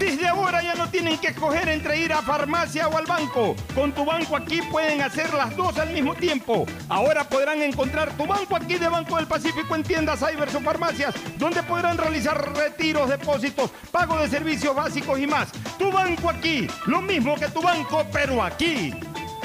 Desde 0.00 0.26
ahora 0.26 0.62
ya 0.62 0.74
no 0.76 0.88
tienen 0.88 1.18
que 1.18 1.26
escoger 1.26 1.68
entre 1.68 1.98
ir 1.98 2.10
a 2.14 2.22
farmacia 2.22 2.88
o 2.88 2.96
al 2.96 3.04
banco. 3.04 3.54
Con 3.74 3.92
tu 3.92 4.02
banco 4.02 4.34
aquí 4.34 4.62
pueden 4.62 5.02
hacer 5.02 5.34
las 5.34 5.54
dos 5.54 5.78
al 5.78 5.90
mismo 5.90 6.14
tiempo. 6.14 6.64
Ahora 6.88 7.22
podrán 7.24 7.60
encontrar 7.60 8.10
tu 8.16 8.26
banco 8.26 8.56
aquí 8.56 8.76
de 8.76 8.88
Banco 8.88 9.16
del 9.16 9.26
Pacífico 9.26 9.74
en 9.74 9.82
tiendas, 9.82 10.20
cybers 10.20 10.54
o 10.54 10.60
farmacias, 10.60 11.14
donde 11.36 11.62
podrán 11.62 11.98
realizar 11.98 12.56
retiros, 12.56 13.10
depósitos, 13.10 13.70
pago 13.92 14.18
de 14.18 14.28
servicios 14.28 14.74
básicos 14.74 15.20
y 15.20 15.26
más. 15.26 15.52
Tu 15.78 15.92
banco 15.92 16.30
aquí, 16.30 16.66
lo 16.86 17.02
mismo 17.02 17.34
que 17.34 17.48
tu 17.48 17.60
banco, 17.60 18.02
pero 18.10 18.42
aquí. 18.42 18.94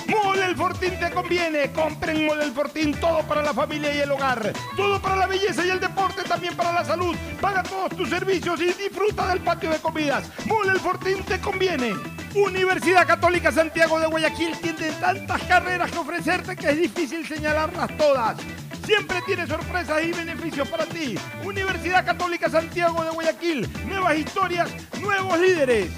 Mole 0.07 0.45
el 0.45 0.55
Fortín 0.55 0.99
te 0.99 1.09
conviene. 1.11 1.71
Compren 1.71 2.25
Mole 2.25 2.43
el 2.43 2.51
Fortín, 2.51 2.93
todo 2.99 3.19
para 3.23 3.41
la 3.41 3.53
familia 3.53 3.93
y 3.93 3.99
el 3.99 4.11
hogar. 4.11 4.53
Todo 4.75 5.01
para 5.01 5.15
la 5.15 5.27
belleza 5.27 5.65
y 5.65 5.69
el 5.69 5.79
deporte, 5.79 6.23
también 6.23 6.55
para 6.55 6.73
la 6.73 6.85
salud. 6.85 7.15
Paga 7.41 7.63
todos 7.63 7.95
tus 7.95 8.09
servicios 8.09 8.59
y 8.61 8.65
disfruta 8.65 9.27
del 9.29 9.41
patio 9.41 9.69
de 9.69 9.79
comidas. 9.79 10.29
Mole 10.45 10.71
el 10.71 10.79
Fortín 10.79 11.23
te 11.23 11.39
conviene. 11.39 11.93
Universidad 12.35 13.07
Católica 13.07 13.51
Santiago 13.51 13.99
de 13.99 14.07
Guayaquil 14.07 14.57
tiene 14.59 14.91
tantas 14.99 15.41
carreras 15.43 15.89
que 15.89 15.97
ofrecerte 15.97 16.55
que 16.55 16.69
es 16.69 16.77
difícil 16.77 17.25
señalarlas 17.25 17.95
todas. 17.97 18.37
Siempre 18.85 19.21
tiene 19.25 19.47
sorpresas 19.47 20.03
y 20.03 20.11
beneficios 20.11 20.67
para 20.67 20.85
ti. 20.85 21.17
Universidad 21.43 22.05
Católica 22.05 22.49
Santiago 22.49 23.03
de 23.03 23.09
Guayaquil. 23.09 23.69
Nuevas 23.87 24.17
historias, 24.17 24.69
nuevos 24.99 25.39
líderes. 25.39 25.89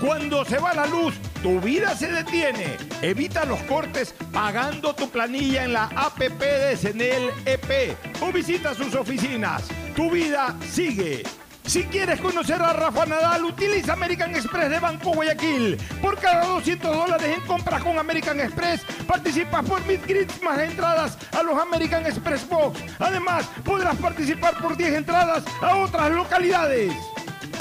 Cuando 0.00 0.44
se 0.44 0.58
va 0.58 0.74
la 0.74 0.86
luz, 0.86 1.14
tu 1.42 1.60
vida 1.60 1.96
se 1.96 2.10
detiene. 2.10 2.76
Evita 3.02 3.44
los 3.44 3.60
cortes 3.62 4.14
pagando 4.32 4.94
tu 4.94 5.08
planilla 5.10 5.64
en 5.64 5.72
la 5.72 5.84
APP 5.84 6.40
de 6.40 6.76
Senel 6.76 7.30
EP 7.44 7.96
o 8.20 8.32
visita 8.32 8.74
sus 8.74 8.94
oficinas. 8.94 9.64
Tu 9.94 10.10
vida 10.10 10.56
sigue. 10.70 11.22
Si 11.64 11.84
quieres 11.84 12.20
conocer 12.20 12.60
a 12.60 12.72
Rafa 12.72 13.06
Nadal, 13.06 13.44
utiliza 13.44 13.92
American 13.92 14.34
Express 14.34 14.68
de 14.68 14.80
Banco 14.80 15.12
Guayaquil. 15.12 15.78
Por 16.00 16.18
cada 16.18 16.44
200 16.46 16.94
dólares 16.94 17.38
en 17.38 17.40
compras 17.46 17.82
con 17.82 17.98
American 17.98 18.40
Express, 18.40 18.80
participas 19.06 19.64
por 19.64 19.84
mid 19.86 20.00
más 20.42 20.58
entradas 20.58 21.16
a 21.32 21.42
los 21.42 21.56
American 21.58 22.04
Express 22.04 22.48
Box. 22.48 22.80
Además, 22.98 23.46
podrás 23.64 23.96
participar 23.96 24.60
por 24.60 24.76
10 24.76 24.94
entradas 24.94 25.44
a 25.60 25.76
otras 25.76 26.10
localidades. 26.10 26.92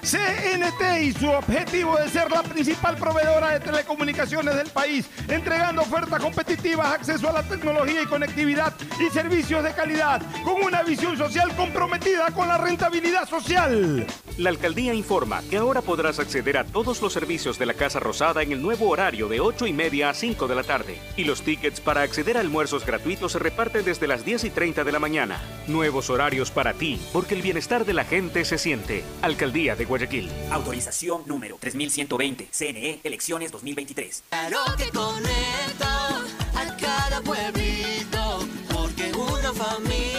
CNT 0.05 1.03
y 1.03 1.13
su 1.13 1.31
objetivo 1.31 1.97
de 1.97 2.11
ser 2.11 2.31
la 2.31 2.43
principal 2.43 2.95
proveedora 2.97 3.53
de 3.53 3.61
telecomunicaciones 3.61 4.55
del 4.55 4.69
país, 4.69 5.09
entregando 5.29 5.81
ofertas 5.81 6.21
competitivas, 6.21 6.93
acceso 6.93 7.31
a 7.31 7.33
la 7.33 7.43
tecnología 7.43 8.03
y 8.03 8.07
conectividad 8.07 8.75
y 9.01 9.11
servicios 9.11 9.65
de 9.65 9.73
calidad, 9.73 10.21
con 10.45 10.63
una 10.63 10.83
visión 10.83 11.17
social 11.17 11.57
comprometida 11.57 12.31
con 12.33 12.49
la 12.49 12.59
rentabilidad 12.59 13.27
social. 13.27 14.07
La 14.37 14.51
alcaldía 14.51 14.93
informa 14.93 15.43
que 15.49 15.57
ahora 15.57 15.81
podrás 15.81 16.19
acceder 16.19 16.59
a 16.59 16.65
todos 16.65 17.01
los 17.01 17.13
servicios 17.13 17.59
de 17.59 17.67
la 17.67 17.75
Casa 17.75 18.01
Rosada 18.01 18.43
en 18.43 18.53
el 18.53 18.61
nuevo 18.61 18.91
horario 18.91 19.29
de 19.29 19.41
8 19.41 19.69
y 19.69 19.73
media 19.73 20.11
a 20.11 20.15
5 20.15 20.49
de 20.49 20.55
la 20.55 20.65
tarde. 20.65 20.99
Y 21.17 21.25
los 21.25 21.43
tickets 21.43 21.81
para 21.81 22.03
acceder 22.03 22.37
a 22.37 22.41
almuerzos 22.41 22.85
gratuitos 22.85 23.33
se 23.33 23.39
reparten 23.39 23.85
desde 23.85 24.09
las 24.09 24.25
10 24.25 24.45
y 24.45 24.51
30 24.51 24.85
de 24.85 24.93
la 24.93 24.99
mañana. 24.99 25.41
Nuevos 25.67 26.11
horarios 26.11 26.51
para 26.51 26.75
ti, 26.75 27.01
porque 27.13 27.35
el 27.35 27.43
bienestar 27.43 27.87
de 27.87 27.95
la 27.95 28.05
gente 28.05 28.45
se 28.45 28.59
siente. 28.59 29.05
Alcaldía 29.23 29.77
de 29.77 29.87
Guayaquil. 29.95 30.29
Autorización 30.51 31.23
número 31.27 31.57
3120. 31.61 32.49
CNE, 32.51 33.01
elecciones 33.05 33.53
2023. 33.53 34.25
Claro 34.29 34.59
que 34.77 34.91
conecta 34.91 36.25
a 36.57 36.77
cada 36.77 37.21
pueblito, 37.21 38.41
porque 38.73 39.13
una 39.13 39.53
familia 39.53 40.14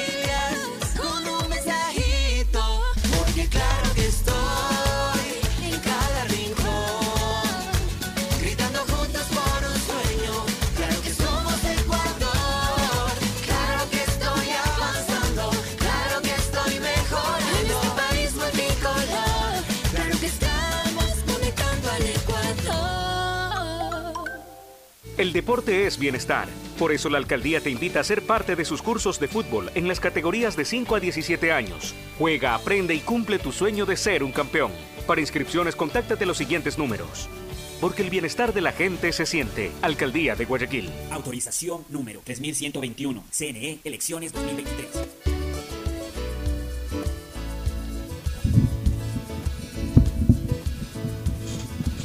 El 25.17 25.31
deporte 25.31 25.87
es 25.87 25.97
bienestar. 25.97 26.49
Por 26.77 26.91
eso 26.91 27.09
la 27.09 27.17
alcaldía 27.17 27.61
te 27.61 27.69
invita 27.69 28.01
a 28.01 28.03
ser 28.03 28.21
parte 28.21 28.57
de 28.57 28.65
sus 28.65 28.81
cursos 28.81 29.17
de 29.17 29.29
fútbol 29.29 29.71
en 29.73 29.87
las 29.87 30.01
categorías 30.01 30.57
de 30.57 30.65
5 30.65 30.93
a 30.93 30.99
17 30.99 31.53
años. 31.53 31.95
Juega, 32.19 32.53
aprende 32.53 32.93
y 32.93 32.99
cumple 32.99 33.39
tu 33.39 33.53
sueño 33.53 33.85
de 33.85 33.95
ser 33.95 34.23
un 34.23 34.33
campeón. 34.33 34.73
Para 35.07 35.21
inscripciones, 35.21 35.77
contáctate 35.77 36.25
los 36.25 36.37
siguientes 36.37 36.77
números. 36.77 37.29
Porque 37.79 38.01
el 38.01 38.09
bienestar 38.09 38.53
de 38.53 38.59
la 38.59 38.73
gente 38.73 39.13
se 39.13 39.25
siente. 39.25 39.71
Alcaldía 39.81 40.35
de 40.35 40.43
Guayaquil. 40.43 40.89
Autorización 41.11 41.85
número 41.89 42.19
3121. 42.25 43.23
CNE, 43.31 43.79
elecciones 43.85 44.33
2023. 44.33 44.87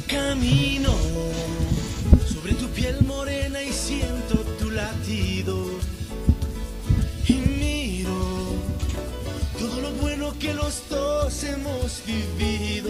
Camino 0.07 1.10
que 10.41 10.53
los 10.55 10.89
dos 10.89 11.43
hemos 11.43 12.01
vivido. 12.03 12.89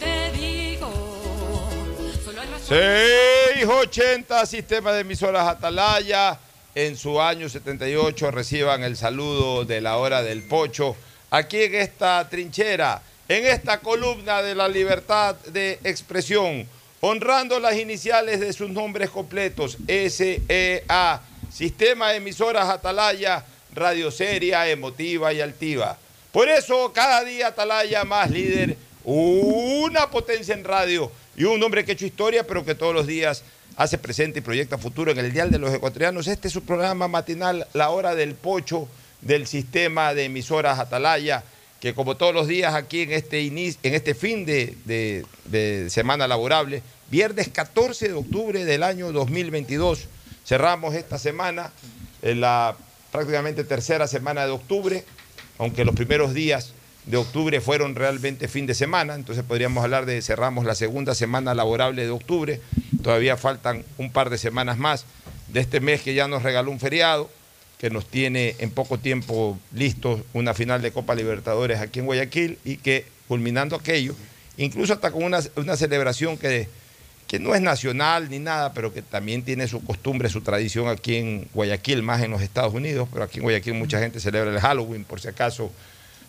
Te 0.00 0.32
digo, 0.32 0.90
solo 2.24 2.40
hay 2.40 2.48
razón. 2.48 2.78
680 3.58 4.46
Sistema 4.46 4.92
de 4.92 5.00
Emisoras 5.02 5.46
Atalaya. 5.46 6.40
En 6.74 6.96
su 6.96 7.20
año 7.20 7.48
78 7.48 8.32
reciban 8.32 8.82
el 8.82 8.96
saludo 8.96 9.64
de 9.64 9.80
la 9.80 9.98
hora 9.98 10.22
del 10.22 10.48
pocho. 10.48 10.96
Aquí 11.30 11.62
en 11.62 11.76
esta 11.76 12.28
trinchera, 12.28 13.00
en 13.28 13.46
esta 13.46 13.78
columna 13.78 14.42
de 14.42 14.56
la 14.56 14.66
libertad 14.66 15.36
de 15.46 15.78
expresión, 15.84 16.66
honrando 17.00 17.60
las 17.60 17.76
iniciales 17.76 18.40
de 18.40 18.52
sus 18.52 18.68
nombres 18.68 19.10
completos, 19.10 19.78
SEA, 19.86 21.20
Sistema 21.52 22.10
de 22.10 22.16
Emisoras 22.16 22.68
Atalaya, 22.68 23.44
radio 23.74 24.10
seria, 24.10 24.68
emotiva 24.68 25.32
y 25.32 25.40
altiva. 25.40 25.98
Por 26.32 26.48
eso 26.48 26.92
cada 26.92 27.22
día 27.24 27.48
Atalaya 27.48 28.04
más 28.04 28.30
líder, 28.30 28.76
una 29.04 30.10
potencia 30.10 30.54
en 30.54 30.64
radio 30.64 31.10
y 31.36 31.44
un 31.44 31.62
hombre 31.62 31.84
que 31.84 31.92
ha 31.92 31.94
hecho 31.94 32.06
historia, 32.06 32.46
pero 32.46 32.64
que 32.64 32.74
todos 32.74 32.94
los 32.94 33.06
días 33.06 33.42
hace 33.76 33.98
presente 33.98 34.38
y 34.38 34.42
proyecta 34.42 34.78
futuro 34.78 35.10
en 35.12 35.18
el 35.18 35.32
Dial 35.32 35.50
de 35.50 35.58
los 35.58 35.72
Ecuatorianos. 35.74 36.26
Este 36.26 36.48
es 36.48 36.54
su 36.54 36.62
programa 36.64 37.08
matinal, 37.08 37.66
La 37.72 37.90
Hora 37.90 38.14
del 38.14 38.34
Pocho, 38.34 38.88
del 39.20 39.46
sistema 39.46 40.14
de 40.14 40.24
emisoras 40.24 40.78
Atalaya, 40.78 41.42
que 41.80 41.92
como 41.94 42.16
todos 42.16 42.34
los 42.34 42.46
días 42.48 42.74
aquí 42.74 43.02
en 43.02 43.12
este, 43.12 43.42
inicio, 43.42 43.80
en 43.82 43.94
este 43.94 44.14
fin 44.14 44.46
de, 44.46 44.76
de- 44.84 45.90
semana 45.90 46.26
laborable, 46.28 46.82
viernes 47.10 47.48
14 47.48 48.08
de 48.08 48.14
octubre 48.14 48.64
del 48.64 48.82
año 48.82 49.12
2022, 49.12 50.06
cerramos 50.46 50.94
esta 50.94 51.18
semana, 51.18 51.72
en 52.22 52.40
la 52.40 52.76
prácticamente 53.14 53.62
tercera 53.62 54.08
semana 54.08 54.44
de 54.44 54.50
octubre, 54.50 55.04
aunque 55.58 55.84
los 55.84 55.94
primeros 55.94 56.34
días 56.34 56.72
de 57.06 57.16
octubre 57.16 57.60
fueron 57.60 57.94
realmente 57.94 58.48
fin 58.48 58.66
de 58.66 58.74
semana, 58.74 59.14
entonces 59.14 59.44
podríamos 59.44 59.84
hablar 59.84 60.04
de 60.04 60.20
cerramos 60.20 60.64
la 60.64 60.74
segunda 60.74 61.14
semana 61.14 61.54
laborable 61.54 62.02
de 62.02 62.10
octubre, 62.10 62.60
todavía 63.04 63.36
faltan 63.36 63.84
un 63.98 64.10
par 64.10 64.30
de 64.30 64.38
semanas 64.38 64.78
más 64.78 65.04
de 65.46 65.60
este 65.60 65.78
mes 65.78 66.02
que 66.02 66.14
ya 66.14 66.26
nos 66.26 66.42
regaló 66.42 66.72
un 66.72 66.80
feriado, 66.80 67.30
que 67.78 67.88
nos 67.88 68.04
tiene 68.04 68.56
en 68.58 68.72
poco 68.72 68.98
tiempo 68.98 69.60
listos 69.72 70.22
una 70.32 70.52
final 70.52 70.82
de 70.82 70.90
Copa 70.90 71.14
Libertadores 71.14 71.78
aquí 71.78 72.00
en 72.00 72.06
Guayaquil 72.06 72.58
y 72.64 72.78
que 72.78 73.06
culminando 73.28 73.76
aquello, 73.76 74.16
incluso 74.56 74.92
hasta 74.92 75.12
con 75.12 75.22
una, 75.22 75.38
una 75.54 75.76
celebración 75.76 76.36
que, 76.36 76.68
que 77.34 77.40
no 77.40 77.52
es 77.52 77.60
nacional 77.60 78.30
ni 78.30 78.38
nada, 78.38 78.72
pero 78.74 78.94
que 78.94 79.02
también 79.02 79.42
tiene 79.42 79.66
su 79.66 79.84
costumbre, 79.84 80.28
su 80.28 80.40
tradición 80.40 80.86
aquí 80.86 81.16
en 81.16 81.48
Guayaquil, 81.52 82.00
más 82.00 82.22
en 82.22 82.30
los 82.30 82.40
Estados 82.40 82.72
Unidos, 82.72 83.08
pero 83.12 83.24
aquí 83.24 83.38
en 83.38 83.42
Guayaquil 83.42 83.74
mucha 83.74 83.98
gente 83.98 84.20
celebra 84.20 84.52
el 84.52 84.60
Halloween, 84.60 85.02
por 85.02 85.20
si 85.20 85.26
acaso, 85.26 85.72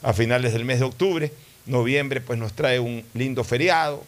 a 0.02 0.13
finales 0.13 0.54
del 0.54 0.66
mes 0.66 0.80
de 0.80 0.86
octubre. 0.86 1.31
Noviembre 1.68 2.22
pues 2.22 2.40
nos 2.40 2.54
trae 2.54 2.80
un 2.80 3.04
lindo 3.13 3.44
feriado. 3.44 4.04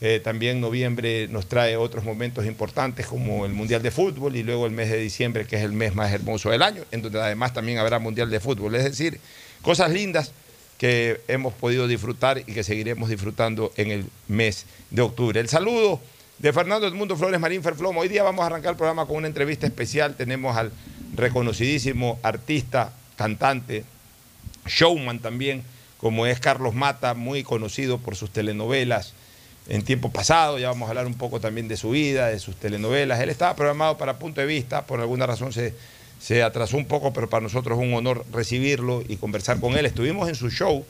Eh, 0.00 0.18
también 0.18 0.60
noviembre 0.60 1.28
nos 1.28 1.46
trae 1.46 1.76
otros 1.76 2.02
momentos 2.02 2.44
importantes 2.44 3.06
como 3.06 3.46
el 3.46 3.52
Mundial 3.52 3.80
de 3.80 3.92
Fútbol 3.92 4.34
y 4.34 4.42
luego 4.42 4.66
el 4.66 4.72
mes 4.72 4.90
de 4.90 4.98
diciembre, 4.98 5.46
que 5.46 5.54
es 5.54 5.62
el 5.62 5.72
mes 5.72 5.94
más 5.94 6.10
hermoso 6.10 6.50
del 6.50 6.62
año, 6.62 6.82
en 6.90 7.02
donde 7.02 7.20
además 7.20 7.54
también 7.54 7.78
habrá 7.78 8.00
Mundial 8.00 8.30
de 8.30 8.40
Fútbol. 8.40 8.74
Es 8.74 8.82
decir, 8.82 9.20
cosas 9.62 9.92
lindas 9.92 10.32
que 10.76 11.20
hemos 11.28 11.54
podido 11.54 11.86
disfrutar 11.86 12.38
y 12.38 12.52
que 12.52 12.64
seguiremos 12.64 13.10
disfrutando 13.10 13.72
en 13.76 13.92
el 13.92 14.06
mes 14.26 14.66
de 14.90 15.02
octubre. 15.02 15.38
El 15.38 15.48
saludo 15.48 16.00
de 16.42 16.52
Fernando 16.52 16.88
Edmundo 16.88 17.16
Flores 17.16 17.38
Marín 17.38 17.62
Ferflomo. 17.62 18.00
Hoy 18.00 18.08
día 18.08 18.24
vamos 18.24 18.42
a 18.42 18.46
arrancar 18.46 18.72
el 18.72 18.76
programa 18.76 19.06
con 19.06 19.18
una 19.18 19.28
entrevista 19.28 19.64
especial. 19.64 20.16
Tenemos 20.16 20.56
al 20.56 20.72
reconocidísimo 21.14 22.18
artista, 22.24 22.92
cantante, 23.14 23.84
showman 24.66 25.20
también, 25.20 25.62
como 25.98 26.26
es 26.26 26.40
Carlos 26.40 26.74
Mata, 26.74 27.14
muy 27.14 27.44
conocido 27.44 27.98
por 27.98 28.16
sus 28.16 28.30
telenovelas 28.30 29.12
en 29.68 29.84
tiempo 29.84 30.10
pasado. 30.10 30.58
Ya 30.58 30.66
vamos 30.66 30.88
a 30.88 30.90
hablar 30.90 31.06
un 31.06 31.14
poco 31.14 31.38
también 31.38 31.68
de 31.68 31.76
su 31.76 31.90
vida, 31.90 32.26
de 32.26 32.40
sus 32.40 32.56
telenovelas. 32.56 33.20
Él 33.20 33.30
estaba 33.30 33.54
programado 33.54 33.96
para 33.96 34.18
punto 34.18 34.40
de 34.40 34.48
vista, 34.48 34.84
por 34.84 34.98
alguna 34.98 35.28
razón 35.28 35.52
se, 35.52 35.76
se 36.22 36.44
atrasó 36.44 36.76
un 36.76 36.84
poco, 36.84 37.12
pero 37.12 37.28
para 37.28 37.42
nosotros 37.42 37.76
es 37.76 37.84
un 37.84 37.94
honor 37.94 38.24
recibirlo 38.32 39.02
y 39.08 39.16
conversar 39.16 39.58
con 39.58 39.76
él. 39.76 39.86
Estuvimos 39.86 40.28
en 40.28 40.36
su 40.36 40.50
show 40.50 40.86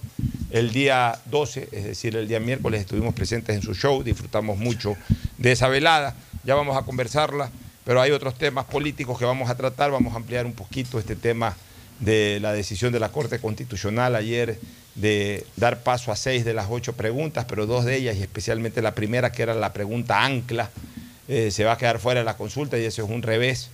el 0.51 0.73
día 0.73 1.19
12, 1.31 1.71
es 1.73 1.85
decir, 1.85 2.15
el 2.17 2.29
día 2.29 2.39
miércoles 2.39 2.83
estuvimos 2.83 3.15
presentes 3.15 3.57
en 3.57 3.63
su 3.63 3.73
show, 3.75 4.03
disfrutamos 4.03 4.59
mucho 4.59 4.95
de 5.39 5.53
esa 5.53 5.69
velada. 5.69 6.15
Ya 6.45 6.55
vamos 6.55 6.77
a 6.77 6.83
conversarla, 6.83 7.51
pero 7.83 8.03
hay 8.03 8.11
otros 8.11 8.37
temas 8.37 8.67
políticos 8.67 9.19
que 9.19 9.25
vamos 9.25 9.49
a 9.49 9.55
tratar. 9.55 9.91
Vamos 9.91 10.13
a 10.13 10.17
ampliar 10.17 10.45
un 10.45 10.53
poquito 10.53 10.99
este 10.99 11.17
tema 11.17 11.57
de 11.99 12.39
la 12.43 12.53
decisión 12.53 12.93
de 12.93 13.01
la 13.01 13.09
Corte 13.09 13.39
Constitucional 13.39 14.15
ayer 14.15 14.61
de 14.97 15.47
dar 15.57 15.83
paso 15.83 16.13
a 16.13 16.17
seis 16.17 16.45
de 16.45 16.53
las 16.53 16.67
ocho 16.69 16.93
preguntas, 16.93 17.47
pero 17.49 17.65
dos 17.65 17.87
de 17.87 17.97
ellas, 17.97 18.17
y 18.19 18.21
especialmente 18.21 18.83
la 18.83 18.95
primera, 18.95 19.33
que 19.33 19.45
era 19.45 19.55
la 19.55 19.73
pregunta 19.73 20.23
ancla, 20.27 20.69
eh, 21.27 21.51
se 21.51 21.65
va 21.65 21.73
a 21.73 21.79
quedar 21.79 22.01
fuera 22.01 22.21
de 22.21 22.27
la 22.27 22.37
consulta 22.37 22.79
y 22.79 22.85
eso 22.85 23.03
es 23.03 23.09
un 23.09 23.23
revés 23.23 23.71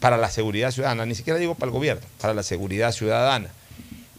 para 0.00 0.16
la 0.16 0.30
seguridad 0.30 0.72
ciudadana, 0.72 1.06
ni 1.06 1.14
siquiera 1.14 1.38
digo 1.38 1.54
para 1.54 1.68
el 1.68 1.72
gobierno, 1.72 2.02
para 2.20 2.34
la 2.34 2.42
seguridad 2.42 2.92
ciudadana. 2.92 3.50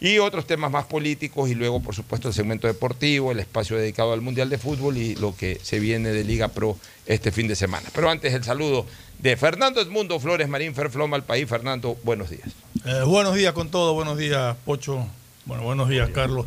Y 0.00 0.18
otros 0.18 0.46
temas 0.46 0.72
más 0.72 0.86
políticos 0.86 1.48
y 1.48 1.54
luego, 1.54 1.80
por 1.80 1.94
supuesto, 1.94 2.26
el 2.26 2.34
segmento 2.34 2.66
deportivo, 2.66 3.30
el 3.30 3.38
espacio 3.38 3.76
dedicado 3.76 4.12
al 4.12 4.20
Mundial 4.20 4.48
de 4.48 4.58
Fútbol 4.58 4.96
y 4.96 5.14
lo 5.14 5.36
que 5.36 5.60
se 5.62 5.78
viene 5.78 6.10
de 6.10 6.24
Liga 6.24 6.48
Pro 6.48 6.76
este 7.06 7.30
fin 7.30 7.46
de 7.46 7.54
semana. 7.54 7.88
Pero 7.94 8.10
antes 8.10 8.34
el 8.34 8.42
saludo 8.42 8.84
de 9.20 9.36
Fernando 9.36 9.80
Edmundo 9.80 10.18
Flores 10.18 10.48
Marín 10.48 10.74
Ferfloma 10.74 11.16
al 11.16 11.22
país. 11.22 11.48
Fernando, 11.48 11.96
buenos 12.02 12.30
días. 12.30 12.48
Eh, 12.84 13.02
buenos 13.04 13.36
días 13.36 13.52
con 13.52 13.70
todo, 13.70 13.94
buenos 13.94 14.18
días 14.18 14.56
Pocho, 14.64 15.06
bueno, 15.44 15.62
buenos 15.62 15.88
días 15.88 16.10
Carlos. 16.10 16.46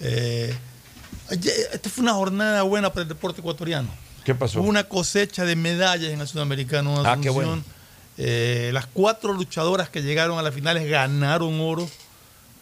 Eh, 0.00 0.54
esta 1.28 1.90
fue 1.90 2.02
una 2.02 2.14
jornada 2.14 2.62
buena 2.62 2.90
para 2.90 3.02
el 3.02 3.08
deporte 3.08 3.40
ecuatoriano. 3.40 3.88
¿Qué 4.24 4.34
pasó? 4.34 4.60
Hubo 4.60 4.68
una 4.68 4.84
cosecha 4.84 5.44
de 5.44 5.54
medallas 5.54 6.12
en 6.12 6.20
el 6.22 6.26
sudamericano. 6.26 7.02
Ah, 7.04 7.18
qué 7.20 7.28
bueno. 7.28 7.62
Eh, 8.18 8.70
las 8.72 8.86
cuatro 8.86 9.32
luchadoras 9.32 9.88
que 9.90 10.02
llegaron 10.02 10.38
a 10.38 10.42
las 10.42 10.54
finales 10.54 10.88
ganaron 10.88 11.60
oro. 11.60 11.88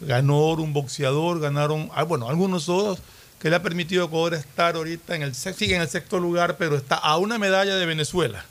Ganó 0.01 0.37
oro 0.39 0.61
un 0.63 0.73
boxeador, 0.73 1.39
ganaron, 1.39 1.89
ah, 1.95 2.03
bueno, 2.03 2.29
algunos 2.29 2.67
otros 2.67 2.99
que 3.39 3.49
le 3.49 3.55
ha 3.55 3.61
permitido 3.63 4.03
a 4.03 4.07
Ecuador 4.07 4.33
estar 4.33 4.75
ahorita 4.75 5.15
en 5.15 5.21
el, 5.23 5.33
sigue 5.35 5.75
en 5.75 5.81
el 5.81 5.87
sexto 5.89 6.19
lugar, 6.19 6.57
pero 6.57 6.75
está 6.75 6.95
a 6.95 7.17
una 7.17 7.37
medalla 7.37 7.75
de 7.75 7.85
Venezuela. 7.85 8.43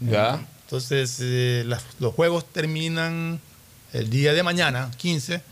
Ya. 0.00 0.44
Entonces, 0.64 1.18
eh, 1.20 1.64
las- 1.66 1.84
los 2.00 2.14
juegos 2.14 2.44
terminan 2.46 3.40
el 3.92 4.10
día 4.10 4.32
de 4.32 4.42
mañana, 4.42 4.90
15, 4.96 5.42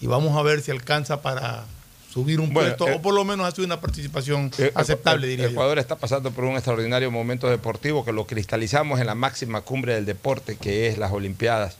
y 0.00 0.06
vamos 0.06 0.36
a 0.36 0.42
ver 0.42 0.62
si 0.62 0.70
alcanza 0.70 1.20
para 1.20 1.64
subir 2.12 2.40
un 2.40 2.52
Bueno, 2.52 2.70
puesto 2.76 2.88
eh, 2.88 2.96
o 2.96 3.02
por 3.02 3.14
lo 3.14 3.24
menos 3.24 3.46
hacer 3.46 3.64
una 3.64 3.80
participación 3.80 4.50
Eh, 4.58 4.72
aceptable, 4.74 5.26
eh, 5.26 5.30
diría 5.30 5.46
yo. 5.46 5.52
Ecuador 5.52 5.78
está 5.78 5.96
pasando 5.96 6.30
por 6.32 6.44
un 6.44 6.54
extraordinario 6.54 7.10
momento 7.10 7.48
deportivo 7.48 8.04
que 8.04 8.12
lo 8.12 8.26
cristalizamos 8.26 9.00
en 9.00 9.06
la 9.06 9.14
máxima 9.14 9.60
cumbre 9.60 9.94
del 9.94 10.06
deporte, 10.06 10.56
que 10.56 10.88
es 10.88 10.98
las 10.98 11.12
Olimpiadas, 11.12 11.76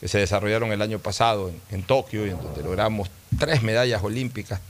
que 0.00 0.08
se 0.08 0.18
desarrollaron 0.18 0.72
el 0.72 0.82
año 0.82 0.98
pasado 0.98 1.48
en, 1.48 1.60
en 1.70 1.82
Tokio, 1.82 2.26
y 2.26 2.30
en 2.30 2.36
donde 2.40 2.62
logramos 2.62 3.08
tres 3.38 3.62
medallas 3.62 4.02
olímpicas, 4.02 4.60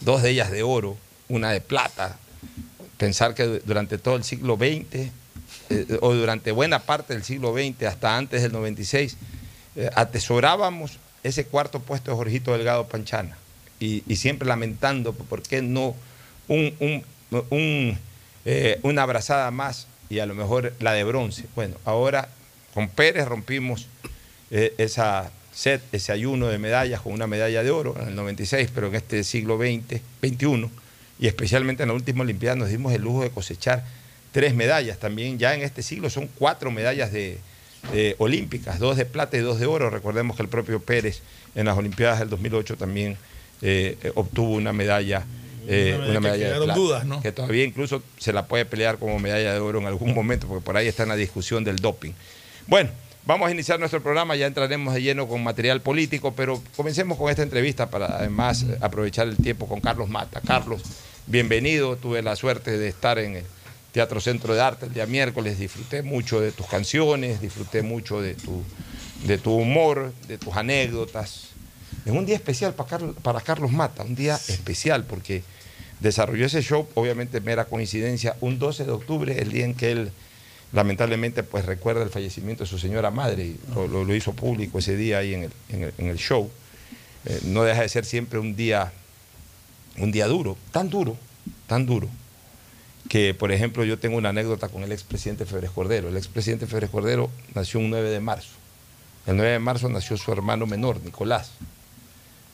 dos 0.00 0.22
de 0.22 0.30
ellas 0.30 0.50
de 0.50 0.62
oro, 0.62 0.96
una 1.28 1.50
de 1.50 1.60
plata. 1.60 2.16
Pensar 2.98 3.34
que 3.34 3.44
du- 3.44 3.60
durante 3.64 3.98
todo 3.98 4.16
el 4.16 4.24
siglo 4.24 4.56
XX, 4.56 5.10
eh, 5.70 5.98
o 6.00 6.14
durante 6.14 6.52
buena 6.52 6.80
parte 6.80 7.14
del 7.14 7.24
siglo 7.24 7.52
XX, 7.52 7.84
hasta 7.84 8.16
antes 8.16 8.42
del 8.42 8.52
96, 8.52 9.16
eh, 9.76 9.90
atesorábamos 9.94 10.98
ese 11.24 11.46
cuarto 11.46 11.80
puesto 11.80 12.10
de 12.10 12.16
Jorgito 12.16 12.52
Delgado 12.52 12.86
Panchana. 12.86 13.36
Y, 13.82 14.16
siempre 14.16 14.46
lamentando 14.46 15.12
por 15.12 15.42
qué 15.42 15.60
no 15.60 15.96
eh, 18.44 18.78
una 18.82 19.02
abrazada 19.02 19.50
más 19.50 19.88
y 20.08 20.20
a 20.20 20.26
lo 20.26 20.34
mejor 20.34 20.72
la 20.78 20.92
de 20.92 21.02
bronce. 21.02 21.46
Bueno, 21.56 21.76
ahora 21.84 22.28
con 22.74 22.88
Pérez 22.88 23.26
rompimos 23.26 23.88
eh, 24.52 24.72
esa 24.78 25.32
set, 25.52 25.82
ese 25.90 26.12
ayuno 26.12 26.46
de 26.46 26.58
medallas 26.58 27.00
con 27.00 27.12
una 27.12 27.26
medalla 27.26 27.64
de 27.64 27.72
oro 27.72 27.96
en 28.00 28.08
el 28.08 28.14
96, 28.14 28.70
pero 28.72 28.86
en 28.86 28.94
este 28.94 29.24
siglo 29.24 29.58
XX, 29.58 30.00
21, 30.20 30.70
y 31.18 31.26
especialmente 31.26 31.82
en 31.82 31.88
la 31.88 31.94
última 31.94 32.22
Olimpiada 32.22 32.54
nos 32.54 32.68
dimos 32.68 32.92
el 32.92 33.02
lujo 33.02 33.22
de 33.24 33.30
cosechar 33.30 33.84
tres 34.30 34.54
medallas. 34.54 34.98
También 34.98 35.40
ya 35.40 35.54
en 35.54 35.62
este 35.62 35.82
siglo 35.82 36.08
son 36.08 36.28
cuatro 36.38 36.70
medallas 36.70 37.12
de 37.12 37.38
olímpicas, 38.18 38.78
dos 38.78 38.96
de 38.96 39.06
plata 39.06 39.36
y 39.36 39.40
dos 39.40 39.58
de 39.58 39.66
oro. 39.66 39.90
Recordemos 39.90 40.36
que 40.36 40.42
el 40.44 40.48
propio 40.48 40.80
Pérez 40.80 41.20
en 41.56 41.66
las 41.66 41.76
Olimpiadas 41.76 42.20
del 42.20 42.30
2008 42.30 42.76
también 42.76 43.16
eh, 43.62 43.96
eh, 44.02 44.12
obtuvo 44.14 44.52
una 44.54 44.72
medalla. 44.72 45.24
eh, 45.68 45.96
Una 46.10 46.20
medalla 46.20 46.46
que 46.48 46.52
de 46.58 46.64
plata, 46.64 46.74
dudas, 46.78 47.04
¿no? 47.06 47.22
que 47.22 47.32
todavía 47.32 47.64
incluso 47.64 48.02
se 48.18 48.32
la 48.32 48.46
puede 48.46 48.64
pelear 48.64 48.98
como 48.98 49.18
medalla 49.18 49.52
de 49.54 49.60
oro 49.60 49.78
en 49.78 49.86
algún 49.86 50.12
momento, 50.14 50.46
porque 50.48 50.64
por 50.64 50.76
ahí 50.76 50.88
está 50.88 51.04
en 51.04 51.10
la 51.10 51.16
discusión 51.16 51.62
del 51.64 51.76
doping. 51.76 52.12
Bueno, 52.66 52.90
vamos 53.24 53.48
a 53.48 53.52
iniciar 53.52 53.78
nuestro 53.78 54.02
programa, 54.02 54.34
ya 54.36 54.46
entraremos 54.46 54.92
de 54.94 55.02
lleno 55.02 55.28
con 55.28 55.42
material 55.42 55.80
político, 55.80 56.34
pero 56.34 56.60
comencemos 56.76 57.16
con 57.16 57.30
esta 57.30 57.42
entrevista 57.42 57.88
para 57.90 58.06
además 58.18 58.62
eh, 58.64 58.76
aprovechar 58.80 59.28
el 59.28 59.36
tiempo 59.36 59.66
con 59.68 59.80
Carlos 59.80 60.08
Mata. 60.08 60.40
Carlos, 60.44 60.82
bienvenido, 61.28 61.96
tuve 61.96 62.22
la 62.22 62.34
suerte 62.34 62.76
de 62.76 62.88
estar 62.88 63.18
en 63.20 63.36
el 63.36 63.44
Teatro 63.92 64.20
Centro 64.20 64.54
de 64.54 64.60
Arte 64.62 64.86
el 64.86 64.94
día 64.94 65.06
miércoles, 65.06 65.58
disfruté 65.58 66.02
mucho 66.02 66.40
de 66.40 66.50
tus 66.50 66.66
canciones, 66.66 67.40
disfruté 67.40 67.82
mucho 67.82 68.20
de 68.20 68.34
tu, 68.34 68.62
de 69.26 69.38
tu 69.38 69.54
humor, 69.54 70.12
de 70.26 70.38
tus 70.38 70.56
anécdotas. 70.56 71.51
Es 72.04 72.12
un 72.12 72.26
día 72.26 72.34
especial 72.36 72.74
para 72.74 72.88
Carlos, 72.88 73.16
para 73.22 73.40
Carlos 73.40 73.70
Mata, 73.72 74.02
un 74.02 74.14
día 74.14 74.34
especial 74.48 75.04
porque 75.04 75.42
desarrolló 76.00 76.46
ese 76.46 76.62
show, 76.62 76.88
obviamente 76.94 77.40
mera 77.40 77.64
coincidencia, 77.66 78.36
un 78.40 78.58
12 78.58 78.84
de 78.84 78.90
octubre, 78.90 79.38
el 79.40 79.52
día 79.52 79.64
en 79.64 79.74
que 79.74 79.92
él 79.92 80.10
lamentablemente 80.72 81.42
pues 81.44 81.64
recuerda 81.66 82.02
el 82.02 82.10
fallecimiento 82.10 82.64
de 82.64 82.70
su 82.70 82.78
señora 82.78 83.10
madre, 83.10 83.44
y 83.44 83.60
lo, 83.74 83.86
lo- 83.86 84.04
lo 84.04 84.14
hizo 84.14 84.32
público 84.32 84.78
ese 84.78 84.96
día 84.96 85.18
ahí 85.18 85.34
en 85.34 85.44
el, 85.44 85.52
en 85.68 85.82
el- 85.84 85.94
en 85.98 86.06
el 86.08 86.16
show. 86.16 86.50
Eh, 87.24 87.40
no 87.44 87.62
deja 87.62 87.82
de 87.82 87.88
ser 87.88 88.04
siempre 88.04 88.38
un 88.40 88.56
día, 88.56 88.90
un 89.98 90.10
día 90.10 90.26
duro, 90.26 90.56
tan 90.72 90.88
duro, 90.90 91.16
tan 91.68 91.86
duro, 91.86 92.08
que 93.08 93.32
por 93.34 93.52
ejemplo 93.52 93.84
yo 93.84 93.98
tengo 93.98 94.16
una 94.16 94.30
anécdota 94.30 94.68
con 94.68 94.82
el 94.82 94.90
expresidente 94.90 95.44
Febres 95.46 95.70
Cordero. 95.70 96.08
El 96.08 96.16
expresidente 96.16 96.66
Febres 96.66 96.90
Cordero 96.90 97.30
nació 97.54 97.78
un 97.78 97.90
9 97.90 98.10
de 98.10 98.18
marzo. 98.20 98.48
El 99.26 99.36
9 99.36 99.52
de 99.52 99.58
marzo 99.60 99.88
nació 99.88 100.16
su 100.16 100.32
hermano 100.32 100.66
menor, 100.66 101.00
Nicolás. 101.04 101.52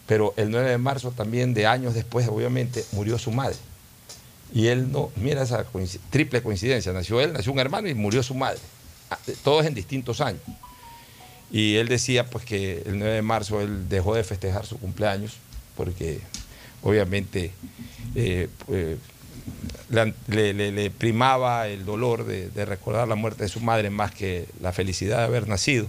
Pero 0.08 0.32
el 0.38 0.50
9 0.50 0.70
de 0.70 0.78
marzo 0.78 1.10
también, 1.10 1.52
de 1.52 1.66
años 1.66 1.92
después, 1.92 2.26
obviamente, 2.28 2.84
murió 2.92 3.18
su 3.18 3.30
madre. 3.30 3.56
Y 4.54 4.68
él 4.68 4.90
no, 4.90 5.12
mira 5.16 5.42
esa 5.42 5.66
triple 6.08 6.42
coincidencia, 6.42 6.92
nació 6.94 7.20
él, 7.20 7.34
nació 7.34 7.52
un 7.52 7.58
hermano 7.58 7.88
y 7.88 7.94
murió 7.94 8.22
su 8.22 8.34
madre. 8.34 8.58
Ah, 9.10 9.18
Todos 9.44 9.66
en 9.66 9.74
distintos 9.74 10.22
años. 10.22 10.40
Y 11.52 11.76
él 11.76 11.88
decía 11.88 12.28
pues 12.28 12.44
que 12.44 12.82
el 12.86 12.98
9 12.98 13.16
de 13.16 13.22
marzo 13.22 13.60
él 13.60 13.88
dejó 13.88 14.14
de 14.14 14.24
festejar 14.24 14.64
su 14.66 14.78
cumpleaños 14.78 15.36
porque 15.76 16.20
obviamente 16.82 17.52
eh, 18.14 18.48
eh, 18.68 18.96
le, 19.90 20.90
primaba 20.90 21.68
el 21.68 21.84
dolor 21.86 22.26
de 22.26 22.64
recordar 22.64 23.08
la 23.08 23.14
muerte 23.14 23.44
de 23.44 23.48
su 23.48 23.60
madre 23.60 23.88
más 23.88 24.12
que 24.12 24.46
la 24.60 24.72
felicidad 24.72 25.18
de 25.18 25.24
haber 25.24 25.48
nacido. 25.48 25.86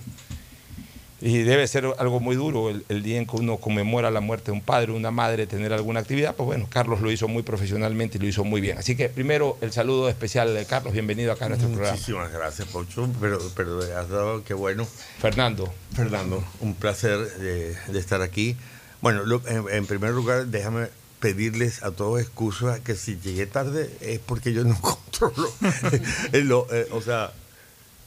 Y 1.21 1.39
debe 1.39 1.67
ser 1.67 1.85
algo 1.97 2.19
muy 2.21 2.35
duro 2.37 2.69
el, 2.69 2.85
el 2.87 3.03
día 3.03 3.17
en 3.17 3.25
que 3.27 3.35
uno 3.35 3.57
conmemora 3.57 4.09
la 4.09 4.21
muerte 4.21 4.45
de 4.47 4.51
un 4.53 4.61
padre 4.61 4.93
o 4.93 4.95
una 4.95 5.11
madre, 5.11 5.47
tener 5.47 5.73
alguna 5.73 5.99
actividad. 5.99 6.33
Pues 6.35 6.47
bueno, 6.47 6.67
Carlos 6.69 7.01
lo 7.01 7.11
hizo 7.11 7.27
muy 7.27 7.43
profesionalmente 7.43 8.17
y 8.17 8.21
lo 8.21 8.27
hizo 8.27 8.43
muy 8.45 8.61
bien. 8.61 8.77
Así 8.77 8.95
que 8.95 9.09
primero 9.09 9.57
el 9.59 9.73
saludo 9.73 10.07
especial 10.07 10.53
de 10.53 10.65
Carlos, 10.65 10.93
bienvenido 10.93 11.33
acá 11.33 11.45
a 11.45 11.49
nuestro 11.49 11.67
programa. 11.69 11.91
Muchísimas 11.93 12.31
gracias, 12.31 12.67
Pocho, 12.69 13.09
pero, 13.19 13.39
pero 13.55 13.79
has 13.81 14.07
dado, 14.09 14.43
qué 14.45 14.53
bueno. 14.53 14.87
Fernando. 15.19 15.73
Fernando, 15.93 16.41
un 16.61 16.73
placer 16.75 17.19
de, 17.37 17.75
de 17.75 17.99
estar 17.99 18.21
aquí. 18.21 18.55
Bueno, 19.01 19.23
lo- 19.25 19.41
en, 19.47 19.65
en 19.69 19.85
primer 19.87 20.11
lugar, 20.11 20.45
déjame 20.47 20.87
pedirles 21.19 21.83
a 21.83 21.91
todos 21.91 22.21
excusas 22.21 22.79
que 22.79 22.95
si 22.95 23.17
llegué 23.19 23.45
tarde 23.45 23.89
es 23.99 24.19
porque 24.19 24.53
yo 24.53 24.63
no 24.63 24.79
controlo. 24.81 25.51
eh, 26.31 26.41
lo- 26.43 26.65
eh, 26.71 26.87
o 26.91 27.01
sea... 27.01 27.33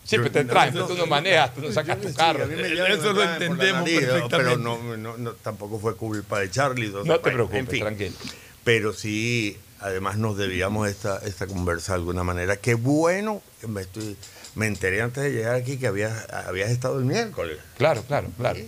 Siempre 0.05 0.31
yo- 0.31 0.33
te 0.41 0.45
traen, 0.45 0.73
pero 0.73 0.87
tú 0.87 0.95
no 0.97 1.05
sí, 1.05 1.11
manejas, 1.11 1.55
tú 1.55 1.61
no 1.61 1.73
sacas 1.73 2.01
tu 2.01 2.09
sí, 2.09 2.15
carro. 2.15 2.47
me 2.47 2.93
Eso 2.93 3.13
lo 3.13 3.23
entendemos 3.23 3.89
Pero 4.31 4.57
no, 4.59 4.97
no- 4.97 5.17
no- 5.17 5.33
tampoco 5.35 5.79
fue 5.79 5.97
culpa 5.97 6.41
de 6.41 6.51
Charlie. 6.51 6.89
No 7.05 7.21
te 7.21 7.31
preocupes, 7.31 7.61
en 7.61 7.67
fin. 7.69 7.81
tranquilo. 7.81 8.15
Pero 8.65 8.93
sí, 8.93 9.57
además 9.81 10.17
nos 10.19 10.37
debíamos 10.37 10.89
esta, 10.89 11.19
esta 11.19 11.47
conversa 11.47 11.93
de 11.93 11.99
alguna 11.99 12.25
manera. 12.25 12.57
Qué 12.57 12.75
bueno, 12.75 13.43
que 13.61 13.67
me, 13.69 13.83
estoy, 13.83 14.17
me 14.55 14.67
enteré 14.67 15.01
antes 15.01 15.23
de 15.25 15.31
llegar 15.33 15.55
aquí 15.55 15.79
que 15.79 15.87
habías, 15.87 16.13
habías 16.31 16.71
estado 16.71 16.99
el 16.99 17.05
miércoles. 17.07 17.59
Claro, 17.79 18.03
claro, 18.07 18.29
claro. 18.37 18.59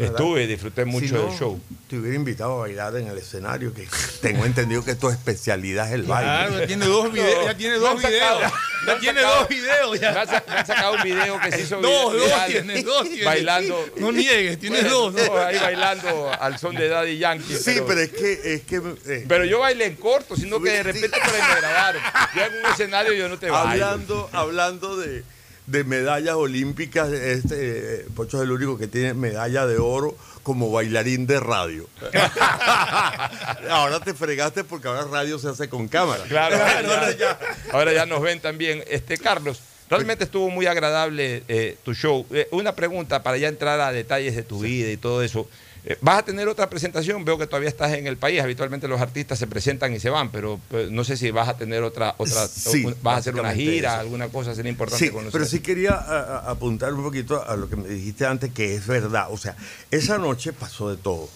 Estuve, 0.00 0.46
disfruté 0.46 0.84
mucho 0.84 1.06
Si 1.06 1.12
no, 1.12 1.26
del 1.28 1.38
show. 1.38 1.60
Te 1.88 1.98
hubiera 1.98 2.16
invitado 2.16 2.54
a 2.54 2.58
bailar 2.62 2.96
en 2.96 3.06
el 3.06 3.16
escenario, 3.18 3.72
que 3.72 3.86
tengo 4.22 4.44
entendido 4.44 4.84
que 4.84 4.94
tu 4.96 5.08
especialidad 5.08 5.86
es 5.88 5.92
el 5.94 6.02
baile. 6.02 6.24
Claro, 6.48 6.60
ya 6.60 6.66
tiene 6.66 6.86
dos 6.86 7.12
videos, 7.12 7.44
ya 7.44 7.56
tiene 7.56 7.76
dos 7.76 8.02
videos. 8.02 8.52
Ya 8.86 8.98
tiene 8.98 9.20
dos 9.20 9.48
videos. 9.48 10.00
Ya. 10.00 10.12
Me 10.12 10.18
han, 10.20 10.26
sa- 10.26 10.44
me 10.48 10.54
han 10.56 10.66
sacado 10.66 10.94
un 10.94 11.02
video 11.02 11.40
que 11.40 11.52
se 11.52 11.60
hizo 11.62 11.80
Dos, 11.80 12.12
viral 12.14 12.28
dos 12.30 12.46
tienes, 12.46 12.84
dos 12.84 13.02
tienes. 13.04 13.24
Bailando. 13.24 13.86
No 13.98 14.12
niegues, 14.12 14.58
tienes 14.58 14.82
Bueno, 14.82 15.10
dos. 15.10 15.14
no, 15.14 15.36
ahí 15.38 15.58
bailando 15.58 16.32
al 16.40 16.58
son 16.58 16.74
de 16.74 16.88
Daddy 16.88 17.18
Yankee. 17.18 17.54
Sí, 17.56 17.80
pero 17.86 18.00
es 18.00 18.10
que... 18.10 18.54
Es 18.54 18.62
que 18.62 18.76
eh, 19.06 19.24
Pero 19.28 19.44
yo 19.44 19.60
bailé 19.60 19.86
en 19.86 19.96
corto, 19.96 20.34
sino 20.36 20.60
que 20.60 20.70
de 20.70 20.82
repente 20.82 21.08
por 21.24 21.34
ahí 21.34 21.42
me 21.54 21.60
grabaron. 21.60 22.02
Yo 22.34 22.42
en 22.42 22.52
un 22.64 22.70
escenario 22.72 23.12
yo 23.12 23.28
no 23.28 23.38
te 23.38 23.48
bailo. 23.50 23.84
hablando, 23.86 24.30
hablando 24.32 24.96
de, 24.96 25.22
de 25.66 25.84
medallas 25.84 26.34
olímpicas, 26.34 27.10
este 27.12 28.00
eh, 28.00 28.06
Pocho 28.14 28.38
es 28.38 28.44
el 28.44 28.52
único 28.52 28.78
que 28.78 28.86
tiene 28.86 29.14
medalla 29.14 29.66
de 29.66 29.78
oro 29.78 30.16
como 30.42 30.70
bailarín 30.70 31.26
de 31.26 31.40
radio. 31.40 31.88
ahora 33.70 33.98
te 33.98 34.14
fregaste 34.14 34.62
porque 34.62 34.86
ahora 34.86 35.04
radio 35.04 35.40
se 35.40 35.48
hace 35.48 35.68
con 35.68 35.88
cámara. 35.88 36.22
Claro, 36.28 36.56
ahora 36.56 37.16
ya, 37.16 37.38
ahora 37.72 37.92
ya 37.92 38.06
nos 38.06 38.22
ven 38.22 38.38
también. 38.38 38.84
Este, 38.86 39.18
Carlos, 39.18 39.60
realmente 39.90 40.22
estuvo 40.22 40.48
muy 40.48 40.66
agradable 40.66 41.42
eh, 41.48 41.76
tu 41.84 41.94
show. 41.94 42.24
Eh, 42.30 42.46
una 42.52 42.76
pregunta 42.76 43.24
para 43.24 43.38
ya 43.38 43.48
entrar 43.48 43.80
a 43.80 43.90
detalles 43.90 44.36
de 44.36 44.44
tu 44.44 44.60
vida 44.60 44.88
y 44.90 44.96
todo 44.96 45.22
eso. 45.22 45.48
Eh, 45.88 45.96
¿Vas 46.00 46.18
a 46.18 46.24
tener 46.24 46.48
otra 46.48 46.68
presentación? 46.68 47.24
Veo 47.24 47.38
que 47.38 47.46
todavía 47.46 47.68
estás 47.68 47.92
en 47.92 48.08
el 48.08 48.16
país. 48.16 48.40
Habitualmente 48.40 48.88
los 48.88 49.00
artistas 49.00 49.38
se 49.38 49.46
presentan 49.46 49.94
y 49.94 50.00
se 50.00 50.10
van, 50.10 50.32
pero 50.32 50.60
eh, 50.72 50.88
no 50.90 51.04
sé 51.04 51.16
si 51.16 51.30
vas 51.30 51.48
a 51.48 51.56
tener 51.56 51.84
otra, 51.84 52.16
otra 52.18 52.48
Sí, 52.48 52.84
un- 52.84 52.96
vas 53.02 53.14
a 53.14 53.18
hacer 53.18 53.34
una 53.36 53.54
gira, 53.54 53.92
eso. 53.92 54.00
alguna 54.00 54.28
cosa 54.28 54.52
sería 54.54 54.70
importante 54.72 55.04
Sí, 55.06 55.10
conocer. 55.12 55.30
pero 55.32 55.44
sí 55.46 55.60
quería 55.60 55.92
a- 55.92 56.38
a- 56.38 56.50
apuntar 56.50 56.92
un 56.92 57.04
poquito 57.04 57.40
a 57.48 57.54
lo 57.56 57.68
que 57.70 57.76
me 57.76 57.88
dijiste 57.88 58.26
antes, 58.26 58.52
que 58.52 58.74
es 58.74 58.86
verdad. 58.88 59.28
O 59.30 59.38
sea, 59.38 59.56
esa 59.92 60.18
noche 60.18 60.52
pasó 60.52 60.90
de 60.90 60.96
todo, 60.96 61.28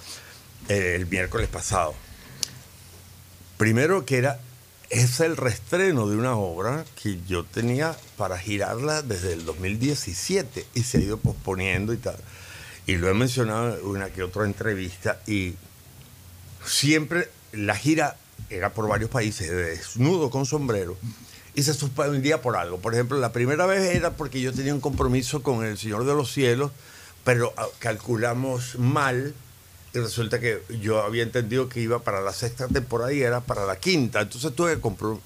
eh, 0.68 0.94
el 0.96 1.06
miércoles 1.06 1.46
pasado. 1.48 1.94
Primero 3.56 4.04
que 4.04 4.18
era, 4.18 4.40
es 4.88 5.20
el 5.20 5.36
restreno 5.36 6.08
de 6.08 6.16
una 6.16 6.34
obra 6.34 6.84
que 7.00 7.20
yo 7.28 7.44
tenía 7.44 7.94
para 8.16 8.36
girarla 8.36 9.02
desde 9.02 9.32
el 9.34 9.44
2017 9.44 10.66
y 10.74 10.82
se 10.82 10.98
ha 10.98 11.00
ido 11.02 11.18
posponiendo 11.18 11.92
y 11.92 11.98
tal. 11.98 12.16
Y 12.90 12.96
lo 12.96 13.08
he 13.08 13.14
mencionado 13.14 13.78
en 13.78 13.86
una 13.86 14.10
que 14.10 14.24
otra 14.24 14.44
entrevista 14.44 15.20
y 15.24 15.54
siempre 16.66 17.30
la 17.52 17.76
gira 17.76 18.16
era 18.48 18.72
por 18.72 18.88
varios 18.88 19.10
países, 19.10 19.48
de 19.48 19.62
desnudo 19.76 20.28
con 20.28 20.44
sombrero, 20.44 20.96
y 21.54 21.62
se 21.62 21.72
suspendía 21.72 22.42
por 22.42 22.56
algo. 22.56 22.78
Por 22.78 22.94
ejemplo, 22.94 23.16
la 23.18 23.30
primera 23.30 23.64
vez 23.64 23.94
era 23.94 24.16
porque 24.16 24.40
yo 24.40 24.52
tenía 24.52 24.74
un 24.74 24.80
compromiso 24.80 25.40
con 25.40 25.64
el 25.64 25.78
Señor 25.78 26.04
de 26.04 26.14
los 26.14 26.32
Cielos, 26.32 26.72
pero 27.22 27.54
ah, 27.56 27.68
calculamos 27.78 28.76
mal, 28.76 29.34
y 29.94 29.98
resulta 30.00 30.40
que 30.40 30.60
yo 30.80 31.00
había 31.00 31.22
entendido 31.22 31.68
que 31.68 31.78
iba 31.78 32.00
para 32.02 32.20
la 32.20 32.32
sexta 32.32 32.66
temporada 32.66 33.12
y 33.12 33.22
era 33.22 33.40
para 33.40 33.66
la 33.66 33.76
quinta. 33.76 34.20
Entonces 34.22 34.52
tuve 34.56 34.74
que 34.74 34.82
compro- 34.82 35.20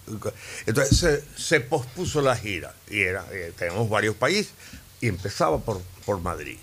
Entonces 0.67 0.99
se, 0.99 1.25
se 1.43 1.61
pospuso 1.61 2.21
la 2.21 2.37
gira, 2.37 2.75
y 2.91 3.01
era, 3.01 3.25
eh, 3.33 3.55
tenemos 3.57 3.89
varios 3.89 4.17
países, 4.17 4.53
y 5.01 5.09
empezaba 5.09 5.61
por, 5.61 5.81
por 6.05 6.21
Madrid. 6.21 6.59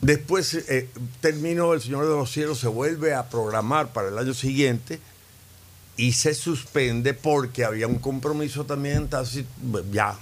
Después 0.00 0.54
eh, 0.54 0.88
terminó 1.20 1.72
El 1.72 1.80
Señor 1.80 2.04
de 2.04 2.10
los 2.10 2.30
Cielos, 2.30 2.58
se 2.60 2.68
vuelve 2.68 3.14
a 3.14 3.28
programar 3.28 3.92
para 3.92 4.08
el 4.08 4.18
año 4.18 4.34
siguiente 4.34 5.00
y 5.96 6.12
se 6.12 6.34
suspende 6.34 7.14
porque 7.14 7.64
había 7.64 7.86
un 7.86 7.98
compromiso 7.98 8.64
también 8.64 9.08
ya 9.92 10.16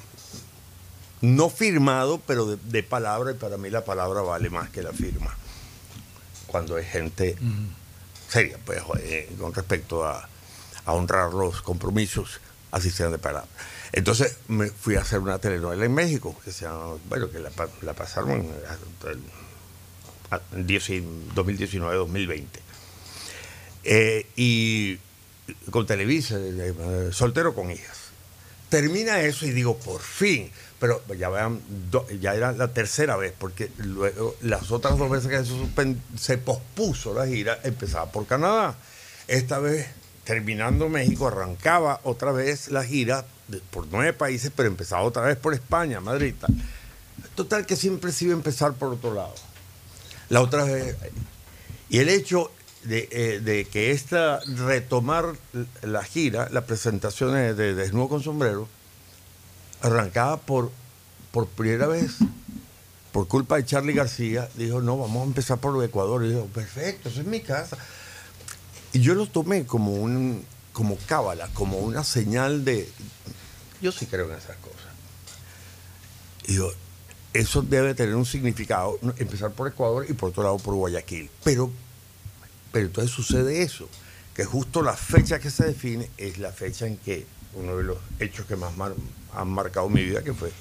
no 1.22 1.48
firmado, 1.48 2.20
pero 2.26 2.46
de, 2.46 2.56
de 2.56 2.82
palabra, 2.82 3.30
y 3.30 3.34
para 3.34 3.56
mí 3.56 3.70
la 3.70 3.84
palabra 3.84 4.22
vale 4.22 4.50
más 4.50 4.70
que 4.70 4.82
la 4.82 4.92
firma. 4.92 5.34
Cuando 6.48 6.76
hay 6.76 6.84
gente 6.84 7.36
seria, 8.28 8.58
pues, 8.64 8.82
eh, 8.98 9.30
con 9.38 9.54
respecto 9.54 10.04
a, 10.04 10.28
a 10.84 10.92
honrar 10.92 11.32
los 11.32 11.62
compromisos, 11.62 12.40
así 12.72 12.90
sean 12.90 13.12
de 13.12 13.18
palabra. 13.18 13.48
Entonces 13.92 14.36
me 14.48 14.68
fui 14.68 14.96
a 14.96 15.02
hacer 15.02 15.20
una 15.20 15.38
telenovela 15.38 15.84
en 15.84 15.94
México, 15.94 16.36
que 16.44 16.50
se 16.50 16.64
llama, 16.64 16.96
bueno, 17.08 17.30
que 17.30 17.38
la, 17.38 17.50
la 17.82 17.92
pasaron 17.94 18.46
2019-2020. 20.56 22.46
Eh, 23.84 24.26
y 24.36 24.98
con 25.70 25.86
Televisa, 25.86 26.36
eh, 26.38 26.74
eh, 26.78 27.08
soltero 27.12 27.54
con 27.54 27.70
hijas. 27.70 27.98
Termina 28.68 29.20
eso 29.20 29.46
y 29.46 29.50
digo, 29.50 29.76
por 29.76 30.00
fin. 30.00 30.50
Pero 30.78 31.02
ya 31.16 31.28
vean, 31.28 31.60
ya 32.20 32.34
era 32.34 32.50
la 32.52 32.68
tercera 32.68 33.16
vez, 33.16 33.32
porque 33.38 33.70
luego 33.78 34.34
las 34.40 34.72
otras 34.72 34.98
dos 34.98 35.08
veces 35.08 35.30
que 35.30 35.44
se, 35.44 35.54
se 36.18 36.38
pospuso 36.38 37.14
la 37.14 37.26
gira, 37.26 37.60
empezaba 37.62 38.10
por 38.10 38.26
Canadá. 38.26 38.74
Esta 39.28 39.60
vez, 39.60 39.86
terminando 40.24 40.88
México, 40.88 41.28
arrancaba 41.28 42.00
otra 42.02 42.32
vez 42.32 42.68
la 42.68 42.82
gira 42.82 43.24
por 43.70 43.86
nueve 43.92 44.12
países, 44.12 44.50
pero 44.54 44.68
empezaba 44.68 45.02
otra 45.02 45.22
vez 45.22 45.36
por 45.36 45.54
España, 45.54 46.00
Madrid. 46.00 46.34
tal. 46.40 46.50
Total 47.36 47.64
que 47.64 47.76
siempre 47.76 48.10
se 48.10 48.24
iba 48.24 48.34
a 48.34 48.36
empezar 48.36 48.72
por 48.74 48.92
otro 48.92 49.14
lado. 49.14 49.34
La 50.32 50.40
otra 50.40 50.64
vez. 50.64 50.96
Y 51.90 51.98
el 51.98 52.08
hecho 52.08 52.50
de, 52.84 53.06
eh, 53.12 53.40
de 53.40 53.66
que 53.66 53.90
esta 53.90 54.40
retomar 54.46 55.34
la 55.82 56.02
gira, 56.04 56.48
las 56.50 56.64
presentaciones 56.64 57.54
de 57.54 57.74
Desnudo 57.74 58.08
con 58.08 58.22
Sombrero, 58.22 58.66
arrancaba 59.82 60.38
por, 60.38 60.72
por 61.32 61.48
primera 61.48 61.86
vez, 61.86 62.12
por 63.12 63.28
culpa 63.28 63.56
de 63.56 63.66
Charlie 63.66 63.92
García, 63.92 64.48
dijo, 64.54 64.80
no, 64.80 64.96
vamos 64.96 65.20
a 65.20 65.26
empezar 65.26 65.58
por 65.58 65.84
Ecuador. 65.84 66.24
Y 66.24 66.30
dijo, 66.30 66.46
perfecto, 66.46 67.10
esa 67.10 67.20
es 67.20 67.26
mi 67.26 67.40
casa. 67.40 67.76
Y 68.94 69.00
yo 69.00 69.14
lo 69.14 69.26
tomé 69.26 69.66
como 69.66 69.92
un 69.92 70.46
como 70.72 70.96
cábala, 70.96 71.48
como 71.52 71.76
una 71.76 72.04
señal 72.04 72.64
de... 72.64 72.90
Yo 73.82 73.92
sí 73.92 74.06
creo 74.06 74.30
en 74.30 74.38
esas 74.38 74.56
cosas. 74.56 74.88
Y 76.46 76.56
eso 77.34 77.62
debe 77.62 77.94
tener 77.94 78.14
un 78.14 78.26
significado, 78.26 78.98
empezar 79.16 79.50
por 79.52 79.68
Ecuador 79.68 80.06
y 80.08 80.12
por 80.12 80.30
otro 80.30 80.42
lado 80.42 80.58
por 80.58 80.74
Guayaquil. 80.74 81.30
Pero, 81.44 81.70
pero 82.72 82.86
entonces 82.86 83.10
sucede 83.10 83.62
eso, 83.62 83.88
que 84.34 84.44
justo 84.44 84.82
la 84.82 84.94
fecha 84.96 85.38
que 85.38 85.50
se 85.50 85.64
define 85.64 86.10
es 86.18 86.38
la 86.38 86.52
fecha 86.52 86.86
en 86.86 86.96
que 86.98 87.26
uno 87.54 87.76
de 87.76 87.84
los 87.84 87.98
hechos 88.20 88.46
que 88.46 88.56
más 88.56 88.76
mar- 88.76 88.94
han 89.34 89.48
marcado 89.48 89.88
mi 89.88 90.02
vida, 90.04 90.22
que 90.22 90.32
fue 90.34 90.48
el 90.48 90.54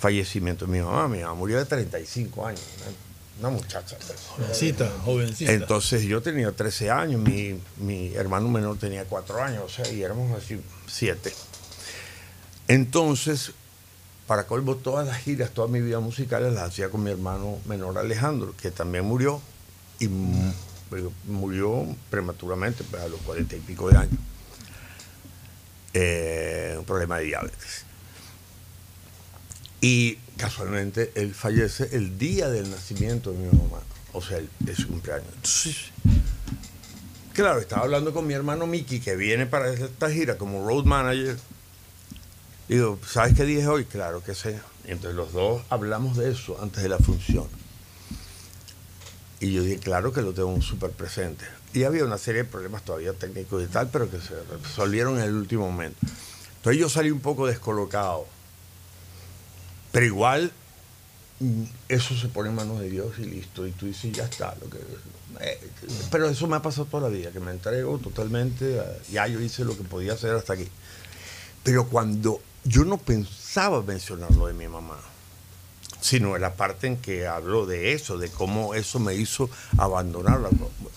fallecimiento 0.00 0.66
de 0.66 0.72
mi 0.72 0.80
mamá. 0.80 1.08
Mi 1.08 1.20
mamá 1.20 1.34
murió 1.34 1.58
de 1.58 1.64
35 1.64 2.46
años, 2.46 2.62
una, 3.40 3.48
una 3.50 3.56
muchacha. 3.60 3.96
pues. 3.96 4.18
Jovencita, 4.36 4.90
jovencita. 5.04 5.52
Entonces 5.52 6.02
yo 6.02 6.20
tenía 6.22 6.50
13 6.52 6.90
años, 6.90 7.20
mi, 7.20 7.60
mi 7.78 8.14
hermano 8.14 8.48
menor 8.48 8.76
tenía 8.78 9.04
4 9.04 9.42
años, 9.42 9.62
o 9.64 9.68
sea, 9.68 9.92
y 9.92 10.02
éramos 10.02 10.36
así 10.36 10.60
7. 10.88 11.32
Entonces, 12.68 13.52
para 14.28 14.46
colmo, 14.46 14.76
todas 14.76 15.06
las 15.06 15.16
giras, 15.18 15.50
toda 15.50 15.66
mi 15.68 15.80
vida 15.80 15.98
musical 16.00 16.54
las 16.54 16.68
hacía 16.68 16.90
con 16.90 17.02
mi 17.02 17.10
hermano 17.10 17.58
menor 17.66 17.96
Alejandro, 17.98 18.54
que 18.60 18.70
también 18.70 19.04
murió, 19.06 19.40
y 19.98 20.08
murió 21.26 21.84
prematuramente, 22.10 22.84
pues, 22.84 23.02
a 23.02 23.08
los 23.08 23.20
40 23.22 23.56
y 23.56 23.60
pico 23.60 23.90
de 23.90 23.96
años. 23.96 24.18
Eh, 25.94 26.76
un 26.78 26.84
problema 26.84 27.18
de 27.18 27.24
diabetes. 27.24 27.84
Y 29.80 30.16
casualmente 30.36 31.10
él 31.14 31.34
fallece 31.34 31.88
el 31.92 32.18
día 32.18 32.48
del 32.50 32.70
nacimiento 32.70 33.32
de 33.32 33.38
mi 33.38 33.46
mamá, 33.46 33.80
o 34.12 34.20
sea, 34.20 34.38
el- 34.38 34.50
de 34.60 34.74
su 34.74 34.88
cumpleaños. 34.88 35.26
Entonces, 35.36 35.76
claro, 37.32 37.60
estaba 37.60 37.82
hablando 37.82 38.12
con 38.12 38.26
mi 38.26 38.34
hermano 38.34 38.66
Mickey, 38.66 39.00
que 39.00 39.16
viene 39.16 39.46
para 39.46 39.72
esta 39.72 40.10
gira 40.10 40.36
como 40.36 40.66
road 40.68 40.84
manager. 40.84 41.36
Digo, 42.68 42.98
¿sabes 43.06 43.34
qué 43.34 43.44
dije 43.44 43.66
hoy? 43.66 43.86
Claro 43.86 44.22
que 44.22 44.34
sé. 44.34 44.60
Entonces 44.84 45.14
los 45.14 45.32
dos 45.32 45.62
hablamos 45.70 46.16
de 46.16 46.30
eso 46.30 46.58
antes 46.60 46.82
de 46.82 46.88
la 46.90 46.98
función. 46.98 47.46
Y 49.40 49.52
yo 49.52 49.62
dije, 49.62 49.78
claro 49.78 50.12
que 50.12 50.20
lo 50.20 50.34
tengo 50.34 50.60
súper 50.60 50.90
presente. 50.90 51.44
Y 51.72 51.84
había 51.84 52.04
una 52.04 52.18
serie 52.18 52.42
de 52.42 52.48
problemas 52.48 52.82
todavía 52.82 53.12
técnicos 53.12 53.62
y 53.62 53.66
tal, 53.66 53.88
pero 53.88 54.10
que 54.10 54.20
se 54.20 54.34
resolvieron 54.62 55.18
en 55.18 55.24
el 55.24 55.34
último 55.34 55.70
momento. 55.70 55.98
Entonces 56.56 56.80
yo 56.80 56.88
salí 56.88 57.10
un 57.10 57.20
poco 57.20 57.46
descolocado. 57.46 58.26
Pero 59.92 60.04
igual, 60.04 60.52
mm, 61.40 61.64
eso 61.88 62.16
se 62.16 62.28
pone 62.28 62.50
en 62.50 62.56
manos 62.56 62.80
de 62.80 62.90
Dios 62.90 63.18
y 63.18 63.24
listo. 63.24 63.66
Y 63.66 63.72
tú 63.72 63.86
dices, 63.86 64.12
ya 64.12 64.24
está. 64.24 64.54
Lo 64.60 64.68
que, 64.68 64.78
eh, 65.40 65.60
pero 66.10 66.28
eso 66.28 66.46
me 66.48 66.56
ha 66.56 66.62
pasado 66.62 66.86
toda 66.86 67.08
la 67.08 67.16
vida, 67.16 67.30
que 67.30 67.40
me 67.40 67.52
entrego 67.52 67.98
totalmente. 67.98 68.82
ya 69.10 69.26
yo 69.26 69.40
hice 69.40 69.64
lo 69.64 69.76
que 69.76 69.84
podía 69.84 70.14
hacer 70.14 70.34
hasta 70.34 70.54
aquí. 70.54 70.68
Pero 71.62 71.86
cuando 71.86 72.40
yo 72.68 72.84
no 72.84 72.98
pensaba 72.98 73.82
mencionar 73.82 74.30
lo 74.34 74.46
de 74.46 74.52
mi 74.54 74.68
mamá, 74.68 74.96
sino 76.00 76.36
en 76.36 76.42
la 76.42 76.54
parte 76.54 76.86
en 76.86 76.96
que 76.98 77.26
hablo 77.26 77.66
de 77.66 77.92
eso, 77.92 78.18
de 78.18 78.28
cómo 78.30 78.74
eso 78.74 78.98
me 79.00 79.14
hizo 79.14 79.48
abandonarla. 79.78 80.50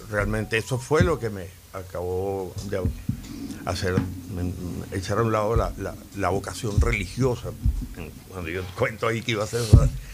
Realmente 0.09 0.57
eso 0.57 0.77
fue 0.77 1.03
lo 1.03 1.19
que 1.19 1.29
me 1.29 1.47
acabó 1.73 2.53
de 2.69 2.81
hacer, 3.65 3.93
me- 4.35 4.43
me- 4.43 4.97
echar 4.97 5.17
a 5.19 5.23
un 5.23 5.31
lado 5.31 5.55
la, 5.55 5.71
la- 5.77 5.95
la 6.17 6.29
vocación 6.29 6.79
religiosa, 6.81 7.49
cuando 8.29 8.49
yo 8.49 8.63
cuento 8.77 9.07
ahí 9.07 9.21
que 9.21 9.31
iba 9.31 9.43
a 9.43 9.47
ser 9.47 9.63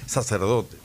sacerdote. 0.05 0.77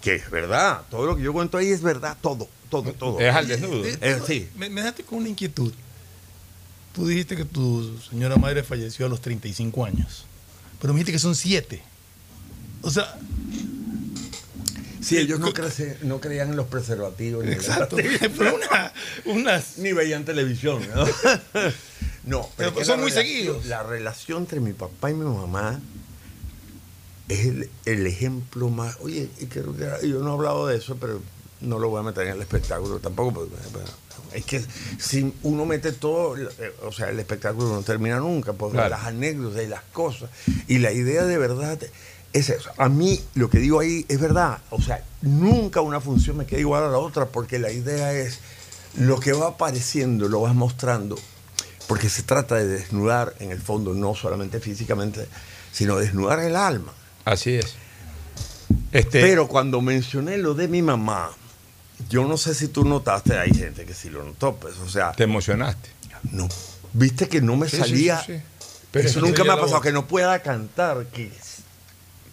Que 0.00 0.14
es 0.16 0.30
verdad, 0.30 0.82
todo 0.90 1.04
lo 1.06 1.16
que 1.16 1.22
yo 1.22 1.32
cuento 1.32 1.58
ahí 1.58 1.68
es 1.68 1.82
verdad, 1.82 2.16
todo, 2.20 2.48
todo, 2.70 2.92
todo. 2.92 3.18
Es 3.20 3.34
al 3.34 3.48
desnudo. 3.48 3.84
Eh, 3.84 4.20
sí. 4.26 4.48
Me, 4.56 4.68
me 4.70 4.80
dejaste 4.80 5.02
con 5.02 5.18
una 5.18 5.28
inquietud. 5.28 5.72
Tú 6.96 7.06
dijiste 7.06 7.36
que 7.36 7.44
tu 7.44 7.94
señora 8.10 8.36
madre 8.36 8.62
falleció 8.64 9.04
a 9.06 9.08
los 9.10 9.20
35 9.20 9.84
años. 9.84 10.24
Pero 10.80 10.92
me 10.94 10.98
dijiste 10.98 11.12
que 11.12 11.18
son 11.18 11.34
7. 11.36 11.80
O 12.82 12.90
sea. 12.90 13.16
Sí, 15.02 15.18
ellos 15.18 15.38
no, 15.38 15.52
crece- 15.52 15.98
no 16.00 16.20
creían 16.20 16.48
en 16.50 16.56
los 16.56 16.66
preservativos. 16.66 17.44
ni 17.44 17.52
Exacto. 17.52 17.96
Pero 18.38 18.56
una- 18.56 18.92
unas. 19.26 19.76
Ni 19.78 19.92
veían 19.92 20.24
televisión. 20.24 20.82
No, 20.94 21.04
no 22.24 22.48
Pero 22.56 22.84
son 22.84 23.00
muy 23.00 23.12
seguidos. 23.12 23.66
La 23.66 23.82
relación 23.82 24.38
entre 24.38 24.60
mi 24.60 24.72
papá 24.72 25.10
y 25.10 25.14
mi 25.14 25.24
mamá 25.26 25.78
es 27.28 27.44
el, 27.46 27.70
el 27.84 28.06
ejemplo 28.06 28.68
más. 28.70 28.96
Oye, 29.00 29.28
creo 29.50 29.76
que 29.76 30.08
yo 30.08 30.20
no 30.22 30.30
he 30.30 30.32
hablado 30.32 30.66
de 30.66 30.78
eso, 30.78 30.96
pero 30.96 31.20
no 31.60 31.78
lo 31.78 31.88
voy 31.90 32.00
a 32.00 32.02
meter 32.04 32.26
en 32.28 32.32
el 32.36 32.40
espectáculo 32.42 32.98
tampoco. 33.00 33.32
porque, 33.34 33.54
es 34.32 34.44
que 34.44 34.64
si 34.98 35.32
uno 35.42 35.64
mete 35.66 35.92
todo, 35.92 36.36
o 36.82 36.92
sea, 36.92 37.10
el 37.10 37.18
espectáculo 37.18 37.68
no 37.68 37.82
termina 37.82 38.18
nunca, 38.18 38.52
por 38.52 38.72
Claro. 38.72 38.90
las 38.90 39.04
anécdotas 39.04 39.62
y 39.62 39.66
las 39.66 39.82
cosas. 39.92 40.30
Y 40.68 40.78
la 40.78 40.92
idea 40.92 41.24
de 41.24 41.38
verdad 41.38 41.78
es 42.32 42.50
eso. 42.50 42.70
A 42.76 42.88
mí 42.88 43.20
lo 43.34 43.48
que 43.50 43.58
digo 43.58 43.80
ahí 43.80 44.04
es 44.08 44.20
verdad. 44.20 44.58
O 44.70 44.80
sea, 44.82 45.02
nunca 45.22 45.80
una 45.80 46.00
función 46.00 46.36
me 46.36 46.46
queda 46.46 46.60
igual 46.60 46.82
a 46.84 46.88
la 46.88 46.98
otra, 46.98 47.26
porque 47.26 47.58
la 47.58 47.72
idea 47.72 48.12
es 48.12 48.40
lo 48.98 49.20
que 49.20 49.32
va 49.32 49.48
apareciendo, 49.48 50.28
lo 50.28 50.40
vas 50.42 50.54
mostrando, 50.54 51.18
porque 51.86 52.08
se 52.08 52.22
trata 52.22 52.56
de 52.56 52.66
desnudar, 52.66 53.34
en 53.40 53.50
el 53.50 53.60
fondo, 53.60 53.94
no 53.94 54.14
solamente 54.14 54.60
físicamente, 54.60 55.26
sino 55.72 55.96
desnudar 55.96 56.40
el 56.40 56.56
alma. 56.56 56.92
Así 57.24 57.54
es. 57.54 57.74
Este, 58.92 59.20
Pero 59.20 59.48
cuando 59.48 59.80
mencioné 59.80 60.38
lo 60.38 60.54
de 60.54 60.68
mi 60.68 60.82
mamá, 60.82 61.30
yo 62.08 62.24
no 62.26 62.36
sé 62.36 62.54
si 62.54 62.68
tú 62.68 62.84
notaste, 62.84 63.38
hay 63.38 63.52
gente 63.52 63.84
que 63.84 63.94
sí 63.94 64.10
lo 64.10 64.22
notó, 64.24 64.56
pues, 64.56 64.76
o 64.78 64.88
sea, 64.88 65.12
te 65.12 65.24
emocionaste. 65.24 65.88
no, 66.32 66.48
viste 66.92 67.28
que 67.28 67.40
no 67.40 67.56
me 67.56 67.68
Sí, 67.68 67.76
salía, 67.78 68.18
sí, 68.24 68.34
sí. 68.36 68.42
Pero 68.90 69.08
eso 69.08 69.20
nunca 69.20 69.44
me 69.44 69.52
ha 69.52 69.60
pasado, 69.60 69.80
que 69.80 69.92
no 69.92 70.06
pueda 70.06 70.38
cantar, 70.42 71.06
que, 71.06 71.30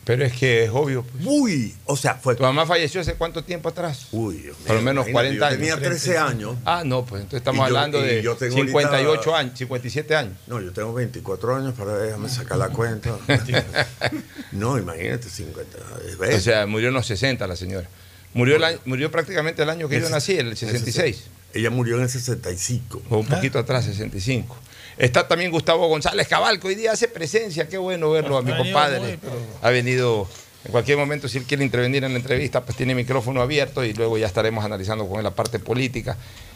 Pero 0.06 0.24
es 0.26 0.34
que 0.34 0.66
es 0.66 0.70
obvio. 0.70 1.04
pues. 1.04 1.24
uy, 1.26 1.76
o 1.86 1.96
sea, 1.98 2.16
fue, 2.16 2.36
¿Tu 2.36 2.44
mamá 2.44 2.66
falleció 2.66 3.02
hace 3.02 3.16
cuánto 3.16 3.44
tiempo 3.44 3.70
atrás? 3.70 4.08
uy, 4.12 4.36
Dios 4.38 4.58
Por 4.68 4.76
lo 4.76 4.82
menos 4.82 5.08
imagínate, 5.08 5.40
40 5.40 5.50
yo 5.52 5.58
tenía 5.58 5.74
años. 5.74 5.88
13 5.88 6.18
años, 6.18 6.56
Ah, 6.66 6.84
no, 6.86 7.06
pues 7.06 7.22
entonces 7.22 7.40
estamos 7.40 7.60
yo- 7.60 7.66
hablando 7.66 8.00
y 8.06 8.08
de 8.08 8.22
yo 8.22 8.36
tengo 8.36 8.56
58 8.56 9.08
ahorita- 9.10 9.38
años, 9.38 9.58
57 9.58 10.16
años. 10.16 10.34
no, 10.48 10.62
yo 10.62 10.72
tengo 10.74 10.94
24 10.94 11.56
años 11.56 11.74
para 11.74 11.98
déjame 11.98 12.30
sacar 12.30 12.58
la 12.58 12.70
cuenta, 12.70 13.18
no, 14.52 14.78
imagínate, 14.78 15.30
50, 15.30 15.78
¿ves? 16.20 16.36
O 16.38 16.42
sea, 16.42 16.66
murió 16.66 16.90
en 16.90 16.94
los 16.94 17.06
60 17.08 17.46
la 17.48 17.56
señora. 17.56 17.88
Murió, 18.34 18.56
el 18.56 18.64
año- 18.64 18.80
murió 18.86 19.12
prácticamente 19.12 19.62
el 19.64 19.70
año 19.70 19.88
que 19.88 20.00
yo 20.02 20.10
nací, 20.10 20.34
el 20.38 20.56
66. 20.58 21.24
ella 21.54 21.70
murió 21.70 21.98
en 21.98 22.04
el 22.04 22.10
65, 22.10 23.02
O 23.10 23.18
un 23.20 23.28
poquito 23.28 23.60
atrás, 23.60 23.86
65. 23.86 24.56
Está 24.98 25.28
también 25.28 25.52
Gustavo 25.52 25.88
González 25.88 26.28
Cabal, 26.28 26.60
que 26.60 26.68
hoy 26.68 26.76
día 26.76 26.92
hace 26.92 27.08
presencia. 27.08 27.68
Qué 27.68 27.78
bueno 27.78 28.12
verlo 28.12 28.38
a 28.38 28.42
mi 28.42 28.56
compadre. 28.56 29.20
Ha 29.62 29.70
venido 29.70 30.28
en 30.66 30.72
cualquier 30.72 30.98
momento, 30.98 31.28
si 31.28 31.38
él 31.40 31.44
quiere 31.46 31.64
intervenir 31.64 32.04
en 32.04 32.14
la 32.14 32.20
entrevista, 32.20 32.64
pues 32.64 32.78
tiene 32.78 32.96
micrófono 32.96 33.42
abierto 33.42 33.84
y 33.84 33.94
luego 33.94 34.18
ya 34.18 34.28
estaremos 34.28 34.64
analizando 34.64 35.08
con 35.08 35.18
él 35.18 35.24
la 35.24 35.32
parte 35.32 35.60
política. 35.60 36.16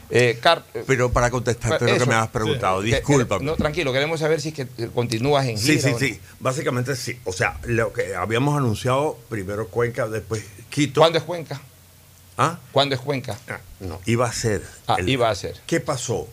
Eh, 0.10 0.40
Car- 0.42 0.64
eh, 0.74 0.84
pero 0.88 1.12
para 1.12 1.30
contestarte 1.30 1.84
lo 1.86 1.92
eso, 1.92 2.06
que 2.06 2.10
me 2.10 2.16
has 2.16 2.30
preguntado, 2.30 2.82
que- 2.82 2.90
que- 2.92 2.96
disculpa. 2.96 3.40
No, 3.42 3.56
tranquilo, 3.58 3.92
queremos 3.92 4.20
saber 4.22 4.40
si 4.40 4.50
es 4.50 4.54
que 4.56 4.62
eh, 4.78 4.90
continúas 4.94 5.46
en 5.48 5.58
Sí, 5.58 5.74
gira 5.78 5.82
sí, 5.82 5.92
no. 5.92 6.00
sí. 6.00 6.20
Básicamente 6.40 6.96
sí. 6.96 7.20
O 7.26 7.34
sea, 7.34 7.60
lo 7.66 7.92
que 7.92 8.16
habíamos 8.16 8.58
anunciado, 8.58 9.18
primero 9.30 9.68
Cuenca, 9.68 10.08
después 10.08 10.44
Quito. 10.70 11.02
¿Cuándo 11.02 11.18
es 11.18 11.24
Cuenca? 11.26 11.62
¿Ah? 12.38 12.58
¿Cuándo 12.72 12.96
es 12.96 13.02
Cuenca? 13.02 13.38
Ah, 13.50 13.60
no, 13.82 14.00
iba 14.06 14.28
a 14.28 14.32
ser. 14.32 14.62
Ah, 14.88 14.96
el- 15.00 15.10
iba 15.10 15.30
a 15.30 15.36
ser. 15.36 15.56
¿Qué 15.68 15.80
pasó? 15.82 16.28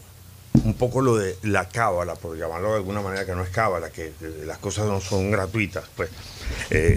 Un 0.62 0.74
poco 0.74 1.00
lo 1.00 1.16
de 1.16 1.36
la 1.42 1.68
cábala, 1.68 2.14
por 2.14 2.36
llamarlo 2.38 2.70
de 2.70 2.76
alguna 2.76 3.00
manera 3.00 3.26
que 3.26 3.34
no 3.34 3.42
es 3.42 3.48
cábala, 3.50 3.90
que 3.90 4.06
eh, 4.20 4.42
las 4.46 4.58
cosas 4.58 4.86
no 4.86 5.00
son 5.00 5.30
gratuitas. 5.32 5.84
Pues 5.96 6.10
Eh, 6.70 6.96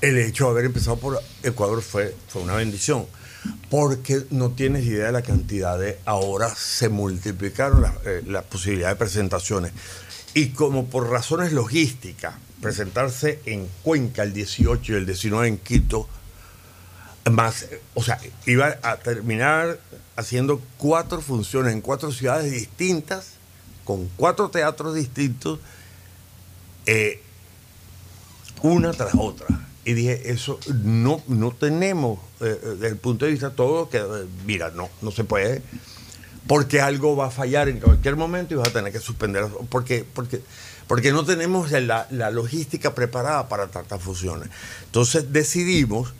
el 0.00 0.18
hecho 0.18 0.44
de 0.44 0.50
haber 0.50 0.64
empezado 0.66 0.96
por 0.98 1.22
Ecuador 1.42 1.80
fue, 1.82 2.14
fue 2.28 2.42
una 2.42 2.54
bendición, 2.56 3.06
porque 3.70 4.24
no 4.30 4.50
tienes 4.50 4.84
idea 4.84 5.06
de 5.06 5.12
la 5.12 5.22
cantidad 5.22 5.78
de 5.78 5.98
ahora 6.04 6.54
se 6.54 6.88
multiplicaron 6.88 7.82
las, 7.82 7.94
eh, 8.04 8.22
posibilidades 8.48 8.96
de 8.96 8.98
presentaciones. 8.98 9.72
Y 10.34 10.48
como 10.50 10.86
por 10.86 11.10
razones 11.10 11.52
logísticas, 11.52 12.34
presentarse 12.60 13.40
en 13.46 13.68
Cuenca 13.82 14.22
el 14.22 14.32
18 14.32 14.92
y 14.92 14.96
el 14.96 15.06
19 15.06 15.48
en 15.48 15.58
Quito, 15.58 16.08
más, 17.30 17.66
o 17.94 18.02
sea, 18.02 18.18
iba 18.46 18.76
a 18.82 18.96
terminar 18.96 19.78
haciendo 20.16 20.60
cuatro 20.76 21.20
funciones 21.20 21.72
en 21.72 21.80
cuatro 21.80 22.12
ciudades 22.12 22.50
distintas, 22.52 23.34
con 23.84 24.08
cuatro 24.16 24.50
teatros 24.50 24.94
distintos, 24.94 25.58
eh, 26.86 27.20
una 28.62 28.92
tras 28.92 29.14
otra. 29.14 29.63
Y 29.84 29.92
dije, 29.92 30.30
eso 30.30 30.58
no, 30.82 31.22
no 31.28 31.50
tenemos, 31.52 32.18
eh, 32.40 32.58
eh, 32.62 32.68
desde 32.74 32.88
el 32.88 32.96
punto 32.96 33.26
de 33.26 33.32
vista 33.32 33.50
todo, 33.50 33.88
que, 33.90 33.98
eh, 33.98 34.26
mira, 34.46 34.70
no, 34.70 34.88
no 35.02 35.10
se 35.10 35.24
puede, 35.24 35.62
porque 36.46 36.80
algo 36.80 37.16
va 37.16 37.26
a 37.26 37.30
fallar 37.30 37.68
en 37.68 37.80
cualquier 37.80 38.16
momento 38.16 38.54
y 38.54 38.56
vas 38.56 38.68
a 38.68 38.72
tener 38.72 38.92
que 38.92 39.00
suspender, 39.00 39.46
porque, 39.68 40.04
porque, 40.10 40.40
porque 40.86 41.12
no 41.12 41.24
tenemos 41.24 41.70
la, 41.70 42.06
la 42.10 42.30
logística 42.30 42.94
preparada 42.94 43.48
para 43.48 43.68
tantas 43.68 44.00
funciones. 44.00 44.48
Entonces 44.86 45.32
decidimos 45.32 46.14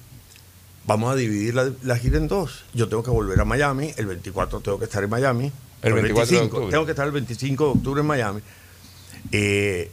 vamos 0.86 1.12
a 1.12 1.16
dividir 1.16 1.54
la, 1.54 1.70
la 1.82 1.96
gira 1.96 2.18
en 2.18 2.28
dos. 2.28 2.64
Yo 2.74 2.88
tengo 2.88 3.02
que 3.02 3.10
volver 3.10 3.40
a 3.40 3.44
Miami, 3.44 3.92
el 3.96 4.06
24 4.06 4.60
tengo 4.60 4.78
que 4.78 4.84
estar 4.84 5.02
en 5.02 5.10
Miami. 5.10 5.52
El 5.82 5.92
24 5.92 6.26
de 6.26 6.40
25, 6.40 6.44
octubre. 6.44 6.70
Tengo 6.70 6.84
que 6.86 6.92
estar 6.92 7.06
el 7.06 7.12
25 7.12 7.64
de 7.64 7.70
octubre 7.70 8.00
en 8.00 8.06
Miami. 8.06 8.40
Eh, 9.32 9.90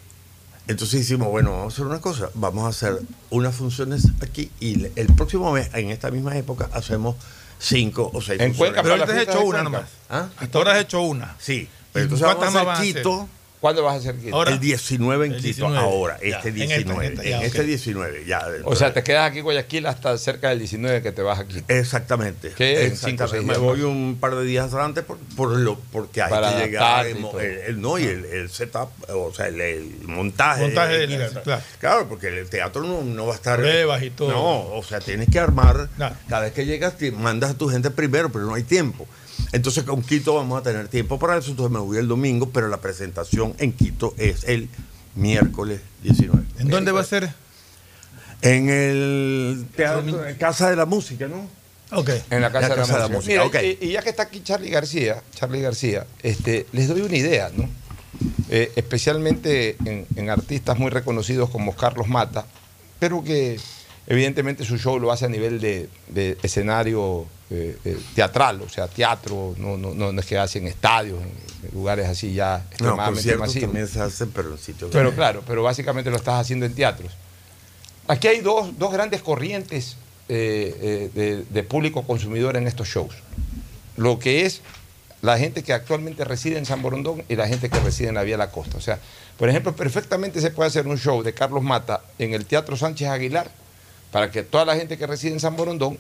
Entonces 0.67 1.02
hicimos, 1.02 1.28
bueno, 1.30 1.52
vamos 1.52 1.74
a 1.74 1.76
hacer 1.76 1.86
una 1.86 2.00
cosa, 2.02 2.30
vamos 2.34 2.65
a 2.65 2.69
hacer 2.69 3.02
unas 3.30 3.56
funciones 3.56 4.08
aquí 4.21 4.52
y 4.60 4.86
el 4.95 5.08
próximo 5.15 5.52
mes, 5.52 5.69
en 5.74 5.89
esta 5.89 6.12
misma 6.12 6.38
época, 6.38 6.69
hacemos 6.74 7.15
cinco 7.60 8.10
o 8.13 8.21
seis 8.21 8.39
En 8.39 8.54
funciones. 8.54 8.58
Cuenca, 8.58 8.82
Pero 8.84 8.95
ahorita 8.95 9.13
has 9.13 9.28
hecho 9.28 9.45
una 9.45 9.63
nomás. 9.63 9.89
¿Ah? 10.10 10.30
Hasta 10.38 10.58
ahora 10.58 10.74
has 10.74 10.82
hecho 10.82 11.02
una. 11.02 11.36
Sí, 11.39 11.54
¿Y 11.54 11.69
pero 11.93 12.04
entonces 12.04 12.28
vamos 12.28 12.56
a 12.56 12.74
hacer? 12.74 12.95
Quito. 12.95 13.28
¿Cuándo 13.62 13.84
vas 13.84 13.93
a 13.93 13.97
hacer 14.00 14.15
Quito? 14.15 14.36
Ahora- 14.36 14.52
el 14.52 14.60
19 14.60 15.26
en 15.28 15.32
El 15.34 15.38
Quito, 15.38 15.67
19, 15.67 15.78
ahora, 15.78 16.17
ya, 16.19 16.38
este 16.38 16.50
en 16.50 16.62
esta, 16.63 16.76
19. 16.76 17.06
En, 17.06 17.12
en 17.12 17.17
esta, 17.19 17.30
ya, 17.30 17.41
este 17.45 17.60
ok. 17.62 17.65
19, 17.67 18.26
ya. 18.26 18.47
O 18.65 18.76
sea, 18.76 18.91
te 18.91 19.04
quedas 19.04 19.30
aquí 19.30 19.38
en 19.38 19.43
Guayaquil 19.43 19.86
hasta 19.86 20.17
cerca 20.17 20.50
del 20.50 20.58
19 20.60 21.04
que 21.04 21.12
te 21.12 21.21
vas 21.21 21.38
aquí. 21.39 21.63
Exactamente. 21.67 22.54
¿Qué? 22.58 22.86
En 22.88 22.91
Exactamente. 22.93 22.97
cinco 23.12 23.24
o 23.24 23.28
seis 23.28 23.43
Me 23.43 23.58
voy 23.58 23.82
un 23.84 24.17
par 24.19 24.34
de 24.36 24.43
días 24.45 24.74
antes 24.74 25.04
por, 25.04 25.19
por 25.38 25.52
lo, 25.52 25.78
porque 25.91 26.24
hay 26.24 26.30
Para 26.32 26.56
que 26.58 26.65
llegar. 26.65 27.06
El, 27.06 27.17
el- 27.17 27.58
el- 27.67 27.82
no, 27.82 28.00
y 28.00 28.04
el, 28.06 28.26
el 28.26 28.50
setup, 28.50 28.89
o 29.10 29.32
sea, 29.32 29.47
el, 29.47 29.62
el 29.62 29.91
montaje. 30.08 30.63
Montaje 30.63 30.97
de- 30.97 31.08
del- 31.08 31.32
claro. 31.43 31.62
Claro, 31.80 32.10
porque 32.10 32.30
el 32.30 32.50
teatro 32.50 32.82
no, 32.82 33.04
no 33.04 33.28
va 33.28 33.34
a 33.34 33.36
estar. 33.36 33.60
Pruebas 33.60 34.02
y 34.02 34.10
todo. 34.10 34.32
No, 34.32 34.74
o 34.76 34.84
sea, 34.84 35.00
tienes 35.00 35.30
que 35.30 35.38
armar. 35.39 35.88
Claro. 35.97 36.15
Cada 36.28 36.41
vez 36.45 36.54
que 36.54 36.65
llegas, 36.65 36.97
te 36.97 37.12
mandas 37.12 37.52
a 37.52 37.54
tu 37.54 37.69
gente 37.69 37.91
primero, 37.91 38.32
pero 38.32 38.45
no 38.45 38.56
hay 38.56 38.63
tiempo. 38.63 39.08
Entonces, 39.51 39.84
con 39.84 40.01
Quito 40.01 40.36
vamos 40.36 40.60
a 40.60 40.63
tener 40.63 40.88
tiempo 40.88 41.19
para 41.19 41.38
eso. 41.38 41.51
Entonces, 41.51 41.71
me 41.71 41.80
voy 41.80 41.97
el 41.97 42.08
domingo, 42.08 42.49
pero 42.49 42.67
la 42.67 42.82
presentación 42.82 43.54
en 43.60 43.73
Quito 43.73 44.13
es 44.17 44.43
el 44.45 44.69
miércoles 45.15 45.82
19. 46.04 46.43
¿En 46.60 46.67
dónde 46.69 46.91
va 46.91 47.01
a 47.01 47.06
ser? 47.06 47.34
En 48.41 48.69
el 48.69 49.67
teatro, 49.75 50.25
en 50.27 50.36
Casa 50.36 50.69
de 50.69 50.75
la 50.75 50.86
Música, 50.86 51.27
¿no? 51.27 51.47
Ok. 51.91 52.10
En 52.30 52.41
la 52.41 52.51
Casa, 52.51 52.69
La 52.69 52.75
de, 52.75 52.82
la 52.82 52.88
Casa 52.88 52.93
de 52.93 52.99
la 52.99 53.08
Música. 53.10 53.32
Mira, 53.34 53.45
ok. 53.45 53.56
y, 53.82 53.86
y 53.86 53.91
ya 53.91 54.01
que 54.01 54.10
está 54.10 54.23
aquí 54.23 54.41
Charlie 54.41 54.69
García, 54.69 55.21
Charlie 55.36 55.62
García, 55.62 56.08
este, 56.23 56.65
les 56.71 56.88
doy 56.88 57.01
una 57.01 57.17
idea, 57.17 57.51
¿no? 57.56 57.69
Eh, 58.49 58.71
especialmente 58.75 59.77
en, 59.86 60.06
en 60.15 60.30
artistas 60.30 60.77
muy 60.77 60.89
reconocidos 60.89 61.49
como 61.49 61.75
Carlos 61.75 62.08
Mata, 62.08 62.45
pero 62.99 63.23
que 63.23 63.60
evidentemente 64.08 64.66
su 64.66 64.78
show 64.78 65.00
lo 65.00 65.12
hace 65.12 65.26
a 65.26 65.30
nivel 65.30 65.60
de, 65.60 65.90
de 66.08 66.38
escenario 66.44 67.26
eh, 67.50 67.78
eh, 67.86 67.98
teatral, 68.16 68.62
o 68.62 68.70
sea, 68.70 68.88
teatro, 68.88 69.56
no, 69.58 69.78
no, 69.78 69.94
no 69.94 70.20
es 70.20 70.26
que 70.26 70.38
hacen 70.38 70.68
estadios, 70.68 71.20
en, 71.22 71.32
en 71.68 71.74
lugares 71.74 72.08
así 72.08 72.34
ya 72.34 72.58
No, 72.58 72.64
extremadamente 72.70 73.12
conciertos 73.12 73.40
masivos. 73.48 73.68
también 73.68 73.88
se 73.88 74.02
hacen, 74.02 74.32
pero 74.32 74.52
en 74.52 74.58
sitios 74.58 74.90
Pero 74.92 75.14
claro, 75.14 75.44
pero 75.46 75.64
básicamente 75.64 76.10
lo 76.10 76.16
estás 76.18 76.40
haciendo 76.40 76.66
en 76.66 76.74
teatros. 76.74 77.12
Aquí 78.08 78.28
hay 78.28 78.42
dos, 78.42 78.78
dos 78.80 78.92
grandes 78.92 79.22
corrientes 79.22 79.98
eh, 80.28 80.76
eh, 80.82 81.10
de, 81.14 81.44
de 81.44 81.64
público 81.64 82.04
consumidor 82.04 82.58
en 82.58 82.68
estos 82.68 82.88
shows. 82.88 83.14
Lo 83.98 84.18
que 84.18 84.46
es 84.46 84.62
la 85.22 85.38
gente 85.38 85.62
que 85.62 85.74
actualmente 85.74 86.26
reside 86.26 86.58
en 86.58 86.66
San 86.66 86.82
Borondón 86.82 87.24
y 87.30 87.36
la 87.36 87.48
gente 87.48 87.70
que 87.70 87.80
reside 87.80 88.08
en 88.10 88.16
la 88.16 88.24
Vía 88.24 88.38
La 88.38 88.50
Costa. 88.50 88.78
O 88.78 88.82
sea, 88.82 89.00
por 89.38 89.50
ejemplo, 89.50 89.76
perfectamente 89.76 90.42
se 90.42 90.50
puede 90.52 90.68
hacer 90.70 90.88
un 90.88 90.98
show 90.98 91.22
de 91.22 91.34
Carlos 91.34 91.62
Mata 91.64 92.02
en 92.18 92.34
el 92.34 92.46
Teatro 92.46 92.76
Sánchez 92.76 93.10
Aguilar 93.10 93.52
para 94.12 94.32
que 94.32 94.43
toda 94.43 94.65
la 94.65 94.76
gente 94.76 94.97
que 94.97 95.08
reside 95.08 95.32
en 95.34 95.39
San 95.39 95.56
Borondón 95.56 95.97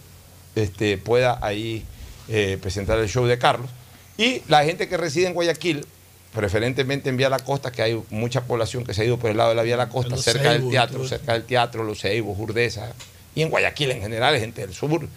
este, 0.55 0.97
pueda 0.97 1.39
ahí 1.41 1.85
eh, 2.27 2.57
presentar 2.61 2.99
el 2.99 3.09
show 3.09 3.25
de 3.25 3.37
Carlos. 3.37 3.69
Y 4.17 4.41
la 4.47 4.63
gente 4.63 4.87
que 4.87 4.97
reside 4.97 5.27
en 5.27 5.33
Guayaquil, 5.33 5.85
preferentemente 6.33 7.09
en 7.09 7.17
Vía 7.17 7.29
La 7.29 7.39
Costa, 7.39 7.71
que 7.71 7.81
hay 7.81 8.01
mucha 8.09 8.45
población 8.45 8.83
que 8.83 8.93
se 8.93 9.01
ha 9.01 9.05
ido 9.05 9.17
por 9.17 9.31
el 9.31 9.37
lado 9.37 9.49
de 9.49 9.55
la 9.55 9.63
Vía 9.63 9.77
La 9.77 9.89
Costa, 9.89 10.15
Los 10.15 10.23
cerca 10.23 10.51
del 10.51 10.69
teatro, 10.69 11.07
cerca 11.07 11.33
del 11.33 11.43
teatro, 11.43 11.83
Los 11.83 12.01
Ceibos, 12.01 12.37
Urdesa, 12.37 12.93
y 13.33 13.41
en 13.41 13.49
Guayaquil 13.49 13.91
en 13.91 14.01
general, 14.01 14.37
gente 14.37 14.61
del 14.61 14.73
sur, 14.73 15.07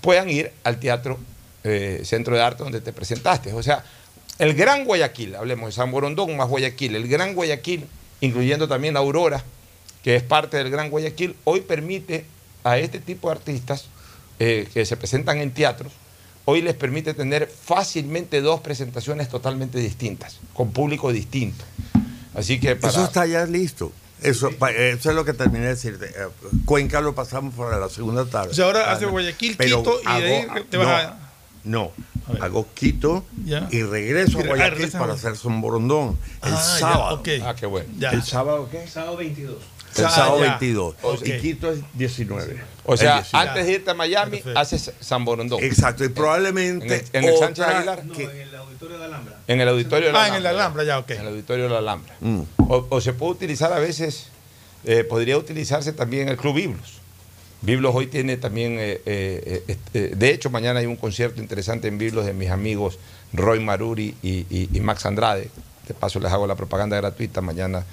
puedan 0.00 0.28
ir 0.28 0.52
al 0.64 0.78
Teatro 0.78 1.18
eh, 1.64 2.02
Centro 2.04 2.36
de 2.36 2.42
Arte 2.42 2.62
donde 2.62 2.80
te 2.80 2.92
presentaste. 2.92 3.52
O 3.54 3.62
sea, 3.62 3.84
el 4.38 4.54
Gran 4.54 4.84
Guayaquil, 4.84 5.34
hablemos 5.34 5.68
de 5.68 5.72
San 5.72 5.90
Borondón 5.90 6.36
más 6.36 6.48
Guayaquil, 6.48 6.94
el 6.94 7.08
Gran 7.08 7.34
Guayaquil, 7.34 7.86
incluyendo 8.20 8.68
también 8.68 8.96
Aurora, 8.96 9.42
que 10.02 10.16
es 10.16 10.22
parte 10.22 10.58
del 10.58 10.70
Gran 10.70 10.90
Guayaquil, 10.90 11.34
hoy 11.44 11.62
permite 11.62 12.26
a 12.64 12.78
este 12.78 12.98
tipo 12.98 13.28
de 13.28 13.36
artistas 13.36 13.86
eh, 14.38 14.68
que 14.72 14.84
se 14.84 14.96
presentan 14.96 15.38
en 15.38 15.52
teatros, 15.52 15.92
hoy 16.46 16.60
les 16.62 16.74
permite 16.74 17.14
tener 17.14 17.46
fácilmente 17.48 18.40
dos 18.40 18.60
presentaciones 18.60 19.28
totalmente 19.28 19.78
distintas, 19.78 20.38
con 20.54 20.72
público 20.72 21.12
distinto. 21.12 21.64
Así 22.34 22.58
que 22.58 22.74
para... 22.76 22.92
Eso 22.92 23.04
está 23.04 23.26
ya 23.26 23.46
listo. 23.46 23.92
Eso, 24.22 24.48
eso 24.48 25.10
es 25.10 25.14
lo 25.16 25.24
que 25.24 25.34
terminé 25.34 25.64
de 25.66 25.70
decirte. 25.70 26.06
Eh, 26.06 26.28
Cuenca 26.64 27.00
lo 27.00 27.14
pasamos 27.14 27.54
para 27.54 27.78
la 27.78 27.88
segunda 27.90 28.24
tarde. 28.24 28.50
O 28.50 28.54
sea, 28.54 28.64
ahora 28.64 28.90
Ah, 28.90 28.92
hace 28.92 29.04
no. 29.04 29.10
Guayaquil, 29.12 29.56
Pero 29.56 29.78
Quito, 29.82 30.00
y 30.00 30.20
de 30.22 30.36
ahí 30.36 30.46
hago- 30.48 30.64
te 30.64 30.76
vas 30.78 30.86
no, 30.86 30.92
a- 30.94 31.18
No, 31.64 31.92
A 32.40 32.44
hago 32.44 32.66
Quito 32.74 33.24
Ya. 33.44 33.68
y 33.70 33.82
regreso 33.82 34.38
a 34.38 34.42
ah, 34.42 34.46
Guayaquil 34.46 34.90
para 34.92 35.12
hacer 35.12 35.36
Son 35.36 35.60
Borondón. 35.60 36.18
El 36.42 36.52
Ah, 36.54 36.56
ya, 36.56 36.78
sábado. 36.78 37.22
Ah, 37.44 37.54
qué 37.54 37.66
bueno. 37.66 37.88
Ya. 37.98 38.10
¿El 38.10 38.22
sábado 38.22 38.68
qué? 38.70 38.86
Sábado 38.88 39.16
22. 39.18 39.56
El 39.96 40.04
Ah, 40.06 40.10
sábado 40.10 40.40
ya. 40.44 40.50
22. 40.58 40.94
Ok. 41.02 41.26
Y 41.26 41.38
Quito 41.40 41.70
es 41.72 41.80
19. 41.94 42.60
O 42.84 42.96
sea, 42.96 43.18
El 43.18 43.22
19. 43.22 43.48
antes 43.48 43.66
de 43.66 43.72
irte 43.72 43.90
a 43.90 43.94
Miami, 43.94 44.36
Perfecto. 44.38 44.58
haces 44.58 44.92
San 45.00 45.24
Borondón. 45.24 45.62
Exacto, 45.62 46.04
y 46.04 46.08
probablemente. 46.08 46.86
En 46.86 46.92
el- 46.92 47.04
en 47.12 47.24
el 47.34 47.38
Sánchez 47.38 47.64
otra 47.64 47.78
Aguilar. 47.78 48.04
No, 48.04 48.12
que- 48.14 48.24
en 48.24 48.30
el 48.40 48.54
auditorio 48.56 48.98
de 48.98 49.04
Alhambra. 49.04 49.38
En 49.46 49.60
el 49.60 49.68
auditorio 49.68 50.06
de 50.08 50.12
la 50.12 50.24
Ah, 50.24 50.28
en 50.28 50.34
el 50.34 50.46
Alhambra, 50.46 50.84
ya, 50.84 50.98
ok. 50.98 51.10
En 51.10 51.20
el 51.20 51.28
auditorio 51.28 51.64
de 51.64 51.70
la 51.70 51.78
Alhambra. 51.78 52.14
Mm. 52.20 52.40
O, 52.68 52.86
o 52.90 53.00
se 53.00 53.12
puede 53.12 53.32
utilizar 53.32 53.72
a 53.72 53.78
veces, 53.78 54.26
eh, 54.84 55.04
podría 55.04 55.38
utilizarse 55.38 55.92
también 55.92 56.28
el 56.28 56.36
Club 56.36 56.56
Biblos. 56.56 56.94
Biblos 57.62 57.94
hoy 57.94 58.08
tiene 58.08 58.36
también, 58.36 58.76
eh, 58.78 59.00
eh, 59.06 59.42
eh, 59.46 59.64
este, 59.68 60.08
de 60.16 60.30
hecho 60.30 60.50
mañana 60.50 60.80
hay 60.80 60.86
un 60.86 60.96
concierto 60.96 61.40
interesante 61.40 61.88
en 61.88 61.96
Biblos 61.96 62.26
de 62.26 62.34
mis 62.34 62.50
amigos 62.50 62.98
Roy 63.32 63.60
Maruri 63.60 64.14
y, 64.22 64.40
y- 64.50 64.68
y 64.72 64.80
Max 64.80 65.06
Andrade. 65.06 65.48
De 65.88 65.94
paso 65.94 66.18
les 66.20 66.30
hago 66.32 66.46
la 66.46 66.56
propaganda 66.56 66.96
gratuita, 66.96 67.40
mañana 67.40 67.84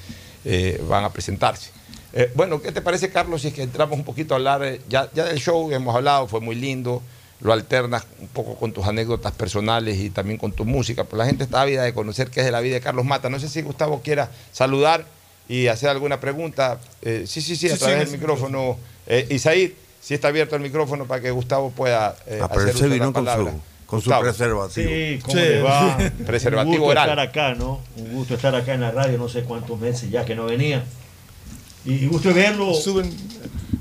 eh, 0.44 0.82
van 0.90 1.04
a 1.06 1.10
presentarse. 1.14 1.70
Eh, 2.14 2.32
bueno, 2.36 2.62
¿qué 2.62 2.72
te 2.72 2.82
parece 2.82 3.10
Carlos 3.10 3.42
si 3.42 3.50
es 3.50 3.54
que 3.54 3.64
entramos 3.64 3.98
un 3.98 4.04
poquito 4.04 4.34
a 4.34 4.38
hablar 4.38 4.64
eh, 4.64 4.82
ya, 4.90 5.10
ya 5.14 5.26
del 5.26 5.40
show? 5.40 5.72
Hemos 5.72 5.96
hablado, 5.96 6.28
fue 6.28 6.42
muy 6.42 6.56
lindo, 6.56 7.02
lo 7.40 7.54
alternas 7.54 8.06
un 8.20 8.28
poco 8.28 8.56
con 8.56 8.74
tus 8.74 8.86
anécdotas 8.86 9.32
personales 9.32 9.98
y 9.98 10.10
también 10.10 10.38
con 10.38 10.52
tu 10.52 10.66
música, 10.66 11.06
pues 11.06 11.18
la 11.18 11.26
gente 11.26 11.46
está 11.46 11.62
ávida 11.62 11.84
de 11.84 11.94
conocer 11.94 12.30
qué 12.30 12.42
es 12.42 12.46
de 12.46 12.52
la 12.52 12.60
vida 12.60 12.76
de 12.76 12.82
Carlos 12.82 13.06
Mata. 13.06 13.30
No 13.30 13.40
sé 13.40 13.48
si 13.48 13.62
Gustavo 13.62 14.02
quiera 14.02 14.30
saludar 14.52 15.06
y 15.48 15.68
hacer 15.68 15.90
alguna 15.90 16.20
pregunta. 16.20 16.80
Eh, 17.02 17.24
sí, 17.28 17.42
sí, 17.42 17.56
sí, 17.56 17.68
a 17.70 17.74
Sí, 17.74 17.80
través 17.80 17.96
sí, 17.96 18.00
del 18.00 18.08
sí. 18.10 18.18
micrófono. 18.18 18.78
Eh, 19.08 19.28
Isaid, 19.30 19.72
si 20.02 20.14
está 20.14 20.28
abierto 20.28 20.56
el 20.56 20.62
micrófono 20.62 21.06
para 21.06 21.22
que 21.22 21.32
Gustavo 21.32 21.72
pueda 21.72 22.16
eh, 22.28 22.40
Ah, 22.42 22.50
hacer 22.52 22.76
uso 22.76 22.84
de 22.84 22.90
la 22.90 22.94
vino 22.96 23.14
con 23.14 23.24
palabra. 23.26 23.52
su, 23.54 23.60
con 23.88 24.02
su 24.02 24.10
preservativo. 24.20 24.70
Sí, 24.90 25.20
¿cómo 25.22 25.34
Sí. 25.34 25.40
le 25.40 25.62
va? 25.62 25.98
Preservativo 26.26 26.72
Un 26.74 26.78
gusto 26.80 26.92
oral. 26.92 27.10
estar 27.10 27.20
acá, 27.20 27.56
¿no? 27.56 27.82
Un 27.98 28.14
gusto 28.14 28.36
estar 28.36 28.54
acá 28.56 28.74
en 28.74 28.82
la 28.82 28.92
radio, 28.92 29.18
no 29.18 29.30
sé 29.30 29.44
cuántos 29.44 29.80
meses 29.80 30.10
ya 30.12 30.26
que 30.26 30.36
no 30.36 30.46
venía. 30.46 30.84
Y, 31.86 32.06
gusto 32.08 32.34
verlo. 32.34 32.74
Suben. 32.74 33.10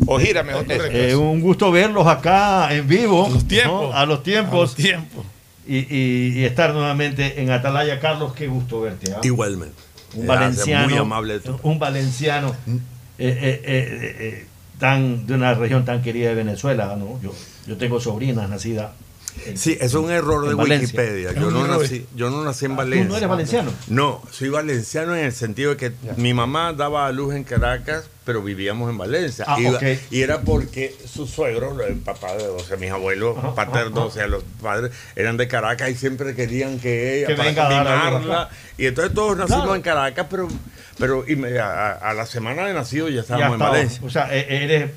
O 0.06 0.18
gira 0.18 0.42
mejor. 0.42 0.70
Eso. 0.70 0.84
eh, 0.86 1.14
un 1.14 1.40
gusto 1.40 1.70
verlos 1.70 2.06
acá 2.06 2.74
en 2.74 2.86
vivo. 2.88 3.26
A 3.26 3.30
los 3.30 3.46
tiempos. 3.46 3.90
¿no? 3.90 3.96
A 3.96 4.06
los 4.06 4.18
A 4.20 4.22
tiempos. 4.22 4.58
los 4.60 4.74
tiempos. 4.74 5.26
Y, 5.66 5.76
y- 5.78 6.32
y 6.40 6.44
estar 6.44 6.72
nuevamente 6.72 7.40
en 7.42 7.50
Atalaya. 7.50 8.00
Carlos, 8.00 8.32
qué 8.34 8.46
gusto 8.48 8.80
verte. 8.80 9.12
¿ah? 9.12 9.20
Igualmente. 9.22 9.74
un 10.14 10.26
valenciano, 10.26 10.88
Muy 10.88 10.98
amable 10.98 11.40
un 11.62 11.78
valenciano 11.78 12.48
eh, 12.68 12.78
eh, 13.18 13.62
eh, 13.64 14.16
eh, 14.20 14.46
tan 14.78 15.26
de 15.26 15.34
una 15.34 15.52
región 15.54 15.84
tan 15.84 16.00
querida 16.02 16.30
de 16.30 16.34
Venezuela, 16.34 16.96
¿no? 16.98 17.20
Yo, 17.22 17.32
yo 17.66 17.76
tengo 17.76 18.00
sobrinas 18.00 18.48
nacidas. 18.48 18.90
Sí, 19.54 19.76
es 19.80 19.94
un 19.94 20.10
error 20.10 20.48
de 20.48 20.54
Valencia. 20.54 21.00
Wikipedia. 21.00 21.32
Yo 21.32 21.50
no, 21.50 21.66
nací, 21.66 22.06
yo 22.14 22.30
no 22.30 22.44
nací 22.44 22.66
en 22.66 22.72
Ah, 22.72 22.76
Valencia. 22.76 23.06
¿Tú 23.06 23.10
no 23.12 23.16
eres 23.16 23.28
valenciano? 23.28 23.72
No, 23.88 24.22
soy 24.30 24.48
valenciano 24.50 25.16
en 25.16 25.24
el 25.26 25.32
sentido 25.32 25.70
de 25.70 25.76
que 25.76 25.92
mi 26.16 26.34
mamá 26.34 26.72
daba 26.72 27.06
a 27.06 27.12
luz 27.12 27.34
en 27.34 27.44
Caracas, 27.44 28.04
pero 28.24 28.42
vivíamos 28.42 28.90
en 28.90 28.98
Valencia. 28.98 29.44
Ah, 29.48 29.58
Iba-. 29.60 29.80
Y 30.10 30.22
era 30.22 30.42
porque 30.42 30.94
su 31.12 31.26
suegro, 31.26 31.80
el 31.84 31.96
papá 31.96 32.34
de, 32.36 32.48
o 32.48 32.58
sea, 32.60 32.76
mis 32.76 32.90
abuelos 32.90 33.36
Ajá, 33.38 33.54
paternos, 33.54 33.98
ajá, 33.98 34.06
o 34.06 34.10
sea, 34.10 34.26
los 34.26 34.42
padres 34.62 34.92
eran 35.16 35.36
de 35.36 35.48
Caracas 35.48 35.90
y 35.90 35.94
siempre 35.94 36.34
querían 36.34 36.78
que 36.78 37.18
ella 37.18 37.26
Que 37.28 37.34
para 37.34 37.50
mimarla. 37.50 38.50
Y 38.78 38.86
entonces 38.86 39.14
todos 39.14 39.36
nacimos 39.36 39.60
Claro. 39.62 39.74
en 39.76 39.82
Caracas, 39.82 40.26
pero, 40.30 40.48
pero 40.98 41.24
y 41.26 41.36
me- 41.36 41.58
a, 41.58 41.92
a 41.92 42.14
la 42.14 42.26
semana 42.26 42.66
de 42.66 42.74
nacido 42.74 43.08
ya 43.08 43.16
Ya 43.16 43.20
estábamos 43.22 43.54
en. 43.54 43.58
Valencia. 43.58 44.00
O 44.04 44.10
sea, 44.10 44.34
e- 44.34 44.64
eres, 44.64 44.90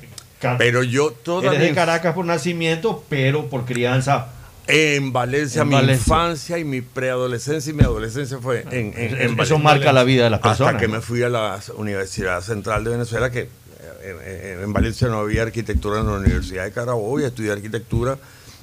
Pero 0.58 0.82
yo 0.82 1.10
toda 1.10 1.48
eres 1.48 1.60
mi 1.60 1.66
de 1.68 1.74
Caracas 1.74 2.14
por 2.14 2.24
nacimiento, 2.24 3.04
pero 3.08 3.48
por 3.48 3.64
crianza. 3.64 4.28
En 4.66 5.12
Valencia, 5.12 5.62
En 5.62 5.68
mi 5.68 5.74
Valencia. 5.74 5.96
infancia 6.02 6.58
y 6.58 6.64
mi 6.64 6.80
preadolescencia 6.80 7.70
y 7.70 7.74
mi 7.74 7.82
adolescencia 7.82 8.38
fue 8.38 8.62
en, 8.70 8.94
en, 8.96 8.96
en 8.96 9.14
Eso 9.14 9.28
Valencia. 9.36 9.58
marca 9.58 9.92
la 9.92 10.04
vida 10.04 10.24
de 10.24 10.30
las 10.30 10.40
personas. 10.40 10.74
Hasta 10.74 10.86
que 10.86 10.88
me 10.90 11.00
fui 11.02 11.22
a 11.22 11.28
la 11.28 11.60
Universidad 11.76 12.40
Central 12.40 12.82
de 12.84 12.90
Venezuela, 12.90 13.30
que 13.30 13.40
eh, 14.02 14.54
en, 14.56 14.64
en 14.64 14.72
Valencia 14.72 15.08
no 15.08 15.18
había 15.18 15.42
arquitectura 15.42 16.00
en 16.00 16.06
la 16.06 16.12
Universidad 16.14 16.64
de 16.64 16.72
Carabobo 16.72 17.20
y 17.20 17.24
estudié 17.24 17.52
arquitectura 17.52 18.16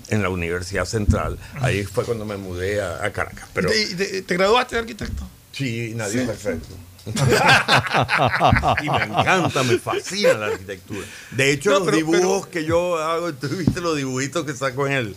en 0.09 0.23
la 0.23 0.29
Universidad 0.29 0.85
Central. 0.85 1.37
Ahí 1.61 1.83
fue 1.83 2.03
cuando 2.03 2.25
me 2.25 2.35
mudé 2.35 2.81
a, 2.81 3.05
a 3.05 3.11
Caracas. 3.11 3.47
Pero 3.53 3.69
¿Te, 3.69 3.95
te- 3.95 4.21
te 4.23 4.33
graduaste 4.33 4.75
de 4.75 4.81
arquitecto? 4.81 5.23
sí, 5.51 5.93
nadie 5.95 6.25
perfecto. 6.25 6.67
y 8.83 8.89
me 8.89 9.03
encanta, 9.03 9.63
me 9.63 9.77
fascina 9.79 10.33
la 10.33 10.47
arquitectura. 10.47 11.05
De 11.31 11.51
hecho, 11.51 11.71
No, 11.71 11.79
los 11.79 11.85
pero- 11.85 11.97
dibujos 11.97 12.47
que 12.47 12.63
yo 12.65 12.97
hago, 12.97 13.33
tú 13.39 13.47
viste 13.49 13.81
los 13.81 13.97
dibujitos 13.97 14.45
que 14.45 14.53
saco 14.53 14.87
en 14.87 14.93
él, 14.93 15.15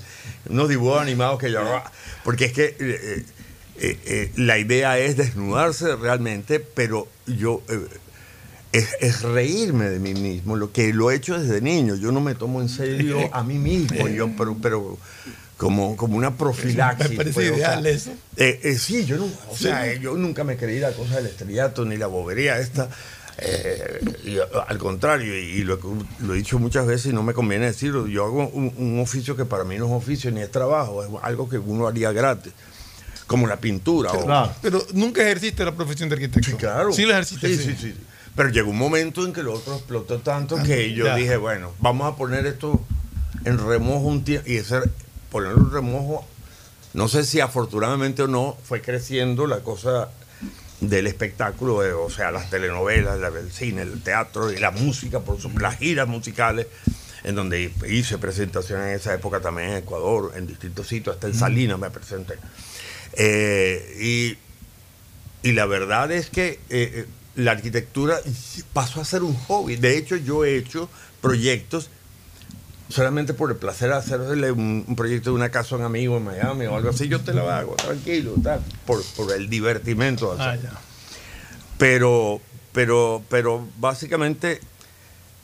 unos 0.49 0.68
dibujos 0.68 1.01
animados 1.01 1.38
que 1.38 1.51
yo 1.51 1.61
hago, 1.61 1.83
porque 2.25 2.47
es 2.47 2.53
que 2.53 2.77
eh, 2.79 3.25
eh, 3.79 3.99
eh, 4.07 4.33
la 4.37 4.59
idea 4.59 4.99
es 4.99 5.16
desnudarse 5.16 5.97
realmente, 5.97 6.61
pero 6.61 7.09
yo, 7.27 7.62
es, 8.73 8.88
es 9.01 9.23
reírme 9.23 9.85
de 9.88 9.99
mí 9.99 10.14
mismo, 10.14 10.57
lo 10.57 10.73
que 10.73 10.92
lo 10.92 11.11
he 11.11 11.16
hecho 11.16 11.38
desde 11.38 11.61
niño. 11.61 11.94
Yo 11.97 12.12
no 12.12 12.20
me 12.20 12.35
tomo 12.35 12.61
en 12.61 12.68
serio 12.68 13.18
a 13.33 13.42
mí 13.44 13.59
mismo, 13.59 14.09
yo, 14.09 14.31
pero, 14.37 14.57
pero 14.61 14.99
como, 15.64 15.96
como 15.96 16.18
una 16.18 16.37
profilaxis. 16.37 17.09
Me 17.12 17.16
parece 17.16 17.33
pues, 17.35 17.50
o 17.53 17.57
sea, 17.57 17.81
ideal 17.81 17.87
eso. 17.87 18.11
eh, 18.37 18.61
eh, 18.64 18.79
sí, 18.79 19.07
yo, 19.07 19.16
no, 19.16 19.24
o 19.24 19.57
Sí. 19.57 19.64
sea, 19.64 19.94
yo 19.94 20.14
nunca 20.14 20.44
me 20.44 20.59
creí 20.59 20.79
la 20.79 20.92
cosa 20.92 21.16
del 21.16 21.24
estrellato 21.27 21.87
ni 21.87 21.96
la 21.96 22.07
bobería 22.07 22.59
esta. 22.59 22.90
eh, 23.38 24.00
y, 24.27 24.37
al 24.68 24.77
contrario, 24.77 25.35
y, 25.38 25.42
y 25.61 25.64
lo, 25.64 25.79
lo 26.20 26.35
he 26.35 26.37
dicho 26.37 26.59
muchas 26.59 26.87
veces 26.87 27.12
y 27.12 27.14
no 27.14 27.22
me 27.22 27.33
conviene 27.33 27.64
decirlo, 27.64 28.07
yo 28.07 28.27
hago 28.27 28.46
un, 28.48 28.74
un 28.77 29.00
oficio 29.00 29.37
que 29.37 29.46
para 29.46 29.64
mí 29.64 29.79
no 29.79 29.87
es 29.87 29.92
oficio 29.92 30.31
ni 30.31 30.42
es 30.42 30.50
trabajo, 30.50 31.03
es 31.03 31.09
algo 31.22 31.48
que 31.48 31.57
uno 31.57 31.87
haría 31.88 32.12
gratis, 32.12 32.53
como 33.27 33.46
la 33.46 33.57
pintura. 33.57 34.12
o- 34.12 34.55
Pero 34.61 34.87
nunca 34.92 35.22
ejerciste 35.22 35.64
la 35.64 35.74
profesión 35.74 36.11
de 36.11 36.16
arquitecto. 36.16 36.50
Sí, 36.50 36.57
claro. 36.57 36.92
Sí 36.92 37.07
la 37.07 37.12
ejerciste. 37.14 37.48
Sí, 37.48 37.57
sí, 37.57 37.77
sí. 37.81 37.94
Pero 38.37 38.50
llegó 38.50 38.68
un 38.70 38.77
momento 38.79 39.24
en 39.24 39.33
que 39.33 39.42
lo 39.42 39.55
otro 39.55 39.77
explotó 39.77 40.18
tanto 40.18 40.62
que 40.62 40.92
yo 40.92 41.07
ya. 41.07 41.16
dije, 41.16 41.38
bueno, 41.38 41.72
vamos 41.81 42.12
a 42.12 42.16
poner 42.16 42.44
esto 42.44 42.85
en 43.46 43.57
remojo 43.59 44.05
un 44.09 44.24
tiempo. 44.24 44.46
Y 44.50 44.57
ese, 44.57 44.81
ponerlo 45.35 45.62
en 45.62 45.73
remojo, 45.73 46.25
no 46.92 47.09
sé 47.09 47.25
si 47.25 47.40
afortunadamente 47.40 48.23
o 48.23 48.29
no, 48.29 48.57
fue 48.62 48.81
creciendo 48.81 49.49
la 49.49 49.64
cosa 49.64 50.11
del 50.81 51.09
espectáculo, 51.09 51.85
eh, 51.85 51.92
o 51.92 52.09
sea, 52.09 52.31
las 52.31 52.51
telenovelas, 52.51 53.18
la- 53.18 53.29
el 53.37 53.51
cine, 53.51 53.83
el 53.83 54.01
teatro 54.01 54.53
y 54.53 54.59
la 54.59 54.70
música, 54.70 55.18
por 55.18 55.40
supuesto, 55.40 55.61
las 55.61 55.77
giras 55.79 56.07
musicales, 56.07 56.68
en 57.25 57.35
donde 57.35 57.73
hice 57.90 58.16
presentaciones 58.18 58.87
en 58.90 58.94
esa 58.94 59.12
época 59.12 59.40
también 59.40 59.70
en 59.70 59.77
Ecuador, 59.79 60.33
en 60.37 60.47
distintos 60.47 60.87
sitios, 60.87 61.16
hasta 61.16 61.27
en 61.27 61.35
Salinas 61.35 61.81
me 61.81 61.90
presenté. 61.90 62.35
Eh, 63.14 63.99
y 64.01 65.49
y 65.49 65.53
la 65.53 65.66
verdad 65.66 66.12
es 66.12 66.31
que 66.31 66.61
eh, 66.70 67.07
la 67.35 67.51
arquitectura 67.51 68.18
pasó 68.73 69.01
a 69.01 69.05
ser 69.05 69.25
un 69.25 69.35
hobby. 69.35 69.75
De 69.77 69.99
hecho, 69.99 70.14
yo 70.16 70.44
he 70.44 70.57
hecho 70.57 70.88
proyectos 71.20 71.90
solamente 72.88 73.35
por 73.35 73.51
el 73.51 73.57
placer 73.57 73.88
de 73.90 73.97
hacerle 73.97 74.53
un, 74.53 74.85
un 74.87 74.97
proyecto 74.97 75.31
de 75.31 75.37
una 75.37 75.51
casa 75.51 75.75
a 75.75 75.79
un 75.79 75.85
amigo 75.85 76.16
en 76.16 76.25
Miami 76.25 76.66
o 76.66 76.77
algo 76.77 76.90
así. 76.90 77.09
Yo 77.09 77.20
te 77.20 77.33
lo 77.33 77.51
hago, 77.51 77.75
tranquilo, 77.77 78.35
tal, 78.42 78.61
por, 78.87 79.03
por 79.16 79.33
el 79.33 79.49
divertimento. 79.49 80.37
Ah, 80.38 80.57
ya. 80.57 80.73
Pero, 81.79 82.40
pero, 82.73 83.23
pero 83.29 83.66
básicamente 83.79 84.61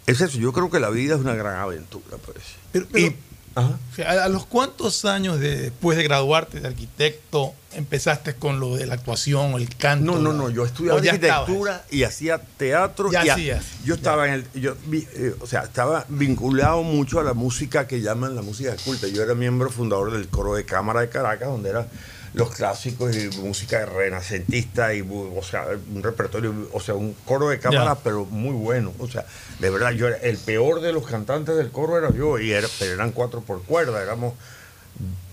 es 0.07 0.21
eso. 0.21 0.39
Yo 0.39 0.53
creo 0.53 0.71
que 0.71 0.81
la 0.81 0.91
vida 0.91 1.15
es 1.15 1.21
una 1.21 1.35
gran 1.35 1.57
aventura. 1.57 2.17
Pues. 2.25 2.39
Pero, 2.73 2.87
pero, 2.91 3.09
o 3.09 3.13
¿A 3.57 4.29
los 4.29 4.47
cuántos 4.47 5.05
años 5.05 5.41
de- 5.41 5.57
después 5.61 5.99
de 5.99 6.05
graduarte 6.05 6.61
de 6.61 6.69
arquitecto 6.69 7.53
empezaste 7.75 8.35
con 8.35 8.61
lo 8.61 8.77
de 8.77 8.87
la 8.87 8.95
actuación, 8.95 9.53
el 9.55 9.75
canto? 9.77 10.13
No, 10.13 10.19
no, 10.19 10.33
no, 10.33 10.51
yo 10.51 10.65
estudiaba 10.65 10.99
arquitectura 11.01 11.85
y 11.91 12.05
hacía 12.05 12.39
teatro. 12.39 13.11
Ya 13.11 13.25
y 13.25 13.29
a- 13.29 13.33
hacías, 13.35 13.65
Yo 13.85 13.95
estaba 13.95 14.29
en 14.29 14.35
el, 14.35 14.53
yo, 14.61 14.75
eh, 14.93 15.35
o 15.41 15.47
sea, 15.47 15.63
estaba 15.65 16.05
vinculado 16.09 16.83
mucho 16.83 17.19
a 17.21 17.25
la 17.25 17.35
música 17.35 17.87
que 17.87 18.01
llaman 18.01 18.35
la 18.37 18.43
música 18.43 18.75
culta. 18.85 19.09
Yo 19.09 19.23
era 19.23 19.35
miembro 19.35 19.69
fundador 19.71 20.13
del 20.13 20.29
coro 20.29 20.55
de 20.55 20.65
cámara 20.65 21.01
de 21.01 21.09
Caracas, 21.09 21.49
donde 21.49 21.71
eran 21.71 21.87
los 22.33 22.51
clásicos 22.55 23.17
y 23.17 23.29
música 23.41 23.85
renacentista 23.87 24.95
y, 24.95 25.01
o 25.03 25.43
sea, 25.43 25.67
un 25.93 26.03
repertorio, 26.03 26.55
o 26.73 26.81
sea, 26.81 26.95
un 26.95 27.15
coro 27.25 27.49
de 27.49 27.59
cámara, 27.59 27.95
pero 28.05 28.25
muy 28.25 28.55
bueno. 28.55 28.93
O 28.99 29.09
sea, 29.09 29.25
de 29.59 29.71
verdad, 29.71 29.91
yo 29.93 30.07
era, 30.09 30.17
el 30.19 30.37
peor 30.39 30.81
de 30.81 30.93
los 30.93 31.07
cantantes 31.07 31.57
del 31.57 31.71
coro 31.71 31.99
era 31.99 32.13
yo, 32.13 32.39
y 32.39 32.53
era, 32.53 32.69
pero 32.79 32.93
eran 32.93 33.11
cuatro 33.13 33.41
por 33.41 33.63
cuerda, 33.65 34.01
éramos 34.03 34.35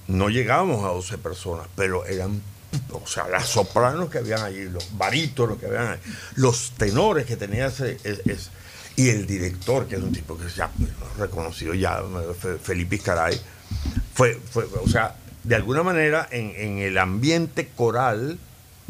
no 0.07 0.29
llegábamos 0.29 0.85
a 0.85 0.89
12 0.89 1.17
personas, 1.17 1.67
pero 1.75 2.05
eran, 2.05 2.41
o 2.91 3.05
sea, 3.05 3.27
las 3.27 3.47
sopranos 3.47 4.09
que 4.09 4.19
habían 4.19 4.41
allí, 4.41 4.63
los 4.69 4.97
barítonos 4.97 5.57
que 5.59 5.65
habían 5.65 5.87
allí, 5.87 6.01
los 6.35 6.71
tenores 6.77 7.25
que 7.25 7.35
tenía 7.35 7.67
ese, 7.67 7.97
es- 8.03 8.21
es- 8.25 8.49
y 8.95 9.09
el 9.09 9.27
director, 9.27 9.85
que 9.85 9.97
es 9.97 10.01
un 10.01 10.11
tipo 10.13 10.37
que 10.37 10.47
ya 10.49 10.69
pues, 10.69 10.89
reconocido 11.19 11.73
ya, 11.73 12.01
Fe- 12.39 12.57
Felipe 12.57 12.95
Iscaray, 12.95 13.39
fue, 14.13 14.39
fue, 14.51 14.63
o 14.83 14.87
sea, 14.89 15.13
de 15.47 15.55
alguna 15.55 15.81
manera 15.81 16.27
en, 16.29 16.51
en 16.57 16.79
el 16.79 16.97
ambiente 16.97 17.69
coral, 17.73 18.37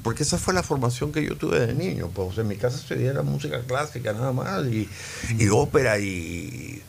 porque 0.02 0.24
esa 0.24 0.40
fue 0.40 0.56
la 0.56 0.64
formación 0.64 1.12
que 1.12 1.24
yo 1.24 1.36
tuve 1.36 1.60
de 1.60 1.76
niño, 1.76 2.10
pues 2.14 2.36
en 2.40 2.48
mi 2.48 2.56
casa 2.56 2.80
se 2.80 2.96
diera 2.96 3.22
música 3.22 3.62
clásica 3.62 4.12
nada 4.14 4.34
más, 4.34 4.66
y, 4.66 4.90
y 5.38 5.50
ópera 5.50 6.00
y 6.00 6.82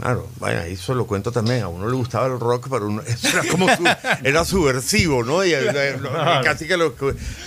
Claro, 0.00 0.26
vaya, 0.38 0.66
eso 0.66 0.94
lo 0.94 1.06
cuento 1.06 1.30
también. 1.32 1.62
A 1.62 1.68
uno 1.68 1.86
le 1.88 1.94
gustaba 1.94 2.26
el 2.26 2.40
rock, 2.40 2.68
pero 2.70 2.86
uno- 2.88 3.02
eso 3.02 3.28
era 3.32 3.44
como 3.50 3.66
su- 3.74 3.84
era 4.24 4.44
subversivo, 4.44 5.22
¿no? 5.24 5.44
Y, 5.44 5.52
eh, 5.52 5.96
lo- 6.00 6.10
casi 6.42 6.66
que 6.66 6.76
lo 6.76 6.94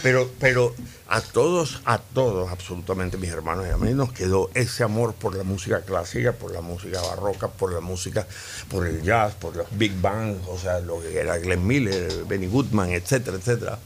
pero, 0.02 0.30
pero 0.40 0.74
a 1.08 1.22
todos, 1.22 1.82
a 1.86 1.98
todos, 2.00 2.52
absolutamente, 2.52 3.18
mis 3.18 3.30
hermanos 3.30 3.66
y 3.68 3.72
a 3.72 3.78
mí 3.78 3.94
nos 3.94 4.12
quedó 4.14 4.50
ese 4.54 4.84
amor 4.84 5.14
por 5.14 5.36
la 5.36 5.44
música 5.44 5.82
clásica, 5.82 6.32
por 6.34 6.52
la 6.52 6.62
música 6.62 7.02
barroca, 7.02 7.48
por 7.50 7.72
la 7.74 7.82
música, 7.82 8.26
por 8.70 8.88
el 8.88 9.02
jazz, 9.04 9.34
por 9.36 9.56
los 9.56 9.68
big 9.78 10.00
bands, 10.02 10.40
o 10.48 10.58
sea, 10.58 10.80
lo 10.80 11.02
que 11.02 11.18
era 11.20 11.38
Glenn 11.38 11.66
Miller, 11.68 12.24
Benny 12.28 12.48
Goodman, 12.48 12.92
etcétera, 12.92 13.38
etcétera. 13.38 13.80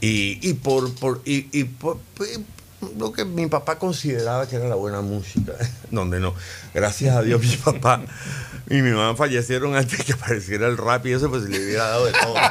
Y, 0.00 0.38
y 0.46 0.54
por, 0.54 0.94
por, 0.96 1.22
y, 1.24 1.48
y 1.52 1.64
por- 1.64 1.98
lo 2.98 3.12
que 3.12 3.24
mi 3.24 3.46
papá 3.46 3.78
consideraba 3.78 4.48
que 4.48 4.56
era 4.56 4.68
la 4.68 4.74
buena 4.74 5.00
música, 5.00 5.52
donde 5.90 6.20
no. 6.20 6.34
Gracias 6.74 7.16
a 7.16 7.22
Dios 7.22 7.40
mi 7.42 7.56
papá 7.56 8.02
y 8.68 8.82
mi 8.82 8.90
mamá 8.90 9.16
fallecieron 9.16 9.76
antes 9.76 10.04
que 10.04 10.12
apareciera 10.12 10.66
el 10.66 10.76
rap 10.76 11.06
y 11.06 11.12
eso 11.12 11.28
pues 11.28 11.42
le 11.42 11.58
hubiera 11.58 11.88
dado 11.88 12.06
de 12.06 12.12
todo. 12.12 12.34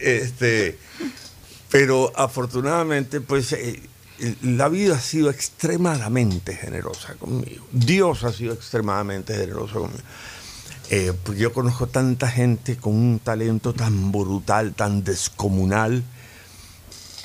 Este, 0.00 0.78
pero 1.72 2.12
afortunadamente 2.14 3.20
pues 3.20 3.52
eh, 3.52 3.82
la 4.42 4.68
vida 4.68 4.94
ha 4.94 5.00
sido 5.00 5.28
extremadamente 5.28 6.54
generosa 6.54 7.14
conmigo. 7.14 7.66
Dios 7.72 8.22
ha 8.22 8.32
sido 8.32 8.54
extremadamente 8.54 9.34
generoso 9.34 9.80
conmigo. 9.80 10.04
Eh, 10.90 11.12
porque 11.22 11.40
yo 11.40 11.52
conozco 11.52 11.86
tanta 11.86 12.28
gente 12.28 12.76
con 12.76 12.94
un 12.94 13.18
talento 13.18 13.74
tan 13.74 14.10
brutal, 14.10 14.72
tan 14.72 15.04
descomunal, 15.04 16.02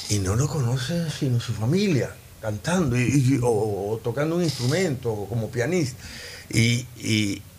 y 0.10 0.20
no 0.20 0.36
lo 0.36 0.48
conoce 0.48 1.10
sino 1.10 1.40
su 1.40 1.54
familia, 1.54 2.12
cantando 2.42 2.96
o, 3.42 4.00
tocando 4.04 4.36
un 4.36 4.44
instrumento, 4.44 5.26
como 5.30 5.50
pianista. 5.50 5.98
Y, 6.52 6.86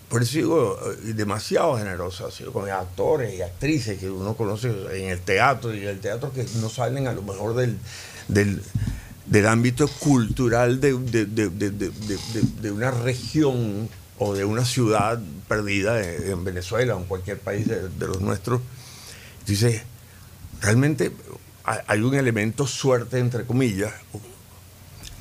por 0.09 0.23
eso 0.23 0.37
digo, 0.37 0.79
eh, 1.07 1.13
demasiado 1.15 1.77
sido 2.31 2.53
con 2.53 2.71
actores 2.71 3.35
y 3.35 3.43
actrices 3.43 3.99
que 3.99 4.11
uno 4.11 4.37
conoce 4.37 4.69
en 4.93 5.09
el 5.09 5.21
teatro, 5.21 5.75
y 5.75 5.85
el 5.85 6.01
teatro 6.01 6.33
que 6.33 6.47
no 6.61 6.69
salen 6.69 7.09
a 7.09 7.13
lo 7.13 7.23
mejor 7.23 7.55
del, 7.55 7.79
del, 8.29 8.63
ámbito 9.47 9.89
cultural 9.89 10.81
de, 10.81 10.93
de- 10.99 11.27
de- 11.27 11.51
de- 11.51 12.71
una 12.71 12.91
región 12.91 13.89
o 14.19 14.35
de 14.35 14.45
una 14.45 14.65
ciudad 14.65 15.19
perdida 15.49 16.01
en, 16.05 16.31
en 16.31 16.45
Venezuela 16.45 16.95
o 16.95 17.01
en 17.01 17.07
cualquier 17.07 17.39
país 17.41 17.67
de, 17.67 17.89
de 17.89 18.07
los 18.07 18.21
nuestros. 18.21 18.61
Dice, 19.47 19.83
realmente 20.61 21.11
hay 21.65 22.01
un 22.01 22.15
elemento 22.15 22.67
suerte, 22.67 23.19
entre 23.19 23.45
comillas. 23.45 23.93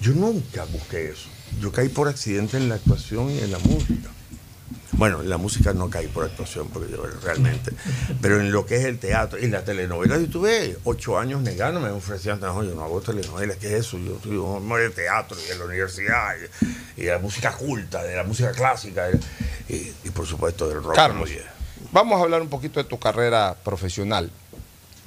Yo 0.01 0.13
nunca 0.13 0.65
busqué 0.65 1.09
eso. 1.09 1.29
Yo 1.59 1.71
caí 1.71 1.89
por 1.89 2.07
accidente 2.07 2.57
en 2.57 2.67
la 2.67 2.75
actuación 2.75 3.29
y 3.29 3.39
en 3.39 3.51
la 3.51 3.59
música. 3.59 4.09
Bueno, 4.93 5.21
en 5.21 5.29
la 5.29 5.37
música 5.37 5.73
no 5.73 5.89
caí 5.89 6.07
por 6.07 6.25
actuación, 6.25 6.67
porque 6.69 6.91
yo 6.91 7.03
realmente. 7.23 7.71
Pero 8.21 8.39
en 8.39 8.51
lo 8.51 8.65
que 8.65 8.75
es 8.75 8.85
el 8.85 8.99
teatro 8.99 9.39
y 9.39 9.47
la 9.47 9.63
telenovela, 9.63 10.19
yo 10.19 10.27
tuve 10.27 10.77
ocho 10.83 11.17
años 11.17 11.41
negándome, 11.41 11.87
me 11.87 11.93
ofrecían, 11.93 12.39
no, 12.39 12.63
yo 12.63 12.75
no 12.75 12.83
hago 12.83 13.01
telenovelas, 13.01 13.57
¿qué 13.57 13.67
es 13.67 13.85
eso? 13.85 13.97
Yo 13.97 14.19
soy 14.21 14.37
un 14.37 14.57
hombre 14.57 14.83
de 14.83 14.89
teatro 14.91 15.37
y 15.43 15.47
de 15.49 15.57
la 15.57 15.65
universidad, 15.65 16.35
y, 16.97 17.01
y 17.01 17.05
de 17.05 17.11
la 17.11 17.19
música 17.19 17.53
culta, 17.53 18.03
de 18.03 18.15
la 18.15 18.23
música 18.23 18.51
clásica, 18.51 19.09
y, 19.67 19.73
y 20.03 20.09
por 20.11 20.27
supuesto 20.27 20.69
del 20.69 20.83
rock. 20.83 20.95
Carlos, 20.95 21.29
vamos 21.91 22.19
a 22.19 22.23
hablar 22.23 22.41
un 22.41 22.49
poquito 22.49 22.81
de 22.81 22.87
tu 22.87 22.99
carrera 22.99 23.55
profesional. 23.63 24.29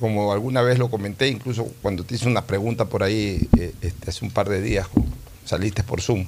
Como 0.01 0.33
alguna 0.33 0.61
vez 0.63 0.79
lo 0.79 0.91
comenté, 0.91 1.29
incluso 1.29 1.65
cuando 1.81 2.05
te 2.05 2.15
hice 2.17 2.29
una 2.29 2.45
pregunta 2.47 2.85
por 2.85 3.03
ahí 3.03 3.49
eh, 3.59 3.73
este, 3.81 4.11
hace 4.11 4.25
un 4.25 4.31
par 4.31 4.49
de 4.49 4.61
días, 4.61 4.87
saliste 5.45 5.83
por 5.83 6.03
Zoom. 6.03 6.27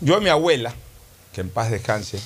Yo 0.00 0.16
a 0.16 0.20
mi 0.20 0.30
abuela, 0.30 0.72
que 1.34 1.42
en 1.42 1.50
paz 1.50 1.70
descanse, 1.70 2.18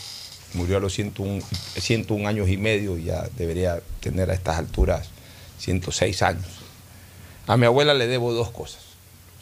murió 0.55 0.77
a 0.77 0.81
los 0.81 0.93
101, 0.95 1.43
101 1.77 2.29
años 2.29 2.49
y 2.49 2.57
medio 2.59 2.97
y 2.97 3.05
ya 3.05 3.27
debería 3.37 3.81
tener 4.01 4.31
a 4.31 4.35
estas 4.35 4.59
alturas 4.59 5.09
106 5.59 6.23
años. 6.23 6.47
A 7.49 7.57
mi 7.57 7.67
abuela 7.67 7.93
le 7.95 8.07
debo 8.07 8.33
dos 8.33 8.51
cosas, 8.53 8.83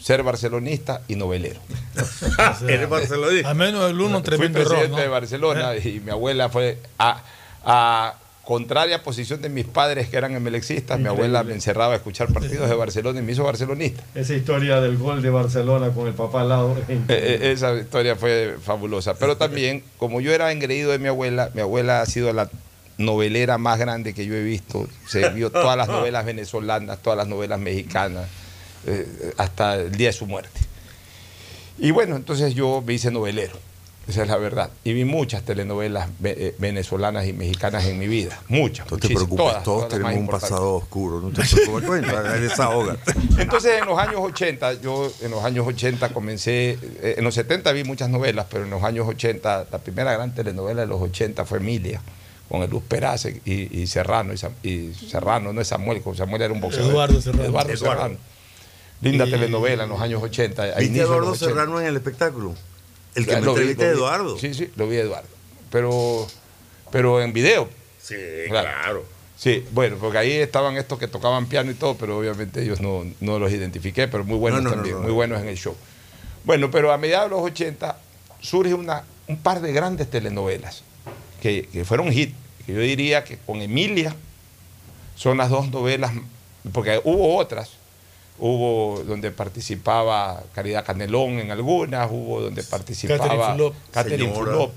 ser 0.00 0.22
barcelonista 0.22 1.02
y 1.06 1.16
novelero. 1.16 1.60
Eres 2.66 2.88
barcelonista. 2.88 3.50
A 3.50 3.54
menos 3.54 3.90
el 3.90 4.00
uno, 4.00 4.20
Fui 4.20 4.22
tremendo 4.22 4.58
error. 4.60 4.70
presidente 4.70 4.96
¿no? 4.96 5.02
de 5.02 5.08
Barcelona 5.08 5.76
y 5.76 6.00
mi 6.00 6.10
abuela 6.10 6.48
fue 6.48 6.78
a, 6.98 7.22
a 7.62 8.14
contraria 8.50 9.00
posición 9.04 9.40
de 9.40 9.48
mis 9.48 9.64
padres 9.64 10.08
que 10.08 10.16
eran 10.16 10.34
emelexistas. 10.34 10.98
Mi 10.98 11.06
abuela 11.06 11.44
me 11.44 11.54
encerraba 11.54 11.92
a 11.92 11.96
escuchar 11.98 12.32
partidos 12.32 12.68
de 12.68 12.74
Barcelona 12.74 13.20
y 13.20 13.22
me 13.22 13.30
hizo 13.30 13.44
barcelonista. 13.44 14.02
Esa 14.12 14.34
historia 14.34 14.80
del 14.80 14.98
gol 14.98 15.22
de 15.22 15.30
Barcelona 15.30 15.90
con 15.90 16.08
el 16.08 16.14
papá 16.14 16.40
al 16.40 16.48
lado. 16.48 16.76
Eh, 16.88 17.00
eh, 17.08 17.52
esa 17.52 17.76
historia 17.76 18.16
fue 18.16 18.56
fabulosa. 18.60 19.14
Pero 19.14 19.36
también, 19.36 19.84
como 19.98 20.20
yo 20.20 20.32
era 20.32 20.50
engreído 20.50 20.90
de 20.90 20.98
mi 20.98 21.06
abuela, 21.06 21.52
mi 21.54 21.60
abuela 21.60 22.00
ha 22.00 22.06
sido 22.06 22.32
la 22.32 22.50
novelera 22.98 23.56
más 23.56 23.78
grande 23.78 24.14
que 24.14 24.26
yo 24.26 24.34
he 24.34 24.42
visto. 24.42 24.88
Se 25.06 25.28
vio 25.28 25.50
todas 25.50 25.76
las 25.76 25.86
novelas 25.86 26.26
venezolanas, 26.26 26.98
todas 26.98 27.18
las 27.18 27.28
novelas 27.28 27.60
mexicanas. 27.60 28.26
eh, 28.84 29.32
hasta 29.36 29.76
el 29.76 29.92
día 29.92 30.08
de 30.08 30.12
su 30.12 30.26
muerte. 30.26 30.58
Y 31.78 31.92
bueno, 31.92 32.16
entonces 32.16 32.52
yo 32.54 32.82
me 32.84 32.94
hice 32.94 33.12
novelero, 33.12 33.54
esa 34.10 34.22
es 34.22 34.28
la 34.28 34.36
verdad. 34.36 34.70
Y 34.84 34.92
vi 34.92 35.04
muchas 35.04 35.42
telenovelas 35.42 36.08
ve- 36.18 36.36
eh, 36.38 36.54
venezolanas 36.58 37.26
y 37.26 37.32
mexicanas 37.32 37.84
en 37.86 37.98
mi 37.98 38.06
vida, 38.06 38.38
muchas. 38.48 38.90
No 38.90 38.98
te 38.98 39.08
muchísimas, 39.08 39.22
preocupes, 39.24 39.44
todas, 39.46 39.64
todos 39.64 39.88
todas 39.88 40.02
tenemos 40.02 40.14
un 40.20 40.28
pasado 40.28 40.74
oscuro. 40.74 41.20
No 41.20 41.30
te 41.30 41.42
preocupes, 41.50 41.86
cuenta, 41.86 42.22
desahógate. 42.34 43.12
Entonces 43.38 43.80
en 43.80 43.86
los 43.86 43.98
años 43.98 44.20
80, 44.20 44.74
yo 44.82 45.10
en 45.22 45.30
los 45.30 45.42
años 45.44 45.66
80 45.66 46.10
comencé, 46.10 46.78
eh, 46.82 47.14
en 47.18 47.24
los 47.24 47.34
70 47.34 47.72
vi 47.72 47.84
muchas 47.84 48.10
novelas, 48.10 48.46
pero 48.50 48.64
en 48.64 48.70
los 48.70 48.82
años 48.82 49.08
80, 49.08 49.66
la 49.72 49.78
primera 49.78 50.12
gran 50.12 50.34
telenovela 50.34 50.82
de 50.82 50.86
los 50.86 51.00
80 51.00 51.44
fue 51.46 51.58
Emilia, 51.58 52.00
con 52.48 52.62
el 52.62 52.70
Luz 52.70 52.82
Peraza 52.88 53.28
y, 53.30 53.40
y 53.70 53.86
Serrano, 53.86 54.32
y, 54.62 54.92
Serrano, 54.92 55.52
no 55.52 55.60
es 55.60 55.68
Samuel, 55.68 56.02
Samuel 56.16 56.42
era 56.42 56.52
un 56.52 56.60
boxeador. 56.60 56.90
Eduardo 56.90 57.20
Serrano. 57.22 57.44
Eduardo, 57.44 57.72
Eduardo. 57.72 57.94
Serrano. 58.02 58.16
Linda 59.02 59.24
Y- 59.26 59.30
telenovela 59.30 59.84
en 59.84 59.88
los 59.88 60.00
años 60.00 60.22
80. 60.22 60.62
a 60.62 60.78
¿Viste 60.78 61.00
a 61.00 61.04
Eduardo 61.04 61.26
los 61.26 61.40
80. 61.42 61.46
Serrano 61.54 61.80
en 61.80 61.86
el 61.86 61.96
espectáculo? 61.96 62.54
El 63.14 63.26
que 63.26 63.34
me 63.36 63.40
lo 63.42 63.54
vi, 63.54 63.74
lo. 63.74 63.82
Eduardo. 63.84 64.38
Sí, 64.38 64.54
sí, 64.54 64.70
lo 64.76 64.88
vi 64.88 64.96
a 64.96 65.00
Eduardo. 65.00 65.28
Pero, 65.70 66.26
pero 66.90 67.20
en 67.22 67.32
video. 67.32 67.68
Sí, 68.00 68.14
Claro. 68.48 68.68
claro. 68.68 69.04
Sí, 69.36 69.64
bueno, 69.72 69.96
porque 69.98 70.18
ahí 70.18 70.32
estaban 70.32 70.76
estos 70.76 70.98
que 70.98 71.08
tocaban 71.08 71.46
piano 71.46 71.70
y 71.70 71.74
todo, 71.74 71.94
pero 71.96 72.18
obviamente 72.18 72.62
ellos 72.62 72.80
no, 72.80 73.06
no 73.20 73.38
los 73.38 73.50
identifiqué, 73.52 74.06
pero 74.06 74.22
muy 74.24 74.36
buenos 74.36 74.62
No, 74.62 74.68
no, 74.70 74.76
no, 74.76 74.82
también, 74.82 74.98
muy 74.98 75.08
no. 75.08 75.14
buenos 75.14 75.40
en 75.40 75.48
el 75.48 75.56
show. 75.56 75.74
Bueno, 76.44 76.70
pero 76.70 76.92
a 76.92 76.98
mediados 76.98 77.30
de 77.30 77.36
los 77.36 77.44
80 77.44 77.96
surge 78.40 78.74
una, 78.74 79.04
un 79.28 79.38
par 79.38 79.60
de 79.62 79.72
grandes 79.72 80.10
telenovelas 80.10 80.82
que, 81.40 81.68
que 81.72 81.84
fueron 81.86 82.12
hit, 82.12 82.34
que 82.66 82.74
yo 82.74 82.80
diría 82.80 83.24
que 83.24 83.38
con 83.38 83.62
Emilia 83.62 84.14
son 85.16 85.38
las 85.38 85.48
dos 85.48 85.70
novelas, 85.70 86.12
porque 86.72 87.00
hubo 87.04 87.36
otras, 87.38 87.70
hubo 88.40 89.02
donde 89.06 89.30
participaba 89.30 90.42
Caridad 90.54 90.84
Canelón 90.84 91.38
en 91.38 91.50
algunas, 91.50 92.08
hubo 92.10 92.40
donde 92.40 92.62
participaba 92.70 93.26
Catherine 93.92 94.32
Fulop. 94.34 94.72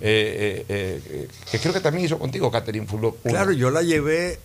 Eh, 0.00 0.64
eh, 0.68 1.00
eh, 1.10 1.28
que 1.50 1.58
creo 1.58 1.72
que 1.72 1.80
también 1.80 2.04
hizo 2.06 2.18
contigo 2.18 2.50
Catherine 2.50 2.86
Fulop. 2.86 3.16
Claro, 3.22 3.52
yo 3.52 3.70
la 3.70 3.82
llevé 3.82 4.38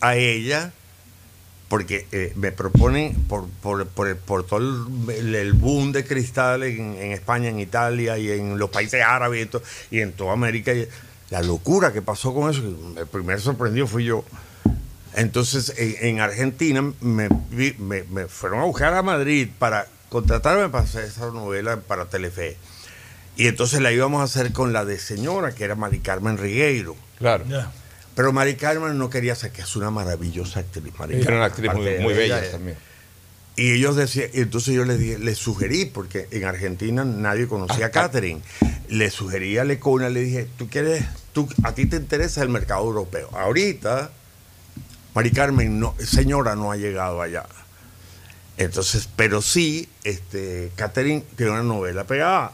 a 0.00 0.16
ella 0.16 0.72
porque 1.68 2.06
eh, 2.12 2.32
me 2.36 2.52
proponen 2.52 3.14
por, 3.24 3.46
por, 3.62 3.86
por, 3.88 4.08
el- 4.08 4.16
por 4.16 4.44
todo 4.46 4.60
el, 5.10 5.34
el 5.34 5.52
boom 5.52 5.92
de 5.92 6.04
cristal 6.04 6.62
en, 6.62 6.94
en 6.96 7.12
España, 7.12 7.48
en 7.48 7.58
Italia 7.58 8.18
y 8.18 8.30
en 8.30 8.56
los 8.58 8.70
países 8.70 9.02
árabes 9.02 9.48
y, 9.90 10.00
en 10.00 10.12
toda 10.12 10.32
América. 10.32 10.72
y 10.72 10.86
la 11.30 11.42
locura 11.42 11.92
que 11.92 12.02
pasó 12.02 12.32
con 12.34 12.50
eso, 12.50 12.62
el 12.96 13.06
primer 13.06 13.40
sorprendido 13.40 13.86
fui 13.86 14.04
yo. 14.04 14.24
Entonces, 15.16 15.72
en, 15.76 15.96
en 16.00 16.20
Argentina 16.20 16.92
me, 17.00 17.28
vi- 17.50 17.74
me- 17.78 18.04
me 18.04 18.26
fueron 18.26 18.60
a 18.60 18.64
buscar 18.64 18.94
a 18.94 19.02
Madrid 19.02 19.48
para 19.58 19.86
contratarme 20.08 20.68
para 20.68 20.84
hacer 20.84 21.04
esa 21.04 21.26
novela 21.32 21.80
para 21.80 22.04
Telefe. 22.06 22.56
Y 23.36 23.48
entonces 23.48 23.80
la 23.80 23.92
íbamos 23.92 24.20
a 24.20 24.24
hacer 24.24 24.52
con 24.52 24.72
la 24.72 24.84
de 24.84 24.98
señora, 24.98 25.52
que 25.54 25.64
era 25.64 25.74
Mari 25.74 25.98
Carmen 25.98 26.38
Rigueiro. 26.38 26.96
Claro. 27.18 27.44
Pero 28.14 28.32
Mari 28.32 28.54
Carmen 28.54 28.96
no 28.96 29.10
quería 29.10 29.34
ser, 29.34 29.50
que 29.52 29.62
es 29.62 29.76
una 29.76 29.90
maravillosa 29.90 30.60
actriz. 30.60 30.84
Mari 30.98 31.14
Era 31.16 31.24
Carmen, 31.24 31.36
una 31.38 31.46
actriz 31.46 31.72
muy, 31.74 32.12
ella, 32.12 32.16
bella 32.16 32.44
eh. 32.44 32.48
también. 32.50 32.76
Y 33.56 33.72
ellos 33.72 33.96
decían, 33.96 34.28
y 34.34 34.40
entonces 34.40 34.74
yo 34.74 34.84
les, 34.84 34.98
dije- 34.98 35.18
les 35.18 35.38
sugerí, 35.38 35.86
porque 35.86 36.28
en 36.30 36.44
Argentina 36.44 37.04
nadie 37.06 37.46
conocía 37.48 37.86
Ah, 37.86 37.88
a 37.88 37.90
Catherine, 37.90 38.42
le 38.90 39.10
sugerí 39.10 39.56
a 39.56 39.64
Lecona, 39.64 40.10
le 40.10 40.20
dije, 40.20 40.46
tú 40.58 40.68
quieres, 40.68 41.04
tú, 41.32 41.48
a 41.62 41.72
ti 41.72 41.86
te 41.86 41.96
interesa 41.96 42.42
el 42.42 42.50
mercado 42.50 42.84
europeo. 42.84 43.30
Ahorita, 43.32 44.10
Mari 45.16 45.30
Carmen, 45.30 45.80
no, 45.80 45.94
señora, 45.98 46.54
no 46.56 46.70
ha 46.70 46.76
llegado 46.76 47.22
allá. 47.22 47.46
Entonces, 48.58 49.08
pero 49.16 49.40
sí, 49.40 49.88
este, 50.04 50.70
Catherine 50.76 51.24
tiene 51.36 51.52
una 51.52 51.62
novela 51.62 52.04
pegada. 52.04 52.52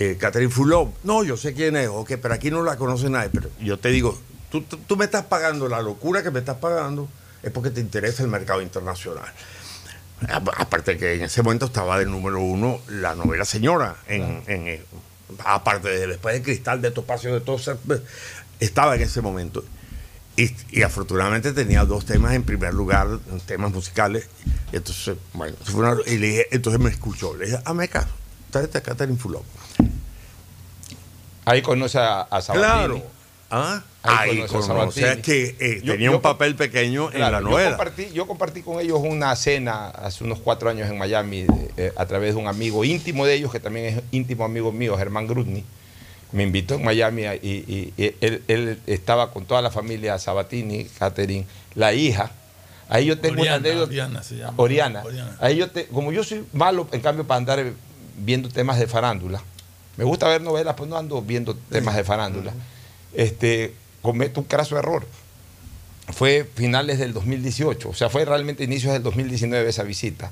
Eh, 0.00 0.16
Catherine 0.18 0.50
Fulop, 0.50 0.92
no, 1.04 1.22
yo 1.22 1.36
sé 1.36 1.54
quién 1.54 1.76
es, 1.76 1.86
ok, 1.86 2.14
pero 2.20 2.34
aquí 2.34 2.50
no 2.50 2.64
la 2.64 2.76
conoce 2.76 3.08
nadie. 3.08 3.30
Pero 3.32 3.50
yo 3.60 3.78
te 3.78 3.90
digo, 3.90 4.20
tú, 4.50 4.62
tú, 4.62 4.78
tú 4.78 4.96
me 4.96 5.04
estás 5.04 5.26
pagando 5.26 5.68
la 5.68 5.80
locura 5.80 6.24
que 6.24 6.32
me 6.32 6.40
estás 6.40 6.56
pagando, 6.56 7.08
es 7.40 7.52
porque 7.52 7.70
te 7.70 7.80
interesa 7.80 8.24
el 8.24 8.28
mercado 8.28 8.60
internacional. 8.60 9.32
Aparte 10.56 10.98
que 10.98 11.14
en 11.14 11.22
ese 11.22 11.44
momento 11.44 11.66
estaba 11.66 12.00
de 12.00 12.06
número 12.06 12.40
uno 12.40 12.80
la 12.88 13.14
novela 13.14 13.44
Señora, 13.44 13.94
en, 14.08 14.42
en, 14.48 14.66
eh, 14.66 14.84
aparte 15.44 15.88
de 15.88 16.08
después 16.08 16.34
de 16.34 16.42
Cristal, 16.42 16.82
de 16.82 16.90
Topacio, 16.90 17.32
de 17.32 17.40
todo, 17.40 17.60
estaba 18.58 18.96
en 18.96 19.02
ese 19.02 19.20
momento. 19.20 19.62
Y, 20.40 20.54
y 20.70 20.82
afortunadamente 20.82 21.52
tenía 21.52 21.84
dos 21.84 22.04
temas 22.06 22.32
en 22.34 22.44
primer 22.44 22.72
lugar, 22.72 23.08
temas 23.46 23.72
musicales. 23.72 24.28
Y 24.72 24.76
entonces, 24.76 25.16
bueno, 25.34 25.56
eso 25.60 25.72
fue 25.72 25.80
una- 25.80 26.00
y 26.06 26.16
le 26.18 26.26
dije, 26.28 26.46
entonces 26.52 26.80
me 26.80 26.90
escuchó. 26.90 27.34
Le 27.36 27.46
dije, 27.46 27.58
hazme 27.64 27.88
caso, 27.88 28.08
tráete 28.50 28.78
a 28.78 28.82
Catherine 28.82 29.18
Fulop. 29.18 29.42
Ahí 31.44 31.62
conoce 31.62 31.98
a, 31.98 32.20
a 32.22 32.40
Sabatini. 32.40 32.66
Claro. 32.74 33.02
¿Ah? 33.50 33.82
Ahí 34.02 34.40
Ahí 34.42 34.46
conoce 34.46 34.70
a. 34.70 34.74
O 34.74 34.92
sea 34.92 35.22
que 35.22 35.56
eh, 35.58 35.80
Yo- 35.82 35.92
tenía 35.94 36.10
yo 36.10 36.16
un 36.16 36.22
papel 36.22 36.54
pequeño 36.54 37.10
en 37.12 37.20
la 37.20 37.30
yo 37.32 37.40
novela. 37.40 37.70
compartí, 37.70 38.10
yo 38.12 38.26
compartí 38.26 38.62
con 38.62 38.78
ellos 38.80 39.00
una 39.02 39.34
cena 39.36 39.88
hace 39.88 40.22
unos 40.24 40.38
cuatro 40.38 40.68
años 40.68 40.88
en 40.90 40.98
Miami 40.98 41.46
eh, 41.76 41.92
a 41.96 42.04
través 42.06 42.34
de 42.34 42.40
un 42.40 42.46
amigo 42.46 42.84
íntimo 42.84 43.24
de 43.26 43.34
ellos, 43.34 43.50
que 43.50 43.60
también 43.60 43.86
es 43.86 44.02
íntimo 44.12 44.44
amigo 44.44 44.70
mío, 44.70 44.96
Germán 44.98 45.26
Grudny. 45.26 45.64
Me 46.32 46.42
invitó 46.42 46.74
en 46.74 46.84
Miami 46.84 47.22
y, 47.42 47.48
y- 47.48 47.92
y 47.96 48.14
él, 48.20 48.42
él 48.48 48.78
estaba 48.86 49.30
con 49.32 49.44
toda 49.46 49.62
la 49.62 49.70
familia 49.70 50.18
Sabatini, 50.18 50.84
Catherine, 50.84 51.46
la 51.74 51.92
hija. 51.94 52.30
Ahí 52.90 53.06
yo 53.06 53.18
tengo 53.18 53.40
Oriana, 53.40 53.56
una 53.58 53.66
anécdota. 53.68 53.88
Oriana 53.90 54.22
se 54.22 54.36
llama. 54.36 54.54
Oriana. 54.56 55.02
Oriana. 55.04 55.36
Ahí 55.40 55.56
yo 55.56 55.70
te- 55.70 55.86
como 55.86 56.12
yo 56.12 56.22
soy 56.24 56.44
malo, 56.52 56.86
en 56.92 57.00
cambio, 57.00 57.26
para 57.26 57.38
andar 57.38 57.64
viendo 58.18 58.48
temas 58.48 58.78
de 58.78 58.86
farándula, 58.86 59.42
me 59.96 60.04
gusta 60.04 60.28
ver 60.28 60.40
novelas, 60.42 60.74
pues 60.74 60.88
no 60.88 60.96
ando 60.96 61.20
viendo 61.22 61.54
temas 61.54 61.96
de 61.96 62.04
farándula. 62.04 62.52
Este, 63.14 63.74
cometo 64.02 64.40
un 64.40 64.46
craso 64.46 64.78
error. 64.78 65.06
Fue 66.12 66.48
finales 66.54 66.98
del 66.98 67.12
2018, 67.12 67.90
o 67.90 67.94
sea, 67.94 68.08
fue 68.08 68.24
realmente 68.24 68.64
inicios 68.64 68.92
del 68.94 69.02
2019 69.02 69.68
esa 69.68 69.82
visita. 69.82 70.30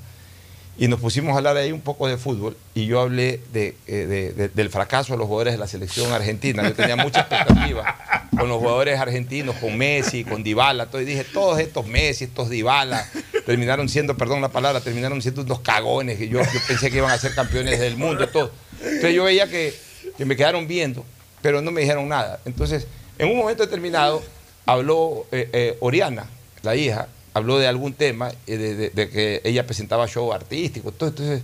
Y 0.79 0.87
nos 0.87 0.99
pusimos 0.99 1.33
a 1.33 1.37
hablar 1.37 1.57
ahí 1.57 1.71
un 1.71 1.81
poco 1.81 2.07
de 2.07 2.17
fútbol 2.17 2.55
y 2.75 2.85
yo 2.85 2.99
hablé 3.01 3.41
eh, 3.55 3.73
de- 3.87 4.49
del 4.49 4.69
fracaso 4.69 5.13
de 5.13 5.17
los 5.17 5.25
jugadores 5.27 5.53
de 5.55 5.57
la 5.57 5.67
selección 5.67 6.11
argentina. 6.13 6.61
Yo 6.63 6.73
tenía 6.75 6.95
mucha 6.95 7.21
expectativa 7.21 7.97
con 8.37 8.47
los 8.47 8.59
jugadores 8.59 8.99
argentinos, 8.99 9.55
con 9.55 9.75
Messi, 9.75 10.23
con 10.23 10.43
Dybala, 10.43 10.85
todo, 10.85 11.01
y 11.01 11.05
dije, 11.05 11.23
todos 11.23 11.59
estos 11.59 11.87
Messi, 11.87 12.25
estos 12.25 12.49
Dybala, 12.49 13.09
terminaron 13.47 13.89
siendo, 13.89 14.15
perdón 14.15 14.41
la 14.41 14.49
palabra, 14.49 14.79
terminaron 14.81 15.19
siendo 15.21 15.41
unos 15.41 15.61
cagones, 15.61 16.19
que 16.19 16.27
yo, 16.29 16.41
yo 16.41 16.59
pensé 16.67 16.91
que 16.91 16.97
iban 16.97 17.09
a 17.11 17.17
ser 17.17 17.33
campeones 17.33 17.79
del 17.79 17.97
mundo, 17.97 18.27
todo. 18.29 18.51
Entonces 18.79 19.15
yo 19.15 19.23
veía 19.23 19.47
que, 19.49 19.73
que 20.15 20.25
me 20.25 20.35
quedaron 20.35 20.67
viendo, 20.67 21.03
pero 21.41 21.61
no 21.63 21.71
me 21.71 21.81
dijeron 21.81 22.07
nada. 22.07 22.39
Entonces, 22.45 22.85
en 23.17 23.29
un 23.29 23.37
momento 23.37 23.63
determinado, 23.63 24.21
habló 24.67 25.25
eh, 25.31 25.49
eh, 25.53 25.77
Oriana, 25.79 26.27
la 26.61 26.75
hija, 26.75 27.07
habló 27.37 27.57
de 27.57 27.67
algún 27.67 27.93
tema, 27.93 28.31
eh, 28.47 28.57
de, 28.57 28.89
de- 28.89 29.09
que 29.09 29.41
ella 29.43 29.65
presentaba 29.65 30.07
show 30.07 30.31
artístico. 30.33 30.91
todo. 30.91 31.09
Entonces, 31.09 31.41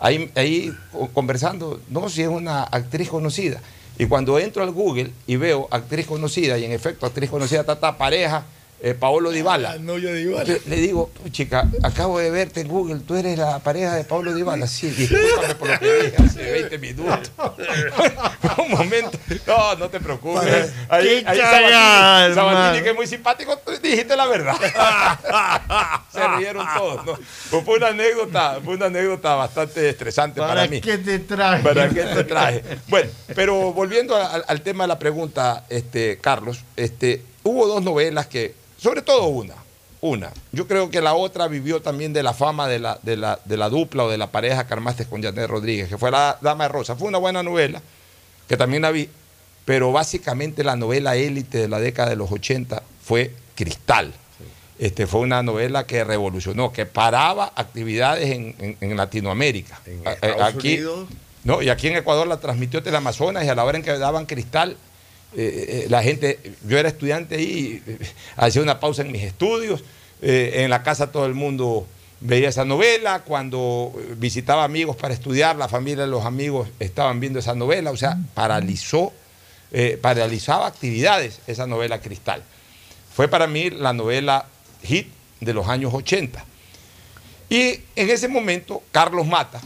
ahí, 0.00 0.30
ahí 0.34 0.74
co- 0.92 1.08
conversando, 1.12 1.80
no, 1.88 2.08
si 2.08 2.22
es 2.22 2.28
una 2.28 2.62
actriz 2.64 3.08
conocida. 3.08 3.60
Y 3.98 4.06
cuando 4.06 4.38
entro 4.38 4.62
al 4.62 4.72
Google 4.72 5.10
y 5.26 5.36
veo 5.36 5.68
actriz 5.70 6.06
conocida, 6.06 6.58
y 6.58 6.64
en 6.64 6.72
efecto, 6.72 7.06
actriz 7.06 7.30
conocida, 7.30 7.64
tata 7.64 7.96
pareja, 7.96 8.44
eh, 8.82 8.94
Paolo 8.94 9.30
Dybala. 9.30 9.72
Ah, 9.72 9.76
no, 9.80 9.96
yo 9.98 10.12
digo, 10.12 10.40
Le, 10.42 10.60
le 10.66 10.76
digo, 10.76 11.10
"Oh, 11.24 11.28
chica, 11.28 11.66
acabo 11.82 12.18
de 12.18 12.30
verte 12.30 12.60
en 12.60 12.68
Google, 12.68 13.00
tú 13.06 13.14
eres 13.16 13.38
la 13.38 13.58
pareja 13.60 13.94
de 13.94 14.04
Pablo 14.04 14.34
Dybala. 14.34 14.66
Sí, 14.66 14.90
discúlpame 14.96 15.54
por 15.54 15.68
lo 15.70 15.78
que 15.78 15.92
dije 16.02 16.16
hace 16.24 16.50
20 16.50 16.78
minutos. 16.78 17.30
Un 18.58 18.70
momento. 18.70 19.18
No, 19.46 19.74
no 19.76 19.88
te 19.88 20.00
preocupes. 20.00 20.72
Ahí, 20.88 21.22
Qué 21.22 21.28
ahí 21.28 21.38
Sabatini, 21.38 22.34
Sabatini, 22.34 22.82
que 22.82 22.90
es 22.90 22.96
muy 22.96 23.06
simpático, 23.06 23.56
tú 23.58 23.72
dijiste 23.82 24.16
la 24.16 24.26
verdad. 24.26 24.56
Se 26.12 26.28
rieron 26.38 26.66
todos. 26.76 27.04
¿no? 27.06 27.12
Pues 27.50 27.64
fue 27.64 27.76
una 27.76 27.88
anécdota, 27.88 28.60
fue 28.64 28.74
una 28.74 28.86
anécdota 28.86 29.34
bastante 29.34 29.88
estresante 29.88 30.40
para, 30.40 30.54
¿Para 30.54 30.68
mí. 30.68 30.80
qué 30.80 30.98
te 30.98 31.18
traje? 31.20 31.62
¿Para 31.62 31.88
qué 31.88 32.02
te 32.02 32.24
traje? 32.24 32.62
Bueno, 32.88 33.10
pero 33.34 33.72
volviendo 33.72 34.16
al, 34.16 34.44
al 34.46 34.60
tema 34.62 34.84
de 34.84 34.88
la 34.88 34.98
pregunta, 34.98 35.64
este, 35.68 36.18
Carlos, 36.20 36.60
este, 36.76 37.22
hubo 37.42 37.66
dos 37.66 37.82
novelas 37.82 38.26
que, 38.26 38.54
sobre 38.78 39.02
todo 39.02 39.26
una, 39.28 39.54
una. 40.00 40.30
Yo 40.52 40.66
creo 40.66 40.90
que 40.90 41.00
la 41.00 41.14
otra 41.14 41.48
vivió 41.48 41.80
también 41.82 42.12
de 42.12 42.22
la 42.22 42.34
fama 42.34 42.68
de 42.68 42.78
la, 42.78 42.98
de 43.02 43.16
la, 43.16 43.38
de 43.44 43.56
la 43.56 43.68
dupla 43.68 44.04
o 44.04 44.10
de 44.10 44.18
la 44.18 44.30
pareja 44.30 44.66
que 44.66 44.72
armaste 44.74 45.06
con 45.06 45.22
Janet 45.22 45.48
Rodríguez, 45.48 45.88
que 45.88 45.98
fue 45.98 46.10
La 46.10 46.38
Dama 46.40 46.64
de 46.64 46.68
Rosa. 46.68 46.96
Fue 46.96 47.08
una 47.08 47.18
buena 47.18 47.42
novela, 47.42 47.80
que 48.48 48.56
también 48.56 48.82
la 48.82 48.90
vi, 48.90 49.08
pero 49.64 49.90
básicamente 49.92 50.62
la 50.64 50.76
novela 50.76 51.16
élite 51.16 51.58
de 51.58 51.68
la 51.68 51.80
década 51.80 52.10
de 52.10 52.16
los 52.16 52.30
80 52.30 52.82
fue 53.02 53.32
Cristal. 53.54 54.12
Este, 54.78 55.06
fue 55.06 55.20
una 55.20 55.42
novela 55.42 55.86
que 55.86 56.04
revolucionó, 56.04 56.70
que 56.70 56.84
paraba 56.84 57.50
actividades 57.56 58.30
en, 58.30 58.54
en- 58.58 58.76
en 58.82 58.96
Latinoamérica. 58.96 59.80
En 59.86 60.06
Estados 60.06 60.42
aquí, 60.42 60.74
Unidos. 60.74 61.08
no, 61.44 61.62
y 61.62 61.70
aquí 61.70 61.88
en 61.88 61.96
Ecuador 61.96 62.26
la 62.26 62.36
transmitió 62.40 62.82
Teleamazonas 62.82 63.42
y 63.46 63.48
a 63.48 63.54
la 63.54 63.64
hora 63.64 63.78
en 63.78 63.82
que 63.84 63.96
daban 63.96 64.26
cristal, 64.26 64.76
eh, 65.34 65.84
eh, 65.84 65.86
la 65.88 66.02
gente, 66.02 66.38
yo 66.66 66.78
era 66.78 66.88
estudiante 66.88 67.36
ahí, 67.36 67.82
eh, 67.86 67.98
hacía 68.36 68.62
una 68.62 68.80
pausa 68.80 69.02
en 69.02 69.12
mis 69.12 69.22
estudios, 69.22 69.82
eh, 70.22 70.62
en 70.64 70.70
la 70.70 70.82
casa 70.82 71.12
todo 71.12 71.26
el 71.26 71.34
mundo 71.34 71.86
veía 72.20 72.48
esa 72.48 72.64
novela, 72.64 73.20
cuando 73.20 73.92
eh, 73.96 74.14
visitaba 74.16 74.64
amigos 74.64 74.96
para 74.96 75.14
estudiar, 75.14 75.56
la 75.56 75.68
familia 75.68 76.04
de 76.04 76.10
los 76.10 76.24
amigos 76.24 76.68
estaban 76.78 77.20
viendo 77.20 77.38
esa 77.38 77.54
novela, 77.54 77.90
o 77.90 77.96
sea, 77.96 78.18
paralizó, 78.34 79.12
eh, 79.72 79.98
paralizaba 80.00 80.66
actividades 80.66 81.40
esa 81.46 81.66
novela 81.66 82.00
Cristal. 82.00 82.42
Fue 83.14 83.28
para 83.28 83.46
mí 83.46 83.70
la 83.70 83.92
novela 83.92 84.46
hit 84.82 85.08
de 85.40 85.52
los 85.54 85.68
años 85.68 85.92
80. 85.92 86.44
Y 87.48 87.80
en 87.94 88.10
ese 88.10 88.28
momento, 88.28 88.82
Carlos 88.90 89.26
Mata, 89.26 89.60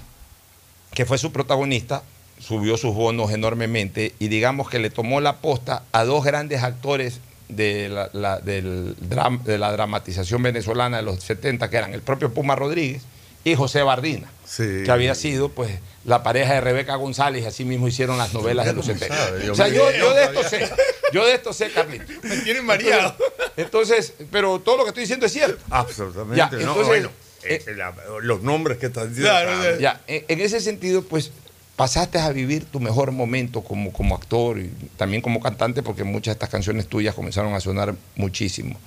que 0.92 1.06
fue 1.06 1.18
su 1.18 1.32
protagonista, 1.32 2.02
subió 2.40 2.76
sus 2.76 2.94
bonos 2.94 3.30
enormemente 3.32 4.14
y 4.18 4.28
digamos 4.28 4.68
que 4.68 4.78
le 4.78 4.90
tomó 4.90 5.20
la 5.20 5.36
posta 5.36 5.82
a 5.92 6.04
dos 6.04 6.24
grandes 6.24 6.62
actores 6.62 7.20
de 7.48 7.88
la, 7.88 8.10
la- 8.12 8.38
del 8.40 8.96
dram- 8.98 9.42
de 9.42 9.58
la 9.58 9.72
dramatización 9.72 10.42
venezolana 10.42 10.98
de 10.98 11.02
los 11.02 11.20
70, 11.22 11.68
que 11.68 11.76
eran 11.76 11.92
el 11.94 12.00
propio 12.02 12.32
Puma 12.32 12.54
Rodríguez 12.56 13.02
y 13.44 13.54
José 13.54 13.82
Bardina, 13.82 14.30
Sí. 14.44 14.82
que 14.84 14.90
había 14.90 15.14
sido 15.14 15.48
pues 15.50 15.70
la 16.04 16.22
pareja 16.22 16.54
de 16.54 16.60
Rebeca 16.60 16.94
González, 16.96 17.42
y 17.42 17.46
así 17.46 17.64
mismo 17.64 17.88
hicieron 17.88 18.18
las 18.18 18.32
novelas 18.32 18.66
de 18.66 18.72
los 18.72 18.86
¿Cómo 18.86 18.98
70. 18.98 19.16
sabe? 19.24 19.46
Yo 19.46 19.52
o 19.52 19.54
sea, 19.54 19.68
yo, 19.68 19.90
yo 19.92 20.14
de 20.14 20.24
esto 20.24 20.42
sé, 20.48 20.70
yo 21.12 21.26
de 21.26 21.34
esto 21.34 21.52
sé, 21.52 21.70
Carlito. 21.70 22.04
Me 22.22 22.36
tienen 22.38 22.64
mareado. 22.64 23.14
Entonces, 23.56 24.14
pero 24.30 24.60
todo 24.60 24.76
lo 24.78 24.84
que 24.84 24.90
estoy 24.90 25.02
diciendo 25.02 25.26
es 25.26 25.32
cierto. 25.32 25.62
Absolutamente. 25.70 26.36
Ya, 26.36 26.50
no, 26.66 26.74
bueno, 26.84 27.10
eh, 27.42 27.62
la- 27.76 27.94
los 28.22 28.42
nombres 28.42 28.78
que 28.78 28.86
están 28.86 29.08
diciendo. 29.08 29.30
Claro, 29.30 29.78
Ya, 29.80 30.00
en, 30.06 30.24
en 30.28 30.40
ese 30.40 30.60
sentido, 30.60 31.02
pues 31.02 31.32
pasaste 31.80 32.18
a 32.18 32.30
vivir 32.30 32.66
tu 32.66 32.78
mejor 32.78 33.10
momento 33.10 33.64
como, 33.64 33.90
como 33.90 34.14
actor 34.14 34.58
y 34.58 34.68
también 34.98 35.22
como 35.22 35.40
cantante, 35.40 35.82
porque 35.82 36.04
muchas 36.04 36.26
de 36.26 36.32
estas 36.32 36.50
canciones 36.50 36.86
tuyas 36.86 37.14
comenzaron 37.14 37.54
a 37.54 37.60
sonar 37.60 37.94
muchísimo. 38.16 38.78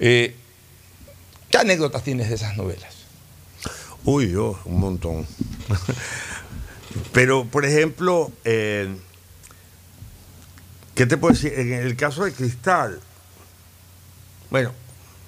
Eh, 0.00 0.34
¿Qué 1.50 1.58
anécdotas 1.58 2.02
tienes 2.04 2.30
de 2.30 2.36
esas 2.36 2.56
novelas? 2.56 2.94
Uy, 4.06 4.30
yo, 4.30 4.58
un 4.64 4.80
montón. 4.80 5.26
Pero, 7.12 7.44
por 7.44 7.66
ejemplo, 7.66 8.32
eh, 8.46 8.96
¿qué 10.94 11.04
te 11.04 11.18
puedo 11.18 11.34
decir? 11.34 11.52
En 11.52 11.74
el 11.74 11.96
caso 11.96 12.24
de 12.24 12.32
Cristal, 12.32 12.98
bueno, 14.48 14.72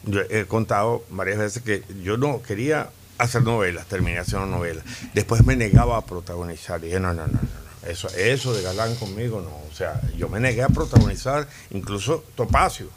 yo 0.05 0.23
he 0.31 0.47
contado 0.47 1.05
varias 1.11 1.37
veces 1.37 1.63
que 1.63 1.83
yo 2.03 2.17
no 2.17 2.41
quería 2.41 2.89
hacer 3.19 3.43
novelas, 3.43 3.87
terminé 3.87 4.19
haciendo 4.19 4.47
novelas. 4.47 4.85
Después 5.15 5.45
me 5.45 5.57
negaba 5.57 5.97
a 5.97 6.05
protagonizar. 6.07 6.81
Dije, 6.81 7.01
no, 7.01 7.13
no, 7.13 7.27
no, 7.27 7.33
no. 7.33 7.89
Eso, 7.89 8.09
eso 8.09 8.55
de 8.55 8.63
galán 8.63 8.95
conmigo, 8.97 9.41
no. 9.41 9.51
O 9.71 9.75
sea, 9.75 10.01
yo 10.17 10.29
me 10.29 10.41
negué 10.41 10.63
a 10.63 10.69
protagonizar, 10.69 11.49
incluso 11.71 12.25
Topacio. 12.35 12.89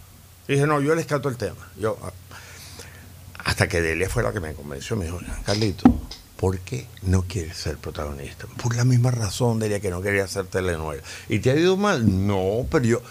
Dije, 0.47 0.65
no, 0.65 0.82
yo 0.82 0.95
les 0.95 1.05
canto 1.05 1.30
el 1.30 1.38
tema. 1.38 1.69
Yo, 1.78 1.97
ah, 2.03 2.11
hasta 3.45 3.67
que 3.67 3.82
Delia 3.82 4.09
fue 4.09 4.24
la 4.24 4.32
que 4.32 4.39
me 4.39 4.53
convenció, 4.53 4.95
me 4.95 5.05
dijo, 5.05 5.19
Carlito, 5.45 5.84
¿por 6.36 6.59
qué 6.59 6.88
no 7.03 7.24
quieres 7.24 7.57
ser 7.57 7.78
protagonista? 7.78 8.47
Por 8.61 8.76
la 8.76 8.84
misma 8.84 9.11
razón, 9.11 9.59
Delia, 9.59 9.80
que 9.80 9.89
no 9.89 10.01
quería 10.01 10.26
hacer 10.26 10.45
telenovela. 10.45 11.03
¿Y 11.30 11.39
te 11.39 11.51
ha 11.51 11.55
ido 11.55 11.78
mal? 11.78 12.28
No, 12.28 12.65
pero 12.69 12.86
yo, 12.86 13.01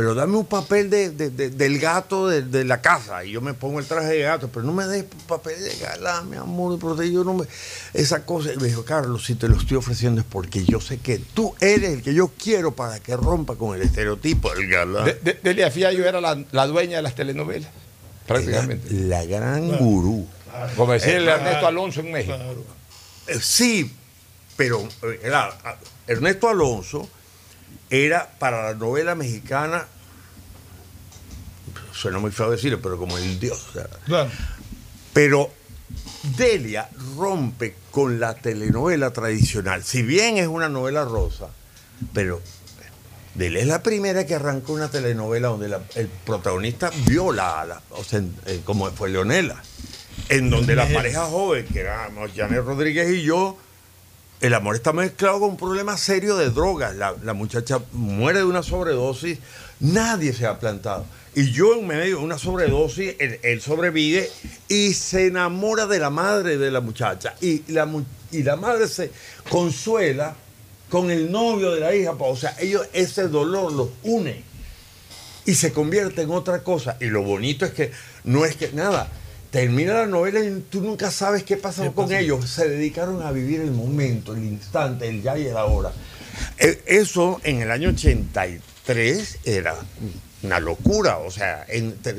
pero 0.00 0.14
dame 0.14 0.38
un 0.38 0.46
papel 0.46 0.88
de, 0.88 1.10
de- 1.10 1.28
de- 1.28 1.50
del 1.50 1.78
gato 1.78 2.26
de, 2.26 2.40
de 2.40 2.64
la 2.64 2.80
casa 2.80 3.22
y 3.22 3.32
yo 3.32 3.42
me 3.42 3.52
pongo 3.52 3.80
el 3.80 3.84
traje 3.84 4.14
de 4.14 4.20
gato, 4.22 4.48
pero 4.48 4.64
no 4.64 4.72
me 4.72 4.86
des 4.86 5.04
papel 5.28 5.62
de 5.62 5.76
galán, 5.76 6.30
mi 6.30 6.36
amor, 6.38 6.78
porque 6.78 7.12
yo 7.12 7.22
no 7.22 7.34
me... 7.34 7.44
Esa 7.92 8.24
cosa, 8.24 8.50
y 8.54 8.56
me 8.56 8.68
dijo, 8.68 8.82
Carlos, 8.82 9.26
si 9.26 9.34
te 9.34 9.46
lo 9.46 9.58
estoy 9.58 9.76
ofreciendo 9.76 10.22
es 10.22 10.26
porque 10.26 10.64
yo 10.64 10.80
sé 10.80 10.96
que 10.96 11.18
tú 11.18 11.54
eres 11.60 11.90
el 11.90 12.02
que 12.02 12.14
yo 12.14 12.28
quiero 12.42 12.74
para 12.74 12.98
que 13.00 13.14
rompa 13.14 13.56
con 13.56 13.76
el 13.76 13.82
estereotipo 13.82 14.50
del 14.54 14.68
galán. 14.70 15.04
De- 15.04 15.18
de- 15.22 15.38
Delia 15.42 15.70
Fiallo 15.70 16.06
era 16.08 16.18
la, 16.22 16.42
la 16.50 16.66
dueña 16.66 16.96
de 16.96 17.02
las 17.02 17.14
telenovelas, 17.14 17.68
prácticamente. 18.26 18.88
La 18.94 19.22
gran 19.26 19.68
gurú. 19.76 20.26
Como 20.76 20.94
decía 20.94 21.18
el 21.18 21.28
Eh, 21.28 21.32
Ernesto 21.32 21.66
Alonso 21.66 22.00
en 22.00 22.10
México. 22.10 22.38
Eh, 23.26 23.38
Sí, 23.38 23.94
pero 24.56 24.80
eh, 25.02 25.30
Ernesto 26.06 26.48
Alonso 26.48 27.06
era 27.90 28.30
para 28.38 28.62
la 28.62 28.74
novela 28.74 29.14
mexicana, 29.14 29.86
suena 31.92 32.18
muy 32.18 32.30
feo 32.30 32.50
decirlo, 32.50 32.80
pero 32.80 32.96
como 32.98 33.18
el 33.18 33.38
dios. 33.40 33.66
Claro. 33.72 34.30
pero 35.12 35.50
Delia 36.36 36.88
rompe 37.16 37.74
con 37.90 38.20
la 38.20 38.34
telenovela 38.34 39.12
tradicional. 39.12 39.82
Si 39.82 40.02
bien 40.02 40.36
es 40.38 40.46
una 40.46 40.68
novela 40.68 41.04
rosa, 41.04 41.48
pero 42.12 42.40
Delia 43.34 43.60
es 43.60 43.66
la 43.66 43.82
primera 43.82 44.24
que 44.26 44.34
arrancó 44.34 44.72
una 44.72 44.88
telenovela 44.90 45.48
donde 45.48 45.68
la- 45.68 45.82
el 45.96 46.06
protagonista 46.08 46.90
viola 47.06 47.60
a 47.60 47.64
la, 47.64 47.82
o 47.90 48.04
sea, 48.04 48.18
en- 48.20 48.62
como 48.64 48.90
fue 48.92 49.08
Leonela, 49.10 49.60
en 50.28 50.50
donde 50.50 50.76
la 50.76 50.86
pareja 50.88 51.26
joven, 51.26 51.66
que 51.66 51.80
éramos 51.80 52.30
Janet 52.36 52.64
Rodríguez 52.64 53.10
y 53.10 53.22
yo, 53.22 53.56
el 54.40 54.54
amor 54.54 54.76
está 54.76 54.92
mezclado 54.92 55.40
con 55.40 55.50
un 55.50 55.56
problema 55.56 55.96
serio 55.96 56.36
de 56.36 56.50
drogas. 56.50 56.94
La, 56.96 57.34
muchacha 57.34 57.80
muere 57.92 58.38
de 58.38 58.44
una 58.44 58.62
sobredosis, 58.62 59.38
nadie 59.80 60.32
se 60.32 60.46
ha 60.46 60.58
plantado. 60.58 61.04
Y 61.34 61.52
yo 61.52 61.74
en 61.74 61.86
medio 61.86 62.18
de 62.18 62.24
una 62.24 62.38
sobredosis, 62.38 63.14
él, 63.18 63.38
él 63.42 63.60
sobrevive 63.60 64.28
y 64.68 64.94
se 64.94 65.26
enamora 65.26 65.86
de 65.86 65.98
la 65.98 66.10
madre 66.10 66.56
de 66.56 66.70
la 66.70 66.80
muchacha. 66.80 67.34
Y 67.40 67.70
la, 67.72 67.88
y 68.32 68.42
la 68.42 68.56
madre 68.56 68.88
se 68.88 69.12
consuela 69.48 70.34
con 70.88 71.10
el 71.10 71.30
novio 71.30 71.72
de 71.72 71.80
la 71.80 71.94
hija. 71.94 72.12
O 72.18 72.36
sea, 72.36 72.56
ellos, 72.58 72.86
ese 72.92 73.28
dolor 73.28 73.72
los 73.72 73.90
une 74.02 74.42
y 75.44 75.54
se 75.54 75.72
convierte 75.72 76.22
en 76.22 76.30
otra 76.30 76.62
cosa. 76.62 76.96
Y 77.00 77.06
lo 77.06 77.22
bonito 77.22 77.64
es 77.66 77.72
que 77.72 77.92
no 78.24 78.44
es 78.44 78.56
que 78.56 78.72
nada. 78.72 79.10
Termina 79.50 79.94
la 79.94 80.06
novela 80.06 80.40
y 80.40 80.64
tú 80.70 80.80
nunca 80.80 81.10
sabes 81.10 81.42
qué 81.42 81.56
pasó 81.56 81.82
con 81.92 82.12
ellos. 82.12 82.48
Se 82.48 82.68
dedicaron 82.68 83.20
a 83.22 83.32
vivir 83.32 83.60
el 83.60 83.72
momento, 83.72 84.32
el 84.32 84.44
instante, 84.44 85.08
el 85.08 85.22
ya 85.22 85.36
y 85.36 85.46
el 85.46 85.56
ahora. 85.56 85.90
E- 86.58 86.80
Eso 86.86 87.40
en 87.42 87.60
el 87.60 87.70
año 87.72 87.88
83 87.90 89.38
era 89.44 89.74
una 90.42 90.60
locura. 90.60 91.18
O 91.18 91.30
sea, 91.32 91.64
entre, 91.68 92.14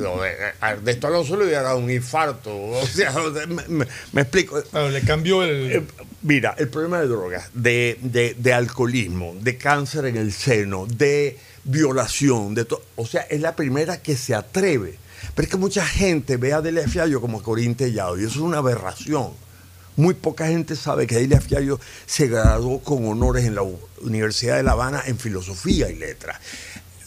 a 0.59 0.71
Ernesto 0.71 1.07
Alonso 1.07 1.37
le 1.37 1.45
hubiera 1.45 1.61
dado 1.63 1.77
un 1.77 1.89
infarto. 1.89 2.53
O 2.55 2.85
sea, 2.85 3.13
me, 3.47 3.67
me- 3.67 3.87
me 4.11 4.21
explico. 4.21 4.61
le 4.91 5.01
cambió 5.01 5.43
el. 5.43 5.71
Eh, 5.71 5.83
Mira, 6.23 6.53
el 6.59 6.67
problema 6.67 6.99
de 7.01 7.07
drogas, 7.07 7.49
de, 7.53 7.97
de- 8.01 8.35
de 8.37 8.53
alcoholismo, 8.53 9.35
de 9.41 9.57
cáncer 9.57 10.05
en 10.05 10.17
el 10.17 10.33
seno, 10.33 10.85
de 10.85 11.37
violación, 11.63 12.53
de 12.55 12.65
todo. 12.65 12.83
O 12.95 13.07
sea, 13.07 13.21
es 13.21 13.41
la 13.41 13.55
primera 13.55 14.01
que 14.01 14.15
se 14.17 14.35
atreve. 14.35 14.99
Pero 15.35 15.45
es 15.45 15.51
que 15.51 15.57
mucha 15.57 15.85
gente 15.85 16.37
ve 16.37 16.53
a 16.53 16.61
Delia 16.61 16.87
Fiallo 16.87 17.21
como 17.21 17.41
Corín 17.41 17.75
Tellado 17.75 18.19
y 18.19 18.23
eso 18.23 18.31
es 18.31 18.37
una 18.37 18.57
aberración. 18.57 19.31
Muy 19.95 20.13
poca 20.13 20.47
gente 20.47 20.75
sabe 20.75 21.05
que 21.07 21.15
Delia 21.15 21.41
Fiallo 21.41 21.79
se 22.05 22.27
graduó 22.27 22.79
con 22.81 23.05
honores 23.07 23.45
en 23.45 23.55
la 23.55 23.63
Universidad 24.01 24.57
de 24.57 24.63
La 24.63 24.71
Habana 24.71 25.03
en 25.05 25.17
filosofía 25.17 25.89
y 25.89 25.95
letras. 25.95 26.39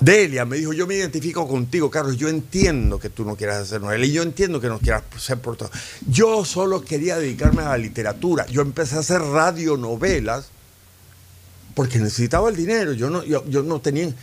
Delia 0.00 0.44
me 0.44 0.56
dijo, 0.56 0.72
yo 0.72 0.86
me 0.86 0.96
identifico 0.96 1.46
contigo, 1.48 1.90
Carlos, 1.90 2.16
yo 2.16 2.28
entiendo 2.28 2.98
que 2.98 3.08
tú 3.08 3.24
no 3.24 3.36
quieras 3.36 3.62
hacer 3.62 3.80
novela 3.80 4.04
y 4.04 4.12
yo 4.12 4.22
entiendo 4.22 4.60
que 4.60 4.68
no 4.68 4.78
quieras 4.78 5.02
ser 5.18 5.40
protagonista. 5.40 5.86
Yo 6.08 6.44
solo 6.44 6.84
quería 6.84 7.16
dedicarme 7.16 7.62
a 7.62 7.70
la 7.70 7.78
literatura. 7.78 8.46
Yo 8.46 8.60
empecé 8.60 8.96
a 8.96 9.00
hacer 9.00 9.20
radionovelas 9.20 10.48
porque 11.74 11.98
necesitaba 11.98 12.48
el 12.48 12.56
dinero, 12.56 12.92
yo 12.92 13.10
no, 13.10 13.24
yo 13.24 13.62
no 13.62 13.80
tenía... 13.80 14.14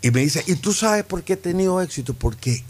Y 0.00 0.10
me 0.10 0.20
dice, 0.20 0.44
¿y 0.46 0.56
tú 0.56 0.72
sabes 0.72 1.04
por 1.04 1.22
qué 1.24 1.32
he 1.32 1.36
tenido 1.36 1.80
éxito? 1.80 2.14
Porque 2.14 2.62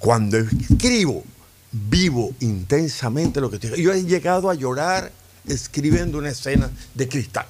cuando 0.00 0.38
escribo, 0.38 1.22
vivo 1.70 2.34
intensamente 2.40 3.40
lo 3.40 3.48
que 3.50 3.56
estoy... 3.56 3.80
Yo 3.80 3.92
he 3.92 4.02
llegado 4.02 4.50
a 4.50 4.54
llorar 4.54 5.12
escribiendo 5.46 6.18
una 6.18 6.30
escena 6.30 6.68
de 6.94 7.08
cristal. 7.08 7.46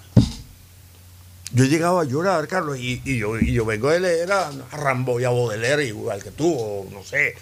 Yo 1.53 1.65
he 1.65 1.69
llegado 1.69 1.99
a 1.99 2.05
llorar, 2.05 2.47
Carlos, 2.47 2.79
y, 2.79 3.01
y 3.05 3.19
yo, 3.19 3.39
y 3.41 3.53
yo 3.53 3.65
vengo 3.65 3.91
de 3.91 3.99
leer 4.01 4.31
a, 4.31 4.49
a 4.71 4.77
Rambo 4.77 5.19
y 5.19 5.25
a 5.25 5.31
Baudelaire 5.31 5.85
igual 5.87 6.23
que 6.23 6.31
tú, 6.31 6.53
o 6.55 6.87
no 6.93 7.03
sé. 7.03 7.35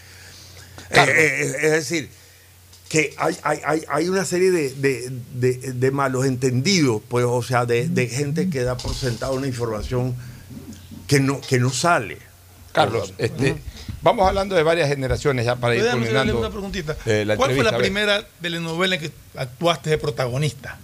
Claro. 0.90 1.12
Eh, 1.12 1.16
eh, 1.42 1.56
es 1.64 1.70
decir, 1.72 2.08
que 2.88 3.14
hay, 3.18 3.36
hay, 3.42 3.60
hay, 3.66 3.84
hay 3.86 4.08
una 4.08 4.24
serie 4.24 4.50
de, 4.50 4.70
de- 4.74 5.10
de- 5.34 5.72
de 5.74 5.90
malos 5.90 6.24
entendidos, 6.24 7.02
pues, 7.08 7.26
o 7.28 7.42
sea, 7.42 7.66
de, 7.66 8.06
gente 8.08 8.48
que 8.48 8.62
da 8.62 8.78
por 8.78 8.94
sentado 8.94 9.34
una 9.34 9.46
información 9.46 10.14
que 11.06 11.20
no, 11.20 11.40
que 11.42 11.58
no 11.58 11.68
sale. 11.70 12.16
Carlos, 12.72 13.12
este, 13.18 13.58
vamos 14.02 14.26
hablando 14.28 14.54
de 14.54 14.62
varias 14.62 14.88
generaciones 14.88 15.44
ya 15.46 15.56
para 15.56 15.74
ir 15.74 15.84
culminando. 15.90 16.38
una 16.38 16.50
preguntita. 16.50 16.96
eh, 17.06 17.24
la 17.26 17.36
¿Cuál 17.36 17.54
fue 17.54 17.64
la 17.64 17.76
primera 17.76 18.24
telenovela 18.40 18.96
en 18.96 19.00
que 19.00 19.10
actuaste 19.36 19.90
de 19.90 19.98
protagonista? 19.98 20.78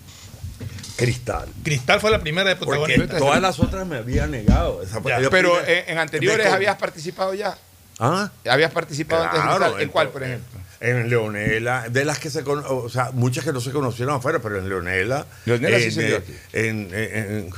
Cristal. 0.96 1.48
Cristal 1.64 2.00
fue 2.00 2.10
la 2.10 2.20
primera 2.20 2.48
de 2.50 2.56
Porque 2.56 2.78
protagonista. 2.78 3.18
todas 3.18 3.40
las 3.42 3.58
otras 3.58 3.86
me 3.86 3.96
había 3.96 4.26
negado. 4.26 4.80
Esa 4.82 5.00
fue 5.00 5.10
Ya, 5.10 5.18
la 5.20 5.30
Pero 5.30 5.60
en, 5.66 5.88
en 5.88 5.98
anteriores 5.98 6.46
habías 6.46 6.76
participado 6.76 7.34
ya. 7.34 7.56
¿Ah? 7.98 8.30
¿Habías 8.48 8.72
participado 8.72 9.22
antes 9.24 9.38
de 9.40 9.44
Claro, 9.46 9.58
Cristal? 9.64 9.82
¿En 9.82 9.88
cuál, 9.88 10.08
por 10.10 10.22
ejemplo? 10.22 10.60
En 10.80 11.08
Leonela, 11.08 11.88
de 11.88 12.04
las 12.04 12.18
que 12.18 12.28
se 12.30 12.42
conocen, 12.44 12.70
o 12.70 12.88
sea, 12.88 13.10
muchas 13.12 13.44
que 13.44 13.52
no 13.52 13.60
se 13.60 13.70
conocieron 13.70 14.16
afuera, 14.16 14.40
pero 14.40 14.58
en 14.58 14.68
Leonela. 14.68 15.26
Leonela 15.46 15.78
sí 15.78 15.90
se 15.90 16.16
eh, 16.16 16.22
en- 16.52 16.88
en- 16.92 17.50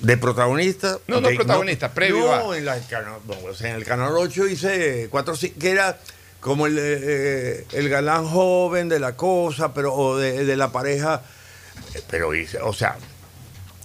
de 0.00 0.16
protagonista. 0.16 0.98
No, 1.06 1.20
no 1.20 1.28
de- 1.28 1.36
protagonista, 1.36 1.92
previo 1.92 2.26
no, 2.26 2.52
a- 2.52 2.58
en, 2.58 2.64
la- 2.64 2.76
el 2.76 2.86
canal, 2.86 3.18
no, 3.26 3.34
o 3.48 3.54
sea, 3.54 3.70
en 3.70 3.76
el 3.76 3.84
canal 3.84 4.12
8 4.16 4.46
hice 4.46 5.08
cuatro, 5.10 5.34
que 5.58 5.70
era 5.70 5.98
como 6.40 6.66
el, 6.66 6.76
eh, 6.80 7.66
el 7.72 7.88
galán 7.88 8.26
joven 8.26 8.88
de 8.88 9.00
la 9.00 9.16
cosa, 9.16 9.72
pero 9.74 9.94
o 9.94 10.16
de, 10.16 10.44
de 10.44 10.56
la 10.56 10.70
pareja. 10.70 11.22
Eh, 11.94 12.02
Pero, 12.10 12.34
hice- 12.34 12.58
o 12.60 12.72
sea, 12.72 12.96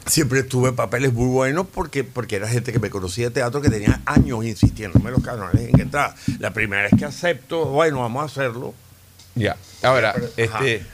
siempre 0.05 0.43
tuve 0.43 0.71
papeles 0.73 1.13
muy 1.13 1.27
buenos 1.27 1.65
porque, 1.73 2.03
porque 2.03 2.35
era 2.35 2.47
gente 2.47 2.71
que 2.71 2.79
me 2.79 2.89
conocía 2.89 3.25
de 3.29 3.31
teatro 3.35 3.61
que 3.61 3.69
tenía 3.69 4.01
años 4.05 4.43
insistiéndome 4.45 5.11
los 5.11 5.23
canales 5.23 5.61
en 5.69 5.71
que 5.73 5.81
entraba. 5.83 6.13
La 6.39 6.51
primera 6.53 6.83
vez 6.83 6.91
que 6.97 7.05
acepto, 7.05 7.65
bueno, 7.65 7.99
vamos 8.01 8.23
a 8.23 8.25
hacerlo. 8.25 8.73
Ya. 9.35 9.55
Ahora, 9.81 10.13
este. 10.37 10.85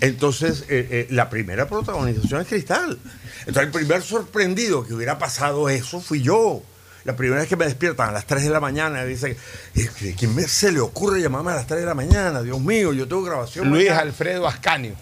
Entonces, 0.00 0.62
eh, 0.68 0.88
eh, 0.90 1.06
la 1.10 1.30
primera 1.30 1.68
protagonización 1.68 2.40
es 2.42 2.48
Cristal. 2.48 2.98
Entonces, 3.40 3.62
el 3.64 3.70
primer 3.70 4.02
sorprendido 4.02 4.84
que 4.86 4.94
hubiera 4.94 5.18
pasado 5.18 5.68
eso 5.68 6.00
fui 6.00 6.22
yo. 6.22 6.62
La 7.04 7.16
primera 7.16 7.40
vez 7.40 7.48
que 7.48 7.56
me 7.56 7.64
despiertan 7.64 8.10
a 8.10 8.12
las 8.12 8.26
3 8.26 8.44
de 8.44 8.50
la 8.50 8.60
mañana, 8.60 9.04
dicen, 9.04 9.36
"Eh, 9.74 10.14
¿quién 10.16 10.34
me- 10.34 10.46
se 10.46 10.70
le 10.70 10.78
ocurre 10.80 11.20
llamarme 11.20 11.50
a 11.52 11.56
las 11.56 11.66
3 11.66 11.80
de 11.80 11.86
la 11.86 11.94
mañana? 11.94 12.42
Dios 12.42 12.60
mío, 12.60 12.92
yo 12.92 13.08
tengo 13.08 13.22
grabación. 13.22 13.68
Luis 13.70 13.86
mañana". 13.88 14.02
Alfredo 14.02 14.46
Ascanio. 14.46 14.94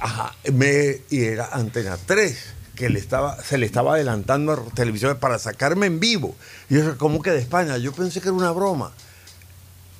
Ajá, 0.00 0.34
me, 0.52 1.02
y 1.10 1.24
era 1.24 1.48
Antena 1.52 1.96
3, 2.06 2.38
que 2.76 2.88
le 2.88 3.00
estaba, 3.00 3.42
se 3.42 3.58
le 3.58 3.66
estaba 3.66 3.94
adelantando 3.94 4.52
a 4.52 4.74
televisión 4.74 5.16
para 5.18 5.40
sacarme 5.40 5.86
en 5.86 5.98
vivo. 5.98 6.36
Y 6.70 6.74
yo, 6.76 6.96
¿cómo 6.96 7.20
que 7.22 7.30
de 7.32 7.38
España? 7.40 7.76
Yo 7.78 7.92
pensé 7.92 8.20
que 8.20 8.28
era 8.28 8.36
una 8.36 8.52
broma. 8.52 8.92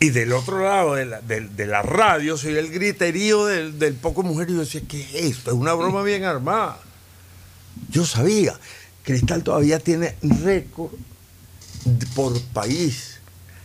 Y 0.00 0.10
del 0.10 0.32
otro 0.32 0.62
lado 0.62 0.94
de 0.94 1.06
la, 1.06 1.20
de- 1.20 1.48
de 1.48 1.66
la 1.66 1.82
radio 1.82 2.36
se 2.36 2.48
oía 2.48 2.60
el 2.60 2.70
griterío 2.70 3.46
del, 3.46 3.78
del 3.78 3.94
poco 3.94 4.22
mujer 4.22 4.48
y 4.50 4.54
yo 4.54 4.60
decía, 4.60 4.80
¿qué 4.88 5.00
es 5.02 5.14
esto? 5.38 5.50
Es 5.50 5.56
una 5.56 5.74
broma 5.74 6.02
bien 6.02 6.24
armada. 6.24 6.78
Yo 7.90 8.04
sabía. 8.06 8.54
Cristal 9.02 9.42
todavía 9.42 9.78
tiene 9.80 10.14
récord 10.22 10.92
por 12.14 12.40
país. 12.52 13.14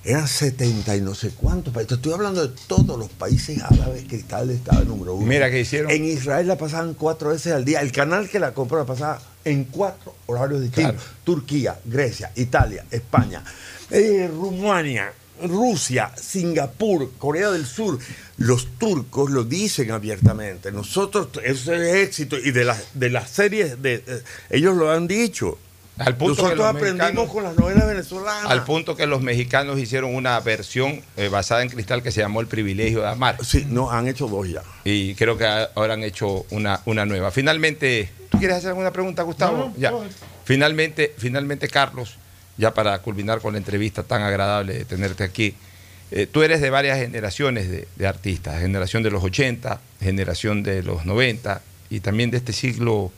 Eran 0.06 0.28
70 0.28 0.98
y 0.98 1.02
no 1.02 1.16
sé 1.16 1.30
cuántos 1.30 1.74
países. 1.74 1.94
Estoy 1.98 2.14
hablando 2.14 2.46
de 2.46 2.54
todos 2.68 2.98
los 3.00 3.10
países 3.10 3.62
árabes. 3.62 4.04
Cristal 4.08 4.50
estaba 4.50 4.82
en 4.82 4.88
número 4.90 5.16
uno. 5.16 5.26
Mira 5.26 5.50
que 5.50 5.62
hicieron. 5.62 5.92
En 5.92 6.04
Israel 6.04 6.48
la 6.48 6.58
pasaban 6.58 6.94
cuatro 6.94 7.30
veces 7.30 7.54
al 7.54 7.64
día. 7.64 7.80
El 7.82 7.92
canal 7.92 8.30
que 8.30 8.40
la 8.40 8.54
compró 8.54 8.80
la 8.80 8.86
pasaba 8.86 9.22
en 9.46 9.66
cuatro 9.66 10.16
horarios 10.26 10.62
distintos. 10.62 10.96
Turquía, 11.24 11.80
Grecia, 11.86 12.32
Italia, 12.36 12.86
España, 12.92 13.44
eh, 13.92 14.30
Rumania, 14.34 15.14
Rusia, 15.42 16.12
Singapur, 16.16 17.12
Corea 17.18 17.50
del 17.52 17.66
Sur. 17.66 18.00
Los 18.38 18.68
turcos 18.78 19.32
lo 19.32 19.44
dicen 19.44 19.92
abiertamente. 19.92 20.72
Nosotros, 20.72 21.30
eso 21.44 21.74
es 21.74 21.96
éxito. 21.96 22.38
Y 22.38 22.52
de, 22.52 22.66
las 22.66 22.84
de 22.94 23.10
las 23.10 23.30
series, 23.30 23.82
de, 23.82 23.96
eh, 24.06 24.22
ellos 24.50 24.76
lo 24.76 24.92
han 24.92 25.08
dicho. 25.08 25.58
Al 25.98 26.18
punto 26.18 26.38
que 26.38 26.42
Nosotros 26.42 26.58
los 26.58 26.68
aprendimos 26.76 26.98
mexicanos- 27.28 27.32
con 27.32 27.44
las 27.44 27.56
novelas 27.56 27.88
venezolanas. 27.88 28.50
Al 28.52 28.64
punto 28.64 28.96
que 28.96 29.06
los 29.06 29.22
mexicanos 29.22 29.78
hicieron 29.78 30.16
una 30.16 30.40
versión 30.40 31.02
eh, 31.18 31.28
basada 31.28 31.62
en 31.62 31.70
cristal 31.70 32.02
que 32.02 32.12
se 32.12 32.22
llamó 32.22 32.42
El 32.42 32.48
privilegio 32.48 33.02
de 33.02 33.10
amar. 33.10 33.38
Sí, 33.46 33.68
no, 33.70 33.92
han 33.92 34.08
hecho 34.08 34.28
dos 34.28 34.50
ya. 34.50 34.64
Y 34.84 35.14
creo 35.14 35.38
que 35.38 35.46
ahora 35.46 35.94
han 35.94 36.04
hecho 36.04 36.46
una, 36.50 36.82
una 36.86 37.06
nueva. 37.06 37.30
Finalmente, 37.30 38.10
¿tú 38.32 38.40
quieres 38.40 38.58
hacer 38.58 38.70
alguna 38.70 38.92
pregunta, 38.92 39.22
Gustavo? 39.22 39.56
No, 39.58 39.66
no, 39.68 39.74
ya. 39.78 39.92
no. 39.92 40.02
Finalmente, 40.46 41.14
finalmente, 41.18 41.68
Carlos, 41.68 42.16
ya 42.58 42.74
para 42.74 43.00
culminar 43.00 43.42
con 43.42 43.54
la 43.54 43.60
entrevista 43.60 44.04
tan 44.04 44.22
agradable 44.22 44.74
de 44.74 44.86
tenerte 44.86 45.24
aquí. 45.24 45.56
eh, 46.12 46.28
tú 46.32 46.44
eres 46.44 46.62
de 46.62 46.70
varias 46.70 47.00
generaciones 47.00 47.70
de, 47.70 48.08
artistas, 48.08 48.60
generación 48.62 49.02
de 49.04 49.12
los 49.12 49.24
80, 49.24 49.82
generación 50.02 50.62
de 50.62 50.84
los 50.84 51.06
90 51.06 51.62
y 51.90 52.00
también 52.02 52.30
de 52.30 52.38
este 52.38 52.54
siglo, 52.54 53.12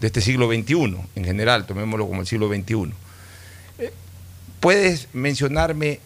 de 0.00 0.06
este 0.06 0.20
siglo 0.20 0.46
XXI 0.48 0.96
en 1.16 1.24
general, 1.24 1.66
tomémoslo 1.66 2.06
como 2.06 2.20
el 2.20 2.26
siglo 2.26 2.48
XXI. 2.48 2.92
Eh, 3.78 3.92
¿Puedes 4.60 5.08
mencionarme 5.12 6.00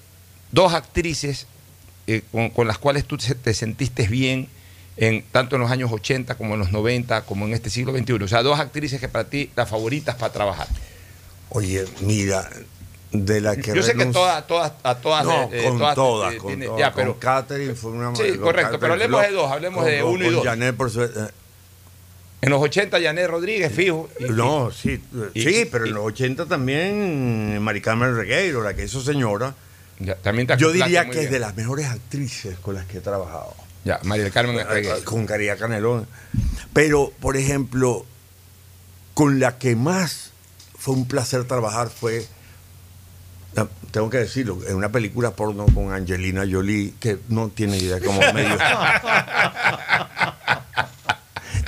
dos 0.51 0.73
actrices 0.73 1.47
eh, 2.07 2.23
con, 2.33 2.51
con 2.51 2.67
las 2.67 2.79
cuales 2.79 3.05
tú 3.05 3.19
te 3.19 3.55
sentiste 3.55 4.07
bien 4.09 4.49
en, 4.97 5.23
tanto 5.31 5.57
en 5.57 5.63
los 5.63 5.71
años 5.71 5.93
80 5.93 6.35
como 6.37 6.55
en 6.55 6.61
los 6.61 6.73
90, 6.73 7.23
como 7.23 7.47
en 7.47 7.53
este 7.53 7.69
siglo 7.69 7.93
XXI? 7.93 8.13
O 8.15 8.29
sea, 8.29 8.43
dos 8.43 8.59
actrices 8.59 8.99
que 8.99 9.09
para 9.09 9.29
ti 9.29 9.51
las 9.57 9.69
favoritas 9.69 10.15
para 10.17 10.33
trabajar. 10.33 10.69
Oye, 11.51 11.85
mira, 12.01 12.49
de 13.13 13.41
la 13.41 13.57
que 13.57 13.75
Yo 13.75 13.83
sé 13.83 13.95
que 13.95 14.07
todas, 14.07 14.47
todas, 14.47 14.73
a 14.85 14.95
todas, 14.97 15.25
No, 15.25 15.49
eh, 15.53 15.65
con 15.69 15.79
todas, 15.79 15.95
todas, 15.95 16.35
eh, 16.35 16.39
con 16.39 16.47
tiene- 16.49 16.67
todas. 16.67 16.79
ya, 16.81 16.95
pero 16.95 17.13
con 17.13 17.21
Catherine 17.21 17.75
fue 17.75 17.91
una 17.93 18.15
Sí, 18.15 18.39
correcto, 18.39 18.79
pero 18.79 18.93
hablemos 18.93 19.21
de 19.23 19.31
dos, 19.33 19.51
hablemos 19.51 19.83
con- 19.83 19.91
de 19.93 20.01
con- 20.01 20.11
uno 20.13 20.25
y 20.27 20.31
dos. 20.31 20.45
Janet, 20.45 20.77
por 20.77 20.91
su- 20.91 21.03
eh, 21.03 21.11
en 22.43 22.51
los 22.51 22.63
80 22.63 23.01
Janet 23.03 23.29
Rodríguez, 23.29 23.73
fijo. 23.73 24.09
y- 24.21 24.25
no, 24.31 24.71
sí, 24.71 25.03
y- 25.35 25.43
sí, 25.43 25.69
pero 25.71 25.87
en 25.87 25.95
los 25.95 26.05
80 26.07 26.47
también 26.47 27.61
Mari 27.61 27.81
Carmen 27.81 28.15
Regueiro, 28.17 28.63
la 28.63 28.75
que 28.75 28.85
hizo 28.85 29.01
señora. 29.03 29.55
Ya, 29.99 30.15
también 30.17 30.47
Yo 30.57 30.71
diría 30.73 31.11
que 31.11 31.25
es 31.25 31.31
de 31.31 31.39
las 31.41 31.55
mejores 31.57 31.87
actrices 31.87 32.57
con 32.61 32.75
las 32.77 32.87
que 32.87 32.99
he 32.99 33.01
trabajado. 33.01 33.55
Ya, 33.85 33.99
María 34.05 34.25
del 34.25 34.33
Carmen 34.33 34.57
Regueiro. 34.67 35.05
Con 35.05 35.27
Caridad 35.27 35.59
Canelón. 35.59 36.07
Pero, 36.73 37.13
por 37.21 37.37
ejemplo, 37.37 38.07
con 39.15 39.41
la 39.41 39.59
que 39.59 39.75
más 39.77 40.30
fue 40.81 40.95
un 40.95 41.07
placer 41.07 41.45
trabajar 41.45 41.91
fue, 41.91 42.27
tengo 43.91 44.09
que 44.09 44.17
decirlo, 44.17 44.59
en 44.67 44.77
una 44.77 44.91
película 44.91 45.33
porno 45.33 45.67
con 45.67 45.93
Angelina 45.93 46.45
Jolie, 46.51 46.95
que 46.99 47.19
no 47.29 47.49
tiene 47.49 47.77
idea 47.77 48.01
cómo 48.01 48.19
medio. 48.33 48.57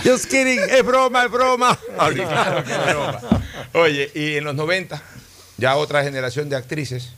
Just 0.03 0.25
kidding, 0.31 0.59
es 0.59 0.83
broma, 0.85 1.25
es 1.25 1.31
broma. 1.31 1.79
Broma. 1.95 3.21
Oye, 3.75 4.11
y 4.15 4.37
en 4.37 4.45
los 4.45 4.55
90, 4.55 5.01
ya 5.59 5.77
otra 5.77 6.03
generación 6.03 6.49
de 6.49 6.57
actrices. 6.57 7.13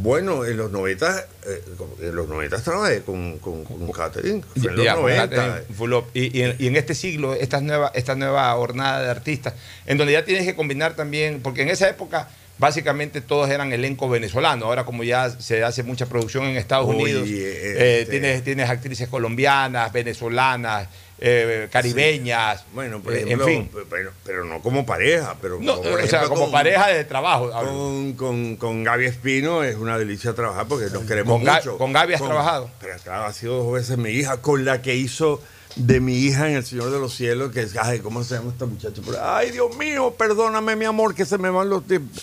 Bueno, 0.00 0.44
en 0.44 0.56
los 0.56 0.70
90, 0.70 1.26
eh, 1.46 1.62
en 2.02 2.14
los 2.16 2.28
90 2.28 2.60
trabajé 2.62 3.02
con, 3.02 3.38
con, 3.38 3.64
con 3.64 3.90
Catherine. 3.92 4.42
Fue 4.60 4.70
en 4.70 4.76
los 4.76 4.84
Ya, 4.84 4.94
con 4.94 5.02
90. 5.04 5.28
Catherine 5.28 5.74
Fulop. 5.76 6.08
Y, 6.16 6.38
y 6.38 6.42
en, 6.42 6.56
y 6.58 6.66
en 6.66 6.76
este 6.76 6.94
siglo, 6.94 7.34
esta 7.34 7.60
nueva, 7.60 7.90
esta 7.94 8.14
nueva 8.14 8.54
hornada 8.56 9.02
de 9.02 9.10
artistas, 9.10 9.54
en 9.86 9.98
donde 9.98 10.12
ya 10.14 10.24
tienes 10.24 10.44
que 10.44 10.54
combinar 10.54 10.94
también, 10.94 11.40
porque 11.42 11.62
en 11.62 11.68
esa 11.68 11.88
época 11.88 12.28
básicamente 12.58 13.20
todos 13.20 13.50
eran 13.50 13.72
elenco 13.72 14.08
venezolano. 14.08 14.66
Ahora 14.66 14.84
como 14.84 15.04
ya 15.04 15.30
se 15.30 15.62
hace 15.62 15.82
mucha 15.82 16.06
producción 16.06 16.44
en 16.46 16.56
Estados 16.56 16.88
Oye, 16.88 17.02
Unidos, 17.02 17.28
eh, 17.28 17.32
eh, 17.34 17.98
este- 18.00 18.10
tienes, 18.12 18.42
tienes 18.44 18.70
actrices 18.70 19.08
colombianas, 19.08 19.92
venezolanas, 19.92 20.88
eh, 21.18 21.68
caribeñas, 21.72 22.64
Bueno, 22.74 23.00
por 23.00 23.14
eh, 23.14 23.22
ejemplo, 23.22 23.48
en 23.48 23.68
fin. 23.70 23.84
pero, 23.88 24.12
pero 24.24 24.44
no 24.44 24.60
como 24.60 24.84
pareja, 24.84 25.36
pero 25.40 25.58
No, 25.60 25.76
como, 25.78 25.90
por 25.90 25.92
o 26.00 26.06
sea, 26.06 26.18
ejemplo, 26.20 26.28
como 26.28 26.42
con- 26.42 26.52
pareja 26.52 26.88
de 26.88 27.04
trabajo. 27.04 27.50
Con, 27.50 28.12
con, 28.14 28.56
con 28.56 28.84
Gaby 28.84 29.06
Espino 29.06 29.64
es 29.64 29.76
una 29.76 29.98
delicia 29.98 30.34
trabajar 30.34 30.66
porque 30.68 30.86
nos 30.92 31.04
queremos 31.04 31.32
Con 31.38 31.46
Ga- 31.46 31.56
mucho. 31.58 31.78
con 31.78 31.92
Gaby 31.92 32.14
has 32.14 32.22
trabajado. 32.22 32.70
Pero 32.80 32.94
claro, 33.02 33.24
ha 33.24 33.32
sido 33.32 33.62
dos 33.64 33.72
veces 33.72 33.96
mi 33.98 34.10
hija, 34.10 34.42
con 34.42 34.64
la 34.64 34.82
que 34.82 34.94
hizo 34.94 35.40
de 35.76 36.00
mi 36.00 36.14
hija 36.16 36.48
en 36.48 36.56
El 36.56 36.64
Señor 36.64 36.90
de 36.90 36.98
los 36.98 37.14
Cielos, 37.14 37.52
que 37.52 37.60
es, 37.60 37.76
ay, 37.76 37.98
¿cómo 37.98 38.24
se 38.24 38.34
llama 38.36 38.50
esta 38.50 38.64
muchacha? 38.64 39.02
Ay, 39.22 39.50
Dios 39.50 39.76
mío, 39.76 40.14
perdóname, 40.16 40.74
mi 40.74 40.86
amor, 40.86 41.14
que 41.14 41.26
se 41.26 41.36
me 41.36 41.50
van 41.50 41.68
los 41.68 41.86
tiempos. 41.86 42.22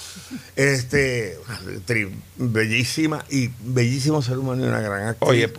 Este, 0.55 1.37
tri- 1.85 2.11
bellísima 2.37 3.23
y 3.29 3.49
bellísimo 3.63 4.21
ser 4.23 4.37
humano 4.39 4.63
y 4.65 4.67
una 4.67 4.81
gran 4.81 5.07
actriz. 5.09 5.29
Oye, 5.29 5.53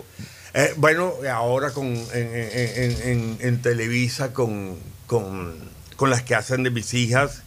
Eh, 0.55 0.73
bueno, 0.77 1.13
ahora 1.33 1.71
con, 1.73 1.87
en, 1.87 2.07
en- 2.15 2.51
en- 2.77 3.03
en- 3.03 3.37
en 3.41 3.63
Televisa 3.63 4.33
con, 4.33 4.77
con, 5.07 5.55
con 5.97 6.11
las 6.11 6.23
que 6.23 6.35
hacen 6.37 6.63
de 6.63 6.71
mis 6.71 6.95
hijas 6.95 7.43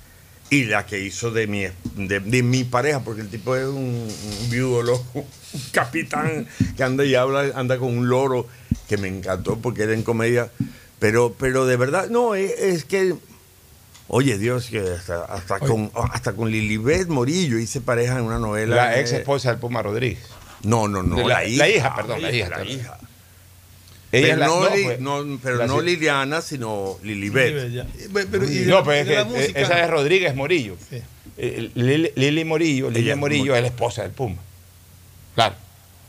y 0.50 0.66
la 0.66 0.86
que 0.86 1.00
hizo 1.00 1.32
de 1.32 1.48
mi, 1.48 1.62
de, 1.96 2.20
de 2.20 2.44
mi 2.44 2.64
pareja, 2.66 3.00
porque 3.02 3.22
el 3.22 3.30
tipo 3.30 3.56
es 3.56 3.66
un, 3.66 3.76
un 4.10 4.50
viudo 4.50 4.84
loco, 4.84 5.06
un 5.54 5.62
capitán 5.72 6.48
que 6.76 6.84
anda 6.84 7.06
y 7.06 7.16
habla, 7.16 7.52
anda 7.56 7.78
con 7.78 7.98
un 7.98 8.10
loro, 8.10 8.46
que 8.90 8.98
me 8.98 9.08
encantó 9.08 9.58
porque 9.58 9.84
era 9.84 9.94
en 9.94 10.04
comedia. 10.04 10.50
Pero, 11.00 11.36
pero 11.38 11.66
de 11.66 11.78
verdad, 11.78 12.10
no, 12.10 12.36
es, 12.36 12.52
es 12.60 12.84
que, 12.86 13.16
oye 14.08 14.38
Dios, 14.38 14.68
que 14.70 14.80
hasta, 14.80 15.24
hasta 15.26 15.60
con, 15.60 15.92
hasta 16.12 16.34
con 16.34 16.50
Lilibet 16.50 17.08
Morillo 17.08 17.58
hice 17.60 17.80
pareja 17.82 18.18
en 18.18 18.26
una 18.26 18.40
novela. 18.40 18.76
La 18.76 19.00
ex 19.00 19.12
esposa 19.20 19.50
del 19.52 19.60
Puma 19.60 19.82
Rodríguez. 19.82 20.20
No, 20.64 20.88
no, 20.88 21.04
no, 21.04 21.18
la, 21.28 21.28
la- 21.42 21.46
hija. 21.46 21.58
la 21.58 21.70
hija, 21.70 21.96
perdón, 21.96 22.22
la 22.22 22.32
hija, 22.32 22.50
La 22.50 22.64
hija. 22.66 22.98
Ella 24.12 24.36
pero 24.36 24.46
no, 24.48 24.70
no, 24.70 24.76
Li- 24.76 24.84
pues, 24.84 25.00
no, 25.02 25.40
pero 25.44 25.56
la- 25.58 25.68
no 25.68 25.82
Liliana, 25.82 26.42
sino 26.42 26.98
Lilibet. 27.04 27.54
Lilibet, 27.54 27.72
ya. 27.74 27.88
Pero- 28.14 28.28
pero- 28.32 28.46
y 28.46 28.56
de 28.60 28.66
no, 28.68 28.76
la- 28.78 28.84
pero 28.84 28.94
es 29.02 29.08
de 29.08 29.16
la 29.16 29.24
que 29.24 29.30
eh, 29.30 29.40
música- 29.42 29.60
esa 29.60 29.84
es 29.84 29.90
Rodríguez 29.90 30.36
Morillo. 30.36 30.78
Sí. 30.90 31.02
Eh, 31.38 31.70
Lili, 31.76 32.12
Lili 32.16 32.46
Morillo, 32.46 32.90
Lili 32.90 33.14
Morillo 33.16 33.46
Mor- 33.52 33.56
es 33.58 33.62
la 33.62 33.68
esposa 33.68 34.02
del 34.04 34.12
Puma. 34.12 34.38
Claro. 35.36 35.56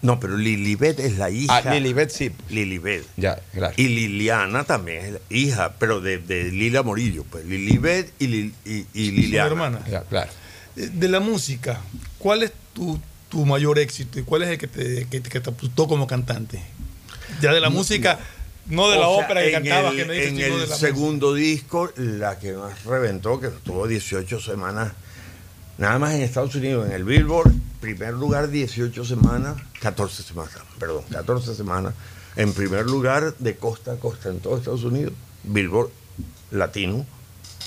No, 0.01 0.21
pero 0.21 0.37
Lilibet 0.37 1.01
es 1.01 1.19
la 1.19 1.29
hija. 1.29 1.57
Ah, 1.65 1.75
Lilibet 1.75 2.11
sí. 2.11 2.31
Lilibet. 2.51 3.05
Ya, 3.17 3.41
claro. 3.53 3.75
Y 3.77 3.89
Liliana 3.89 4.63
también 4.63 5.05
es 5.05 5.13
la 5.15 5.21
hija, 5.29 5.75
pero 5.81 6.01
de, 6.01 6.19
de 6.19 6.45
Lila 6.53 6.85
Morillo. 6.85 7.25
Pues 7.25 7.45
Lilibet 7.47 8.13
y, 8.21 8.27
Lil- 8.29 8.53
y, 8.95 9.11
Liliana. 9.11 9.47
hermanas. 9.49 9.83
Ya, 9.91 10.03
claro. 10.05 10.31
De 10.77 10.89
de 10.89 11.09
la 11.09 11.19
música, 11.19 11.81
¿cuál 12.19 12.45
es 12.45 12.53
tu, 12.75 12.99
tu 13.29 13.45
mayor 13.45 13.79
éxito 13.79 14.19
y 14.19 14.23
cuál 14.23 14.43
es 14.43 14.51
el 14.51 14.59
que 14.59 14.67
te, 14.67 15.07
que, 15.07 15.23
que 15.23 15.41
te 15.41 15.51
apuntó 15.51 15.87
como 15.87 16.07
cantante? 16.07 16.63
Ya 17.41 17.53
de 17.53 17.61
la 17.61 17.71
música, 17.71 18.19
no 18.67 18.91
de 18.91 18.97
la 18.99 19.07
sea, 19.07 19.25
ópera 19.25 19.41
que 19.43 19.49
en 19.49 19.53
cantabas, 19.53 19.93
el, 19.93 19.99
que 19.99 20.05
me 20.07 20.15
dices, 20.15 20.29
en 20.31 20.41
el 20.41 20.61
de 20.61 20.67
la 20.67 20.77
segundo 20.77 21.35
disco, 21.35 21.91
la 21.97 22.39
que 22.39 22.53
más 22.55 22.85
reventó, 22.85 23.41
que 23.41 23.49
estuvo 23.49 23.87
18 23.87 24.41
semanas 24.41 24.93
Nada 25.79 26.01
más 26.01 26.15
en 26.15 26.23
Estados 26.23 26.57
Unidos, 26.57 26.87
en 26.89 26.93
el 26.93 27.05
Billboard, 27.05 27.53
primer 27.81 28.13
lugar 28.13 28.51
18 28.51 29.05
semanas, 29.05 29.57
14 29.81 30.25
semanas, 30.25 30.53
perdón, 30.77 31.05
14 31.09 31.55
semanas, 31.55 31.95
en 32.35 32.53
primer 32.53 32.87
lugar 32.87 33.37
de 33.39 33.57
costa 33.57 33.93
a 33.93 33.97
costa 33.97 34.29
en 34.29 34.41
todo 34.41 34.59
Estados 34.59 34.83
Unidos, 34.83 35.13
Billboard 35.45 35.91
Latino, 36.51 37.07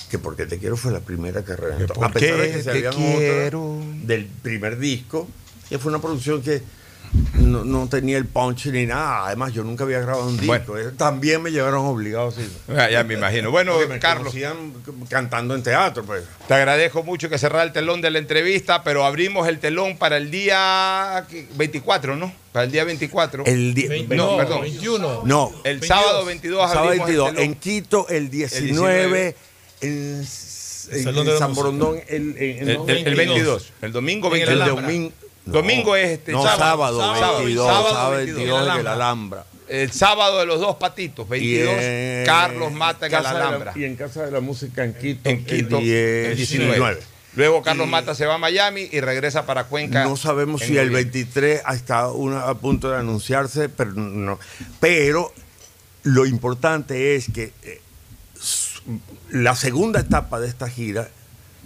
que 0.09 0.20
Porque 0.20 0.45
Te 0.45 0.57
Quiero 0.57 0.76
fue 0.76 0.91
la 0.91 0.99
primera 0.99 1.45
que 1.45 1.55
reventó. 1.55 1.93
¿Por 1.93 2.03
a 2.03 2.12
pesar 2.12 2.38
de 2.38 2.51
que 2.51 2.62
se 2.62 2.70
habían 2.70 2.93
otras 2.93 4.05
del 4.05 4.26
primer 4.26 4.78
disco, 4.78 5.30
fue 5.80 5.89
una 5.91 6.01
producción 6.01 6.41
que 6.41 6.61
no, 7.34 7.65
no 7.65 7.88
tenía 7.89 8.17
el 8.17 8.26
punch 8.26 8.67
ni 8.67 8.86
nada. 8.86 9.28
Además, 9.28 9.51
yo 9.53 9.63
nunca 9.65 9.84
había 9.84 9.99
grabado 9.99 10.28
un 10.28 10.38
disco. 10.39 10.78
Eh, 10.78 10.91
También 10.95 11.41
me 11.41 11.51
llevaron 11.51 11.86
obligados. 11.86 12.36
sí. 12.36 12.49
Ya, 12.69 12.89
ya 12.89 13.03
me 13.03 13.15
imagino. 13.15 13.51
Bueno, 13.51 13.76
me 13.89 13.99
Carlos. 13.99 14.34
cantando 15.09 15.53
en 15.55 15.61
teatro, 15.61 16.03
pues. 16.05 16.24
Te 16.47 16.53
agradezco 16.53 17.03
mucho 17.03 17.28
que 17.30 17.38
cerrar 17.38 17.67
el 17.67 17.74
telón 17.74 17.99
de 18.01 18.11
la 18.11 18.19
entrevista, 18.19 18.84
pero 18.84 19.03
abrimos 19.05 19.47
el 19.49 19.59
telón 19.59 19.97
para 19.97 20.15
el 20.17 20.32
día 20.32 21.26
24, 21.55 22.15
¿no? 22.15 22.32
Para 22.53 22.65
el 22.65 22.72
día 22.72 22.84
24. 22.86 23.43
El 23.45 23.74
día- 23.74 23.89
no, 24.09 24.38
perdón. 24.38 24.61
21. 24.61 25.24
No. 25.26 25.51
El 25.65 25.84
sábado 25.84 26.24
22 26.26 26.61
Sábado 26.69 26.88
abrimos 26.88 27.09
el 27.09 27.15
22. 27.17 27.30
telón. 27.32 27.43
En 27.43 27.55
Quito, 27.55 28.07
el 28.09 28.30
19. 28.30 29.36
en, 29.82 29.89
en 30.19 30.26
Salón 31.03 31.26
de 31.26 31.34
la 31.34 31.39
San 31.39 31.49
Música. 31.49 31.65
Borondón, 31.67 31.99
el, 32.07 32.38
el- 32.38 32.69
El, 32.69 32.89
el- 32.89 33.07
el 33.07 33.15
22. 33.15 33.74
El 33.82 33.91
domingo 33.91 34.34
En 34.34 34.41
el 34.43 34.47
22. 34.47 35.11
Domingo. 35.46 35.96
Es 35.96 36.10
este, 36.12 36.32
No, 36.32 36.44
sábado. 36.44 37.00
sábado, 37.00 37.16
Sábado, 37.16 37.38
22. 37.39 37.68
sábado 37.68 37.89
Sábado 37.89 38.12
22, 38.18 38.38
22 38.38 38.74
en 38.76 38.80
el 38.82 38.88
Alhambra. 38.88 39.46
El 39.68 39.92
sábado 39.92 40.39
de 40.39 40.46
los 40.46 40.60
dos 40.60 40.76
patitos, 40.76 41.28
22. 41.30 41.74
Y 41.74 41.78
en 41.86 42.26
Carlos 42.26 42.72
Mata 42.74 43.06
en 43.06 43.12
la- 43.14 43.20
Alhambra. 43.30 43.74
y 43.76 43.86
en 43.86 43.96
Casa 43.96 44.26
de 44.26 44.32
la 44.32 44.42
Música 44.42 44.84
en 44.84 44.94
Quito. 44.94 45.30
En 45.30 45.46
Quito, 45.46 45.78
el, 45.80 45.88
el 45.88 46.36
19. 46.36 46.72
19. 46.74 47.00
Luego 47.36 47.62
Carlos 47.62 47.88
Mata 47.88 48.14
se 48.14 48.26
va 48.26 48.34
a 48.36 48.38
Miami 48.38 48.89
y 48.92 49.00
regresa 49.00 49.46
para 49.46 49.64
Cuenca. 49.64 50.04
No 50.04 50.18
sabemos 50.18 50.60
si 50.62 50.78
el 50.78 50.88
noviembre. 50.92 51.04
23 51.04 51.62
está 51.74 52.10
una, 52.12 52.42
a 52.50 52.56
punto 52.56 52.89
de 52.92 52.98
anunciarse, 52.98 53.70
pero 53.70 53.92
no. 53.94 54.38
Pero 54.82 55.34
lo 56.04 56.26
importante 56.26 57.16
es 57.16 57.28
que 57.34 57.54
eh, 57.64 57.80
la 59.30 59.56
segunda 59.56 60.02
etapa 60.02 60.39
de 60.42 60.48
esta 60.50 60.70
gira, 60.70 61.08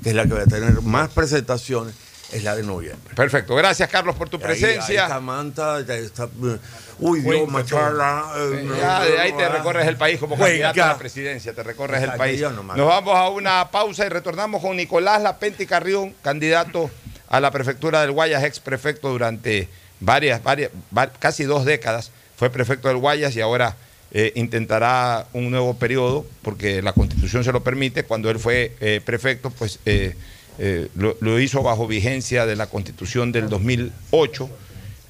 que 0.04 0.10
es 0.10 0.16
la 0.16 0.26
que 0.26 0.34
va 0.34 0.42
a 0.42 0.46
tener 0.46 0.80
más 0.84 1.10
presentaciones, 1.10 1.96
es 2.32 2.44
la 2.44 2.56
de 2.56 2.64
noviembre. 2.64 3.14
Perfecto. 3.16 3.56
Gracias, 3.56 3.90
Carlos, 3.90 4.16
por 4.16 4.30
tu 4.30 4.38
Ahí- 4.38 4.44
presencia. 4.44 5.04
Ahí, 5.06 5.10
Samantha, 5.12 5.82
ya 5.82 5.96
está, 5.96 6.26
eh, 6.26 6.58
uy, 7.00 7.22
Dios, 7.22 7.48
Machala. 7.48 8.26
eh, 8.38 8.68
Ya, 8.80 9.04
de 9.06 9.20
ahí 9.20 9.32
te 9.34 9.44
ah, 9.46 9.50
recorres 9.50 9.88
el 9.88 9.98
país 9.98 10.20
como 10.20 10.36
Cuenca. 10.36 10.68
candidato 10.68 10.84
a 10.84 10.94
la 10.94 10.98
presidencia, 10.98 11.54
te 11.54 11.64
recorres 11.64 12.02
el 12.04 12.12
país. 12.14 12.42
Nos 12.42 12.88
vamos 12.88 13.16
a 13.16 13.30
una 13.30 13.70
pausa 13.72 14.06
y 14.06 14.10
retornamos 14.10 14.62
con 14.62 14.76
Nicolás 14.76 15.22
Lapenti 15.22 15.66
Carrión, 15.66 16.14
candidato 16.22 16.90
a 17.28 17.40
la 17.40 17.52
prefectura 17.52 18.02
del 18.02 18.12
Guayas, 18.12 18.44
ex 18.44 18.60
prefecto 18.60 19.10
durante 19.10 19.68
varias, 20.00 20.44
varias, 20.44 20.72
va- 20.96 21.12
casi 21.12 21.44
dos 21.44 21.66
décadas. 21.66 22.12
Fue 22.38 22.50
prefecto 22.50 22.88
del 22.90 22.98
Guayas 22.98 23.36
y 23.36 23.42
ahora 23.42 23.76
eh, 24.12 24.32
intentará 24.36 25.26
un 25.34 25.50
nuevo 25.52 25.74
periodo 25.78 26.26
porque 26.42 26.82
la 26.82 26.94
constitución 26.94 27.44
se 27.44 27.52
lo 27.52 27.64
permite. 27.64 28.04
Cuando 28.04 28.30
él 28.30 28.40
fue 28.40 28.74
eh, 28.80 29.02
prefecto, 29.04 29.50
pues 29.50 29.80
eh, 30.58 30.88
lo, 30.96 31.40
hizo 31.40 31.64
bajo 31.64 31.88
vigencia 31.88 32.46
de 32.46 32.56
la 32.56 32.68
constitución 32.68 33.32
del 33.32 33.50
2008 33.50 34.50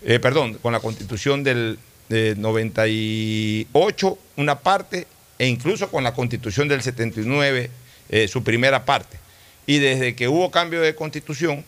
eh, 0.08 0.20
perdón, 0.20 0.56
con 0.56 0.74
la 0.74 0.80
constitución 0.80 1.44
del 1.44 1.80
de 2.10 2.36
98, 2.36 4.20
una 4.38 4.60
parte, 4.60 5.08
e 5.40 5.48
incluso 5.48 5.90
con 5.90 6.04
la 6.04 6.14
constitución 6.14 6.68
del 6.68 6.84
79, 6.84 7.72
eh, 8.10 8.28
su 8.28 8.44
primera 8.44 8.86
parte. 8.86 9.18
Y 9.66 9.80
desde 9.80 10.14
que 10.14 10.28
hubo 10.28 10.52
cambio 10.52 10.82
de 10.82 10.94
constitución, 10.94 11.66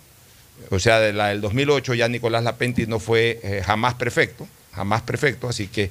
o 0.69 0.77
sea, 0.77 0.99
de 0.99 1.13
la 1.13 1.29
del 1.29 1.41
2008, 1.41 1.95
ya 1.95 2.07
Nicolás 2.07 2.43
Lapenti 2.43 2.85
no 2.85 2.99
fue 2.99 3.63
jamás 3.65 3.95
prefecto, 3.95 4.47
jamás 4.73 5.01
prefecto, 5.01 5.49
así 5.49 5.67
que 5.67 5.89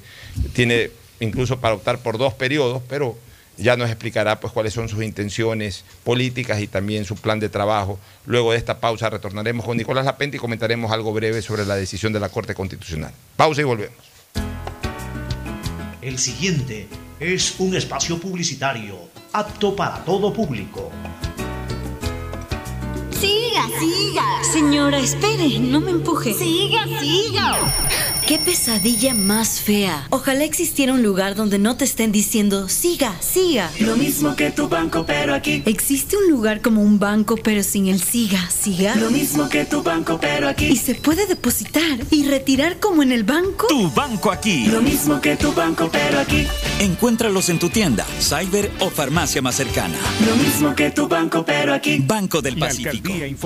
tiene 0.53 0.91
incluso 1.19 1.59
para 1.59 1.75
optar 1.75 1.99
por 1.99 2.17
dos 2.17 2.33
periodos, 2.33 2.81
pero 2.87 3.17
ya 3.57 3.75
nos 3.75 3.89
explicará 3.89 4.39
pues 4.39 4.53
cuáles 4.53 4.73
son 4.73 4.87
sus 4.87 5.03
intenciones 5.03 5.83
políticas 6.03 6.59
y 6.61 6.67
también 6.67 7.05
su 7.05 7.15
plan 7.15 7.39
de 7.39 7.49
trabajo. 7.49 7.99
Luego 8.25 8.51
de 8.51 8.57
esta 8.57 8.79
pausa 8.79 9.09
retornaremos 9.09 9.65
con 9.65 9.77
Nicolás 9.77 10.05
Lapenti 10.05 10.37
y 10.37 10.39
comentaremos 10.39 10.91
algo 10.91 11.13
breve 11.13 11.41
sobre 11.41 11.65
la 11.65 11.75
decisión 11.75 12.13
de 12.13 12.19
la 12.19 12.29
Corte 12.29 12.53
Constitucional. 12.53 13.11
Pausa 13.35 13.61
y 13.61 13.65
volvemos. 13.65 13.97
El 16.01 16.17
siguiente 16.19 16.87
es 17.19 17.59
un 17.59 17.75
espacio 17.75 18.19
publicitario 18.19 18.97
apto 19.33 19.75
para 19.75 20.05
todo 20.05 20.31
público. 20.31 20.91
Siga, 23.57 23.79
siga. 23.79 24.43
Señora, 24.53 24.99
espere, 24.99 25.59
no 25.59 25.81
me 25.81 25.89
empuje. 25.89 26.33
Siga, 26.33 26.85
siga. 26.99 27.57
Qué 28.27 28.37
pesadilla 28.37 29.13
más 29.13 29.61
fea. 29.61 30.05
Ojalá 30.09 30.43
existiera 30.43 30.91
un 30.91 31.01
lugar 31.01 31.33
donde 31.33 31.59
no 31.59 31.77
te 31.77 31.85
estén 31.85 32.11
diciendo, 32.11 32.67
siga, 32.67 33.15
siga. 33.21 33.71
Lo 33.79 33.95
mismo 33.95 34.35
que 34.35 34.51
tu 34.51 34.67
banco, 34.67 35.05
pero 35.07 35.33
aquí. 35.33 35.63
¿Existe 35.65 36.17
un 36.17 36.29
lugar 36.29 36.61
como 36.61 36.81
un 36.81 36.99
banco 36.99 37.37
pero 37.37 37.63
sin 37.63 37.87
el 37.87 38.01
siga, 38.01 38.49
siga? 38.51 38.95
Lo 38.95 39.09
mismo 39.11 39.47
que 39.47 39.63
tu 39.63 39.81
banco, 39.81 40.19
pero 40.19 40.49
aquí. 40.49 40.65
¿Y 40.65 40.75
se 40.75 40.95
puede 40.95 41.25
depositar 41.25 41.99
y 42.11 42.27
retirar 42.27 42.79
como 42.79 43.01
en 43.01 43.13
el 43.13 43.23
banco? 43.23 43.67
Tu 43.67 43.89
banco 43.91 44.29
aquí. 44.29 44.65
Lo 44.65 44.81
mismo 44.81 45.21
que 45.21 45.37
tu 45.37 45.53
banco, 45.53 45.89
pero 45.89 46.19
aquí. 46.19 46.45
Encuéntralos 46.79 47.47
en 47.47 47.59
tu 47.59 47.69
tienda, 47.69 48.05
cyber 48.19 48.69
o 48.79 48.89
farmacia 48.89 49.41
más 49.41 49.55
cercana. 49.55 49.97
Lo 50.27 50.35
mismo 50.35 50.75
que 50.75 50.91
tu 50.91 51.07
banco, 51.07 51.45
pero 51.45 51.73
aquí. 51.73 51.99
Banco 51.99 52.41
del 52.41 52.57
Pacífico. 52.57 53.13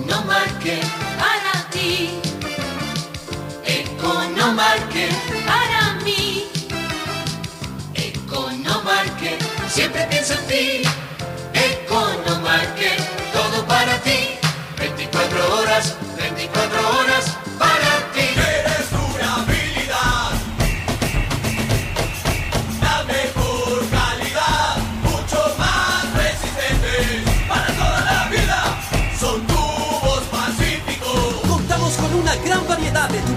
Economarket 0.00 0.82
para 1.18 1.68
ti. 1.70 2.10
Economarket 3.66 5.12
para 5.46 5.94
mí. 6.04 6.48
Economarket 7.94 9.42
siempre 9.68 10.06
pienso 10.08 10.32
en 10.34 10.46
ti. 10.46 10.82
Economarket, 11.52 12.98
todo 13.32 13.66
para 13.66 13.98
ti. 13.98 14.38
24 14.78 15.58
horas, 15.58 15.96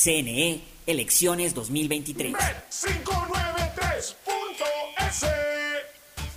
CNE 0.00 0.60
Elecciones 0.86 1.52
2023. 1.54 2.32
593.es 2.32 4.16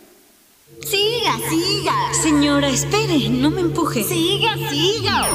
Siga, 0.80 1.38
siga. 1.50 2.14
Señora, 2.24 2.70
espere, 2.70 3.30
no 3.30 3.52
me 3.52 3.62
empuje. 3.62 4.04
Siga, 4.04 4.56
siga. 4.70 5.28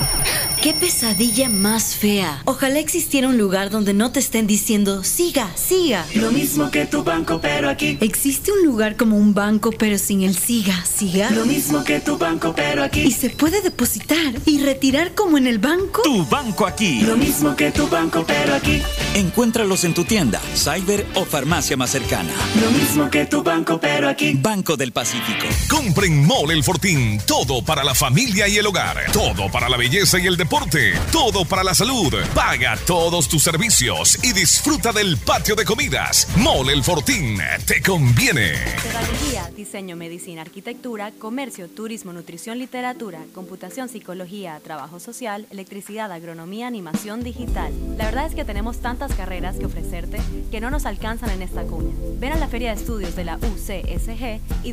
Qué 0.62 0.72
pesadilla 0.72 1.49
más 1.49 1.95
fea. 1.95 2.43
Ojalá 2.45 2.80
existiera 2.80 3.28
un 3.28 3.39
lugar 3.39 3.70
donde 3.70 3.95
no 3.95 4.11
te 4.11 4.18
estén 4.18 4.49
diciendo, 4.49 5.05
siga, 5.05 5.49
siga. 5.55 6.05
Lo 6.14 6.32
mismo 6.32 6.70
que 6.72 6.87
tu 6.87 7.05
banco, 7.05 7.41
pero 7.41 7.70
aquí. 7.70 7.97
¿Existe 8.01 8.51
un 8.51 8.64
lugar 8.64 8.97
como 8.97 9.16
un 9.16 9.32
banco, 9.32 9.70
pero 9.70 9.97
sin 9.99 10.22
el 10.22 10.37
siga, 10.37 10.84
siga? 10.84 11.30
Lo 11.30 11.47
mismo 11.47 11.84
que 11.84 12.01
tu 12.01 12.18
banco, 12.18 12.53
pero 12.57 12.82
aquí. 12.82 13.03
¿Y 13.03 13.12
se 13.12 13.30
puede 13.30 13.61
depositar 13.62 14.34
y 14.45 14.59
retirar 14.59 15.14
como 15.14 15.39
en 15.39 15.47
el 15.47 15.59
banco? 15.59 16.03
Tu 16.03 16.26
banco 16.26 16.66
aquí. 16.66 17.01
Lo 17.03 17.16
mismo 17.16 17.55
que 17.55 17.70
tu 17.70 17.87
banco, 17.87 18.24
pero 18.26 18.55
aquí. 18.55 18.82
Encuéntralos 19.14 19.84
en 19.84 19.95
tu 19.95 20.05
tienda, 20.05 20.41
cyber 20.57 21.07
o 21.14 21.24
farmacia 21.24 21.76
más 21.76 21.91
cercana. 21.91 22.32
Lo 22.61 22.70
mismo 22.72 23.09
que 23.11 23.26
tu 23.26 23.45
banco, 23.45 23.78
pero 23.78 24.09
aquí. 24.09 24.32
Banco 24.34 24.76
del 24.76 24.93
Pacífico. 24.93 25.26
Compren 25.68 26.24
Mole 26.24 26.55
El 26.55 26.62
Fortín. 26.62 27.18
Todo 27.27 27.62
para 27.62 27.83
la 27.83 27.95
familia 27.95 28.47
y 28.47 28.57
el 28.59 28.66
hogar. 28.66 29.11
Todo 29.12 29.51
para 29.51 29.68
la 29.68 29.77
belleza 29.77 30.18
y 30.18 30.27
el 30.27 30.37
deporte. 30.37 30.93
Todo 31.11 31.45
para 31.45 31.64
la 31.64 31.74
salud. 31.74 32.14
Paga 32.35 32.77
todos 32.87 33.29
tus 33.29 33.43
servicios 33.43 34.18
y 34.22 34.33
disfruta 34.33 34.93
del 34.93 35.16
patio 35.16 35.57
de 35.57 35.64
comidas. 35.64 36.29
Mole 36.37 36.72
El 36.72 36.85
Fortín. 36.85 37.39
Te 37.66 37.83
conviene. 37.83 38.53
Pedagogía, 38.83 39.51
diseño, 39.57 39.97
medicina, 39.97 40.43
arquitectura, 40.43 41.11
comercio, 41.18 41.68
turismo, 41.68 42.12
nutrición, 42.12 42.59
literatura, 42.59 43.20
computación, 43.35 43.89
psicología, 43.89 44.61
trabajo 44.62 45.01
social, 45.01 45.47
electricidad, 45.51 46.12
agronomía, 46.12 46.68
animación 46.68 47.24
digital. 47.24 47.72
La 47.97 48.05
verdad 48.05 48.27
es 48.27 48.35
que 48.35 48.45
tenemos 48.45 48.79
tantas 48.79 49.12
carreras 49.14 49.57
que 49.57 49.66
ofrecerte 49.66 50.20
que 50.51 50.61
no 50.61 50.70
nos 50.70 50.87
alcanzan 50.87 51.31
en 51.31 51.43
esta 51.43 51.62
cuña. 51.64 51.95
Ven 52.18 52.33
a 52.33 52.37
la 52.37 52.49
Feria 52.49 52.74
de 52.74 52.81
Estudios 52.81 53.16
de 53.16 53.24
la 53.24 53.37
UCSG 53.37 54.41
y 54.64 54.72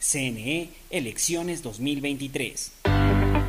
CNE 0.00 0.70
Elecciones 0.90 1.62
2023. 1.62 2.72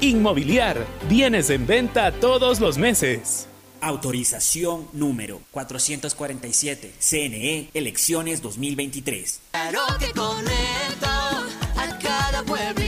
Inmobiliar, 0.00 0.84
bienes 1.08 1.50
en 1.50 1.66
venta 1.66 2.10
todos 2.10 2.58
los 2.58 2.78
meses. 2.78 3.46
Autorización 3.80 4.88
número 4.92 5.40
447. 5.52 6.94
CNE 6.98 7.70
Elecciones 7.74 8.42
2023. 8.42 9.40
Claro 9.52 9.80
que 10.00 10.10
conecto 10.10 11.06
a 11.06 11.98
cada 12.02 12.42
pueblito, 12.42 12.87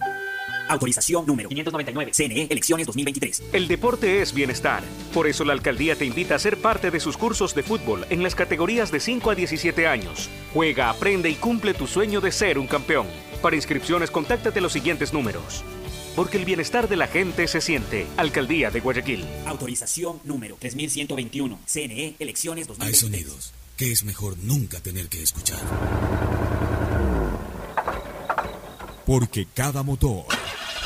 Autorización 0.71 1.25
número 1.25 1.49
599. 1.49 2.11
CNE 2.13 2.47
Elecciones 2.49 2.87
2023. 2.87 3.43
El 3.51 3.67
deporte 3.67 4.21
es 4.21 4.33
bienestar. 4.33 4.81
Por 5.13 5.27
eso 5.27 5.43
la 5.43 5.53
alcaldía 5.53 5.95
te 5.95 6.05
invita 6.05 6.35
a 6.35 6.39
ser 6.39 6.57
parte 6.57 6.91
de 6.91 6.99
sus 6.99 7.17
cursos 7.17 7.53
de 7.53 7.63
fútbol 7.63 8.05
en 8.09 8.23
las 8.23 8.35
categorías 8.35 8.89
de 8.91 9.01
5 9.01 9.31
a 9.31 9.35
17 9.35 9.85
años. 9.87 10.29
Juega, 10.53 10.89
aprende 10.89 11.29
y 11.29 11.35
cumple 11.35 11.73
tu 11.73 11.87
sueño 11.87 12.21
de 12.21 12.31
ser 12.31 12.57
un 12.57 12.67
campeón. 12.67 13.07
Para 13.41 13.57
inscripciones, 13.57 14.11
contáctate 14.11 14.61
los 14.61 14.71
siguientes 14.71 15.11
números. 15.11 15.63
Porque 16.15 16.37
el 16.37 16.45
bienestar 16.45 16.87
de 16.87 16.95
la 16.95 17.07
gente 17.07 17.47
se 17.47 17.59
siente. 17.59 18.07
Alcaldía 18.15 18.71
de 18.71 18.79
Guayaquil. 18.79 19.25
Autorización 19.45 20.21
número 20.23 20.55
3121. 20.57 21.59
CNE 21.65 22.15
Elecciones 22.19 22.67
Hay 22.79 22.91
2023. 22.93 22.99
sonidos 22.99 23.53
que 23.81 23.91
es 23.91 24.03
mejor 24.03 24.37
nunca 24.37 24.79
tener 24.79 25.09
que 25.09 25.23
escuchar. 25.23 25.59
Porque 29.07 29.47
cada 29.55 29.81
motor 29.81 30.25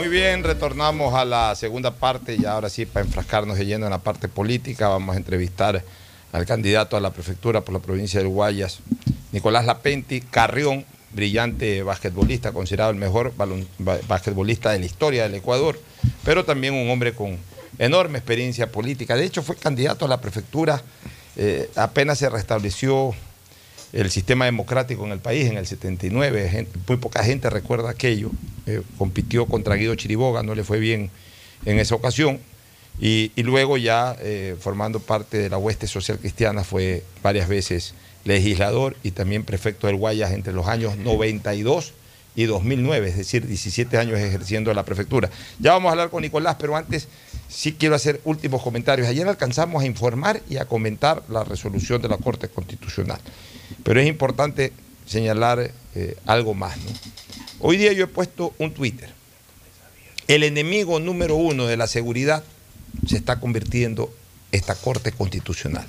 Muy 0.00 0.08
bien, 0.08 0.44
retornamos 0.44 1.12
a 1.12 1.26
la 1.26 1.54
segunda 1.54 1.90
parte 1.90 2.34
y 2.34 2.46
ahora 2.46 2.70
sí 2.70 2.86
para 2.86 3.04
enfrascarnos 3.04 3.58
de 3.58 3.66
lleno 3.66 3.84
en 3.84 3.90
la 3.90 3.98
parte 3.98 4.28
política 4.28 4.88
vamos 4.88 5.14
a 5.14 5.18
entrevistar 5.18 5.84
al 6.32 6.46
candidato 6.46 6.96
a 6.96 7.00
la 7.00 7.10
prefectura 7.10 7.60
por 7.60 7.74
la 7.74 7.80
provincia 7.80 8.18
del 8.18 8.30
Guayas, 8.30 8.78
Nicolás 9.30 9.66
Lapenti 9.66 10.22
Carrión, 10.22 10.86
brillante 11.12 11.82
basquetbolista, 11.82 12.52
considerado 12.52 12.92
el 12.92 12.96
mejor 12.96 13.34
basquetbolista 14.08 14.70
de 14.70 14.78
la 14.78 14.86
historia 14.86 15.24
del 15.24 15.34
Ecuador, 15.34 15.78
pero 16.24 16.46
también 16.46 16.72
un 16.72 16.88
hombre 16.88 17.12
con 17.12 17.36
enorme 17.78 18.16
experiencia 18.16 18.72
política. 18.72 19.16
De 19.16 19.26
hecho, 19.26 19.42
fue 19.42 19.56
candidato 19.56 20.06
a 20.06 20.08
la 20.08 20.22
prefectura 20.22 20.82
eh, 21.36 21.70
apenas 21.76 22.18
se 22.18 22.28
restableció 22.28 23.14
el 23.92 24.10
sistema 24.10 24.44
democrático 24.44 25.04
en 25.04 25.12
el 25.12 25.18
país 25.18 25.50
en 25.50 25.56
el 25.56 25.66
79. 25.66 26.48
Gente- 26.48 26.78
muy 26.86 26.96
poca 26.98 27.24
gente 27.24 27.50
recuerda 27.50 27.90
aquello. 27.90 28.30
Eh, 28.66 28.82
compitió 28.98 29.46
contra 29.46 29.74
Guido 29.74 29.94
Chiriboga, 29.94 30.42
no 30.42 30.54
le 30.54 30.64
fue 30.64 30.78
bien 30.78 31.10
en 31.64 31.78
esa 31.78 31.94
ocasión. 31.94 32.38
Y, 33.00 33.32
y 33.36 33.42
luego 33.42 33.76
ya 33.78 34.16
eh, 34.20 34.56
formando 34.60 35.00
parte 35.00 35.38
de 35.38 35.48
la 35.48 35.56
hueste 35.58 35.86
social 35.86 36.18
cristiana 36.18 36.64
fue 36.64 37.02
varias 37.22 37.48
veces 37.48 37.94
legislador 38.24 38.96
y 39.02 39.12
también 39.12 39.44
prefecto 39.44 39.86
del 39.86 39.96
Guayas 39.96 40.32
entre 40.32 40.52
los 40.52 40.66
años 40.66 40.96
92 40.98 41.94
y 42.36 42.44
2009, 42.44 43.08
es 43.08 43.16
decir, 43.16 43.46
17 43.46 43.96
años 43.98 44.18
ejerciendo 44.18 44.72
la 44.74 44.84
prefectura. 44.84 45.30
Ya 45.58 45.72
vamos 45.72 45.88
a 45.88 45.92
hablar 45.92 46.10
con 46.10 46.22
Nicolás, 46.22 46.56
pero 46.60 46.76
antes 46.76 47.08
sí 47.48 47.72
quiero 47.72 47.94
hacer 47.94 48.20
últimos 48.24 48.62
comentarios. 48.62 49.08
Ayer 49.08 49.26
alcanzamos 49.26 49.82
a 49.82 49.86
informar 49.86 50.40
y 50.48 50.58
a 50.58 50.66
comentar 50.66 51.22
la 51.28 51.42
resolución 51.42 52.00
de 52.02 52.08
la 52.08 52.18
Corte 52.18 52.48
Constitucional, 52.48 53.18
pero 53.82 54.00
es 54.00 54.06
importante 54.06 54.72
señalar 55.06 55.70
eh, 55.94 56.16
algo 56.26 56.54
más. 56.54 56.76
Hoy 57.58 57.76
día 57.76 57.92
yo 57.92 58.04
he 58.04 58.08
puesto 58.08 58.54
un 58.58 58.72
Twitter. 58.72 59.10
El 60.28 60.44
enemigo 60.44 61.00
número 61.00 61.34
uno 61.34 61.66
de 61.66 61.76
la 61.76 61.86
seguridad 61.86 62.44
se 63.06 63.16
está 63.16 63.40
convirtiendo 63.40 64.12
esta 64.52 64.74
Corte 64.74 65.12
Constitucional. 65.12 65.86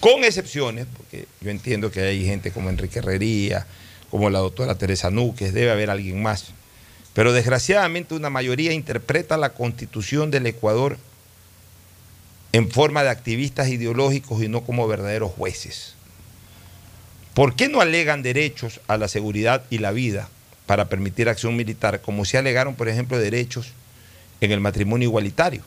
Con 0.00 0.24
excepciones, 0.24 0.86
porque 0.96 1.26
yo 1.40 1.50
entiendo 1.50 1.90
que 1.90 2.02
hay 2.02 2.24
gente 2.24 2.50
como 2.50 2.68
Enrique 2.68 2.98
Herrería, 2.98 3.66
como 4.10 4.30
la 4.30 4.40
doctora 4.40 4.76
Teresa 4.76 5.10
Núquez, 5.10 5.54
debe 5.54 5.70
haber 5.70 5.90
alguien 5.90 6.22
más. 6.22 6.46
Pero 7.14 7.32
desgraciadamente 7.32 8.14
una 8.14 8.30
mayoría 8.30 8.72
interpreta 8.72 9.36
la 9.36 9.54
constitución 9.54 10.30
del 10.30 10.46
Ecuador 10.46 10.98
en 12.52 12.70
forma 12.70 13.02
de 13.02 13.10
activistas 13.10 13.68
ideológicos 13.68 14.42
y 14.42 14.48
no 14.48 14.64
como 14.64 14.86
verdaderos 14.86 15.32
jueces. 15.32 15.94
¿Por 17.34 17.56
qué 17.56 17.68
no 17.68 17.80
alegan 17.80 18.22
derechos 18.22 18.80
a 18.88 18.98
la 18.98 19.08
seguridad 19.08 19.64
y 19.70 19.78
la 19.78 19.90
vida 19.90 20.28
para 20.66 20.88
permitir 20.88 21.28
acción 21.28 21.56
militar, 21.56 22.02
como 22.02 22.24
se 22.24 22.36
alegaron, 22.36 22.74
por 22.74 22.88
ejemplo, 22.88 23.18
derechos 23.18 23.72
en 24.40 24.52
el 24.52 24.60
matrimonio 24.60 25.08
igualitario? 25.08 25.62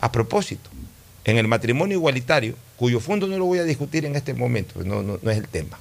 A 0.00 0.12
propósito, 0.12 0.70
en 1.24 1.38
el 1.38 1.48
matrimonio 1.48 1.96
igualitario, 1.96 2.54
cuyo 2.76 3.00
fondo 3.00 3.26
no 3.26 3.36
lo 3.36 3.46
voy 3.46 3.58
a 3.58 3.64
discutir 3.64 4.04
en 4.04 4.14
este 4.14 4.32
momento, 4.32 4.82
no, 4.84 5.16
es 5.30 5.38
el 5.38 5.48
tema. 5.48 5.78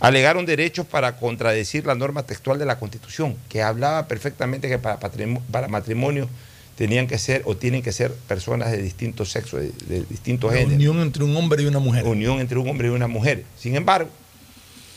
alegaron 0.00 0.44
derechos 0.44 0.86
para 0.86 1.16
contradecir 1.16 1.86
la 1.86 1.94
norma 1.94 2.24
textual 2.24 2.58
de 2.58 2.66
la 2.66 2.78
Constitución, 2.78 3.34
que 3.48 3.62
hablaba 3.62 4.06
perfectamente 4.08 4.68
que 4.68 4.78
para, 4.78 4.98
para 4.98 5.68
matrimonio 5.68 6.28
tenían 6.76 7.06
que 7.06 7.18
ser 7.18 7.42
o 7.46 7.56
tienen 7.56 7.82
que 7.82 7.92
ser 7.92 8.12
personas 8.12 8.70
de 8.70 8.82
distintos 8.82 9.30
sexos, 9.32 9.60
de, 9.60 9.70
de 9.86 10.04
distintos 10.04 10.52
géneros. 10.52 10.74
unión 10.74 11.00
entre 11.00 11.24
un 11.24 11.36
hombre 11.36 11.62
y 11.62 11.66
una 11.66 11.78
mujer. 11.78 12.04
Unión 12.04 12.38
entre 12.40 12.58
un 12.58 12.68
hombre 12.68 12.88
y 12.88 12.90
una 12.90 13.08
mujer. 13.08 13.44
Sin 13.58 13.76
embargo, 13.76 14.10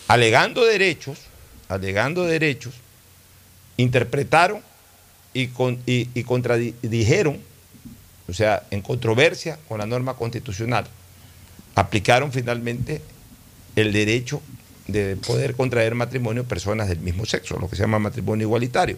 alegando 0.07 0.65
derechos, 0.65 1.17
alegando 1.69 2.25
derechos, 2.25 2.73
interpretaron 3.77 4.61
y, 5.34 5.47
con- 5.47 5.80
y- 5.86 6.09
y 6.13 6.23
contradijeron, 6.23 7.39
o 8.27 8.34
sea, 8.34 8.63
en 8.71 8.82
controversia 8.82 9.57
con 9.67 9.80
la 9.80 9.86
norma 9.86 10.15
constitucional, 10.15 10.86
aplicaron 11.75 12.32
finalmente 12.32 13.01
el 13.75 13.93
derecho 13.93 14.41
de 14.88 15.15
poder 15.15 15.55
contraer 15.55 15.93
matrimonio 15.95 16.43
personas 16.43 16.89
del 16.89 16.99
mismo 16.99 17.25
sexo, 17.25 17.57
lo 17.59 17.69
que 17.69 17.75
se 17.75 17.84
llama 17.84 17.99
matrimonio 17.99 18.47
igualitario. 18.47 18.97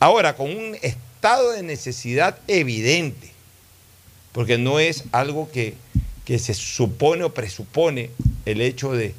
Ahora, 0.00 0.36
con 0.36 0.48
un 0.48 0.76
estado 1.18 1.50
de 1.50 1.64
necesidad 1.64 2.38
evidente, 2.46 3.32
porque 4.30 4.56
no 4.56 4.78
es 4.78 5.02
algo 5.10 5.50
que, 5.50 5.74
que 6.24 6.38
se 6.38 6.54
supone 6.54 7.24
o 7.24 7.34
presupone 7.34 8.10
el 8.46 8.60
hecho 8.60 8.92
de 8.92 9.14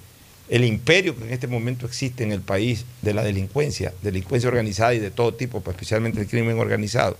el 0.48 0.64
imperio 0.64 1.16
que 1.16 1.26
en 1.26 1.34
este 1.34 1.48
momento 1.48 1.86
existe 1.86 2.24
en 2.24 2.32
el 2.32 2.40
país 2.40 2.86
de 3.02 3.14
la 3.14 3.22
delincuencia, 3.22 3.94
delincuencia 4.02 4.48
organizada 4.48 4.94
y 4.94 5.00
de 5.00 5.12
todo 5.12 5.34
tipo, 5.34 5.60
pues, 5.60 5.76
especialmente 5.76 6.22
el 6.22 6.28
crimen 6.28 6.58
organizado. 6.58 7.18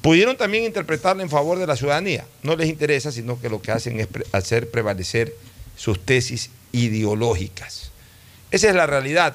Pudieron 0.00 0.36
también 0.36 0.62
interpretarla 0.62 1.24
en 1.24 1.28
favor 1.28 1.58
de 1.58 1.66
la 1.66 1.76
ciudadanía. 1.76 2.24
No 2.44 2.54
les 2.54 2.68
interesa, 2.68 3.10
sino 3.10 3.40
que 3.40 3.50
lo 3.50 3.60
que 3.60 3.72
hacen 3.72 3.98
es 3.98 4.06
hacer 4.30 4.70
prevalecer 4.70 5.34
sus 5.76 5.98
tesis 5.98 6.50
ideológicas. 6.70 7.90
Esa 8.52 8.68
es 8.68 8.76
la 8.76 8.86
realidad. 8.86 9.34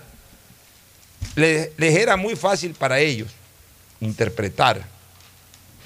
Les 1.35 1.69
era 1.77 2.15
muy 2.15 2.37
fácil 2.37 2.73
para 2.73 3.01
ellos 3.01 3.27
interpretar, 4.01 4.85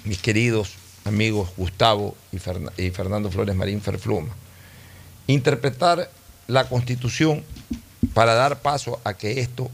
mis 0.03 0.19
queridos 0.19 0.73
amigos 1.05 1.49
Gustavo 1.57 2.15
y, 2.31 2.37
Ferna- 2.37 2.71
y 2.77 2.89
Fernando 2.91 3.31
Flores 3.31 3.55
Marín 3.55 3.81
Ferfluma, 3.81 4.33
interpretar 5.27 6.09
la 6.47 6.67
constitución 6.67 7.43
para 8.13 8.33
dar 8.33 8.61
paso 8.61 8.99
a 9.03 9.13
que 9.13 9.39
esto 9.39 9.69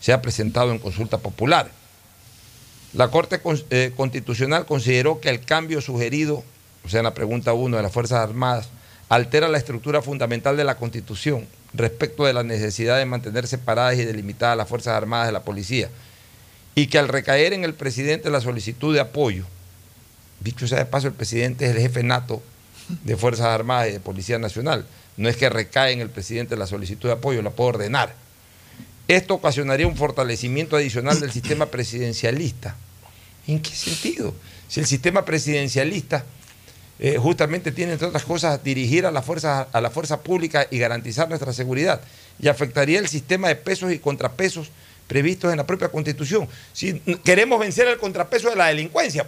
sea 0.00 0.22
presentado 0.22 0.70
en 0.70 0.78
consulta 0.78 1.18
popular. 1.18 1.70
La 2.92 3.08
Corte 3.08 3.40
eh, 3.70 3.92
Constitucional 3.96 4.66
consideró 4.66 5.20
que 5.20 5.28
el 5.30 5.44
cambio 5.44 5.80
sugerido, 5.80 6.44
o 6.84 6.88
sea, 6.88 7.00
en 7.00 7.04
la 7.04 7.14
pregunta 7.14 7.52
1 7.52 7.76
de 7.76 7.82
las 7.82 7.92
Fuerzas 7.92 8.20
Armadas, 8.20 8.68
altera 9.08 9.48
la 9.48 9.58
estructura 9.58 10.00
fundamental 10.02 10.56
de 10.56 10.64
la 10.64 10.76
Constitución 10.76 11.46
respecto 11.72 12.24
de 12.24 12.32
la 12.32 12.44
necesidad 12.44 12.98
de 12.98 13.04
mantener 13.06 13.48
separadas 13.48 13.96
y 13.98 14.04
delimitadas 14.04 14.56
las 14.56 14.68
Fuerzas 14.68 14.94
Armadas 14.94 15.26
de 15.26 15.32
la 15.32 15.42
Policía, 15.42 15.88
y 16.74 16.88
que 16.88 16.98
al 16.98 17.08
recaer 17.08 17.52
en 17.52 17.64
el 17.64 17.74
presidente 17.74 18.30
la 18.30 18.40
solicitud 18.40 18.94
de 18.94 19.00
apoyo, 19.00 19.44
dicho 20.40 20.66
sea 20.66 20.78
de 20.78 20.86
paso, 20.86 21.06
el 21.06 21.14
presidente 21.14 21.66
es 21.66 21.74
el 21.74 21.80
jefe 21.80 22.02
nato 22.02 22.42
de 23.04 23.16
Fuerzas 23.16 23.46
Armadas 23.46 23.88
y 23.88 23.92
de 23.92 24.00
Policía 24.00 24.38
Nacional, 24.38 24.86
no 25.16 25.28
es 25.28 25.36
que 25.36 25.48
recae 25.48 25.92
en 25.92 26.00
el 26.00 26.10
presidente 26.10 26.56
la 26.56 26.66
solicitud 26.66 27.08
de 27.08 27.14
apoyo, 27.14 27.42
la 27.42 27.50
puede 27.50 27.70
ordenar. 27.70 28.14
Esto 29.06 29.34
ocasionaría 29.34 29.86
un 29.86 29.96
fortalecimiento 29.96 30.76
adicional 30.76 31.20
del 31.20 31.30
sistema 31.30 31.66
presidencialista. 31.66 32.74
¿En 33.46 33.60
qué 33.60 33.70
sentido? 33.70 34.34
Si 34.68 34.80
el 34.80 34.86
sistema 34.86 35.24
presidencialista 35.24 36.24
eh, 36.98 37.18
justamente 37.18 37.70
tiene, 37.70 37.92
entre 37.92 38.08
otras 38.08 38.24
cosas, 38.24 38.62
dirigir 38.64 39.04
a 39.04 39.10
la, 39.10 39.20
fuerza, 39.20 39.68
a 39.72 39.80
la 39.80 39.90
fuerza 39.90 40.22
pública 40.22 40.66
y 40.70 40.78
garantizar 40.78 41.28
nuestra 41.28 41.52
seguridad, 41.52 42.00
y 42.40 42.48
afectaría 42.48 42.98
el 42.98 43.08
sistema 43.08 43.48
de 43.48 43.56
pesos 43.56 43.92
y 43.92 43.98
contrapesos 43.98 44.70
previstos 45.06 45.50
en 45.50 45.58
la 45.58 45.66
propia 45.66 45.88
Constitución. 45.88 46.48
Si 46.72 46.98
queremos 47.24 47.58
vencer 47.58 47.88
el 47.88 47.98
contrapeso 47.98 48.50
de 48.50 48.56
la 48.56 48.66
delincuencia, 48.66 49.26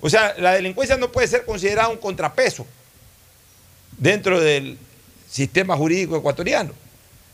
o 0.00 0.08
sea, 0.08 0.34
la 0.38 0.52
delincuencia 0.52 0.96
no 0.96 1.12
puede 1.12 1.28
ser 1.28 1.44
considerada 1.44 1.88
un 1.88 1.98
contrapeso 1.98 2.66
dentro 3.98 4.40
del 4.40 4.78
sistema 5.28 5.76
jurídico 5.76 6.16
ecuatoriano. 6.16 6.72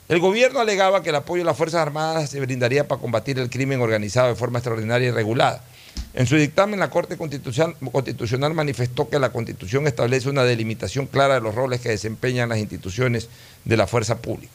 El 0.08 0.20
gobierno 0.20 0.60
alegaba 0.60 1.02
que 1.02 1.08
el 1.10 1.16
apoyo 1.16 1.40
de 1.40 1.46
las 1.46 1.56
Fuerzas 1.56 1.80
Armadas 1.80 2.30
se 2.30 2.40
brindaría 2.40 2.86
para 2.86 3.00
combatir 3.00 3.38
el 3.38 3.50
crimen 3.50 3.80
organizado 3.80 4.28
de 4.28 4.36
forma 4.36 4.58
extraordinaria 4.58 5.08
y 5.08 5.10
regulada. 5.10 5.64
En 6.14 6.26
su 6.26 6.36
dictamen, 6.36 6.78
la 6.78 6.90
Corte 6.90 7.16
Constitucional 7.16 8.54
manifestó 8.54 9.08
que 9.08 9.18
la 9.18 9.30
Constitución 9.30 9.86
establece 9.86 10.28
una 10.28 10.44
delimitación 10.44 11.06
clara 11.06 11.34
de 11.34 11.40
los 11.40 11.54
roles 11.54 11.80
que 11.80 11.88
desempeñan 11.88 12.48
las 12.48 12.58
instituciones 12.58 13.28
de 13.64 13.76
la 13.76 13.86
fuerza 13.86 14.18
pública. 14.18 14.52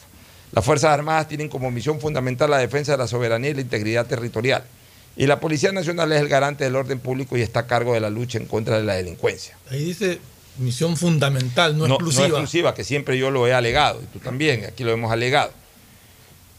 Las 0.52 0.64
Fuerzas 0.64 0.90
Armadas 0.90 1.28
tienen 1.28 1.48
como 1.48 1.70
misión 1.70 2.00
fundamental 2.00 2.50
la 2.50 2.58
defensa 2.58 2.92
de 2.92 2.98
la 2.98 3.06
soberanía 3.06 3.50
y 3.50 3.54
la 3.54 3.62
integridad 3.62 4.06
territorial. 4.06 4.64
Y 5.16 5.26
la 5.26 5.40
Policía 5.40 5.72
Nacional 5.72 6.12
es 6.12 6.20
el 6.20 6.28
garante 6.28 6.64
del 6.64 6.76
orden 6.76 6.98
público 6.98 7.36
y 7.36 7.42
está 7.42 7.60
a 7.60 7.66
cargo 7.66 7.94
de 7.94 8.00
la 8.00 8.10
lucha 8.10 8.38
en 8.38 8.46
contra 8.46 8.78
de 8.78 8.84
la 8.84 8.94
delincuencia. 8.94 9.56
Ahí 9.70 9.84
dice 9.84 10.18
misión 10.58 10.96
fundamental, 10.96 11.76
no, 11.76 11.88
no, 11.88 11.94
exclusiva. 11.94 12.28
no 12.28 12.34
exclusiva, 12.34 12.74
que 12.74 12.84
siempre 12.84 13.18
yo 13.18 13.30
lo 13.30 13.46
he 13.46 13.54
alegado, 13.54 14.00
y 14.02 14.06
tú 14.06 14.18
también, 14.18 14.64
aquí 14.64 14.84
lo 14.84 14.92
hemos 14.92 15.10
alegado. 15.10 15.52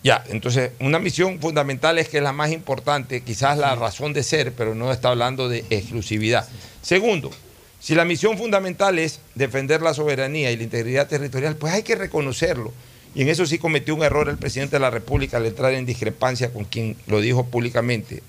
Ya, 0.03 0.23
entonces, 0.27 0.71
una 0.79 0.99
misión 0.99 1.39
fundamental 1.39 1.97
es 1.97 2.09
que 2.09 2.17
es 2.17 2.23
la 2.23 2.33
más 2.33 2.51
importante, 2.51 3.21
quizás 3.21 3.57
la 3.57 3.73
razón 3.75 4.11
de 4.11 4.23
ser, 4.23 4.51
pero 4.53 4.75
no 4.75 4.91
está 4.91 5.09
hablando 5.09 5.47
de 5.47 5.65
exclusividad. 5.69 6.47
Segundo, 6.81 7.31
si 7.79 7.95
la 7.95 8.03
misión 8.03 8.37
fundamental 8.37 8.99
es 8.99 9.19
defender 9.35 9.81
la 9.81 9.93
soberanía 9.93 10.51
y 10.51 10.57
la 10.57 10.63
integridad 10.63 11.07
territorial, 11.07 11.55
pues 11.55 11.73
hay 11.73 11.83
que 11.83 11.95
reconocerlo. 11.95 12.73
Y 13.15 13.21
en 13.21 13.29
eso 13.29 13.45
sí 13.45 13.59
cometió 13.59 13.95
un 13.95 14.03
error 14.03 14.27
el 14.29 14.37
presidente 14.37 14.75
de 14.75 14.79
la 14.79 14.89
República 14.89 15.37
al 15.37 15.45
entrar 15.45 15.73
en 15.73 15.85
discrepancia 15.85 16.51
con 16.51 16.65
quien 16.65 16.97
lo 17.07 17.21
dijo 17.21 17.45
públicamente, 17.45 18.23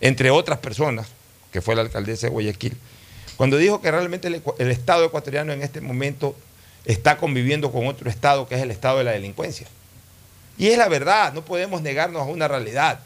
entre 0.00 0.30
otras 0.30 0.58
personas, 0.58 1.08
que 1.52 1.60
fue 1.60 1.74
la 1.74 1.82
alcaldesa 1.82 2.26
de 2.26 2.32
Guayaquil, 2.32 2.76
cuando 3.36 3.56
dijo 3.56 3.80
que 3.80 3.90
realmente 3.90 4.28
el, 4.28 4.42
el 4.58 4.70
Estado 4.70 5.04
ecuatoriano 5.04 5.52
en 5.52 5.62
este 5.62 5.80
momento 5.80 6.36
está 6.84 7.18
conviviendo 7.18 7.72
con 7.72 7.86
otro 7.86 8.08
Estado 8.08 8.48
que 8.48 8.54
es 8.54 8.62
el 8.62 8.70
Estado 8.70 8.98
de 8.98 9.04
la 9.04 9.12
delincuencia. 9.12 9.66
Y 10.56 10.68
es 10.68 10.78
la 10.78 10.88
verdad, 10.88 11.32
no 11.32 11.44
podemos 11.44 11.82
negarnos 11.82 12.22
a 12.22 12.26
una 12.26 12.48
realidad. 12.48 13.00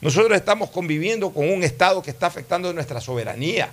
Nosotros 0.00 0.36
estamos 0.36 0.70
conviviendo 0.70 1.32
con 1.32 1.50
un 1.50 1.62
Estado 1.62 2.00
que 2.02 2.10
está 2.10 2.26
afectando 2.26 2.72
nuestra 2.72 3.00
soberanía. 3.00 3.70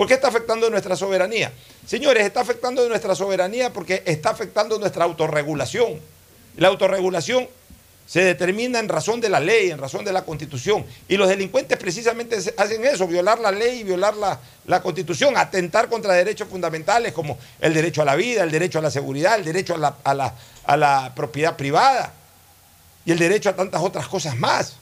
¿Por 0.00 0.08
qué 0.08 0.14
está 0.14 0.28
afectando 0.28 0.70
nuestra 0.70 0.96
soberanía? 0.96 1.52
Señores, 1.86 2.24
está 2.24 2.40
afectando 2.40 2.88
nuestra 2.88 3.14
soberanía 3.14 3.70
porque 3.70 4.02
está 4.06 4.30
afectando 4.30 4.78
nuestra 4.78 5.04
autorregulación. 5.04 6.00
La 6.56 6.68
autorregulación 6.68 7.46
se 8.06 8.24
determina 8.24 8.78
en 8.78 8.88
razón 8.88 9.20
de 9.20 9.28
la 9.28 9.40
ley, 9.40 9.70
en 9.70 9.76
razón 9.76 10.02
de 10.06 10.14
la 10.14 10.22
constitución. 10.22 10.86
Y 11.06 11.18
los 11.18 11.28
delincuentes 11.28 11.76
precisamente 11.76 12.38
hacen 12.56 12.82
eso, 12.86 13.06
violar 13.06 13.40
la 13.40 13.52
ley 13.52 13.80
y 13.80 13.84
violar 13.84 14.16
la, 14.16 14.40
la, 14.64 14.80
constitución, 14.80 15.36
atentar 15.36 15.90
contra 15.90 16.14
derechos 16.14 16.48
fundamentales 16.48 17.12
como 17.12 17.36
el 17.60 17.74
derecho 17.74 18.00
a 18.00 18.06
la 18.06 18.16
vida, 18.16 18.42
el 18.42 18.50
derecho 18.50 18.78
a 18.78 18.82
la 18.82 18.90
seguridad, 18.90 19.38
el 19.38 19.44
derecho 19.44 19.74
a 19.74 19.76
la, 19.76 19.96
a 20.02 20.14
la, 20.14 20.34
a 20.64 20.76
la 20.78 21.12
propiedad 21.14 21.58
privada 21.58 22.14
y 23.04 23.12
el 23.12 23.18
derecho 23.18 23.50
a 23.50 23.54
tantas 23.54 23.82
otras 23.82 24.08
cosas 24.08 24.34
más. 24.34 24.76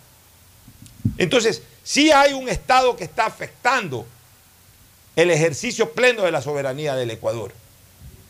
Entonces, 1.16 1.60
sí 1.82 2.12
hay 2.12 2.34
un 2.34 2.48
Estado 2.48 2.94
que 2.94 3.02
está 3.02 3.26
afectando 3.26 4.06
el 5.18 5.32
ejercicio 5.32 5.90
pleno 5.94 6.22
de 6.22 6.30
la 6.30 6.40
soberanía 6.40 6.94
del 6.94 7.10
Ecuador, 7.10 7.50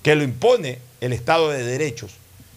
que 0.03 0.14
lo 0.14 0.24
impone 0.24 0.78
el 1.03 1.12
Estado 1.12 1.51
de 1.51 1.62
Derechos, 1.62 2.12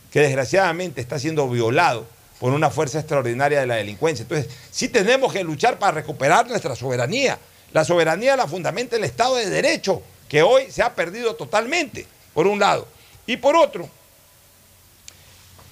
que 0.10 0.22
desgraciadamente 0.22 1.02
está 1.02 1.20
siendo 1.20 1.50
violado 1.50 2.08
por 2.40 2.54
una 2.54 2.70
fuerza 2.70 3.00
extraordinaria 3.00 3.60
de 3.60 3.68
la 3.68 3.76
delincuencia. 3.76 4.24
Entonces, 4.24 4.50
sí 4.72 4.88
tenemos 4.88 5.34
que 5.34 5.44
luchar 5.44 5.78
para 5.80 5.92
recuperar 5.92 6.48
nuestra 6.48 6.78
soberanía. 6.78 7.38
La 7.74 7.84
soberanía 7.84 8.38
la 8.38 8.48
fundamenta 8.48 8.96
el 8.96 9.04
Estado 9.04 9.36
de 9.36 9.50
Derecho, 9.50 10.02
que 10.30 10.42
hoy 10.42 10.72
se 10.72 10.82
ha 10.82 10.96
perdido 10.96 11.36
totalmente, 11.36 12.08
por 12.34 12.48
un 12.48 12.58
lado. 12.58 12.88
Y 13.28 13.36
por 13.36 13.58
otro, 13.58 13.90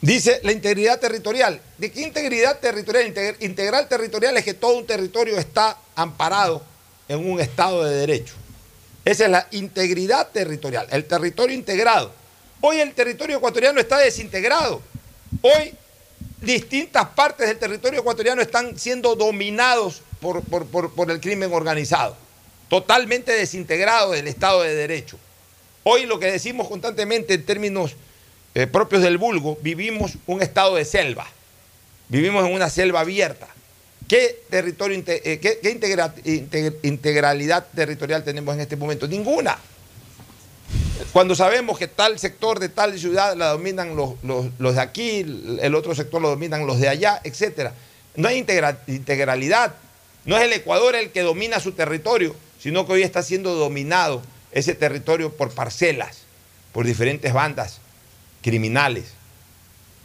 dice 0.02 0.42
la 0.44 0.52
integridad 0.52 1.00
territorial. 1.00 1.62
¿De 1.78 1.94
qué 1.94 2.02
integridad 2.02 2.60
territorial? 2.60 3.38
Integral 3.40 3.88
territorial 3.88 4.36
es 4.36 4.44
que 4.44 4.54
todo 4.54 4.78
un 4.78 4.86
territorio 4.86 5.38
está 5.38 5.78
amparado 5.96 6.62
en 7.08 7.26
un 7.26 7.40
Estado 7.40 7.86
de 7.86 7.96
Derecho. 7.96 8.34
Esa 9.10 9.26
es 9.26 9.32
la 9.32 9.48
integridad 9.50 10.30
territorial, 10.30 10.86
el 10.92 11.04
territorio 11.06 11.56
integrado. 11.56 12.14
Hoy 12.62 12.80
el 12.80 12.94
territorio 12.94 13.38
ecuatoriano 13.38 13.80
está 13.80 13.98
desintegrado. 13.98 14.84
Hoy 15.42 15.74
distintas 16.40 17.08
partes 17.08 17.48
del 17.48 17.58
territorio 17.58 18.02
ecuatoriano 18.02 18.40
están 18.40 18.78
siendo 18.78 19.16
dominados 19.16 20.04
por, 20.22 20.44
por, 20.44 20.68
por, 20.68 20.94
por, 20.94 21.10
el 21.10 21.20
crimen 21.20 21.52
organizado, 21.52 22.16
totalmente 22.70 23.32
desintegrado 23.32 24.12
del 24.12 24.28
Estado 24.28 24.62
de 24.62 24.76
Derecho. 24.76 25.18
Hoy 25.82 26.06
lo 26.06 26.20
que 26.20 26.32
decimos 26.32 26.68
constantemente 26.68 27.34
en 27.34 27.44
términos 27.48 27.96
eh, 28.54 28.68
propios 28.68 29.02
del 29.02 29.18
vulgo, 29.18 29.58
vivimos 29.64 30.20
un 30.28 30.44
estado 30.44 30.76
de 30.76 30.86
selva, 30.86 31.26
vivimos 32.10 32.46
en 32.46 32.54
una 32.54 32.70
selva 32.70 33.00
abierta. 33.00 33.48
¿Qué, 34.10 34.42
territorio, 34.50 35.02
eh, 35.06 35.40
qué, 35.40 35.60
qué 35.62 35.70
integra, 35.70 36.14
integralidad 36.82 37.68
territorial 37.76 38.24
tenemos 38.24 38.56
en 38.56 38.62
este 38.62 38.76
momento? 38.76 39.08
Ninguna. 39.08 39.58
Cuando 41.14 41.36
sabemos 41.36 41.78
que 41.78 41.88
tal 41.88 42.18
sector 42.18 42.60
de 42.60 42.70
tal 42.70 42.98
ciudad 43.00 43.38
la 43.38 43.50
dominan 43.52 43.96
los, 43.96 44.16
los- 44.24 44.76
de 44.76 44.82
aquí, 44.82 45.20
el 45.62 45.76
otro 45.76 45.94
sector 45.94 46.22
lo 46.22 46.30
dominan 46.30 46.66
los 46.66 46.80
de 46.80 46.90
allá, 46.90 47.22
etcétera. 47.24 47.74
No 48.16 48.28
hay 48.28 48.44
integra- 48.44 48.80
integralidad. 48.88 49.76
No 50.26 50.36
es 50.38 50.44
el 50.44 50.54
Ecuador 50.54 50.96
el 50.96 51.12
que 51.12 51.22
domina 51.22 51.60
su 51.60 51.74
territorio, 51.74 52.36
sino 52.60 52.88
que 52.88 52.94
hoy 52.94 53.04
está 53.04 53.22
siendo 53.22 53.54
dominado 53.54 54.24
ese 54.52 54.74
territorio 54.74 55.32
por 55.32 55.52
parcelas, 55.52 56.24
por 56.74 56.84
diferentes 56.86 57.32
bandas 57.32 57.78
criminales. 58.42 59.06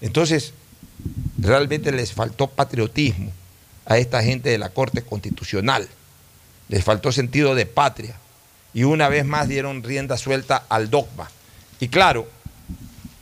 Entonces, 0.03 0.53
realmente 1.39 1.91
les 1.91 2.13
faltó 2.13 2.49
patriotismo 2.49 3.33
a 3.87 3.99
esta 3.99 4.23
gente 4.23 4.51
de 4.51 4.59
la 4.59 4.71
Corte 4.71 5.03
Constitucional. 5.03 5.89
Les 6.69 6.85
faltó 6.85 7.13
sentido 7.13 7.55
de 7.55 7.67
patria. 7.67 8.17
Y 8.73 8.85
una 8.85 9.09
vez 9.09 9.25
más 9.25 9.49
dieron 9.49 9.83
rienda 9.83 10.17
suelta 10.17 10.65
al 10.69 10.91
dogma. 10.91 11.31
Y 11.81 11.89
claro, 11.89 12.29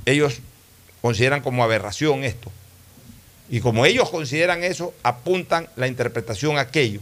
ellos 0.07 0.41
consideran 1.01 1.43
como 1.43 1.63
aberración 1.63 2.25
esto. 2.25 2.51
Y 3.51 3.61
como 3.61 3.85
ellos 3.85 4.09
consideran 4.09 4.65
eso, 4.65 4.95
apuntan 5.03 5.69
la 5.77 5.89
interpretación 5.89 6.57
a 6.57 6.63
aquello. 6.63 7.01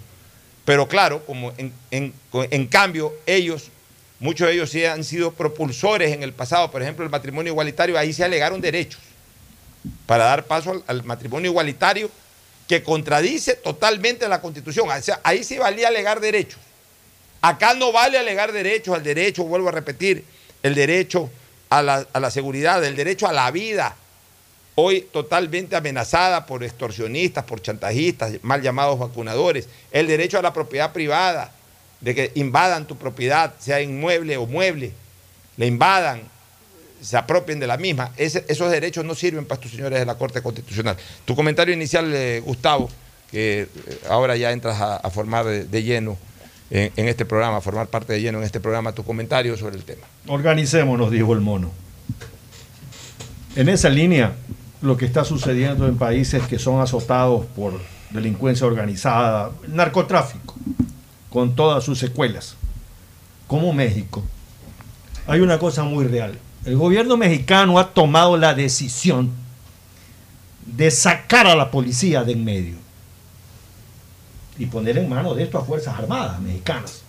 Pero 0.65 0.89
claro, 0.89 1.25
como 1.27 1.53
en, 1.91 2.67
cambio 2.67 3.13
ellos, 3.27 3.71
muchos 4.19 4.49
de 4.49 4.55
ellos 4.55 4.71
sí 4.71 4.85
han 4.85 5.05
sido 5.05 5.33
propulsores 5.33 6.13
en 6.13 6.23
el 6.23 6.33
pasado, 6.33 6.71
por 6.71 6.83
ejemplo, 6.83 7.05
el 7.05 7.11
matrimonio 7.11 7.53
igualitario, 7.53 7.97
ahí 7.99 8.13
se 8.13 8.25
alegaron 8.25 8.61
derechos 8.61 9.01
para 10.07 10.25
dar 10.25 10.45
paso 10.45 10.83
al 10.87 11.05
matrimonio 11.05 11.51
igualitario 11.51 12.11
que 12.71 12.85
contradice 12.85 13.57
totalmente 13.57 14.29
la 14.29 14.41
constitución. 14.41 14.89
Ahí 15.25 15.43
sí 15.43 15.59
valía 15.59 15.89
alegar 15.89 16.21
derechos. 16.21 16.61
Acá 17.43 17.75
no 17.75 17.91
vale 17.91 18.17
alegar 18.17 18.53
derechos, 18.53 18.95
al 18.95 19.03
derecho, 19.03 19.43
vuelvo 19.43 19.71
a 19.71 19.73
repetir, 19.73 20.25
el 20.63 20.77
derecho 20.77 21.29
a 21.69 21.83
la, 21.83 22.07
a 22.13 22.21
la 22.21 22.31
seguridad, 22.31 22.85
el 22.85 22.95
derecho 22.95 23.27
a 23.27 23.33
la 23.33 23.51
vida, 23.51 23.97
hoy 24.77 25.01
totalmente 25.01 25.75
amenazada 25.75 26.47
por 26.47 26.63
extorsionistas, 26.63 27.43
por 27.43 27.61
chantajistas, 27.61 28.35
mal 28.43 28.63
llamados 28.63 29.01
vacunadores, 29.01 29.69
el 29.91 30.07
derecho 30.07 30.39
a 30.39 30.43
la 30.43 30.53
propiedad 30.53 30.93
privada, 30.93 31.51
de 32.01 32.15
que 32.15 32.31
invadan 32.37 32.87
tu 32.87 32.97
propiedad, 32.97 33.53
sea 33.59 33.81
inmueble 33.81 34.37
o 34.37 34.47
mueble, 34.47 34.93
le 35.57 35.67
invadan, 35.67 36.23
se 37.01 37.17
apropien 37.17 37.59
de 37.61 37.67
la 37.67 37.77
misma. 37.77 38.13
Esos 38.17 38.71
derechos 38.71 39.05
no 39.05 39.15
sirven 39.15 39.45
para 39.45 39.61
estos 39.61 39.73
señores 39.73 39.99
de 39.99 40.07
la 40.07 40.17
Corte 40.17 40.43
Constitucional. 40.43 40.97
Tu 41.25 41.35
comentario 41.35 41.75
inicial, 41.75 42.11
eh, 42.13 42.41
Gustavo, 42.45 42.89
que 43.31 43.63
eh, 43.63 44.01
ahora 44.09 44.37
ya 44.37 44.53
entras 44.53 44.81
a, 44.81 45.11
formar 45.11 45.47
de, 45.47 45.65
de 45.65 45.83
lleno 45.83 46.17
en, 46.71 46.93
en 46.97 47.09
este 47.09 47.25
programa, 47.25 47.59
a 47.59 47.61
formar 47.61 47.89
parte 47.89 48.13
de 48.13 48.21
lleno 48.21 48.39
en 48.39 48.45
este 48.45 48.61
programa, 48.61 48.93
tu 48.93 49.05
comentario 49.05 49.57
sobre 49.57 49.77
el 49.77 49.85
tema. 49.85 50.07
Organicémonos, 50.27 51.11
dijo 51.11 51.33
el 51.33 51.41
mono. 51.41 51.71
En 53.57 53.69
esa 53.69 53.89
línea, 53.89 54.35
lo 54.81 54.97
que 54.97 55.07
está 55.07 55.25
sucediendo 55.25 55.87
en 55.87 55.99
países 55.99 56.43
que 56.45 56.59
son 56.59 56.81
azotados 56.81 57.47
por 57.47 57.81
delincuencia 58.11 58.67
organizada, 58.67 59.51
narcotráfico, 59.69 60.55
con 61.31 61.55
todas 61.55 61.85
sus 61.85 61.99
secuelas, 61.99 62.57
como 63.47 63.73
México, 63.73 64.23
hay 65.27 65.41
una 65.41 65.59
cosa 65.59 65.85
muy 65.85 66.07
real. 66.07 66.39
El 66.65 66.77
gobierno 66.77 67.17
mexicano 67.17 67.79
ha 67.79 67.95
tomado 67.95 68.37
la 68.37 68.55
decisión 68.55 69.31
de 70.67 70.91
sacar 70.91 71.47
a 71.47 71.57
la 71.57 71.71
policía 71.71 72.23
de 72.23 72.33
en 72.33 72.45
medio 72.45 72.77
y 74.59 74.67
poner 74.67 74.99
en 74.99 75.09
manos 75.09 75.37
de 75.37 75.45
esto 75.45 75.59
a 75.59 75.65
Fuerzas 75.65 75.99
Armadas 75.99 76.39
mexicanas. 76.41 77.03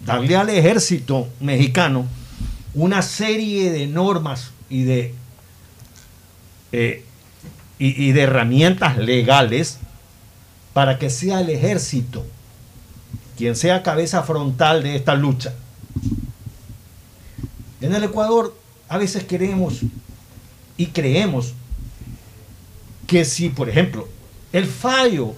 Darle 0.00 0.36
al 0.36 0.48
ejército 0.48 1.28
mexicano 1.40 2.06
una 2.74 3.02
serie 3.02 3.70
de 3.70 3.86
normas 3.86 4.50
y 4.70 4.84
de, 4.84 5.14
eh, 6.72 7.04
y, 7.78 8.06
y 8.06 8.12
de 8.12 8.22
herramientas 8.22 8.96
legales 8.96 9.78
para 10.72 10.98
que 10.98 11.10
sea 11.10 11.40
el 11.40 11.50
ejército 11.50 12.24
quien 13.36 13.54
sea 13.54 13.82
cabeza 13.82 14.22
frontal 14.22 14.82
de 14.82 14.96
esta 14.96 15.14
lucha. 15.14 15.54
En 17.86 17.94
el 17.94 18.02
Ecuador 18.02 18.52
a 18.88 18.98
veces 18.98 19.22
queremos 19.22 19.82
y 20.76 20.86
creemos 20.86 21.54
que 23.06 23.24
si, 23.24 23.48
por 23.48 23.68
ejemplo, 23.68 24.08
el 24.52 24.66
fallo 24.66 25.34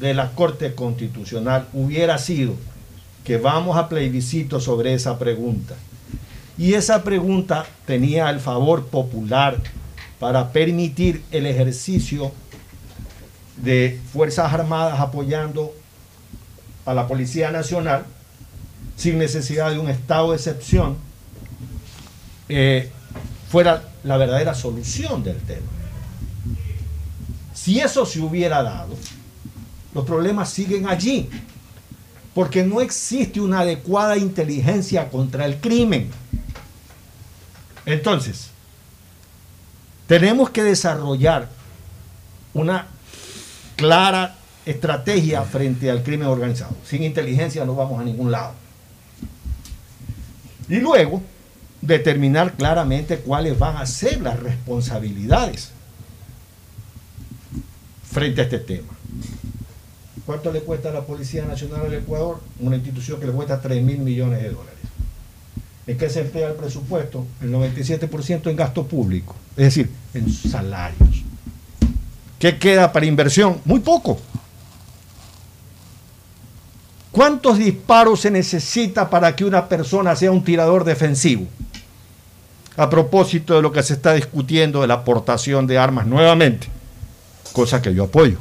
de 0.00 0.12
la 0.12 0.32
Corte 0.32 0.74
Constitucional 0.74 1.68
hubiera 1.72 2.18
sido 2.18 2.54
que 3.22 3.36
vamos 3.36 3.76
a 3.76 3.88
plebiscito 3.88 4.58
sobre 4.58 4.94
esa 4.94 5.16
pregunta, 5.16 5.76
y 6.58 6.74
esa 6.74 7.04
pregunta 7.04 7.66
tenía 7.86 8.28
el 8.30 8.40
favor 8.40 8.86
popular 8.86 9.62
para 10.18 10.50
permitir 10.50 11.22
el 11.30 11.46
ejercicio 11.46 12.32
de 13.58 14.00
Fuerzas 14.12 14.52
Armadas 14.52 14.98
apoyando 14.98 15.72
a 16.84 16.94
la 16.94 17.06
Policía 17.06 17.52
Nacional 17.52 18.06
sin 18.96 19.18
necesidad 19.18 19.70
de 19.70 19.78
un 19.78 19.88
estado 19.88 20.32
de 20.32 20.38
excepción, 20.38 20.96
eh, 22.48 22.90
fuera 23.50 23.82
la 24.04 24.16
verdadera 24.16 24.54
solución 24.54 25.22
del 25.22 25.38
tema. 25.38 25.66
Si 27.54 27.78
eso 27.78 28.04
se 28.06 28.20
hubiera 28.20 28.62
dado, 28.62 28.96
los 29.94 30.04
problemas 30.04 30.50
siguen 30.50 30.88
allí, 30.88 31.28
porque 32.34 32.64
no 32.64 32.80
existe 32.80 33.40
una 33.40 33.60
adecuada 33.60 34.16
inteligencia 34.16 35.08
contra 35.10 35.44
el 35.44 35.60
crimen. 35.60 36.10
Entonces, 37.84 38.48
tenemos 40.06 40.50
que 40.50 40.62
desarrollar 40.62 41.48
una 42.54 42.86
clara 43.76 44.36
estrategia 44.64 45.42
frente 45.42 45.90
al 45.90 46.02
crimen 46.02 46.28
organizado. 46.28 46.74
Sin 46.86 47.02
inteligencia 47.02 47.64
no 47.64 47.74
vamos 47.74 48.00
a 48.00 48.04
ningún 48.04 48.30
lado. 48.30 48.54
Y 50.68 50.76
luego, 50.76 51.22
determinar 51.82 52.54
claramente 52.54 53.18
cuáles 53.18 53.58
van 53.58 53.76
a 53.76 53.84
ser 53.84 54.22
las 54.22 54.40
responsabilidades 54.40 55.70
frente 58.10 58.40
a 58.40 58.44
este 58.44 58.60
tema. 58.60 58.88
¿Cuánto 60.24 60.52
le 60.52 60.60
cuesta 60.60 60.90
a 60.90 60.92
la 60.92 61.04
Policía 61.04 61.44
Nacional 61.44 61.82
del 61.82 61.94
Ecuador? 61.94 62.40
Una 62.60 62.76
institución 62.76 63.18
que 63.18 63.26
le 63.26 63.32
cuesta 63.32 63.60
3 63.60 63.82
mil 63.82 63.98
millones 63.98 64.40
de 64.42 64.50
dólares. 64.50 64.78
¿En 65.86 65.98
qué 65.98 66.08
se 66.08 66.20
emplea 66.20 66.48
el 66.48 66.54
presupuesto? 66.54 67.26
El 67.40 67.52
97% 67.52 68.48
en 68.48 68.56
gasto 68.56 68.86
público, 68.86 69.34
es 69.56 69.64
decir, 69.64 69.90
en 70.14 70.32
salarios. 70.32 71.24
¿Qué 72.38 72.56
queda 72.56 72.92
para 72.92 73.06
inversión? 73.06 73.60
Muy 73.64 73.80
poco. 73.80 74.20
¿Cuántos 77.10 77.58
disparos 77.58 78.20
se 78.20 78.30
necesita 78.30 79.10
para 79.10 79.34
que 79.34 79.44
una 79.44 79.68
persona 79.68 80.14
sea 80.14 80.30
un 80.30 80.44
tirador 80.44 80.84
defensivo? 80.84 81.46
A 82.76 82.88
propósito 82.88 83.54
de 83.54 83.62
lo 83.62 83.72
que 83.72 83.82
se 83.82 83.94
está 83.94 84.14
discutiendo 84.14 84.80
de 84.80 84.86
la 84.86 84.94
aportación 84.94 85.66
de 85.66 85.78
armas 85.78 86.06
nuevamente, 86.06 86.68
cosa 87.52 87.82
que 87.82 87.94
yo 87.94 88.04
apoyo. 88.04 88.38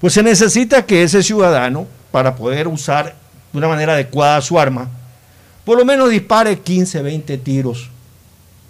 Pues 0.00 0.12
se 0.12 0.22
necesita 0.22 0.84
que 0.84 1.02
ese 1.02 1.22
ciudadano, 1.22 1.86
para 2.12 2.36
poder 2.36 2.68
usar 2.68 3.16
de 3.52 3.58
una 3.58 3.68
manera 3.68 3.94
adecuada 3.94 4.40
su 4.40 4.58
arma, 4.58 4.88
por 5.64 5.78
lo 5.78 5.84
menos 5.84 6.10
dispare 6.10 6.60
15, 6.60 7.02
20 7.02 7.38
tiros 7.38 7.90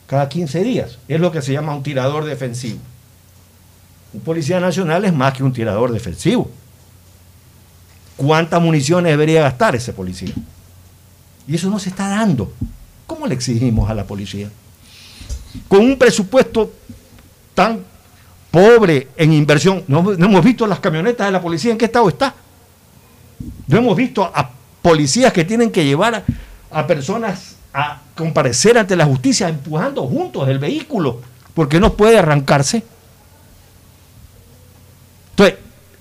cada 0.06 0.28
15 0.28 0.64
días. 0.64 0.98
Es 1.06 1.20
lo 1.20 1.30
que 1.30 1.42
se 1.42 1.52
llama 1.52 1.74
un 1.74 1.82
tirador 1.82 2.24
defensivo. 2.24 2.78
Un 4.12 4.20
policía 4.20 4.58
nacional 4.58 5.04
es 5.04 5.12
más 5.12 5.34
que 5.34 5.42
un 5.42 5.52
tirador 5.52 5.92
defensivo. 5.92 6.50
¿Cuántas 8.16 8.60
municiones 8.60 9.12
debería 9.12 9.42
gastar 9.42 9.76
ese 9.76 9.92
policía? 9.92 10.34
Y 11.46 11.54
eso 11.54 11.70
no 11.70 11.78
se 11.78 11.90
está 11.90 12.08
dando. 12.08 12.52
¿Cómo 13.08 13.26
le 13.26 13.34
exigimos 13.34 13.88
a 13.88 13.94
la 13.94 14.04
policía? 14.04 14.50
Con 15.66 15.80
un 15.80 15.96
presupuesto 15.96 16.70
tan 17.54 17.82
pobre 18.50 19.08
en 19.16 19.32
inversión. 19.32 19.82
No, 19.88 20.12
hemos 20.12 20.44
visto 20.44 20.66
las 20.66 20.78
camionetas 20.78 21.26
de 21.26 21.32
la 21.32 21.40
policía 21.40 21.72
en 21.72 21.78
qué 21.78 21.86
estado 21.86 22.10
está. 22.10 22.34
No 23.66 23.78
hemos 23.78 23.96
visto 23.96 24.22
a 24.22 24.50
policías 24.82 25.32
que 25.32 25.46
tienen 25.46 25.70
que 25.70 25.86
llevar 25.86 26.16
a, 26.16 26.24
a 26.70 26.86
personas 26.86 27.56
a 27.72 28.02
comparecer 28.14 28.76
ante 28.76 28.94
la 28.94 29.06
justicia 29.06 29.48
empujando 29.48 30.06
juntos 30.06 30.46
el 30.46 30.58
vehículo 30.58 31.22
porque 31.54 31.80
no 31.80 31.94
puede 31.94 32.18
arrancarse. 32.18 32.82
Entonces, 35.30 35.56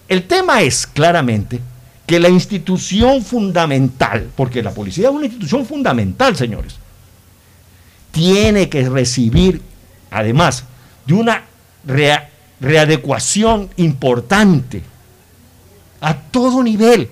el 0.10 0.28
tema 0.28 0.62
es 0.62 0.86
claramente 0.86 1.62
que 2.06 2.20
la 2.20 2.28
institución 2.28 3.24
fundamental, 3.24 4.30
porque 4.36 4.62
la 4.62 4.72
policía 4.72 5.08
es 5.08 5.16
una 5.16 5.26
institución 5.26 5.66
fundamental, 5.66 6.36
señores, 6.36 6.76
tiene 8.12 8.70
que 8.70 8.88
recibir, 8.90 9.62
además 10.12 10.64
de 11.06 11.14
una 11.14 11.44
rea- 11.86 12.30
readecuación 12.60 13.70
importante 13.78 14.82
a 16.02 16.16
todo 16.16 16.64
nivel, 16.64 17.10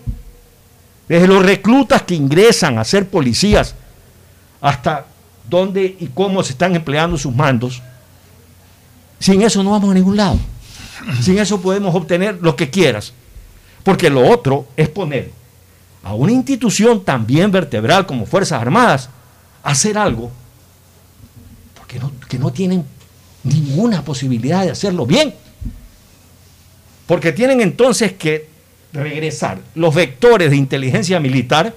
desde 1.07 1.27
los 1.27 1.45
reclutas 1.45 2.01
que 2.03 2.15
ingresan 2.15 2.77
a 2.77 2.83
ser 2.83 3.07
policías, 3.09 3.75
hasta 4.61 5.05
dónde 5.47 5.95
y 5.99 6.07
cómo 6.07 6.43
se 6.43 6.53
están 6.53 6.75
empleando 6.75 7.17
sus 7.17 7.33
mandos, 7.35 7.81
sin 9.19 9.41
eso 9.41 9.63
no 9.63 9.71
vamos 9.71 9.91
a 9.91 9.93
ningún 9.93 10.17
lado. 10.17 10.37
Sin 11.21 11.37
eso 11.37 11.61
podemos 11.61 11.93
obtener 11.93 12.39
lo 12.41 12.55
que 12.55 12.69
quieras. 12.69 13.13
Porque 13.83 14.09
lo 14.09 14.27
otro 14.27 14.67
es 14.75 14.89
poner 14.89 15.31
a 16.03 16.15
una 16.15 16.31
institución 16.31 17.03
también 17.03 17.51
vertebral 17.51 18.05
como 18.07 18.25
Fuerzas 18.25 18.59
Armadas 18.61 19.09
a 19.63 19.71
hacer 19.71 19.97
algo 19.97 20.31
porque 21.85 21.99
no, 21.99 22.11
que 22.27 22.39
no 22.39 22.51
tienen 22.51 22.83
ninguna 23.43 24.03
posibilidad 24.03 24.63
de 24.63 24.71
hacerlo 24.71 25.05
bien. 25.05 25.35
Porque 27.05 27.31
tienen 27.31 27.61
entonces 27.61 28.13
que 28.13 28.49
regresar 28.91 29.59
los 29.75 29.93
vectores 29.93 30.49
de 30.49 30.55
inteligencia 30.55 31.19
militar 31.19 31.75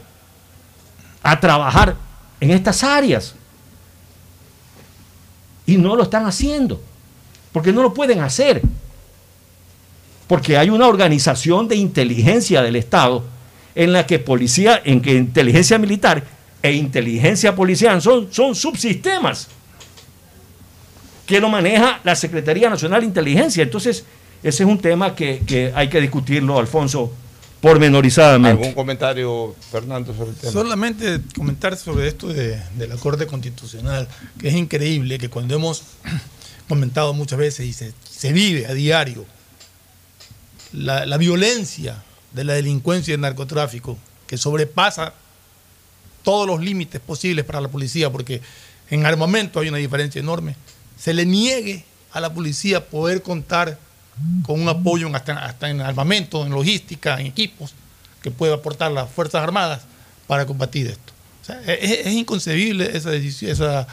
a 1.23 1.41
trabajar 1.41 1.97
en 2.41 2.53
estas 2.53 2.83
áreas. 2.83 3.35
Y 5.67 5.77
no 5.77 5.95
lo 5.95 6.05
están 6.05 6.25
haciendo, 6.25 6.81
porque 7.53 7.71
no 7.71 7.83
lo 7.83 7.93
pueden 7.93 8.21
hacer. 8.21 8.63
Porque 10.27 10.57
hay 10.57 10.71
una 10.71 10.87
organización 10.87 11.69
de 11.69 11.77
inteligencia 11.77 12.63
del 12.63 12.77
Estado 12.77 13.25
en 13.75 13.93
la 13.93 14.07
que 14.07 14.19
policía, 14.19 14.81
en 14.83 15.03
que 15.03 15.15
inteligencia 15.15 15.77
militar 15.79 16.25
e 16.63 16.73
inteligencia 16.73 17.55
policial 17.55 18.01
son, 18.01 18.33
son 18.33 18.55
subsistemas 18.55 19.49
que 21.29 21.41
lo 21.41 21.51
maneja 21.51 22.01
la 22.05 22.17
Secretaría 22.17 22.71
Nacional 22.71 23.03
de 23.03 23.07
Inteligencia. 23.07 23.63
Entonces, 23.63 24.03
ese 24.43 24.63
es 24.63 24.69
un 24.69 24.79
tema 24.79 25.15
que, 25.15 25.41
que 25.41 25.71
hay 25.75 25.91
que 25.91 26.01
discutirlo, 26.01 26.59
Alfonso, 26.59 27.13
pormenorizadamente. 27.61 28.63
¿Algún 28.63 28.75
comentario, 28.75 29.55
Fernando, 29.71 30.15
sobre 30.15 30.31
el 30.31 30.37
tema? 30.37 30.53
Solamente 30.53 31.21
comentar 31.37 31.77
sobre 31.77 32.09
esto 32.09 32.29
de, 32.29 32.59
de 32.77 32.89
la 32.89 32.97
Corte 32.97 33.27
Constitucional, 33.27 34.09
que 34.41 34.49
es 34.49 34.55
increíble 34.55 35.19
que 35.19 35.29
cuando 35.29 35.55
hemos 35.55 35.83
comentado 36.69 37.13
muchas 37.13 37.39
veces 37.39 37.67
y 37.67 37.75
se, 37.75 37.93
se 38.09 38.33
vive 38.33 38.67
a 38.67 38.73
diario 38.73 39.27
la, 40.73 41.05
la 41.05 41.19
violencia 41.19 42.03
de 42.33 42.45
la 42.45 42.55
delincuencia 42.55 43.13
y 43.13 43.17
el 43.17 43.21
narcotráfico, 43.21 43.99
que 44.27 44.39
sobrepasa 44.39 45.13
todos 46.23 46.47
los 46.47 46.63
límites 46.63 47.03
posibles 47.03 47.45
para 47.45 47.61
la 47.61 47.69
policía, 47.69 48.11
porque 48.11 48.41
en 48.89 49.05
armamento 49.05 49.61
hay 49.61 49.69
una 49.69 49.77
diferencia 49.77 50.21
enorme, 50.21 50.57
se 50.99 51.15
le 51.15 51.25
niegue 51.27 51.85
a 52.13 52.21
la 52.21 52.33
policía 52.33 52.87
poder 52.87 53.23
contar 53.23 53.79
con 54.45 54.61
un 54.61 54.69
apoyo 54.69 55.07
en- 55.07 55.15
hasta, 55.15 55.33
hasta 55.45 55.71
en 55.71 55.81
armamento, 55.81 56.45
en 56.45 56.51
logística, 56.53 57.21
en 57.21 57.27
equipos 57.27 57.75
que 58.23 58.31
pueda 58.31 58.55
aportar 58.55 58.91
las 58.91 59.09
Fuerzas 59.11 59.43
Armadas 59.43 59.83
para 60.27 60.45
combatir 60.47 60.89
esto. 60.89 61.13
O 61.43 61.45
sea, 61.45 61.63
es, 61.67 62.07
es 62.07 62.13
inconcebible 62.13 62.91
esa 62.97 63.11
decisión, 63.11 63.51
esa 63.53 63.87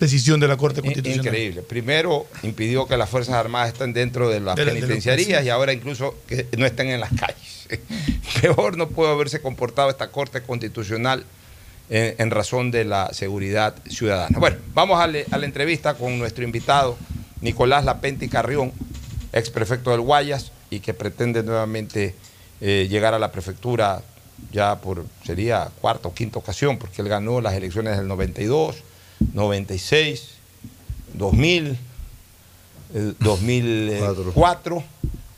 decisión 0.00 0.40
de 0.40 0.48
la 0.48 0.56
Corte 0.56 0.80
Constitucional. 0.82 1.24
Increíble. 1.26 1.62
Primero 1.62 2.26
impidió 2.42 2.86
que 2.86 2.96
las 2.96 3.08
Fuerzas 3.08 3.36
Armadas 3.36 3.72
estén 3.72 3.92
dentro 3.92 4.28
de 4.28 4.40
las 4.40 4.56
De 4.56 4.64
la- 4.64 4.72
penitenciarías 4.72 5.44
y 5.44 5.50
ahora 5.50 5.72
incluso 5.72 6.16
que 6.26 6.48
no 6.58 6.66
estén 6.66 6.88
en 6.88 7.00
las 7.00 7.10
calles. 7.10 7.68
Peor 8.40 8.76
no 8.76 8.88
puede 8.88 9.12
haberse 9.12 9.40
comportado 9.40 9.88
esta 9.88 10.08
Corte 10.10 10.42
Constitucional 10.42 11.24
en, 11.90 12.14
en 12.18 12.30
razón 12.30 12.70
de 12.70 12.84
la 12.84 13.10
seguridad 13.12 13.74
ciudadana. 13.88 14.38
Bueno, 14.38 14.56
vamos 14.74 15.00
a, 15.00 15.06
le- 15.06 15.26
a 15.30 15.38
la 15.38 15.46
entrevista 15.46 15.94
con 15.94 16.18
nuestro 16.18 16.44
invitado, 16.44 16.96
Nicolás 17.40 17.84
Lapenti 17.84 18.28
Carrión, 18.28 18.72
ex 19.32 19.50
prefecto 19.50 19.90
del 19.90 20.00
Guayas 20.00 20.52
y 20.70 20.80
que 20.80 20.94
pretende 20.94 21.42
nuevamente 21.42 22.14
eh, 22.60 22.86
llegar 22.90 23.14
a 23.14 23.18
la 23.18 23.30
prefectura 23.32 24.02
ya 24.52 24.76
por, 24.80 25.04
sería 25.24 25.70
cuarta 25.80 26.08
o 26.08 26.14
quinta 26.14 26.38
ocasión, 26.38 26.78
porque 26.78 27.02
él 27.02 27.08
ganó 27.08 27.40
las 27.40 27.54
elecciones 27.54 27.96
del 27.96 28.08
92, 28.08 28.76
96, 29.32 30.28
2000, 31.14 31.78
el 32.94 33.16
2004, 33.20 34.82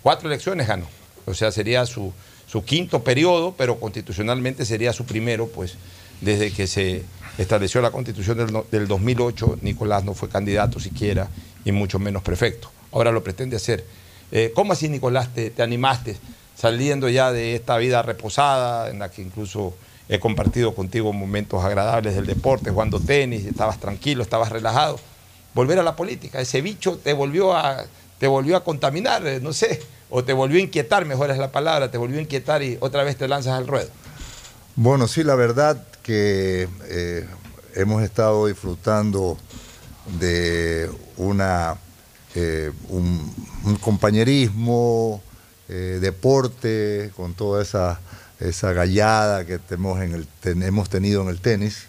cuatro 0.02 0.28
elecciones 0.28 0.66
ganó. 0.66 0.86
O 1.26 1.34
sea, 1.34 1.50
sería 1.52 1.84
su, 1.86 2.12
su 2.46 2.64
quinto 2.64 3.02
periodo, 3.02 3.54
pero 3.56 3.78
constitucionalmente 3.80 4.64
sería 4.64 4.92
su 4.92 5.04
primero, 5.04 5.48
pues 5.48 5.74
desde 6.20 6.52
que 6.52 6.66
se 6.66 7.02
estableció 7.38 7.80
la 7.80 7.90
constitución 7.90 8.38
del, 8.38 8.62
del 8.70 8.88
2008, 8.88 9.58
Nicolás 9.62 10.04
no 10.04 10.14
fue 10.14 10.28
candidato 10.28 10.80
siquiera 10.80 11.28
y 11.64 11.72
mucho 11.72 11.98
menos 11.98 12.22
prefecto. 12.22 12.70
Ahora 12.92 13.12
lo 13.12 13.22
pretende 13.22 13.56
hacer. 13.56 13.84
Eh, 14.32 14.52
¿Cómo 14.54 14.72
así, 14.72 14.88
Nicolás, 14.88 15.32
te, 15.34 15.50
te 15.50 15.62
animaste 15.62 16.16
saliendo 16.56 17.08
ya 17.08 17.32
de 17.32 17.54
esta 17.54 17.76
vida 17.76 18.02
reposada, 18.02 18.90
en 18.90 18.98
la 18.98 19.10
que 19.10 19.22
incluso 19.22 19.74
he 20.08 20.18
compartido 20.18 20.74
contigo 20.74 21.12
momentos 21.12 21.62
agradables 21.64 22.14
del 22.14 22.26
deporte, 22.26 22.70
jugando 22.70 22.98
tenis, 22.98 23.44
estabas 23.44 23.78
tranquilo, 23.78 24.22
estabas 24.22 24.50
relajado? 24.50 24.98
Volver 25.54 25.78
a 25.78 25.82
la 25.82 25.96
política, 25.96 26.40
ese 26.40 26.62
bicho 26.62 26.98
te 26.98 27.12
volvió 27.12 27.54
a, 27.54 27.84
te 28.18 28.26
volvió 28.26 28.56
a 28.56 28.64
contaminar, 28.64 29.26
eh, 29.26 29.40
no 29.40 29.52
sé, 29.52 29.82
o 30.10 30.24
te 30.24 30.32
volvió 30.32 30.58
a 30.58 30.62
inquietar, 30.62 31.04
mejor 31.04 31.30
es 31.30 31.38
la 31.38 31.52
palabra, 31.52 31.90
te 31.90 31.98
volvió 31.98 32.18
a 32.18 32.22
inquietar 32.22 32.62
y 32.62 32.78
otra 32.80 33.04
vez 33.04 33.16
te 33.16 33.28
lanzas 33.28 33.54
al 33.54 33.66
ruedo. 33.66 33.90
Bueno, 34.76 35.08
sí, 35.08 35.24
la 35.24 35.34
verdad 35.34 35.82
que 36.06 36.68
eh, 36.84 37.26
hemos 37.74 38.00
estado 38.04 38.46
disfrutando 38.46 39.36
de 40.20 40.88
una, 41.16 41.74
eh, 42.36 42.70
un, 42.90 43.34
un 43.64 43.74
compañerismo, 43.76 45.20
eh, 45.68 45.98
deporte, 46.00 47.10
con 47.16 47.34
toda 47.34 47.60
esa, 47.60 47.98
esa 48.38 48.72
gallada 48.72 49.44
que 49.44 49.58
tenemos, 49.58 50.00
en 50.00 50.14
el, 50.14 50.28
ten- 50.40 50.62
hemos 50.62 50.88
tenido 50.88 51.22
en 51.22 51.28
el 51.28 51.40
tenis. 51.40 51.86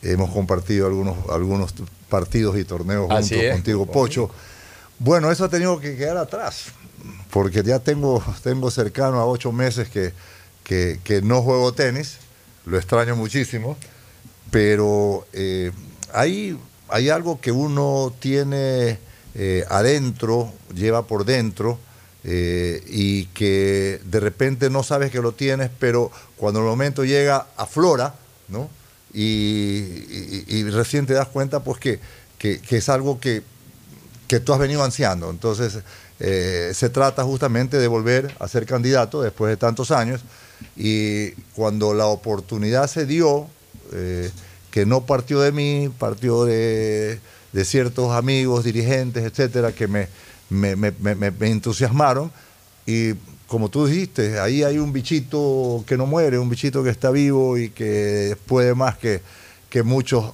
Hemos 0.00 0.30
compartido 0.30 0.86
algunos, 0.86 1.16
algunos 1.30 1.74
partidos 2.08 2.56
y 2.58 2.64
torneos 2.64 3.08
Así 3.10 3.34
juntos 3.34 3.44
es, 3.44 3.52
contigo. 3.52 3.86
Pocho. 3.86 4.30
Bueno, 4.98 5.30
eso 5.30 5.44
ha 5.44 5.48
tenido 5.50 5.78
que 5.78 5.94
quedar 5.96 6.16
atrás, 6.16 6.68
porque 7.30 7.62
ya 7.62 7.78
tengo, 7.80 8.24
tengo 8.42 8.70
cercano 8.70 9.18
a 9.20 9.26
ocho 9.26 9.52
meses 9.52 9.88
que, 9.90 10.12
que, 10.64 10.98
que 11.04 11.20
no 11.20 11.42
juego 11.42 11.72
tenis, 11.74 12.16
lo 12.66 12.78
extraño 12.78 13.16
muchísimo, 13.16 13.76
pero 14.50 15.26
eh, 15.32 15.72
hay, 16.12 16.58
hay 16.88 17.08
algo 17.08 17.40
que 17.40 17.52
uno 17.52 18.12
tiene 18.20 18.98
eh, 19.34 19.64
adentro, 19.68 20.52
lleva 20.74 21.06
por 21.06 21.24
dentro, 21.24 21.78
eh, 22.24 22.82
y 22.86 23.24
que 23.26 24.00
de 24.04 24.20
repente 24.20 24.70
no 24.70 24.82
sabes 24.82 25.10
que 25.10 25.20
lo 25.20 25.32
tienes, 25.32 25.70
pero 25.78 26.10
cuando 26.36 26.60
el 26.60 26.66
momento 26.66 27.04
llega, 27.04 27.46
aflora, 27.56 28.14
¿no? 28.48 28.68
Y, 29.14 30.62
recién 30.70 31.06
te 31.06 31.14
das 31.14 31.28
cuenta, 31.28 31.60
pues, 31.64 31.78
que, 31.80 31.98
que- 32.38 32.60
es 32.70 32.88
algo 32.88 33.18
que, 33.18 33.42
que 34.28 34.40
tú 34.40 34.52
has 34.52 34.58
venido 34.58 34.82
ansiando. 34.84 35.30
Entonces, 35.30 35.78
se 36.18 36.88
trata 36.90 37.24
justamente 37.24 37.78
de 37.78 37.88
volver 37.88 38.34
a 38.38 38.48
ser 38.48 38.64
candidato 38.64 39.20
después 39.20 39.50
de 39.50 39.56
tantos 39.56 39.90
años. 39.90 40.22
Y 40.76 41.30
cuando 41.54 41.94
la 41.94 42.06
oportunidad 42.06 42.86
se 42.88 43.06
dio, 43.06 43.46
eh, 43.92 44.30
que 44.70 44.86
no 44.86 45.04
partió 45.04 45.40
de 45.40 45.52
mí, 45.52 45.90
partió 45.98 46.44
de, 46.44 47.20
ciertos 47.64 48.12
amigos, 48.12 48.64
dirigentes, 48.64 49.24
etcétera, 49.24 49.72
que 49.72 49.86
me, 49.86 50.08
entusiasmaron. 51.40 52.32
Y 52.86 53.14
como 53.46 53.68
tú 53.68 53.86
dijiste, 53.86 54.40
ahí 54.40 54.62
hay 54.62 54.78
un 54.78 54.92
bichito 54.92 55.84
que 55.86 55.96
no 55.98 56.06
muere, 56.06 56.38
un 56.38 56.48
bichito 56.48 56.82
que 56.82 56.90
está 56.90 57.10
vivo 57.10 57.58
y 57.58 57.68
que 57.68 58.36
puede 58.46 58.74
más 58.74 58.96
que, 58.96 59.20
que 59.68 59.82
muchas 59.82 60.24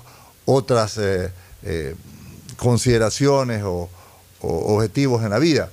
otras 0.45 0.99
eh, 0.99 1.33
eh, 1.65 1.97
consideraciones 2.57 3.65
o 3.65 3.91
objetivos 4.41 5.25
en 5.25 5.31
la 5.31 5.41
vida. 5.41 5.69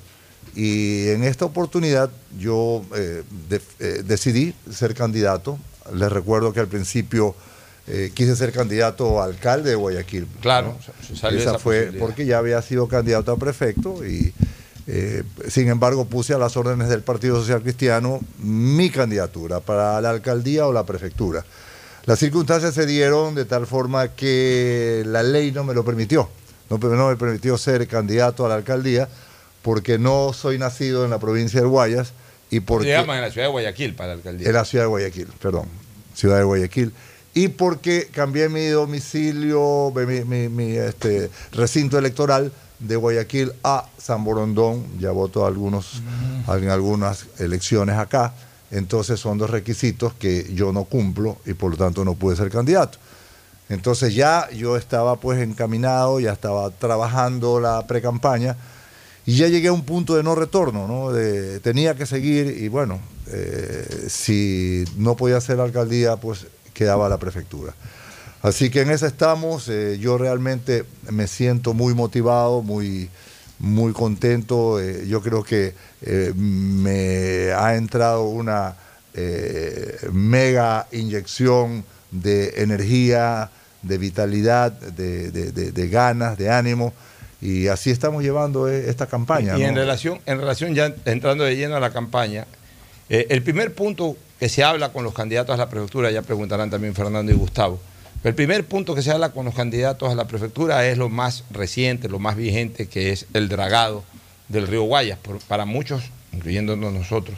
Y 0.56 1.10
en 1.10 1.24
esta 1.24 1.46
oportunidad 1.46 2.10
yo 2.40 2.84
eh, 2.96 3.24
de- 3.50 3.62
eh, 3.80 4.04
decidí 4.06 4.54
ser 4.72 4.94
candidato. 4.96 5.58
Les 5.94 6.12
recuerdo 6.12 6.54
que 6.54 6.62
al 6.62 6.68
principio 6.68 7.36
eh, 7.88 8.12
quise 8.14 8.36
ser 8.36 8.52
candidato 8.52 9.22
a 9.22 9.26
alcalde 9.26 9.72
de 9.72 9.76
Guayaquil. 9.76 10.28
Claro, 10.42 10.78
¿no? 10.80 11.16
salió 11.16 11.40
esa, 11.40 11.52
esa 11.52 11.60
fue 11.60 11.92
porque 12.00 12.26
ya 12.26 12.38
había 12.40 12.62
sido 12.62 12.88
candidato 12.88 13.32
a 13.32 13.38
prefecto 13.38 14.06
y 14.06 14.34
eh, 14.88 15.24
sin 15.50 15.68
embargo 15.68 16.06
puse 16.06 16.34
a 16.34 16.38
las 16.38 16.56
órdenes 16.58 16.90
del 16.90 17.02
Partido 17.02 17.36
Social 17.40 17.62
Cristiano 17.62 18.20
mi 18.40 18.90
candidatura 18.90 19.60
para 19.60 20.00
la 20.02 20.10
alcaldía 20.10 20.66
o 20.68 20.74
la 20.74 20.86
prefectura. 20.86 21.44
Las 22.06 22.20
circunstancias 22.20 22.74
se 22.76 22.86
dieron 22.86 23.36
de 23.36 23.46
tal 23.46 23.68
forma 23.68 24.10
que 24.10 25.04
la 25.08 25.22
ley 25.24 25.52
no 25.52 25.64
me 25.64 25.74
lo 25.74 25.84
permitió. 25.84 26.30
No, 26.70 26.80
pe- 26.80 26.88
no 26.88 27.10
me 27.10 27.16
permitió 27.18 27.58
ser 27.58 27.88
candidato 27.88 28.46
a 28.46 28.50
la 28.50 28.56
alcaldía 28.56 29.08
porque 29.66 29.98
no 29.98 30.32
soy 30.32 30.60
nacido 30.60 31.04
en 31.04 31.10
la 31.10 31.18
provincia 31.18 31.60
del 31.60 31.70
Guayas 31.70 32.14
y 32.52 32.58
Se 32.58 32.62
porque 32.62 32.90
llaman 32.90 33.18
en 33.18 33.24
la 33.24 33.32
ciudad 33.32 33.48
de 33.48 33.52
Guayaquil 33.52 33.96
para 33.96 34.10
la 34.10 34.14
alcaldía. 34.14 34.48
en 34.48 34.54
la 34.54 34.64
ciudad 34.64 34.84
de 34.86 34.90
Guayaquil, 34.90 35.28
perdón, 35.42 35.66
ciudad 36.14 36.38
de 36.38 36.44
Guayaquil. 36.44 36.94
Y 37.34 37.48
porque 37.50 38.08
cambié 38.14 38.48
mi 38.48 38.68
domicilio, 38.68 39.92
mi, 39.96 40.24
mi- 40.24 40.50
mi, 40.50 40.78
este, 40.78 41.30
recinto 41.52 41.98
electoral 41.98 42.52
de 42.80 42.96
Guayaquil 42.96 43.52
a 43.64 43.88
San 43.98 44.24
Borondón. 44.24 44.86
Ya 45.00 45.10
voto 45.12 45.46
algunos, 45.48 46.02
en 46.48 46.70
algunas 46.70 47.26
elecciones 47.40 47.98
acá. 47.98 48.34
Entonces 48.72 49.20
son 49.20 49.38
dos 49.40 49.50
requisitos 49.50 50.14
que 50.14 50.50
yo 50.54 50.72
no 50.72 50.84
cumplo 50.86 51.38
y 51.46 51.54
por 51.54 51.72
lo 51.72 51.78
tanto 51.78 52.06
no 52.06 52.14
pude 52.14 52.36
ser 52.36 52.50
candidato. 52.52 53.00
Entonces 53.70 54.14
ya 54.14 54.50
yo 54.52 54.78
estaba 54.78 55.16
pues 55.18 55.42
encaminado, 55.42 56.20
ya 56.20 56.32
estaba 56.34 56.70
trabajando 56.70 57.60
la 57.60 57.86
pre-campaña 57.88 58.56
y 59.26 59.36
ya 59.38 59.48
llegué 59.48 59.70
a 59.70 59.74
un 59.74 59.84
punto 59.84 60.16
de 60.16 60.24
no 60.24 60.36
retorno, 60.36 60.88
¿no? 60.88 61.12
Tenía 61.62 61.96
que 61.96 62.06
seguir 62.06 62.58
y 62.62 62.68
bueno, 62.68 63.00
eh, 63.28 64.06
si 64.08 64.86
no 64.98 65.16
podía 65.16 65.40
la 65.58 65.64
alcaldía, 65.64 66.16
pues 66.18 66.46
quedaba 66.74 67.10
la 67.10 67.18
prefectura. 67.18 67.74
Así 68.42 68.70
que 68.70 68.82
en 68.82 68.92
esa 68.92 69.08
estamos, 69.08 69.68
eh, 69.70 69.98
yo 70.00 70.18
realmente 70.20 70.86
me 71.10 71.26
siento 71.28 71.74
muy 71.74 71.96
motivado, 71.96 72.62
muy, 72.62 73.10
muy 73.58 73.94
contento, 73.94 74.80
eh, 74.80 75.08
yo 75.08 75.22
creo 75.22 75.44
que 75.44 75.74
me 76.36 77.52
ha 77.54 77.76
entrado 77.76 78.26
una 78.26 78.76
mega 80.12 80.88
inyección 80.92 81.84
de 82.12 82.54
energía, 82.62 83.50
de 83.82 83.98
vitalidad, 83.98 84.72
de- 84.72 85.32
de- 85.32 85.72
de 85.72 85.90
ganas, 85.90 86.38
de 86.38 86.50
ánimo, 86.50 86.94
y 87.46 87.68
así 87.68 87.92
estamos 87.92 88.24
llevando 88.24 88.68
eh, 88.70 88.90
esta 88.90 89.06
campaña. 89.08 89.58
Y 89.58 89.62
¿no? 89.62 89.68
en 89.68 89.76
relación, 89.76 90.20
en 90.26 90.40
relación 90.40 90.74
ya 90.76 90.94
entrando 91.06 91.44
de 91.44 91.56
lleno 91.56 91.76
a 91.76 91.80
la 91.80 91.92
campaña, 91.92 92.46
eh, 93.10 93.28
el 93.30 93.44
primer 93.44 93.74
punto 93.74 94.18
que 94.40 94.50
se 94.50 94.64
habla 94.64 94.90
con 94.92 95.04
los 95.04 95.14
candidatos 95.14 95.54
a 95.54 95.58
la 95.58 95.70
prefectura, 95.70 96.10
ya 96.12 96.22
preguntarán 96.22 96.70
también 96.70 96.96
Fernando 96.96 97.32
y 97.32 97.36
Gustavo, 97.36 97.80
el 98.24 98.34
primer 98.34 98.66
punto 98.66 98.96
que 98.96 99.02
se 99.04 99.12
habla 99.12 99.30
con 99.30 99.46
los 99.46 99.54
candidatos 99.54 100.10
a 100.12 100.16
la 100.16 100.26
prefectura 100.28 100.88
es 100.88 100.98
lo 100.98 101.10
más 101.10 101.44
reciente, 101.52 102.10
lo 102.10 102.18
más 102.18 102.36
vigente, 102.36 102.88
que 102.88 103.12
es 103.12 103.28
el 103.34 103.48
dragado 103.50 104.04
del 104.50 104.66
río 104.68 104.82
Guayas. 104.84 105.20
Por- 105.20 105.40
para 105.42 105.66
muchos, 105.66 106.04
incluyéndonos 106.34 106.92
nosotros, 106.92 107.38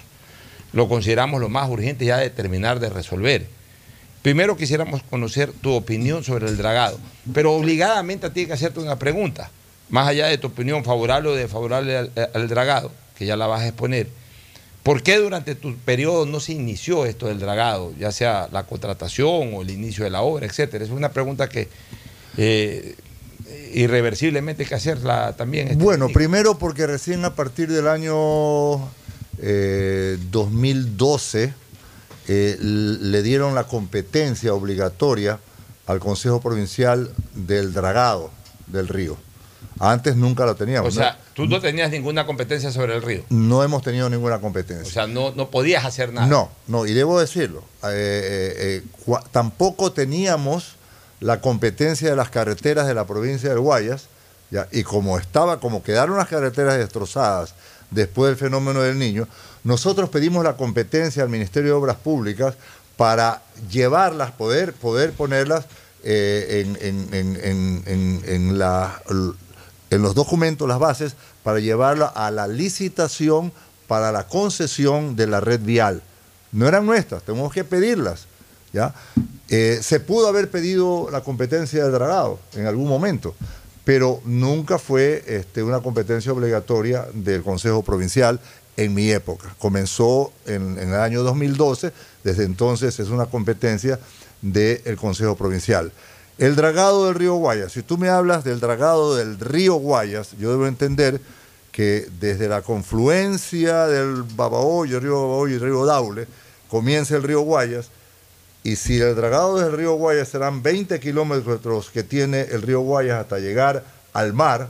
lo 0.71 0.87
consideramos 0.87 1.41
lo 1.41 1.49
más 1.49 1.69
urgente 1.69 2.05
ya 2.05 2.17
de 2.17 2.29
terminar 2.29 2.79
de 2.79 2.89
resolver. 2.89 3.47
Primero 4.21 4.57
quisiéramos 4.57 5.03
conocer 5.03 5.51
tu 5.51 5.73
opinión 5.73 6.23
sobre 6.23 6.47
el 6.47 6.57
dragado, 6.57 6.97
pero 7.33 7.53
obligadamente 7.53 8.29
tiene 8.29 8.47
que 8.47 8.53
hacerte 8.53 8.79
una 8.79 8.97
pregunta, 8.97 9.51
más 9.89 10.07
allá 10.07 10.27
de 10.27 10.37
tu 10.37 10.47
opinión 10.47 10.83
favorable 10.83 11.29
o 11.29 11.35
desfavorable 11.35 11.97
al, 11.97 12.11
al 12.33 12.47
dragado, 12.47 12.91
que 13.17 13.25
ya 13.25 13.35
la 13.35 13.47
vas 13.47 13.61
a 13.61 13.67
exponer. 13.67 14.07
¿Por 14.83 15.03
qué 15.03 15.17
durante 15.17 15.53
tu 15.53 15.75
periodo 15.75 16.25
no 16.25 16.39
se 16.39 16.53
inició 16.53 17.05
esto 17.05 17.27
del 17.27 17.39
dragado, 17.39 17.93
ya 17.99 18.13
sea 18.13 18.47
la 18.53 18.63
contratación 18.63 19.53
o 19.53 19.61
el 19.61 19.69
inicio 19.69 20.05
de 20.05 20.09
la 20.09 20.21
obra, 20.21 20.45
etcétera? 20.45 20.85
Es 20.85 20.91
una 20.91 21.11
pregunta 21.11 21.49
que 21.49 21.67
eh, 22.37 22.95
irreversiblemente 23.73 24.63
hay 24.63 24.69
que 24.69 24.75
hacerla 24.75 25.35
también. 25.35 25.67
este 25.67 25.83
Bueno, 25.83 26.07
primero 26.07 26.57
porque 26.57 26.87
recién 26.87 27.25
a 27.25 27.35
partir 27.35 27.69
del 27.69 27.87
año 27.87 28.77
eh, 29.39 30.17
2012 30.31 31.53
eh, 32.29 32.57
le 32.59 33.23
dieron 33.23 33.55
la 33.55 33.65
competencia 33.65 34.53
obligatoria 34.53 35.39
al 35.85 35.99
Consejo 35.99 36.39
Provincial 36.41 37.11
del 37.35 37.73
dragado 37.73 38.31
del 38.67 38.87
río. 38.87 39.17
Antes 39.79 40.15
nunca 40.15 40.45
lo 40.45 40.55
teníamos. 40.55 40.89
O 40.95 40.97
sea, 40.99 41.17
tú 41.33 41.45
no 41.47 41.59
tenías 41.59 41.91
ninguna 41.91 42.25
competencia 42.25 42.71
sobre 42.71 42.95
el 42.95 43.01
río. 43.01 43.23
no, 43.29 43.63
hemos 43.63 43.83
tenido 43.83 44.09
ninguna 44.09 44.39
competencia. 44.39 44.87
O 44.87 44.91
sea, 44.91 45.07
no, 45.07 45.31
no 45.35 45.49
podías 45.49 45.85
hacer 45.85 46.13
nada. 46.13 46.27
No, 46.27 46.49
no, 46.67 46.85
y 46.85 46.93
debo 46.93 47.19
decirlo, 47.19 47.59
eh, 47.83 48.81
eh, 48.81 48.83
eh, 49.07 49.13
tampoco 49.31 49.91
teníamos 49.91 50.75
la 51.19 51.41
competencia 51.41 52.09
de 52.09 52.15
las 52.15 52.29
carreteras 52.29 52.87
de 52.87 52.93
la 52.93 53.05
provincia 53.07 53.49
del 53.49 53.59
Guayas, 53.59 54.05
¿ya? 54.51 54.67
y 54.71 54.83
como 54.83 55.17
estaba, 55.17 55.59
como 55.59 55.81
quedaron 55.83 56.17
las 56.17 56.27
carreteras 56.27 56.77
destrozadas 56.77 57.53
después 57.91 58.29
del 58.29 58.37
fenómeno 58.37 58.81
del 58.81 58.99
niño, 58.99 59.27
nosotros 59.63 60.09
pedimos 60.09 60.43
la 60.43 60.55
competencia 60.57 61.23
al 61.23 61.29
Ministerio 61.29 61.71
de 61.71 61.77
Obras 61.77 61.97
Públicas 61.97 62.55
para 62.97 63.41
llevarlas, 63.71 64.31
poder, 64.31 64.73
poder 64.73 65.11
ponerlas 65.13 65.65
eh, 66.03 66.63
en, 66.65 66.77
en- 66.81 67.13
en- 67.13 67.39
en- 67.43 67.83
en- 67.85 68.23
en 68.27 68.59
la- 68.59 69.01
en 69.89 70.01
los 70.01 70.15
documentos, 70.15 70.67
las 70.67 70.79
bases, 70.79 71.15
para 71.43 71.59
llevarla 71.59 72.07
a 72.07 72.31
la 72.31 72.47
licitación 72.47 73.51
para 73.87 74.11
la 74.11 74.27
concesión 74.27 75.15
de 75.15 75.27
la 75.27 75.39
red 75.39 75.61
vial. 75.61 76.01
No 76.51 76.67
eran 76.67 76.85
nuestras, 76.85 77.23
tenemos 77.23 77.53
que 77.53 77.63
pedirlas. 77.63 78.27
¿ya? 78.73 78.93
Eh, 79.49 79.79
se 79.81 79.99
pudo 79.99 80.27
haber 80.27 80.49
pedido 80.51 81.09
la 81.11 81.21
competencia 81.21 81.83
del 81.83 81.93
dragado 81.93 82.39
en 82.53 82.65
algún 82.65 82.87
momento, 82.87 83.35
pero 83.83 84.21
nunca 84.25 84.77
fue 84.77 85.23
este, 85.27 85.63
una 85.63 85.79
competencia 85.79 86.33
obligatoria 86.33 87.07
del 87.13 87.43
Consejo 87.43 87.81
Provincial 87.81 88.39
en 88.75 88.93
mi 88.93 89.09
época. 89.11 89.55
Comenzó 89.57 90.33
en, 90.45 90.77
en 90.77 90.89
el 90.89 90.99
año 90.99 91.23
2012, 91.23 91.93
desde 92.23 92.43
entonces 92.43 92.99
es 92.99 93.07
una 93.07 93.25
competencia 93.25 93.99
del 94.41 94.97
Consejo 94.97 95.35
Provincial. 95.35 95.91
El 96.37 96.55
dragado 96.55 97.07
del 97.07 97.15
río 97.15 97.35
Guayas, 97.35 97.71
si 97.71 97.81
tú 97.81 97.97
me 97.97 98.09
hablas 98.09 98.43
del 98.43 98.59
dragado 98.59 99.15
del 99.15 99.39
río 99.39 99.75
Guayas, 99.75 100.37
yo 100.37 100.51
debo 100.51 100.67
entender 100.67 101.19
que 101.71 102.07
desde 102.19 102.47
la 102.47 102.61
confluencia 102.61 103.87
del 103.87 104.21
Babahoyo, 104.21 104.99
río 104.99 105.21
Babahoyo 105.21 105.55
y 105.55 105.59
río 105.59 105.85
Daule, 105.85 106.27
comienza 106.69 107.15
el 107.15 107.23
río 107.23 107.41
Guayas, 107.41 107.89
y 108.63 108.75
si 108.75 108.99
el 108.99 109.15
dragado 109.15 109.57
del 109.57 109.71
río 109.71 109.93
Guayas 109.93 110.27
serán 110.27 110.61
20 110.61 110.99
kilómetros 110.99 111.89
que 111.89 112.03
tiene 112.03 112.41
el 112.41 112.61
río 112.61 112.81
Guayas 112.81 113.21
hasta 113.21 113.39
llegar 113.39 113.83
al 114.13 114.33
mar, 114.33 114.69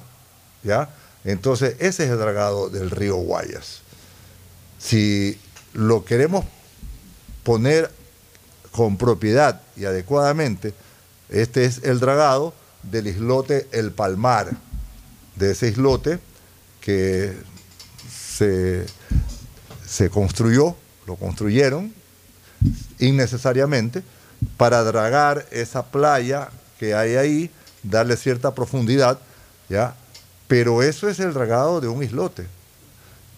¿ya? 0.64 0.90
Entonces 1.26 1.76
ese 1.80 2.06
es 2.06 2.12
el 2.12 2.18
dragado 2.18 2.70
del 2.70 2.92
río 2.92 3.16
Guayas. 3.16 3.82
Si 4.80 5.38
lo 5.74 6.06
queremos 6.06 6.46
poner 7.44 7.92
con 8.72 8.98
propiedad 8.98 9.62
y 9.76 9.86
adecuadamente, 9.86 10.74
este 11.30 11.66
es 11.66 11.84
el 11.84 12.00
dragado 12.00 12.54
del 12.84 13.08
islote 13.08 13.68
El 13.72 13.92
Palmar, 13.92 14.52
de 15.36 15.52
ese 15.52 15.68
islote 15.68 16.20
que 16.82 17.34
se, 18.10 18.86
se 19.86 20.10
construyó, 20.10 20.76
lo 21.06 21.16
construyeron 21.16 21.94
innecesariamente 23.00 24.04
para 24.58 24.84
dragar 24.84 25.46
esa 25.52 25.86
playa 25.86 26.50
que 26.80 26.94
hay 26.94 27.16
ahí, 27.16 27.52
darle 27.84 28.18
cierta 28.18 28.54
profundidad, 28.54 29.20
¿ya? 29.70 29.96
Pero 30.48 30.82
eso 30.84 31.10
es 31.10 31.20
el 31.20 31.34
dragado 31.34 31.82
de 31.82 31.88
un 31.88 32.04
islote. 32.04 32.46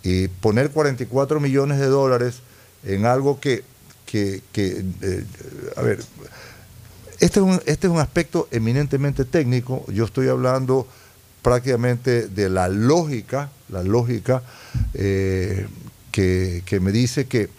Y 0.04 0.28
poner 0.28 0.72
44 0.72 1.40
millones 1.40 1.80
de 1.80 1.88
dólares 1.88 2.36
en 2.84 3.06
algo 3.06 3.40
que, 3.40 3.64
que- 4.06 4.42
que, 4.52 4.86
eh, 5.02 5.26
a 5.76 5.82
ver, 5.82 6.00
este 7.20 7.40
es, 7.40 7.46
un, 7.46 7.62
este 7.66 7.88
es 7.88 7.94
un 7.94 8.00
aspecto 8.00 8.48
eminentemente 8.52 9.26
técnico. 9.26 9.84
Yo 9.88 10.06
estoy 10.06 10.28
hablando 10.28 10.88
prácticamente 11.42 12.28
de 12.28 12.50
la 12.50 12.68
lógica, 12.68 13.50
la 13.70 13.84
lógica 13.84 14.44
eh, 14.94 15.68
que, 16.12 16.64
que 16.66 16.80
me 16.80 16.92
dice 16.92 17.28
que, 17.28 17.50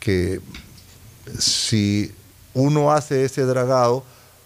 que 0.00 0.40
si 1.38 2.12
uno 2.54 2.92
hace 2.92 3.24
ese 3.24 3.42
dragado, 3.42 4.04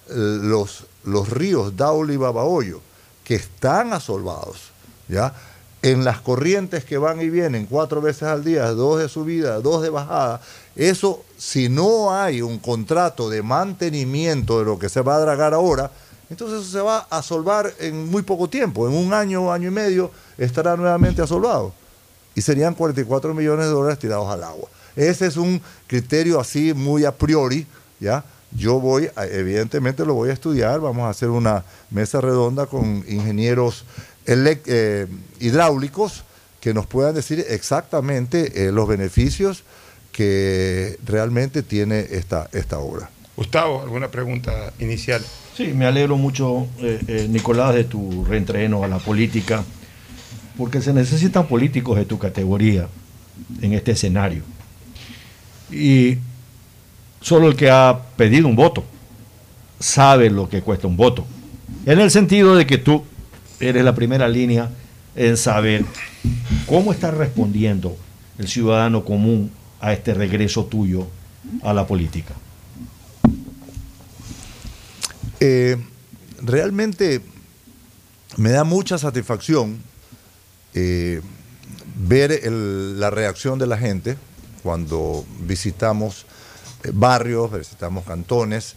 eh, 0.09 0.13
los, 0.15 0.87
los 1.05 1.31
ríos 1.31 1.77
Daule 1.77 2.15
y 2.15 2.17
Babahoyo, 2.17 2.81
que 3.25 3.35
están 3.35 3.93
asolvados, 3.93 4.71
¿ya? 5.09 5.35
en 5.83 6.05
las 6.05 6.21
corrientes 6.21 6.85
que 6.85 6.99
van 6.99 7.21
y 7.21 7.29
vienen 7.29 7.67
cuatro 7.67 8.01
veces 8.01 8.25
al 8.25 8.45
día, 8.45 8.67
dos 8.73 9.01
de 9.01 9.09
subida, 9.09 9.61
dos 9.61 9.83
de 9.83 9.91
bajada, 9.91 10.41
eso, 10.77 11.25
si 11.39 11.69
no 11.69 12.15
hay 12.15 12.43
un 12.43 12.59
contrato 12.59 13.31
de 13.31 13.43
mantenimiento 13.43 14.59
de 14.59 14.67
lo 14.67 14.79
que 14.79 14.89
se 14.89 15.01
va 15.01 15.17
a 15.17 15.21
dragar 15.21 15.55
ahora, 15.55 15.91
entonces 16.29 16.61
eso 16.61 16.71
se 16.71 16.81
va 16.81 17.07
a 17.09 17.23
solvar 17.23 17.73
en 17.79 18.11
muy 18.11 18.23
poco 18.23 18.49
tiempo, 18.49 18.87
en 18.87 18.95
un 18.95 19.15
año, 19.15 19.53
año 19.53 19.69
y 19.69 19.73
medio, 19.73 20.11
estará 20.37 20.77
nuevamente 20.77 21.23
asolvado. 21.23 21.73
Y 22.35 22.43
serían 22.43 22.75
44 22.75 23.33
millones 23.33 23.67
de 23.67 23.73
dólares 23.73 23.99
tirados 23.99 24.29
al 24.29 24.45
agua. 24.45 24.69
Ese 24.95 25.27
es 25.27 25.37
un 25.37 25.61
criterio 25.87 26.39
así 26.39 26.75
muy 26.75 27.05
a 27.05 27.13
priori, 27.13 27.67
¿ya? 27.99 28.25
Yo 28.53 28.81
voy, 28.81 29.11
evidentemente 29.17 30.05
lo 30.05 30.15
voy 30.15 30.31
a 30.31 30.33
estudiar, 30.33 30.81
vamos 30.81 31.05
a 31.05 31.11
hacer 31.11 31.31
una 31.31 31.65
mesa 31.91 32.21
redonda 32.21 32.67
con 32.67 33.05
ingenieros 33.09 33.85
eh, 34.27 35.07
hidráulicos 35.41 36.25
que 36.61 36.73
nos 36.73 36.87
puedan 36.87 37.15
decir 37.15 37.45
exactamente 37.49 38.67
eh, 38.67 38.73
los 38.73 38.89
beneficios 38.89 39.63
que 40.17 40.99
realmente 41.05 41.63
tiene 41.63 42.01
esta, 42.11 42.49
esta 42.55 42.79
obra. 42.79 43.11
Gustavo, 43.37 43.83
¿alguna 43.83 44.11
pregunta 44.11 44.73
inicial? 44.79 45.23
Sí, 45.55 45.75
me 45.75 45.85
alegro 45.85 46.17
mucho, 46.17 46.67
eh, 46.79 46.99
eh, 47.07 47.27
Nicolás, 47.29 47.75
de 47.75 47.85
tu 47.85 48.25
reentreno 48.25 48.83
a 48.83 48.89
la 48.89 48.99
política, 48.99 49.63
porque 50.57 50.81
se 50.81 50.95
necesitan 50.95 51.47
políticos 51.47 51.99
de 51.99 52.07
tu 52.07 52.19
categoría 52.19 52.89
en 53.61 53.75
este 53.75 53.93
escenario. 53.93 54.43
Y 55.71 56.17
solo 57.21 57.49
el 57.49 57.57
que 57.57 57.69
ha 57.69 58.01
pedido 58.17 58.49
un 58.49 58.57
voto 58.57 58.85
sabe 59.79 60.31
lo 60.31 60.49
que 60.49 60.63
cuesta 60.63 60.87
un 60.87 60.97
voto. 60.97 61.27
En 61.85 62.01
el 62.01 62.11
sentido 62.11 62.57
de 62.57 62.65
que 62.67 62.79
tú 62.79 63.05
eres 63.61 63.85
la 63.85 63.95
primera 63.95 64.29
línea 64.29 64.71
en 65.15 65.37
saber 65.37 65.85
cómo 66.65 66.91
está 66.91 67.11
respondiendo 67.11 67.95
el 68.39 68.49
ciudadano 68.49 69.05
común 69.05 69.51
a 69.81 69.93
este 69.93 70.15
regreso 70.15 70.67
tuyo 70.67 71.07
a 71.63 71.73
la 71.73 71.87
política. 71.87 72.35
Eh, 75.41 75.77
realmente 76.43 77.21
me 78.37 78.51
da 78.51 78.65
mucha 78.65 78.99
satisfacción 78.99 79.79
eh, 80.75 81.21
ver 81.97 82.51
la 82.51 83.11
reacción 83.11 83.59
de 83.59 83.67
la 83.67 83.77
gente 83.77 84.17
cuando 84.63 85.25
visitamos 85.41 86.27
eh, 86.85 86.91
barrios, 86.93 87.53
visitamos 87.53 88.05
cantones, 88.05 88.77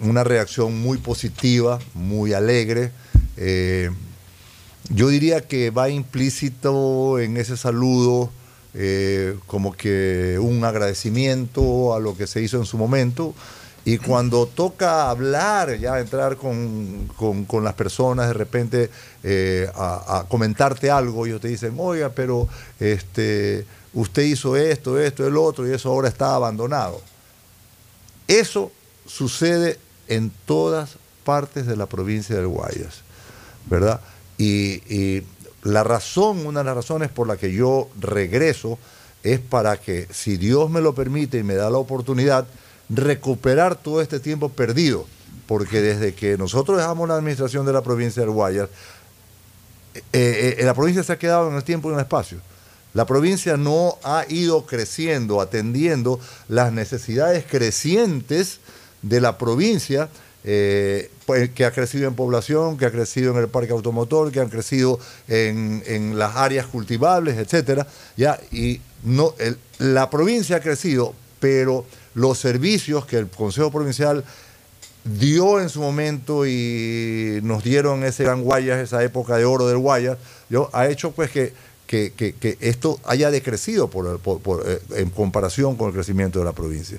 una 0.00 0.24
reacción 0.24 0.78
muy 0.78 0.98
positiva, 0.98 1.78
muy 1.94 2.34
alegre. 2.34 2.92
yo 4.90 5.08
diría 5.08 5.40
que 5.40 5.70
va 5.70 5.88
implícito 5.88 7.18
en 7.18 7.38
ese 7.38 7.56
saludo 7.56 8.30
eh, 8.74 9.36
como 9.46 9.72
que 9.72 10.38
un 10.40 10.64
agradecimiento 10.64 11.94
a 11.94 12.00
lo 12.00 12.16
que 12.16 12.26
se 12.26 12.42
hizo 12.42 12.56
en 12.58 12.64
su 12.66 12.78
momento. 12.78 13.34
Y 13.84 13.96
cuando 13.98 14.46
toca 14.46 15.08
hablar, 15.08 15.78
ya 15.78 15.98
entrar 15.98 16.36
con, 16.36 17.08
con- 17.16 17.64
las 17.64 17.74
personas, 17.74 18.28
de 18.28 18.34
repente 18.34 18.90
eh, 19.22 19.70
a, 19.74 20.26
comentarte 20.28 20.90
algo, 20.90 21.26
ellos 21.26 21.40
te 21.40 21.48
dicen, 21.48 21.74
oiga, 21.78 22.10
pero 22.10 22.46
este, 22.78 23.64
usted 23.94 24.22
hizo 24.22 24.56
esto, 24.56 25.00
esto, 25.00 25.26
el 25.26 25.36
otro, 25.36 25.66
y 25.66 25.72
eso 25.72 25.88
ahora 25.88 26.08
está 26.08 26.34
abandonado. 26.34 27.00
Eso 28.28 28.70
sucede 29.06 29.78
en 30.08 30.30
todas 30.44 30.96
partes 31.24 31.66
de 31.66 31.76
la 31.76 31.86
provincia 31.86 32.36
del 32.36 32.48
Guayas, 32.48 33.00
¿verdad? 33.68 34.00
Y 34.36 35.22
la 35.62 35.84
razón, 35.84 36.46
una 36.46 36.60
de 36.60 36.64
las 36.64 36.76
razones 36.76 37.10
por 37.10 37.26
la 37.26 37.36
que 37.36 37.52
yo 37.52 37.88
regreso 38.00 38.78
es 39.22 39.40
para 39.40 39.76
que, 39.76 40.06
si 40.10 40.36
Dios 40.36 40.70
me 40.70 40.80
lo 40.80 40.94
permite 40.94 41.38
y 41.38 41.42
me 41.42 41.54
da 41.54 41.70
la 41.70 41.78
oportunidad, 41.78 42.46
recuperar 42.88 43.76
todo 43.76 44.00
este 44.00 44.20
tiempo 44.20 44.48
perdido. 44.48 45.06
Porque 45.46 45.80
desde 45.80 46.14
que 46.14 46.38
nosotros 46.38 46.78
dejamos 46.78 47.08
la 47.08 47.16
administración 47.16 47.66
de 47.66 47.72
la 47.72 47.82
provincia 47.82 48.22
del 48.22 48.30
Guayas, 48.30 48.68
eh, 50.12 50.56
eh, 50.58 50.64
la 50.64 50.74
provincia 50.74 51.02
se 51.02 51.12
ha 51.12 51.18
quedado 51.18 51.50
en 51.50 51.56
el 51.56 51.64
tiempo 51.64 51.88
y 51.88 51.92
en 51.92 51.98
el 51.98 52.04
espacio. 52.04 52.38
La 52.94 53.06
provincia 53.06 53.56
no 53.56 53.98
ha 54.02 54.24
ido 54.28 54.66
creciendo, 54.66 55.40
atendiendo 55.40 56.18
las 56.48 56.72
necesidades 56.72 57.44
crecientes 57.48 58.60
de 59.02 59.20
la 59.20 59.38
provincia, 59.38 60.08
eh, 60.44 61.10
pues, 61.26 61.50
que 61.50 61.64
ha 61.64 61.70
crecido 61.70 62.08
en 62.08 62.14
población, 62.14 62.76
que 62.78 62.86
ha 62.86 62.90
crecido 62.90 63.32
en 63.32 63.38
el 63.38 63.48
parque 63.48 63.72
automotor, 63.72 64.32
que 64.32 64.40
han 64.40 64.48
crecido 64.48 64.98
en, 65.28 65.82
en 65.86 66.18
las 66.18 66.36
áreas 66.36 66.66
cultivables, 66.66 67.36
etcétera. 67.38 67.86
Ya, 68.16 68.40
y 68.50 68.80
no, 69.04 69.34
la 69.78 70.08
provincia 70.10 70.56
ha 70.56 70.60
crecido, 70.60 71.14
pero 71.40 71.84
los 72.14 72.38
servicios 72.38 73.06
que 73.06 73.16
el 73.18 73.28
Consejo 73.28 73.70
Provincial 73.70 74.24
dio 75.04 75.60
en 75.60 75.68
su 75.70 75.80
momento 75.80 76.46
y 76.46 77.40
nos 77.42 77.64
dieron 77.64 78.04
ese 78.04 78.24
gran 78.24 78.42
Guayas, 78.42 78.78
esa 78.80 79.02
época 79.02 79.36
de 79.36 79.44
oro 79.46 79.66
del 79.66 79.78
Guayas, 79.78 80.18
yo, 80.50 80.68
ha 80.72 80.88
hecho 80.88 81.12
pues 81.12 81.30
que, 81.30 81.52
que- 81.86 82.12
que- 82.12 82.58
esto 82.60 83.00
haya 83.04 83.30
decrecido 83.30 83.90
eh, 84.66 84.80
en 84.96 85.10
comparación 85.10 85.76
con 85.76 85.88
el 85.88 85.94
crecimiento 85.94 86.38
de 86.38 86.44
la 86.44 86.52
provincia. 86.52 86.98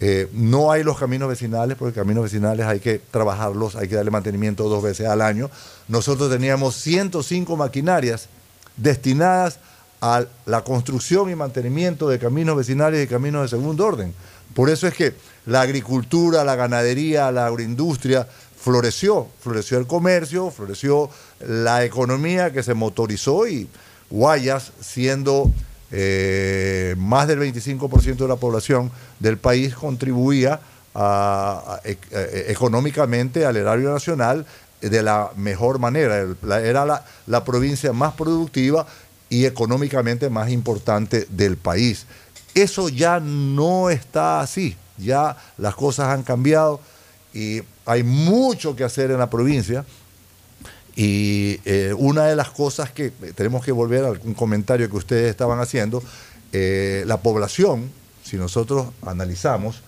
Eh, 0.00 0.28
no 0.32 0.70
hay 0.70 0.84
los 0.84 0.98
caminos 0.98 1.28
vecinales, 1.28 1.76
porque 1.76 1.98
caminos 1.98 2.24
vecinales 2.24 2.66
hay 2.66 2.78
que 2.78 3.00
trabajarlos, 3.10 3.74
hay 3.74 3.88
que 3.88 3.96
darle 3.96 4.10
mantenimiento 4.10 4.68
dos 4.68 4.82
veces 4.82 5.08
al 5.08 5.22
año. 5.22 5.50
Nosotros 5.88 6.30
teníamos 6.30 6.76
105 6.76 7.56
maquinarias 7.56 8.28
destinadas 8.76 9.58
a 10.00 10.24
la 10.46 10.62
construcción 10.62 11.30
y 11.30 11.34
mantenimiento 11.34 12.08
de 12.08 12.18
caminos 12.20 12.56
vecinales 12.56 13.04
y 13.04 13.08
caminos 13.08 13.42
de 13.42 13.48
segundo 13.48 13.86
orden. 13.86 14.14
Por 14.54 14.70
eso 14.70 14.86
es 14.86 14.94
que 14.94 15.14
la 15.46 15.62
agricultura, 15.62 16.44
la 16.44 16.54
ganadería, 16.54 17.32
la 17.32 17.46
agroindustria 17.46 18.26
floreció, 18.56 19.28
floreció 19.40 19.78
el 19.78 19.86
comercio, 19.86 20.50
floreció 20.50 21.10
la 21.40 21.84
economía 21.84 22.52
que 22.52 22.62
se 22.62 22.74
motorizó 22.74 23.46
y 23.46 23.68
Guayas 24.10 24.72
siendo 24.80 25.50
eh, 25.90 26.94
más 26.98 27.28
del 27.28 27.40
25% 27.40 28.16
de 28.16 28.28
la 28.28 28.36
población 28.36 28.90
del 29.18 29.38
país 29.38 29.74
contribuía 29.74 30.60
e- 31.84 31.96
eh, 32.10 32.46
económicamente 32.48 33.46
al 33.46 33.56
erario 33.56 33.92
nacional 33.92 34.44
de 34.80 35.02
la 35.02 35.30
mejor 35.36 35.78
manera. 35.78 36.26
Era 36.62 37.04
la 37.26 37.44
provincia 37.44 37.92
más 37.92 38.14
productiva 38.14 38.86
y 39.28 39.44
económicamente 39.44 40.30
más 40.30 40.50
importante 40.50 41.26
del 41.30 41.56
país. 41.56 42.06
Eso 42.54 42.88
ya 42.88 43.20
no 43.20 43.90
está 43.90 44.40
así, 44.40 44.76
ya 44.96 45.36
las 45.58 45.74
cosas 45.74 46.08
han 46.08 46.22
cambiado 46.22 46.80
y 47.32 47.62
hay 47.86 48.02
mucho 48.02 48.74
que 48.74 48.84
hacer 48.84 49.10
en 49.10 49.18
la 49.18 49.30
provincia. 49.30 49.84
Y 50.98 51.60
eh, 51.64 51.94
una 51.96 52.24
de 52.24 52.34
las 52.34 52.50
cosas 52.50 52.90
que 52.90 53.06
eh, 53.06 53.32
tenemos 53.32 53.64
que 53.64 53.70
volver 53.70 54.04
a 54.04 54.10
un 54.10 54.34
comentario 54.34 54.90
que 54.90 54.96
ustedes 54.96 55.30
estaban 55.30 55.60
haciendo, 55.60 56.02
eh, 56.52 57.04
la 57.06 57.18
población, 57.18 57.88
si 58.24 58.36
nosotros 58.36 58.88
analizamos, 59.06 59.82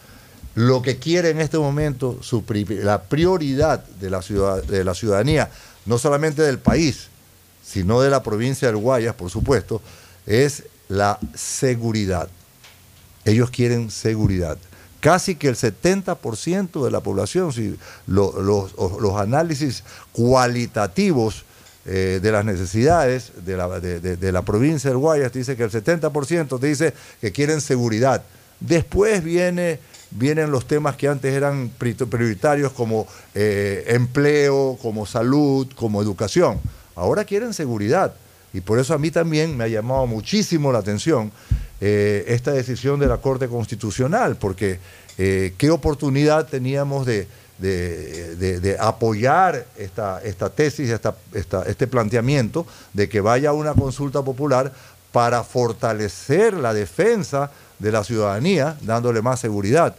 lo 0.54 0.82
que 0.82 0.98
quiere 0.98 1.30
en 1.30 1.40
este 1.40 1.58
momento, 1.58 2.20
la 2.68 3.02
prioridad 3.02 3.84
de 3.84 4.08
la, 4.08 4.22
ciudad, 4.22 4.62
de 4.62 4.84
la 4.84 4.94
ciudadanía, 4.94 5.50
no 5.84 5.98
solamente 5.98 6.42
del 6.42 6.60
país, 6.60 7.08
sino 7.64 8.00
de 8.00 8.10
la 8.10 8.22
provincia 8.22 8.68
del 8.68 8.76
Guayas, 8.76 9.16
por 9.16 9.30
supuesto, 9.30 9.82
es 10.26 10.62
la 10.88 11.18
seguridad. 11.34 12.28
Ellos 13.24 13.50
quieren 13.50 13.90
seguridad. 13.90 14.58
Casi 15.00 15.34
que 15.36 15.48
el 15.48 15.56
70% 15.56 16.84
de 16.84 16.90
la 16.90 17.00
población, 17.00 17.52
si 17.52 17.76
lo- 18.06 18.40
los, 18.42 19.16
análisis 19.20 19.82
cualitativos 20.12 21.44
eh, 21.86 22.20
de 22.22 22.30
las 22.32 22.44
necesidades 22.44 23.32
de 23.44 23.56
la, 23.56 23.80
de- 23.80 24.00
de- 24.00 24.32
la 24.32 24.42
provincia 24.42 24.90
del 24.90 24.98
Guayas, 24.98 25.32
dice 25.32 25.56
que 25.56 25.62
el 25.64 25.70
70% 25.70 26.60
te 26.60 26.66
dice 26.66 26.92
que 27.20 27.32
quieren 27.32 27.60
seguridad. 27.62 28.22
Después 28.60 29.24
viene, 29.24 29.78
vienen 30.10 30.50
los 30.50 30.66
temas 30.66 30.96
que 30.96 31.08
antes 31.08 31.32
eran 31.34 31.70
pri- 31.78 31.94
prioritarios 31.94 32.72
como 32.72 33.06
eh, 33.34 33.84
empleo, 33.88 34.78
como 34.82 35.06
salud, 35.06 35.66
como 35.74 36.02
educación. 36.02 36.60
Ahora 36.94 37.24
quieren 37.24 37.54
seguridad. 37.54 38.12
Y 38.52 38.60
por 38.60 38.78
eso 38.78 38.94
a 38.94 38.98
mí 38.98 39.10
también 39.10 39.56
me 39.56 39.64
ha 39.64 39.68
llamado 39.68 40.06
muchísimo 40.06 40.72
la 40.72 40.80
atención 40.80 41.30
eh, 41.80 42.24
esta 42.28 42.52
decisión 42.52 42.98
de 43.00 43.06
la 43.06 43.18
Corte 43.18 43.48
Constitucional, 43.48 44.36
porque 44.36 44.78
eh, 45.18 45.54
qué 45.56 45.70
oportunidad 45.70 46.46
teníamos 46.48 47.06
de, 47.06 47.26
de- 47.58 48.58
de- 48.60 48.76
apoyar 48.78 49.66
esta, 49.78 50.20
esta 50.22 50.50
tesis, 50.50 50.90
esta- 50.90 51.14
esta- 51.34 51.62
este 51.64 51.86
planteamiento 51.86 52.66
de 52.92 53.08
que 53.08 53.20
vaya 53.20 53.52
una 53.52 53.74
consulta 53.74 54.22
popular 54.22 54.72
para 55.12 55.42
fortalecer 55.44 56.54
la 56.54 56.72
defensa 56.72 57.50
de 57.78 57.92
la 57.92 58.02
ciudadanía, 58.04 58.76
dándole 58.82 59.22
más 59.22 59.40
seguridad. 59.40 59.94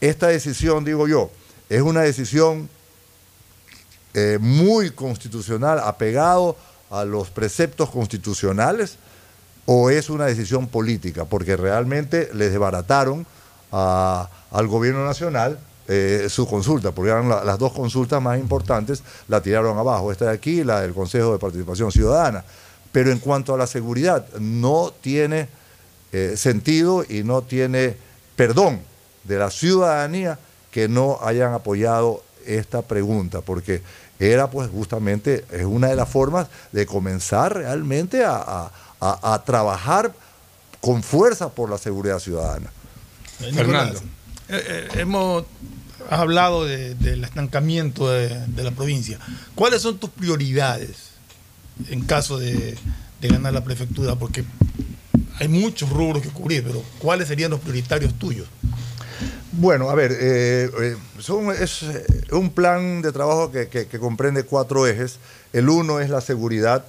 Esta 0.00 0.28
decisión, 0.28 0.84
digo 0.84 1.06
yo, 1.08 1.30
es 1.68 1.80
una 1.82 2.02
decisión 2.02 2.68
eh, 4.14 4.38
muy 4.40 4.90
constitucional, 4.90 5.80
apegado 5.80 6.56
a 6.90 7.04
los 7.04 7.30
preceptos 7.30 7.90
constitucionales, 7.90 8.96
o 9.66 9.88
es 9.90 10.10
una 10.10 10.26
decisión 10.26 10.66
política, 10.68 11.24
porque 11.24 11.56
realmente 11.56 12.28
les 12.34 12.50
desbarataron 12.50 13.26
al 13.70 14.66
gobierno 14.68 15.04
nacional 15.04 15.58
eh, 15.88 16.28
su 16.30 16.46
consulta, 16.46 16.92
porque 16.92 17.10
eran 17.10 17.28
la- 17.28 17.44
las 17.44 17.58
dos 17.58 17.72
consultas 17.72 18.22
más 18.22 18.38
importantes, 18.38 19.02
la 19.28 19.42
tiraron 19.42 19.76
abajo, 19.76 20.12
esta 20.12 20.26
de 20.26 20.30
aquí 20.32 20.64
la 20.64 20.80
del 20.80 20.94
Consejo 20.94 21.32
de 21.32 21.38
Participación 21.38 21.92
Ciudadana. 21.92 22.42
Pero 22.92 23.10
en 23.10 23.18
cuanto 23.18 23.52
a 23.54 23.58
la 23.58 23.66
seguridad, 23.66 24.26
no 24.38 24.92
tiene 25.00 25.48
eh, 26.12 26.34
sentido 26.36 27.04
y 27.08 27.22
no 27.24 27.42
tiene 27.42 27.96
perdón 28.36 28.80
de 29.24 29.36
la 29.38 29.50
ciudadanía 29.50 30.38
que 30.70 30.88
no 30.88 31.18
hayan 31.22 31.52
apoyado 31.52 32.22
esta 32.46 32.82
pregunta, 32.82 33.40
porque 33.40 33.82
era 34.18 34.50
pues 34.50 34.70
justamente, 34.70 35.44
es 35.50 35.64
una 35.64 35.88
de 35.88 35.96
las 35.96 36.08
formas 36.08 36.46
de 36.72 36.86
comenzar 36.86 37.54
realmente 37.54 38.24
a, 38.24 38.36
a- 38.36 38.70
a- 39.00 39.34
a 39.34 39.44
trabajar 39.44 40.12
con 40.80 41.02
fuerza 41.02 41.48
por 41.50 41.68
la 41.70 41.78
seguridad 41.78 42.18
ciudadana. 42.18 42.70
Nicolás, 43.40 43.94
eh, 44.48 44.62
eh, 44.68 44.88
hemos 45.00 45.44
has 46.10 46.20
hablado 46.20 46.64
de- 46.64 46.94
del 46.96 47.24
estancamiento 47.24 48.10
de, 48.10 48.28
de 48.48 48.62
la 48.62 48.70
provincia. 48.72 49.18
¿Cuáles 49.54 49.80
son 49.82 49.98
tus 49.98 50.10
prioridades 50.10 50.96
en 51.88 52.02
caso 52.04 52.38
de, 52.38 52.76
de 53.20 53.28
ganar 53.28 53.52
la 53.54 53.64
prefectura? 53.64 54.14
Porque 54.14 54.44
hay 55.40 55.48
muchos 55.48 55.88
rubros 55.90 56.22
que 56.22 56.28
cubrir, 56.28 56.62
pero 56.62 56.82
¿cuáles 56.98 57.28
serían 57.28 57.50
los 57.50 57.60
prioritarios 57.60 58.12
tuyos? 58.14 58.46
Bueno, 59.56 59.88
a 59.90 59.94
ver, 59.94 60.12
eh, 60.12 60.70
eh, 60.80 60.96
son- 61.18 61.50
es 61.54 61.82
eh, 61.84 62.04
un 62.32 62.50
plan 62.50 63.02
de 63.02 63.12
trabajo 63.12 63.50
que, 63.52 63.86
comprende 64.00 64.42
cuatro 64.44 64.86
ejes. 64.86 65.18
El 65.52 65.68
uno 65.68 66.00
es 66.00 66.10
la 66.10 66.20
seguridad, 66.20 66.84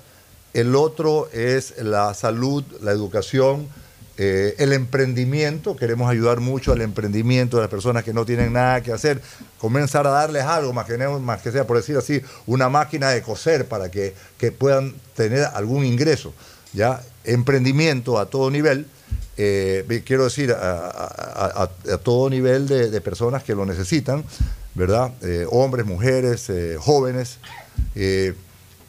el 0.53 0.75
otro 0.75 1.29
es 1.31 1.75
la 1.83 2.13
salud, 2.13 2.63
la 2.81 2.91
educación 2.91 3.67
eh, 4.17 4.55
el 4.59 4.71
emprendimiento, 4.71 5.75
queremos 5.75 6.09
ayudar 6.09 6.39
mucho 6.39 6.71
al 6.71 6.79
emprendimiento 6.81 7.57
de 7.57 7.63
las 7.63 7.69
personas 7.69 8.05
que 8.05 8.13
no 8.13 8.25
tienen 8.25 8.53
nada 8.53 8.81
que 8.81 8.93
hacer, 8.93 9.21
comenzar 9.59 10.07
a 10.07 10.11
darles 10.11 10.43
algo, 10.43 10.71
más 10.71 10.85
que, 10.85 10.97
más 10.97 11.41
que 11.41 11.51
sea, 11.51 11.67
por 11.67 11.75
decir 11.75 11.97
así, 11.97 12.21
una 12.47 12.69
máquina 12.69 13.09
de 13.09 13.21
coser 13.21 13.67
para 13.67 13.91
que, 13.91 14.15
que 14.37 14.53
puedan 14.53 14.95
tener 15.15 15.43
algún 15.53 15.83
ingreso. 15.83 16.33
¿ya? 16.71 17.01
Emprendimiento 17.25 18.17
a 18.17 18.27
todo 18.27 18.49
nivel, 18.49 18.87
eh, 19.37 20.03
quiero 20.05 20.23
decir, 20.23 20.51
a, 20.51 21.69
todo 22.03 22.29
nivel 22.29 22.67
de, 22.67 23.01
personas 23.01 23.43
que 23.43 23.55
lo 23.55 23.65
necesitan, 23.65 24.23
¿verdad? 24.73 25.11
Eh, 25.21 25.45
hombres, 25.49 25.85
mujeres, 25.85 26.49
eh, 26.49 26.77
jóvenes. 26.79 27.39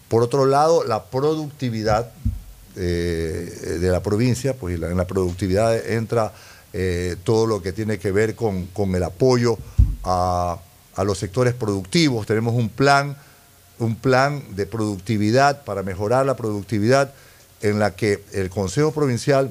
Por 0.08 0.22
otro 0.22 0.46
lado, 0.46 0.84
la 0.84 1.04
productividad 1.04 2.12
de 2.74 3.88
la 3.90 4.02
provincia, 4.02 4.54
pues 4.54 4.80
en 4.80 4.96
la 4.96 5.06
productividad 5.06 5.74
entra 5.88 6.32
todo 7.24 7.46
lo 7.46 7.62
que 7.62 7.72
tiene 7.72 7.98
que 7.98 8.12
ver 8.12 8.34
con, 8.34 8.66
con 8.66 8.94
el 8.94 9.02
apoyo 9.02 9.58
a 10.04 10.58
los 11.04 11.18
sectores 11.18 11.54
productivos. 11.54 12.26
Tenemos 12.26 12.54
un 12.54 12.68
plan, 12.68 13.16
un 13.78 13.96
plan 13.96 14.44
de 14.54 14.66
productividad 14.66 15.64
para 15.64 15.82
mejorar 15.82 16.26
la 16.26 16.36
productividad 16.36 17.12
en 17.62 17.80
la 17.80 17.96
que 17.96 18.22
el 18.32 18.50
Consejo 18.50 18.92
Provincial 18.92 19.50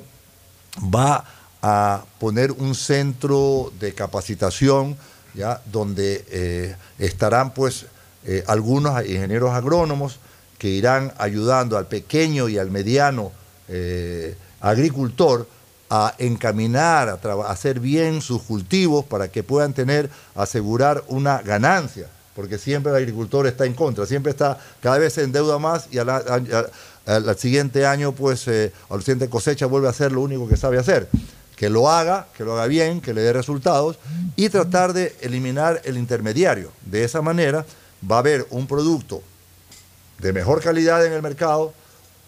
va 0.81 1.23
a 1.61 2.03
poner 2.19 2.52
un 2.52 2.76
centro 2.76 3.72
de 3.80 3.93
capacitación, 3.93 4.97
¿ya? 5.34 5.61
donde 5.72 6.26
eh, 6.30 6.76
estarán 6.99 7.53
pues 7.53 7.85
eh, 8.26 8.43
algunos 8.47 9.03
ingenieros 9.06 9.52
agrónomos 9.52 10.19
que 10.57 10.69
irán 10.69 11.14
ayudando 11.18 11.77
al 11.77 11.88
pequeño 11.88 12.49
y 12.49 12.57
al 12.57 12.72
mediano 12.72 13.31
eh, 13.68 14.35
agricultor 14.61 15.47
a 15.89 16.14
encaminar, 16.18 17.10
a, 17.10 17.52
hacer 17.52 17.80
bien 17.80 18.22
sus 18.22 18.41
cultivos 18.41 19.06
para 19.06 19.27
que 19.27 19.43
puedan 19.43 19.73
tener, 19.73 20.10
asegurar 20.35 21.03
una 21.07 21.41
ganancia, 21.41 22.07
porque 22.35 22.57
siempre 22.57 22.91
el 22.91 22.97
agricultor 22.97 23.47
está 23.47 23.65
en 23.65 23.73
contra, 23.73 24.06
siempre 24.06 24.31
está, 24.31 24.57
cada 24.81 24.97
vez 24.97 25.14
se 25.14 25.23
endeuda 25.23 25.57
más 25.60 25.88
y 25.91 25.99
a- 25.99 26.03
a- 26.03 26.65
al 27.06 27.38
siguiente 27.38 27.86
año, 27.86 28.14
pues, 28.14 28.48
eh, 28.48 28.72
a 28.90 28.95
la 28.95 29.02
siguiente 29.02 29.30
cosecha 29.30 29.65
vuelve 29.65 29.88
a 29.88 29.91
hacer 29.91 30.11
lo 30.11 30.22
único 30.22 30.48
que 30.48 30.57
sabe 30.57 30.77
hacer, 30.77 31.07
que 31.56 31.69
lo 31.69 31.90
haga, 31.90 32.27
que 32.36 32.44
lo 32.44 32.53
haga 32.53 32.68
bien, 32.68 33.02
que 33.02 33.14
le 33.14 33.22
dé 33.22 33.34
resultados 33.34 33.98
y 34.36 34.49
tratar 34.49 34.94
de 34.94 35.15
eliminar 35.22 35.82
el 35.86 35.98
intermediario. 35.98 36.72
De 36.86 37.03
esa 37.03 37.22
manera 37.22 37.65
va 38.10 38.18
a 38.18 38.19
haber 38.19 38.45
un 38.49 38.68
producto 38.68 39.22
de 40.19 40.34
mejor 40.34 40.61
calidad 40.61 41.06
en 41.06 41.14
el 41.14 41.22
mercado, 41.22 41.73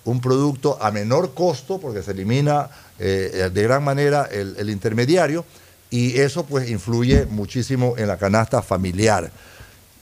un 0.05 0.21
producto 0.21 0.77
a 0.81 0.91
menor 0.91 1.33
costo, 1.33 1.79
porque 1.79 2.03
se 2.03 2.11
elimina 2.11 2.69
eh, 2.99 3.49
de 3.53 3.63
gran 3.63 3.83
manera 3.83 4.29
el 4.31 4.69
intermediario, 4.69 5.43
y 5.89 6.19
eso 6.19 6.45
pues 6.45 6.69
influye 6.69 7.25
muchísimo 7.25 7.95
en 7.97 8.07
la 8.07 8.17
canasta 8.17 8.61
familiar. 8.61 9.31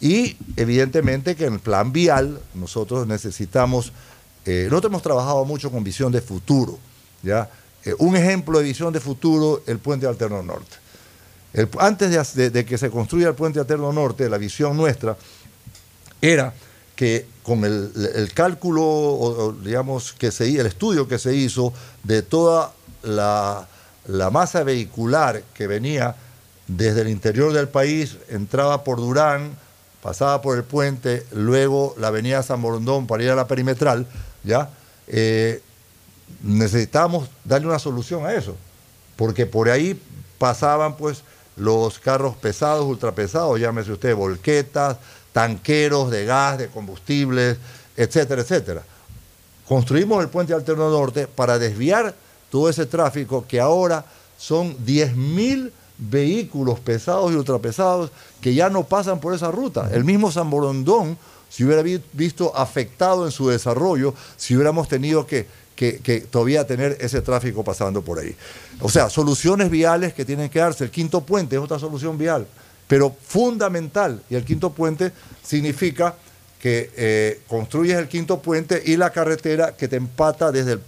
Y 0.02 0.38
evidentemente 0.57 1.35
que 1.35 1.45
en 1.45 1.53
el 1.53 1.60
plan 1.60 1.91
vial 1.91 2.39
nosotros 2.53 3.07
necesitamos, 3.07 3.91
eh, 4.45 4.67
nosotros 4.69 4.91
hemos 4.91 5.01
trabajado 5.01 5.43
mucho 5.45 5.72
con 5.72 5.84
visión 5.84 6.11
de 6.11 6.22
futuro, 6.22 6.77
¿ya? 7.23 7.49
Eh, 7.84 7.95
un 7.99 8.15
ejemplo 8.15 8.59
de 8.59 8.63
visión 8.63 8.93
de 8.93 8.99
futuro, 8.99 9.63
el 9.67 9.80
puente 9.80 10.07
alterno 10.07 10.41
norte. 10.43 10.77
Antes 11.80 12.35
de, 12.35 12.65
que 12.65 12.77
se 12.77 12.89
construya 12.89 13.30
el 13.30 13.35
puente 13.35 13.59
alterno 13.59 13.93
norte, 13.93 14.27
la 14.30 14.38
visión 14.38 14.76
nuestra 14.76 15.15
era 16.22 16.53
que 16.95 17.27
con 17.43 17.63
el, 17.63 18.31
cálculo, 18.34 18.84
o, 18.84 19.53
digamos, 19.53 20.13
que 20.13 20.31
se, 20.31 20.49
el 20.59 20.65
estudio 20.65 21.07
que 21.07 21.17
se 21.17 21.34
hizo 21.34 21.72
de 22.03 22.23
toda 22.23 22.73
la, 23.03 23.67
la 24.07 24.30
masa 24.31 24.63
vehicular 24.63 25.43
que 25.53 25.67
venía 25.67 26.15
desde 26.67 27.01
el 27.01 27.09
interior 27.09 27.53
del 27.53 27.69
país, 27.69 28.17
entraba 28.30 28.84
por 28.84 28.97
Durán, 28.97 29.55
pasaba 30.01 30.41
por 30.41 30.57
el 30.57 30.63
puente, 30.63 31.26
luego 31.31 31.95
la 31.97 32.07
avenida 32.07 32.43
San 32.43 32.61
Borondón 32.61 33.07
para 33.07 33.23
ir 33.23 33.30
a 33.30 33.35
la 33.35 33.47
perimetral, 33.47 34.07
¿ya? 34.45 34.69
Eh, 35.07 35.61
necesitamos 36.41 37.30
darle 37.43 37.67
una 37.67 37.80
solución 37.80 38.26
a 38.26 38.34
eso, 38.34 38.55
porque 39.15 39.45
por 39.45 39.69
ahí 39.69 39.99
pasaban 40.38 40.95
pues 40.97 41.23
los 41.55 41.99
carros 41.99 42.35
pesados, 42.35 42.85
ultrapesados, 42.85 43.59
llámese 43.59 43.91
usted 43.91 44.15
volquetas, 44.15 44.97
tanqueros 45.31 46.11
de 46.11 46.26
gas, 46.26 46.57
de 46.57 46.67
combustibles, 46.67 47.57
etcétera, 47.95 48.41
etcétera. 48.41 48.84
Construimos 49.67 50.22
el 50.22 50.30
puente 50.30 50.53
alterno 50.53 50.89
norte 50.89 51.27
para 51.27 51.57
desviar 51.57 52.13
todo 52.49 52.69
ese 52.69 52.85
tráfico 52.85 53.45
que 53.47 53.59
ahora 53.59 54.05
son 54.38 54.77
10.000 54.77 55.72
vehículos 55.97 56.80
pesados 56.80 57.31
y 57.31 57.35
ultrapesados 57.35 58.11
que 58.41 58.53
ya 58.53 58.69
no 58.69 58.84
pasan 58.84 59.19
por 59.19 59.34
esa 59.34 59.49
ruta. 59.49 59.89
El 59.91 60.03
mismo 60.03 60.31
San 60.31 60.49
Borondón 60.49 61.17
se 61.56 61.64
hubiera 61.64 61.82
vi- 61.82 62.02
visto 62.14 62.56
afectado 62.56 63.26
en 63.26 63.32
su 63.32 63.48
desarrollo 63.48 64.14
si 64.36 64.56
hubiéramos 64.56 64.88
tenido 64.90 65.26
que, 65.26 65.48
todavía 66.30 66.68
tener 66.68 66.98
ese 66.99 67.22
tráfico 67.22 67.64
pasando 67.64 68.02
por 68.02 68.19
ahí. 68.19 68.36
O 68.82 68.90
sea, 68.90 69.10
soluciones 69.10 69.69
viales 69.69 70.14
que 70.14 70.26
tienen 70.26 70.49
que 70.49 70.60
darse. 70.60 70.84
El 70.84 70.91
quinto 70.91 71.22
puente 71.22 71.56
es 71.56 71.61
otra 71.61 71.80
solución 71.80 72.18
vial, 72.18 72.45
pero 72.88 73.15
fundamental. 73.27 74.22
Y 74.30 74.36
el 74.36 74.44
quinto 74.44 74.72
puente 74.72 75.11
significa 75.44 76.15
que 76.60 76.91
eh, 76.98 77.41
construyes 77.48 77.98
el 77.98 78.07
quinto 78.10 78.41
puente 78.41 78.82
y 78.86 78.98
la 78.98 79.11
carretera 79.11 79.76
que 79.77 79.88
te 79.88 79.95
empata 79.95 80.52
desde 80.52 80.80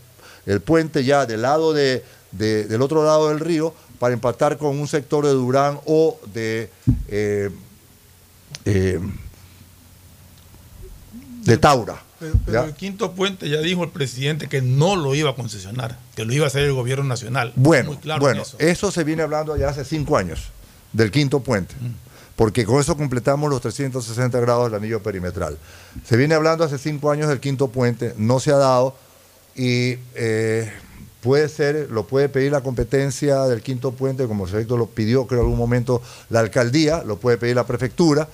el, 0.46 0.62
puente 0.62 1.04
ya 1.06 1.26
del 1.26 1.44
lado 1.44 1.72
de, 1.72 2.04
de- 2.32 2.66
del 2.66 2.82
otro 2.82 3.06
lado 3.06 3.30
del 3.30 3.40
río 3.40 3.74
para 4.00 4.14
empatar 4.14 4.58
con 4.58 4.78
un 4.80 4.88
sector 4.88 5.26
de 5.26 5.32
Durán 5.32 5.80
o 5.86 6.20
de, 6.34 6.70
eh, 7.08 7.50
eh, 8.66 9.00
de 11.48 11.58
Taura. 11.58 12.04
Pero, 12.46 12.66
el 12.66 12.74
quinto 12.74 13.14
puente 13.14 13.48
ya 13.48 13.60
dijo 13.60 13.84
el 13.84 13.90
presidente 13.92 14.48
que 14.48 14.62
no 14.62 14.96
lo 14.96 15.14
iba 15.16 15.32
a 15.32 15.36
concesionar, 15.36 15.98
que 16.16 16.26
lo 16.26 16.34
iba 16.34 16.46
a 16.46 16.48
hacer 16.48 16.64
el 16.64 16.74
gobierno 16.74 17.04
nacional. 17.06 17.54
Bueno, 17.56 17.92
Muy 17.92 17.98
claro 17.98 18.22
bueno 18.22 18.42
en 18.42 18.42
eso. 18.42 18.58
eso. 18.60 18.92
se 18.92 19.04
viene 19.04 19.22
hablando 19.24 19.56
ya 19.56 19.70
hace 19.70 19.86
cinco 19.86 20.18
años, 20.18 20.50
del 20.94 21.12
quinto 21.12 21.40
puente, 21.42 21.76
porque 22.36 22.66
con 22.66 22.82
eso 22.82 22.98
completamos 22.98 23.50
los 23.50 23.62
360 23.62 24.40
grados 24.40 24.72
del 24.72 24.82
anillo 24.82 25.02
perimetral. 25.04 25.58
Se 26.06 26.18
viene 26.18 26.34
hablando 26.36 26.64
hace 26.64 26.78
cinco 26.80 27.12
años 27.12 27.30
del 27.30 27.40
quinto 27.40 27.68
puente, 27.68 28.14
no 28.18 28.40
se 28.40 28.52
ha 28.52 28.58
dado 28.58 28.96
y 29.56 29.98
eh, 30.16 30.72
puede 31.22 31.48
ser, 31.50 31.92
lo 31.92 32.08
puede 32.08 32.30
pedir 32.30 32.52
la 32.52 32.62
competencia 32.62 33.44
del 33.44 33.62
quinto 33.62 33.92
puente, 33.92 34.28
como 34.28 34.46
el 34.46 34.50
proyecto 34.50 34.76
lo 34.76 34.88
pidió 34.88 35.28
creo 35.28 35.42
en 35.42 35.46
algún 35.46 35.60
momento 35.60 36.02
la 36.30 36.40
alcaldía, 36.40 37.04
lo 37.04 37.18
puede 37.18 37.38
pedir 37.38 37.56
la 37.56 37.68
prefectura, 37.68 38.28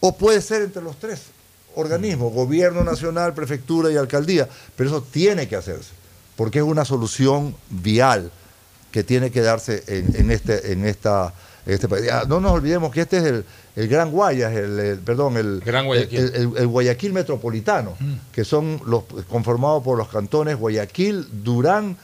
o 0.00 0.16
puede 0.16 0.40
ser 0.40 0.62
entre 0.62 0.82
los 0.82 0.98
tres 0.98 1.20
organismos, 1.80 2.32
gobierno 2.32 2.84
nacional, 2.84 3.34
prefectura 3.34 3.90
y 3.90 3.96
alcaldía, 3.96 4.48
pero 4.76 4.90
eso 4.90 5.02
tiene 5.02 5.48
que 5.48 5.56
hacerse, 5.56 5.90
porque 6.36 6.58
es 6.58 6.64
una 6.64 6.84
solución 6.84 7.54
vial 7.70 8.30
que 8.92 9.02
tiene 9.04 9.30
que 9.30 9.40
darse 9.40 9.82
en, 9.86 10.14
en 10.16 10.30
este, 10.30 10.72
en 10.72 10.84
esta, 10.84 11.32
en 11.66 11.72
este 11.74 11.88
país. 11.88 12.08
Ah, 12.10 12.24
No 12.28 12.40
nos 12.40 12.52
olvidemos 12.52 12.92
que 12.92 13.02
este 13.02 13.18
es 13.18 13.24
el, 13.24 13.44
el 13.76 13.86
Gran 13.88 14.10
Guayas, 14.10 14.52
el, 14.52 14.78
el- 14.80 14.98
perdón, 14.98 15.36
el, 15.36 15.60
Gran 15.64 15.86
Guayaquil. 15.86 16.18
el- 16.18 16.34
el- 16.34 16.52
el 16.56 16.66
Guayaquil 16.66 17.12
metropolitano, 17.12 17.96
que 18.32 18.44
son 18.44 18.80
los 18.86 19.04
conformados 19.28 19.82
por 19.84 19.96
los 19.96 20.08
cantones 20.08 20.56
Guayaquil, 20.56 21.26
Durán, 21.44 21.96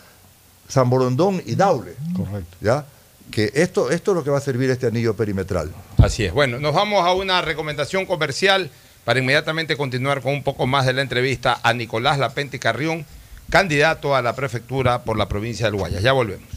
San 0.69 0.89
Borondón 0.91 1.43
y 1.45 1.55
Daule. 1.57 1.95
Correcto. 2.17 2.57
¿Ya? 2.61 2.87
Que 3.31 3.51
esto, 3.55 3.91
esto 3.91 4.13
es 4.13 4.15
lo 4.17 4.23
que 4.23 4.31
va 4.31 4.39
a 4.39 4.41
servir 4.41 4.71
este 4.71 4.87
anillo 4.87 5.15
perimetral. 5.15 5.73
Así 5.99 6.25
es. 6.25 6.33
Bueno, 6.33 6.61
nos 6.61 6.73
vamos 6.73 7.05
a 7.05 7.13
una 7.13 7.43
recomendación 7.43 8.07
comercial 8.07 8.71
para 9.07 9.21
inmediatamente 9.21 9.77
continuar 9.77 10.21
con 10.21 10.33
un 10.33 10.43
poco 10.43 10.67
más 10.67 10.85
de 10.85 10.93
la 10.93 11.01
entrevista 11.01 11.61
a 11.63 11.73
Nicolás 11.73 12.19
Lapente 12.19 12.59
Carrión, 12.59 13.07
candidato 13.51 14.17
a 14.17 14.21
la 14.21 14.35
prefectura 14.35 15.05
por 15.05 15.17
la 15.17 15.29
provincia 15.29 15.67
del 15.67 15.77
Guayas. 15.77 16.03
Ya 16.03 16.11
volvemos. 16.11 16.49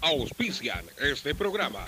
Auspician 0.00 0.84
este 1.00 1.36
programa. 1.36 1.84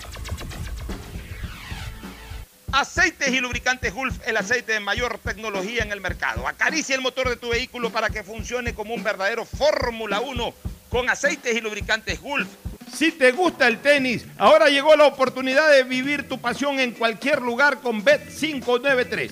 Aceites 2.71 3.27
y 3.33 3.41
lubricantes 3.41 3.93
Gulf, 3.93 4.25
el 4.25 4.37
aceite 4.37 4.71
de 4.71 4.79
mayor 4.79 5.17
tecnología 5.17 5.83
en 5.83 5.91
el 5.91 5.99
mercado. 5.99 6.47
Acaricia 6.47 6.95
el 6.95 7.01
motor 7.01 7.27
de 7.27 7.35
tu 7.35 7.49
vehículo 7.49 7.89
para 7.89 8.09
que 8.09 8.23
funcione 8.23 8.73
como 8.73 8.93
un 8.93 9.03
verdadero 9.03 9.43
Fórmula 9.43 10.21
1 10.21 10.53
con 10.87 11.09
aceites 11.09 11.53
y 11.53 11.59
lubricantes 11.59 12.21
Gulf. 12.21 12.47
Si 12.93 13.11
te 13.11 13.33
gusta 13.33 13.67
el 13.67 13.79
tenis, 13.79 14.25
ahora 14.37 14.69
llegó 14.69 14.95
la 14.95 15.05
oportunidad 15.05 15.69
de 15.69 15.83
vivir 15.83 16.29
tu 16.29 16.39
pasión 16.39 16.79
en 16.79 16.93
cualquier 16.93 17.41
lugar 17.41 17.81
con 17.81 18.05
Bet593. 18.05 19.31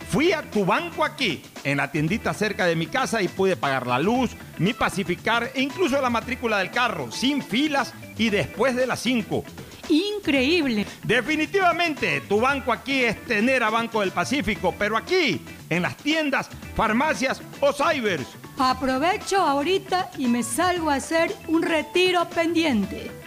Fui 0.11 0.33
a 0.33 0.41
tu 0.41 0.65
banco 0.65 1.05
aquí, 1.05 1.41
en 1.63 1.77
la 1.77 1.89
tiendita 1.89 2.33
cerca 2.33 2.65
de 2.65 2.75
mi 2.75 2.87
casa 2.87 3.21
y 3.21 3.29
pude 3.29 3.55
pagar 3.55 3.87
la 3.87 3.97
luz, 3.97 4.31
mi 4.57 4.73
pacificar 4.73 5.51
e 5.55 5.61
incluso 5.61 6.01
la 6.01 6.09
matrícula 6.09 6.57
del 6.57 6.69
carro, 6.69 7.09
sin 7.13 7.41
filas 7.41 7.93
y 8.17 8.29
después 8.29 8.75
de 8.75 8.87
las 8.87 8.99
5. 8.99 9.45
Increíble. 9.87 10.85
Definitivamente, 11.03 12.19
tu 12.27 12.41
banco 12.41 12.73
aquí 12.73 13.05
es 13.05 13.23
tener 13.25 13.63
a 13.63 13.69
Banco 13.69 14.01
del 14.01 14.11
Pacífico, 14.11 14.75
pero 14.77 14.97
aquí, 14.97 15.45
en 15.69 15.81
las 15.81 15.95
tiendas, 15.95 16.49
farmacias 16.75 17.41
o 17.61 17.71
cybers. 17.71 18.27
Aprovecho 18.57 19.37
ahorita 19.37 20.11
y 20.17 20.27
me 20.27 20.43
salgo 20.43 20.89
a 20.89 20.95
hacer 20.95 21.33
un 21.47 21.63
retiro 21.63 22.27
pendiente. 22.29 23.20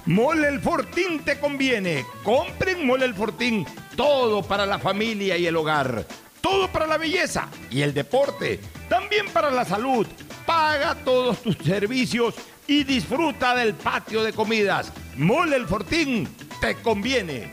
Mole 0.07 0.49
el 0.49 0.61
Fortín 0.61 1.21
te 1.25 1.39
conviene. 1.39 2.07
Compren 2.23 2.87
Mole 2.87 3.07
el 3.07 3.15
Fortín. 3.15 3.67
Todo 3.97 4.43
para 4.43 4.67
la 4.67 4.79
familia 4.79 5.37
y 5.37 5.47
el 5.47 5.57
hogar. 5.57 6.07
Todo 6.41 6.69
para 6.69 6.87
la 6.87 6.99
belleza 6.99 7.49
y 7.71 7.83
el 7.83 7.95
deporte. 7.95 8.61
También 8.89 9.27
para 9.33 9.51
la 9.51 9.65
salud. 9.65 10.07
Paga 10.47 10.95
todos 10.95 11.43
tus 11.43 11.57
servicios 11.57 12.35
y 12.67 12.85
disfruta 12.85 13.55
del 13.55 13.75
patio 13.75 14.23
de 14.23 14.33
comidas. 14.33 14.93
Mole 15.17 15.57
el 15.57 15.67
Fortín 15.67 16.29
te 16.61 16.77
conviene. 16.77 17.53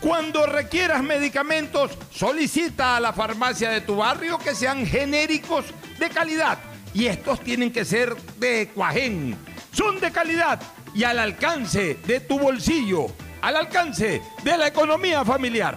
Cuando 0.00 0.46
requieras 0.46 1.02
medicamentos, 1.02 1.92
solicita 2.10 2.96
a 2.96 3.00
la 3.00 3.12
farmacia 3.12 3.70
de 3.70 3.82
tu 3.82 3.96
barrio 3.96 4.36
que 4.38 4.54
sean 4.54 4.84
genéricos 4.84 5.66
de 5.98 6.08
calidad. 6.10 6.58
Y 6.92 7.06
estos 7.06 7.40
tienen 7.40 7.72
que 7.72 7.84
ser 7.84 8.16
de 8.38 8.68
Cuajén. 8.74 9.36
Son 9.72 10.00
de 10.00 10.10
calidad 10.10 10.60
y 10.94 11.04
al 11.04 11.18
alcance 11.18 11.98
de 12.06 12.20
tu 12.20 12.38
bolsillo, 12.38 13.06
al 13.40 13.56
alcance 13.56 14.22
de 14.42 14.58
la 14.58 14.66
economía 14.66 15.24
familiar. 15.24 15.76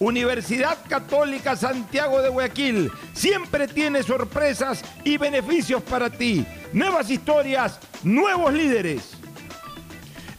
Universidad 0.00 0.78
Católica 0.88 1.56
Santiago 1.56 2.22
de 2.22 2.28
Guayaquil 2.28 2.90
siempre 3.12 3.66
tiene 3.66 4.02
sorpresas 4.02 4.84
y 5.04 5.18
beneficios 5.18 5.82
para 5.82 6.08
ti. 6.08 6.46
Nuevas 6.72 7.10
historias, 7.10 7.80
nuevos 8.04 8.52
líderes. 8.52 9.16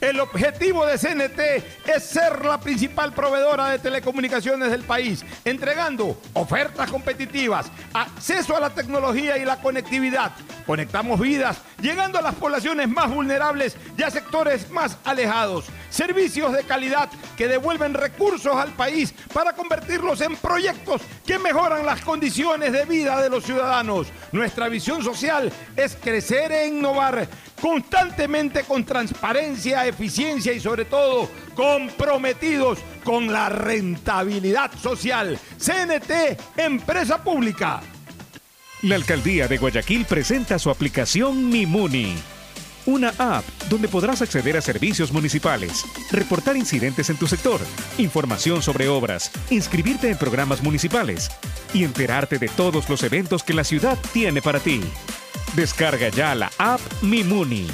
El 0.02 0.18
objetivo 0.22 0.86
de 0.86 0.98
CNT 0.98 1.90
es 1.90 2.04
ser 2.04 2.46
la 2.46 2.58
principal 2.58 3.12
proveedora 3.12 3.68
de 3.72 3.80
telecomunicaciones 3.80 4.72
del 4.72 4.84
país, 4.84 5.26
entregando 5.44 6.18
ofertas 6.34 6.90
competitivas, 6.90 7.70
acceso 7.94 8.56
a 8.56 8.62
la 8.62 8.70
tecnología 8.70 9.38
y 9.38 9.44
la 9.44 9.60
conectividad. 9.62 10.32
Conectamos 10.66 11.20
vidas, 11.20 11.58
llegando 11.82 12.18
a 12.18 12.22
las 12.22 12.36
poblaciones 12.36 12.88
más 12.88 13.10
vulnerables 13.14 13.76
y 13.98 14.04
a 14.04 14.10
sectores 14.10 14.70
más 14.72 14.98
alejados. 15.04 15.66
Servicios 15.90 16.54
de 16.54 16.64
calidad 16.64 17.10
que 17.36 17.48
devuelven 17.48 17.94
recursos 17.94 18.56
al 18.56 18.70
país 18.74 19.14
para 19.34 19.54
convertirlos 19.54 20.22
en 20.22 20.38
proyectos 20.38 21.02
que 21.26 21.40
mejoran 21.40 21.86
las 21.86 22.02
condiciones 22.02 22.72
de 22.72 22.86
vida 22.86 23.22
de 23.22 23.30
los 23.30 23.44
ciudadanos. 23.44 24.08
Nuestra 24.32 24.70
visión 24.70 25.04
social 25.04 25.52
es 25.76 25.98
crecer 25.98 26.52
e 26.54 26.68
innovar 26.68 27.28
constantemente 27.62 28.64
con 28.64 28.84
transparencia, 28.84 29.88
eficiencia 29.88 30.54
y 30.54 30.60
sobre 30.60 30.86
todo 30.86 31.30
comprometidos 31.56 32.80
con 33.04 33.32
la 33.32 33.50
rentabilidad 33.50 34.72
social. 34.80 35.40
CNT, 35.58 36.40
empresa 36.58 37.24
pública. 37.24 37.82
La 38.82 38.96
alcaldía 38.96 39.48
de 39.48 39.58
Guayaquil 39.58 40.06
presenta 40.06 40.58
su 40.58 40.70
aplicación 40.70 41.50
Mimuni. 41.50 42.16
Una 42.86 43.10
app 43.18 43.44
donde 43.70 43.90
podrás 43.90 44.22
acceder 44.22 44.56
a 44.56 44.62
servicios 44.62 45.12
municipales, 45.12 45.84
reportar 46.12 46.56
incidentes 46.56 47.10
en 47.10 47.18
tu 47.18 47.28
sector, 47.28 47.60
información 47.98 48.62
sobre 48.62 48.88
obras, 48.88 49.32
inscribirte 49.50 50.10
en 50.10 50.18
programas 50.18 50.64
municipales 50.64 51.30
y 51.74 51.84
enterarte 51.84 52.40
de 52.40 52.48
todos 52.48 52.90
los 52.90 53.04
eventos 53.04 53.44
que 53.44 53.54
la 53.54 53.66
ciudad 53.66 53.98
tiene 54.14 54.42
para 54.42 54.60
ti. 54.60 54.82
Descarga 55.56 56.10
ya 56.10 56.36
la 56.36 56.52
app 56.58 56.80
Mimuni 57.02 57.68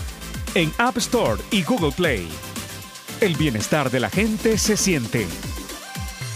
en 0.54 0.72
App 0.78 0.98
Store 0.98 1.42
y 1.52 1.62
Google 1.64 1.92
Play. 1.92 2.28
El 3.20 3.36
bienestar 3.36 3.92
de 3.92 4.00
la 4.00 4.10
gente 4.10 4.58
se 4.58 4.78
siente. 4.78 5.28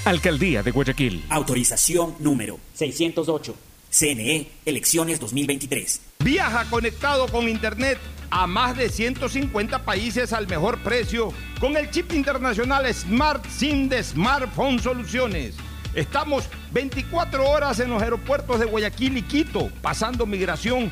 Alcaldía 0.03 0.63
de 0.63 0.71
Guayaquil. 0.71 1.23
Autorización 1.29 2.15
número 2.19 2.59
608. 2.73 3.55
CNE, 3.89 4.47
elecciones 4.65 5.19
2023. 5.19 6.01
Viaja 6.19 6.65
conectado 6.69 7.27
con 7.27 7.47
Internet 7.47 7.97
a 8.29 8.45
más 8.45 8.77
de 8.77 8.89
150 8.89 9.85
países 9.85 10.33
al 10.33 10.47
mejor 10.47 10.83
precio 10.83 11.33
con 11.59 11.77
el 11.77 11.89
chip 11.89 12.13
internacional 12.13 12.93
Smart 12.93 13.45
SIM 13.49 13.87
de 13.87 14.03
Smartphone 14.03 14.79
Soluciones. 14.79 15.55
Estamos 15.95 16.43
24 16.71 17.49
horas 17.49 17.79
en 17.79 17.89
los 17.89 18.01
aeropuertos 18.03 18.59
de 18.59 18.65
Guayaquil 18.65 19.17
y 19.17 19.21
Quito, 19.23 19.71
pasando 19.81 20.25
migración 20.25 20.91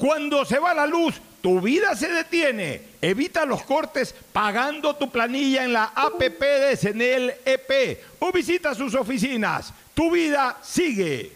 Cuando 0.00 0.46
se 0.46 0.58
va 0.58 0.72
la 0.72 0.86
luz, 0.86 1.14
tu 1.42 1.60
vida 1.60 1.94
se 1.94 2.08
detiene. 2.08 2.80
Evita 3.02 3.44
los 3.44 3.62
cortes 3.64 4.14
pagando 4.32 4.96
tu 4.96 5.10
planilla 5.10 5.62
en 5.62 5.74
la 5.74 5.92
APP 5.94 6.40
de 6.40 6.76
Senel 6.78 7.34
EP 7.44 8.02
o 8.18 8.32
visita 8.32 8.74
sus 8.74 8.94
oficinas. 8.94 9.74
Tu 9.92 10.10
vida 10.10 10.56
sigue. 10.62 11.32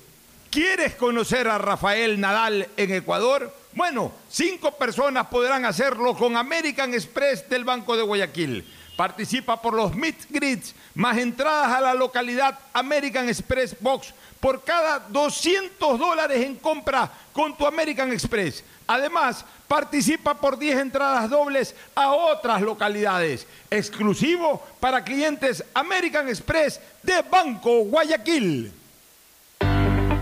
¿Quieres 0.51 0.95
conocer 0.95 1.47
a 1.47 1.59
Rafael 1.59 2.19
Nadal 2.19 2.67
en 2.79 2.95
Ecuador? 2.95 3.55
Bueno, 3.75 4.13
cinco 4.31 4.71
personas 4.73 5.27
podrán 5.27 5.67
hacerlo 5.67 6.17
con 6.17 6.35
American 6.35 6.95
Express 6.95 7.47
del 7.51 7.65
Banco 7.65 7.99
de 7.99 8.03
Guayaquil. 8.03 8.65
Participa 8.97 9.61
por 9.61 9.75
los 9.75 9.95
Meet 9.95 10.31
Grids, 10.31 10.75
más 10.95 11.19
entradas 11.19 11.77
a 11.77 11.83
la 11.83 11.93
localidad 11.93 12.59
American 12.73 13.29
Express 13.29 13.77
Box 13.79 14.15
por 14.45 14.63
cada 14.63 14.99
200 14.99 15.99
dólares 15.99 16.45
en 16.45 16.57
compra 16.57 17.11
con 17.33 17.57
tu 17.57 17.67
American 17.67 18.13
Express. 18.13 18.63
Además, 18.87 19.43
participa 19.67 20.35
por 20.35 20.59
10 20.59 20.81
entradas 20.81 21.31
dobles 21.31 21.75
a 21.95 22.13
otras 22.13 22.61
localidades. 22.61 23.47
Exclusivo 23.71 24.63
para 24.81 25.03
clientes 25.03 25.65
American 25.73 26.29
Express 26.29 26.79
de 27.03 27.23
Banco 27.23 27.85
Guayaquil. 27.85 28.71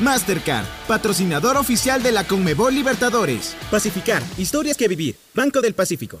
Mastercard, 0.00 0.64
patrocinador 0.88 1.56
oficial 1.56 2.02
de 2.02 2.12
la 2.12 2.24
Conmebol 2.24 2.74
Libertadores. 2.74 3.56
Pacificar, 3.70 4.22
historias 4.38 4.76
que 4.76 4.88
vivir. 4.88 5.16
Banco 5.34 5.60
del 5.60 5.74
Pacífico. 5.74 6.20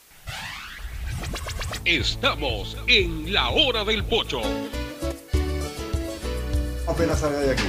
Estamos 1.85 2.77
en 2.87 3.33
la 3.33 3.49
hora 3.49 3.83
del 3.83 4.03
pocho. 4.03 4.41
Apenas 6.87 7.19
salga 7.19 7.39
de 7.39 7.51
aquí. 7.51 7.63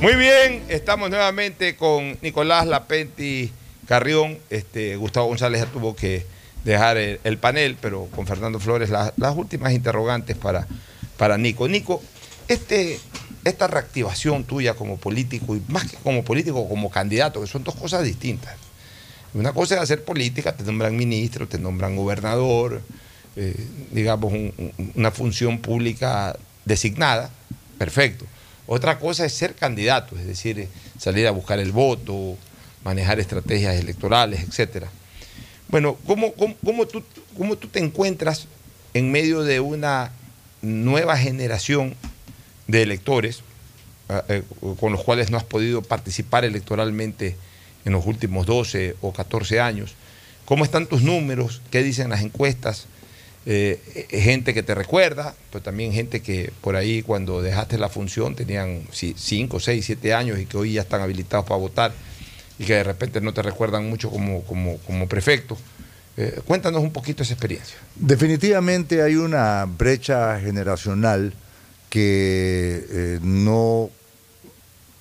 Muy 0.00 0.14
bien, 0.14 0.64
estamos 0.68 1.10
nuevamente 1.10 1.76
con 1.76 2.16
Nicolás 2.22 2.66
Lapenti 2.66 3.52
Carrión. 3.86 4.38
Este, 4.48 4.96
Gustavo 4.96 5.26
González 5.26 5.60
ya 5.62 5.66
tuvo 5.66 5.94
que 5.94 6.24
dejar 6.64 6.96
el, 6.96 7.20
el 7.24 7.36
panel, 7.38 7.76
pero 7.80 8.06
con 8.06 8.26
Fernando 8.26 8.58
Flores 8.58 8.88
la- 8.88 9.12
las 9.16 9.36
últimas 9.36 9.72
interrogantes 9.72 10.36
para, 10.36 10.66
para 11.18 11.36
Nico. 11.36 11.68
Nico, 11.68 12.02
este, 12.48 12.98
esta 13.44 13.66
reactivación 13.66 14.44
tuya 14.44 14.74
como 14.74 14.96
político, 14.96 15.54
y 15.56 15.62
más 15.68 15.90
que 15.90 15.96
como 15.98 16.24
político, 16.24 16.66
como 16.68 16.90
candidato, 16.90 17.40
que 17.42 17.46
son 17.46 17.64
dos 17.64 17.74
cosas 17.74 18.02
distintas. 18.02 18.56
Una 19.34 19.52
cosa 19.52 19.76
es 19.76 19.80
hacer 19.82 20.04
política, 20.04 20.52
te 20.56 20.64
nombran 20.64 20.96
ministro, 20.96 21.46
te 21.46 21.58
nombran 21.58 21.94
gobernador, 21.96 22.80
eh, 23.36 23.54
digamos, 23.92 24.32
un- 24.32 24.52
un- 24.58 24.92
una 24.96 25.10
función 25.10 25.58
pública 25.58 26.36
designada, 26.64 27.30
perfecto. 27.78 28.24
Otra 28.66 28.98
cosa 28.98 29.24
es 29.24 29.32
ser 29.32 29.54
candidato, 29.54 30.16
es 30.18 30.26
decir, 30.26 30.58
eh, 30.58 30.68
salir 30.98 31.26
a 31.26 31.30
buscar 31.30 31.58
el 31.60 31.72
voto, 31.72 32.36
manejar 32.84 33.20
estrategias 33.20 33.76
electorales, 33.76 34.40
etcétera. 34.42 34.88
Bueno, 35.68 35.96
¿cómo, 36.06 36.32
cómo, 36.34 36.56
cómo 36.64 36.86
tú, 36.86 37.02
cómo 37.38 37.56
tú 37.56 37.68
te 37.68 37.78
encuentras 37.78 38.46
en 38.94 39.12
medio 39.12 39.42
de 39.42 39.60
una 39.60 40.10
nueva 40.62 41.16
generación 41.16 41.94
de 42.66 42.82
electores 42.82 43.40
ah, 44.08 44.24
eh, 44.28 44.42
con 44.80 44.90
los 44.92 45.02
cuales 45.04 45.30
no 45.30 45.36
has 45.36 45.44
podido 45.44 45.82
participar 45.82 46.44
electoralmente 46.44 47.36
en 47.84 47.92
los 47.92 48.06
últimos 48.06 48.46
12 48.46 48.96
o 49.00 49.12
14 49.12 49.60
años? 49.60 49.94
¿Cómo 50.44 50.64
están 50.64 50.86
tus 50.86 51.02
números? 51.02 51.62
¿Qué 51.70 51.82
dicen 51.82 52.10
las 52.10 52.22
encuestas? 52.22 52.86
Eh, 53.46 54.06
eh, 54.10 54.20
gente 54.20 54.52
que 54.52 54.62
te 54.62 54.74
recuerda, 54.74 55.34
pero 55.50 55.62
también 55.62 55.92
gente 55.92 56.20
que 56.20 56.52
por 56.60 56.76
ahí 56.76 57.02
cuando 57.02 57.40
dejaste 57.40 57.78
la 57.78 57.88
función 57.88 58.34
tenían 58.34 58.82
5, 58.92 59.60
6, 59.60 59.84
7 59.86 60.12
años 60.12 60.38
y 60.38 60.44
que 60.44 60.58
hoy 60.58 60.72
ya 60.74 60.82
están 60.82 61.00
habilitados 61.00 61.46
para 61.46 61.56
votar 61.56 61.92
y 62.58 62.64
que 62.64 62.74
de 62.74 62.84
repente 62.84 63.22
no 63.22 63.32
te 63.32 63.40
recuerdan 63.40 63.88
mucho 63.88 64.10
como, 64.10 64.42
como, 64.42 64.76
como 64.78 65.08
prefecto. 65.08 65.56
Eh, 66.18 66.40
cuéntanos 66.44 66.82
un 66.82 66.92
poquito 66.92 67.22
esa 67.22 67.32
experiencia. 67.32 67.76
Definitivamente 67.96 69.02
hay 69.02 69.16
una 69.16 69.64
brecha 69.64 70.38
generacional 70.38 71.32
que 71.88 73.18
no 73.22 73.88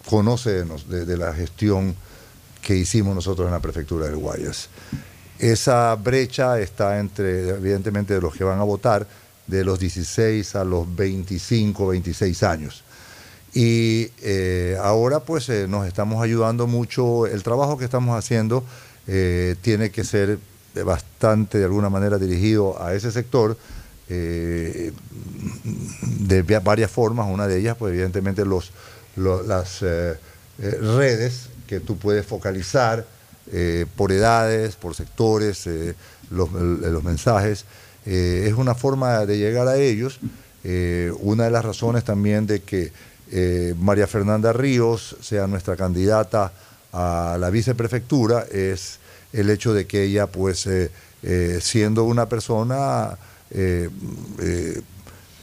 conoce 0.05 0.63
de 0.63 1.17
la 1.17 1.33
gestión 1.33 1.95
que 2.69 2.75
hicimos 2.75 3.15
nosotros 3.15 3.47
en 3.47 3.51
la 3.53 3.59
prefectura 3.59 4.05
del 4.05 4.17
Guayas. 4.17 4.69
Esa 5.39 5.95
brecha 5.95 6.59
está 6.59 6.99
entre, 6.99 7.49
evidentemente, 7.49 8.13
de 8.13 8.21
los 8.21 8.35
que 8.35 8.43
van 8.43 8.59
a 8.59 8.63
votar, 8.63 9.07
de 9.47 9.63
los 9.63 9.79
16 9.79 10.53
a 10.55 10.63
los 10.63 10.95
25, 10.95 11.87
26 11.87 12.43
años. 12.43 12.83
Y 13.55 14.09
eh, 14.21 14.77
ahora 14.79 15.21
pues 15.21 15.49
eh, 15.49 15.65
nos 15.67 15.87
estamos 15.87 16.21
ayudando 16.21 16.67
mucho, 16.67 17.25
el 17.25 17.41
trabajo 17.41 17.75
que 17.79 17.85
estamos 17.85 18.15
haciendo 18.15 18.63
eh, 19.07 19.55
tiene 19.63 19.89
que 19.89 20.03
ser 20.03 20.37
bastante 20.85 21.57
de 21.57 21.63
alguna 21.65 21.89
manera 21.89 22.19
dirigido 22.19 22.79
a 22.79 22.93
ese 22.93 23.11
sector 23.11 23.57
de 24.07 24.93
va- 26.43 26.59
varias 26.59 26.91
formas, 26.91 27.27
una 27.31 27.47
de 27.47 27.57
ellas 27.57 27.75
pues 27.79 27.93
evidentemente 27.93 28.45
los, 28.45 28.69
lo- 29.15 29.41
las 29.41 29.79
redes 30.59 31.48
que 31.69 31.79
tú 31.79 31.97
puedes 31.97 32.25
focalizar 32.25 33.05
eh, 33.51 33.85
por 33.95 34.11
edades, 34.11 34.75
por 34.75 34.95
sectores, 34.95 35.67
eh, 35.67 35.93
los, 36.31 36.49
el- 36.55 36.81
los 36.93 37.03
mensajes, 37.03 37.65
eh, 38.07 38.45
es 38.47 38.53
una 38.53 38.73
forma 38.73 39.25
de 39.27 39.37
llegar 39.37 39.67
a 39.67 39.77
ellos. 39.77 40.19
Eh, 40.63 41.11
una 41.21 41.43
de 41.45 41.51
las 41.51 41.63
razones 41.63 42.03
también 42.03 42.47
de 42.47 42.61
que 42.61 42.91
eh, 43.31 43.75
María 43.79 44.07
Fernanda 44.07 44.51
Ríos 44.51 45.15
sea 45.21 45.45
nuestra 45.47 45.75
candidata 45.75 46.51
a 46.91 47.37
la 47.39 47.51
viceprefectura 47.51 48.45
es 48.51 48.97
el 49.31 49.49
hecho 49.51 49.73
de 49.75 49.85
que 49.85 50.03
ella, 50.05 50.25
pues, 50.25 50.65
eh, 50.65 50.89
eh, 51.21 51.59
siendo 51.61 52.03
una 52.05 52.27
persona 52.27 53.15
eh, 53.51 53.89
eh, 54.41 54.81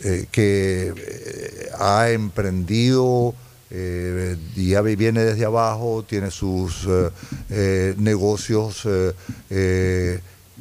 eh, 0.03 0.27
que 0.33 0.93
eh, 0.97 1.71
ha 1.79 2.11
emprendido 2.11 3.33
eh, 3.71 4.37
ya 4.55 4.81
viene 4.81 5.25
desde 5.25 5.45
abajo, 5.45 6.05
tiene 6.09 6.31
sus 6.31 6.87
eh, 6.87 7.11
eh, 7.51 7.95
negocios 7.99 8.87
eh, 9.51 10.21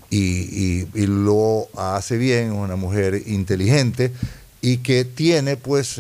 y, 0.10 1.06
lo 1.06 1.68
hace 1.76 2.18
bien, 2.18 2.52
una 2.52 2.76
mujer 2.76 3.22
inteligente 3.28 4.12
y 4.62 4.78
que 4.78 5.06
tiene 5.06 5.58
pues 5.58 5.98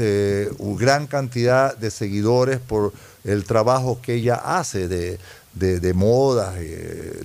una 0.57 0.80
gran 0.80 1.06
cantidad 1.07 1.77
de 1.77 1.91
seguidores 1.91 2.60
por 2.60 2.94
el 3.23 3.44
trabajo 3.44 3.99
que 4.02 4.15
ella 4.15 4.36
hace 4.36 4.88
de, 4.88 5.19
de, 5.53 5.94
modas, 5.94 6.56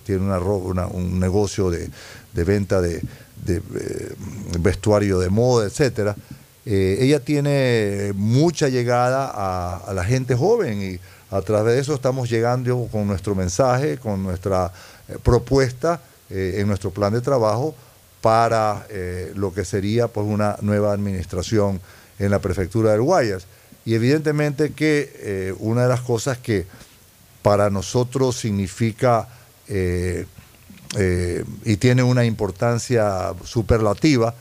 tiene 0.05 0.23
una, 0.23 0.86
un 0.86 1.19
negocio 1.19 1.70
de, 1.70 1.89
de 2.35 2.44
venta 2.44 2.81
de, 2.81 3.01
vestuario 4.59 5.19
de 5.20 5.31
moda, 5.31 5.66
etcétera. 5.66 6.15
Eh, 6.73 6.99
ella 7.01 7.19
tiene 7.19 8.13
mucha 8.15 8.69
llegada 8.69 9.29
a, 9.35 9.93
la 9.93 10.05
gente 10.05 10.37
joven 10.37 10.81
y 10.81 11.01
a 11.35 11.43
través 11.43 11.75
de 11.75 11.81
eso 11.81 11.95
estamos 11.95 12.31
llegando 12.31 12.87
con 12.93 13.09
nuestro 13.09 13.35
mensaje, 13.35 13.99
con 13.99 14.23
nuestra 14.23 14.71
eh, 15.09 15.17
propuesta 15.21 16.01
eh, 16.31 16.59
en 16.59 16.69
nuestro 16.69 16.93
plan 16.93 17.13
de 17.13 17.23
trabajo 17.23 17.75
para 18.21 18.87
lo 19.35 19.53
que 19.53 19.65
sería 19.65 20.07
pues, 20.07 20.25
una 20.27 20.59
nueva 20.61 20.93
administración 20.93 21.81
en 22.21 22.31
la 22.31 22.39
prefectura 22.39 22.93
del 22.93 23.01
Guayas. 23.01 23.47
Y 23.85 23.95
evidentemente 23.95 24.73
que 24.73 25.55
una 25.59 25.85
de 25.85 25.89
las 25.89 26.03
cosas 26.03 26.37
que 26.37 26.67
para 27.41 27.71
nosotros 27.71 28.37
significa 28.37 29.27
y 29.67 30.27
tiene 31.79 32.03
una 32.03 32.27
importancia 32.27 33.33
superlativa 33.43 34.35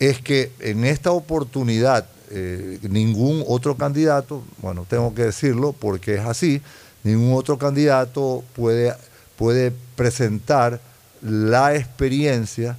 es 0.00 0.20
que 0.20 0.50
en 0.58 0.84
esta 0.84 1.12
oportunidad 1.12 2.06
eh, 2.30 2.78
ningún 2.82 3.44
otro 3.46 3.76
candidato, 3.76 4.42
bueno, 4.62 4.86
tengo 4.88 5.14
que 5.14 5.24
decirlo 5.24 5.72
porque 5.72 6.14
es 6.14 6.20
así, 6.20 6.60
ningún 7.04 7.34
otro 7.34 7.58
candidato 7.58 8.42
puede, 8.56 8.94
puede 9.36 9.72
presentar 9.96 10.80
la 11.22 11.76
experiencia, 11.76 12.76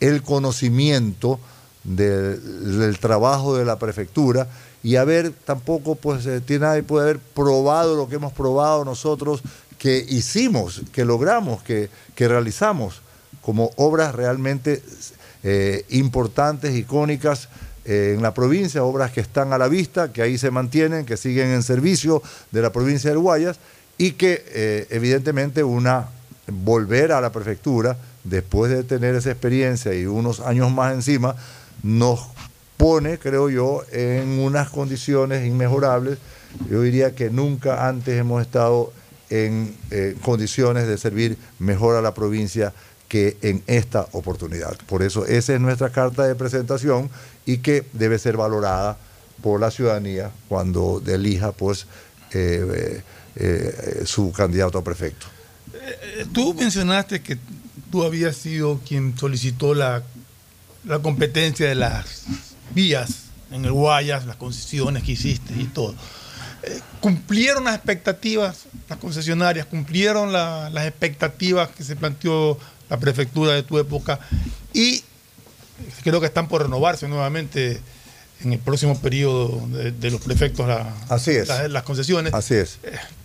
el 0.00 0.22
conocimiento 0.22 1.38
del, 1.84 2.78
del 2.78 2.98
trabajo 2.98 3.56
de 3.56 3.64
la 3.64 3.78
prefectura 3.78 4.48
y 4.82 4.96
haber 4.96 5.30
tampoco, 5.30 5.94
pues, 5.94 6.24
eh, 6.26 6.40
tiene 6.40 6.66
nadie 6.66 6.82
puede 6.82 7.04
haber 7.04 7.18
probado 7.18 7.94
lo 7.96 8.08
que 8.08 8.16
hemos 8.16 8.32
probado 8.32 8.84
nosotros, 8.84 9.42
que 9.78 10.04
hicimos, 10.08 10.82
que 10.92 11.04
logramos, 11.04 11.62
que, 11.62 11.90
que 12.14 12.28
realizamos 12.28 13.02
como 13.42 13.72
obras 13.76 14.14
realmente 14.14 14.82
eh, 15.44 15.84
importantes, 15.88 16.72
icónicas 16.72 17.48
eh, 17.84 18.12
en 18.14 18.22
la 18.22 18.32
provincia, 18.32 18.84
obras 18.84 19.10
que 19.10 19.20
están 19.20 19.52
a 19.52 19.58
la 19.58 19.66
vista, 19.66 20.12
que 20.12 20.22
ahí 20.22 20.38
se 20.38 20.52
mantienen, 20.52 21.04
que 21.04 21.16
siguen 21.16 21.48
en 21.48 21.64
servicio 21.64 22.22
de 22.52 22.62
la 22.62 22.70
provincia 22.70 23.10
del 23.10 23.18
Guayas 23.18 23.58
y 23.98 24.12
que 24.12 24.44
eh, 24.46 24.86
evidentemente 24.90 25.64
una 25.64 26.10
volver 26.46 27.10
a 27.10 27.20
la 27.20 27.32
prefectura 27.32 27.96
después 28.22 28.70
de 28.70 28.84
tener 28.84 29.16
esa 29.16 29.32
experiencia 29.32 29.92
y 29.94 30.06
unos 30.06 30.38
años 30.38 30.70
más 30.70 30.94
encima 30.94 31.34
nos 31.82 32.20
pone, 32.76 33.18
creo 33.18 33.50
yo, 33.50 33.82
en 33.90 34.38
unas 34.38 34.70
condiciones 34.70 35.44
inmejorables. 35.44 36.18
Yo 36.70 36.82
diría 36.82 37.16
que 37.16 37.30
nunca 37.30 37.88
antes 37.88 38.16
hemos 38.16 38.42
estado 38.42 38.92
en 39.28 39.74
condiciones 40.20 40.86
de 40.86 40.98
servir 40.98 41.38
mejor 41.58 41.96
a 41.96 42.02
la 42.02 42.12
provincia 42.12 42.74
que 43.12 43.36
en 43.42 43.62
esta 43.66 44.06
oportunidad. 44.12 44.74
Por 44.86 45.02
eso 45.02 45.26
esa 45.26 45.52
es 45.52 45.60
nuestra 45.60 45.90
carta 45.90 46.22
de 46.26 46.34
presentación 46.34 47.10
y 47.44 47.58
que 47.58 47.84
debe 47.92 48.18
ser 48.18 48.38
valorada 48.38 48.96
por 49.42 49.60
la 49.60 49.70
ciudadanía 49.70 50.30
cuando 50.48 51.02
elija 51.06 51.52
pues 51.52 51.84
eh, 52.32 52.64
eh, 52.74 53.02
eh, 53.36 54.02
su 54.06 54.32
candidato 54.32 54.78
a 54.78 54.82
prefecto. 54.84 55.26
Tú 56.32 56.54
mencionaste 56.54 57.20
que 57.20 57.36
tú 57.90 58.02
habías 58.02 58.34
sido 58.34 58.80
quien 58.88 59.14
solicitó 59.18 59.74
la, 59.74 60.02
la 60.86 61.00
competencia 61.00 61.68
de 61.68 61.74
las 61.74 62.22
vías 62.74 63.24
en 63.50 63.66
el 63.66 63.72
Guayas, 63.72 64.24
las 64.24 64.36
concesiones 64.36 65.02
que 65.02 65.12
hiciste 65.12 65.52
y 65.54 65.64
todo. 65.64 65.94
¿Cumplieron 67.00 67.64
las 67.64 67.74
expectativas, 67.74 68.64
las 68.88 68.98
concesionarias, 68.98 69.66
cumplieron 69.66 70.32
la- 70.32 70.70
las 70.70 70.86
expectativas 70.86 71.68
que 71.70 71.82
se 71.84 71.96
planteó 71.96 72.56
la 72.92 72.98
prefectura 72.98 73.52
de 73.54 73.62
tu 73.62 73.78
época? 73.78 74.20
Y 74.74 75.02
creo 76.04 76.20
que 76.20 76.26
están 76.26 76.46
por 76.46 76.62
renovarse 76.62 77.08
nuevamente 77.08 77.80
en 78.44 78.52
el 78.52 78.58
próximo 78.58 79.00
periodo 79.00 79.66
de, 79.68 79.92
de 79.92 80.10
los 80.10 80.20
prefectos 80.20 80.68
la- 80.68 80.94
Así 81.08 81.30
es. 81.30 81.48
las- 81.48 81.70
las 81.70 81.82
concesiones. 81.84 82.34
Así 82.34 82.54
es. 82.54 82.78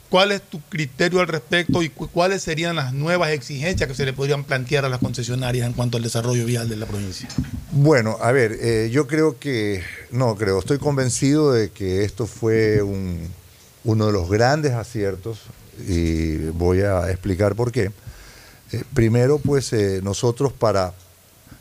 ¿Cuál 0.10 0.32
es 0.32 0.42
tu 0.42 0.62
criterio 0.70 1.20
al 1.20 1.28
respecto 1.28 1.84
y 1.84 1.90
cu- 1.90 2.08
cuáles 2.08 2.42
serían 2.42 2.78
las 2.78 2.94
nuevas 2.94 3.32
exigencias 3.32 3.90
que 3.90 3.94
se 3.96 4.06
le 4.06 4.14
podrían 4.14 4.46
plantear 4.46 4.86
a 4.86 4.90
las 4.90 5.00
concesionarias 5.02 5.68
en 5.68 5.74
cuanto 5.74 5.98
al 5.98 6.04
desarrollo 6.04 6.46
vial 6.46 6.70
de 6.70 6.78
la 6.78 6.86
provincia? 6.86 7.28
Bueno, 7.72 8.18
a 8.22 8.32
ver, 8.32 8.58
eh, 8.62 8.90
yo 8.90 9.06
creo 9.06 9.38
que, 9.38 9.84
no 10.12 10.34
creo, 10.38 10.60
estoy 10.60 10.78
convencido 10.78 11.52
de 11.52 11.72
que 11.72 12.06
esto 12.06 12.26
fue 12.26 12.82
un- 12.82 13.28
uno 13.84 14.06
de 14.06 14.14
los 14.14 14.30
grandes 14.30 14.72
aciertos 14.72 15.40
y 15.90 16.38
voy 16.52 16.82
a 16.84 17.10
explicar 17.12 17.56
por 17.56 17.74
qué. 17.74 17.92
Eh, 18.72 18.84
primero, 18.94 19.40
pues 19.40 19.72
eh, 19.74 20.02
nosotros 20.04 20.54
para, 20.54 20.94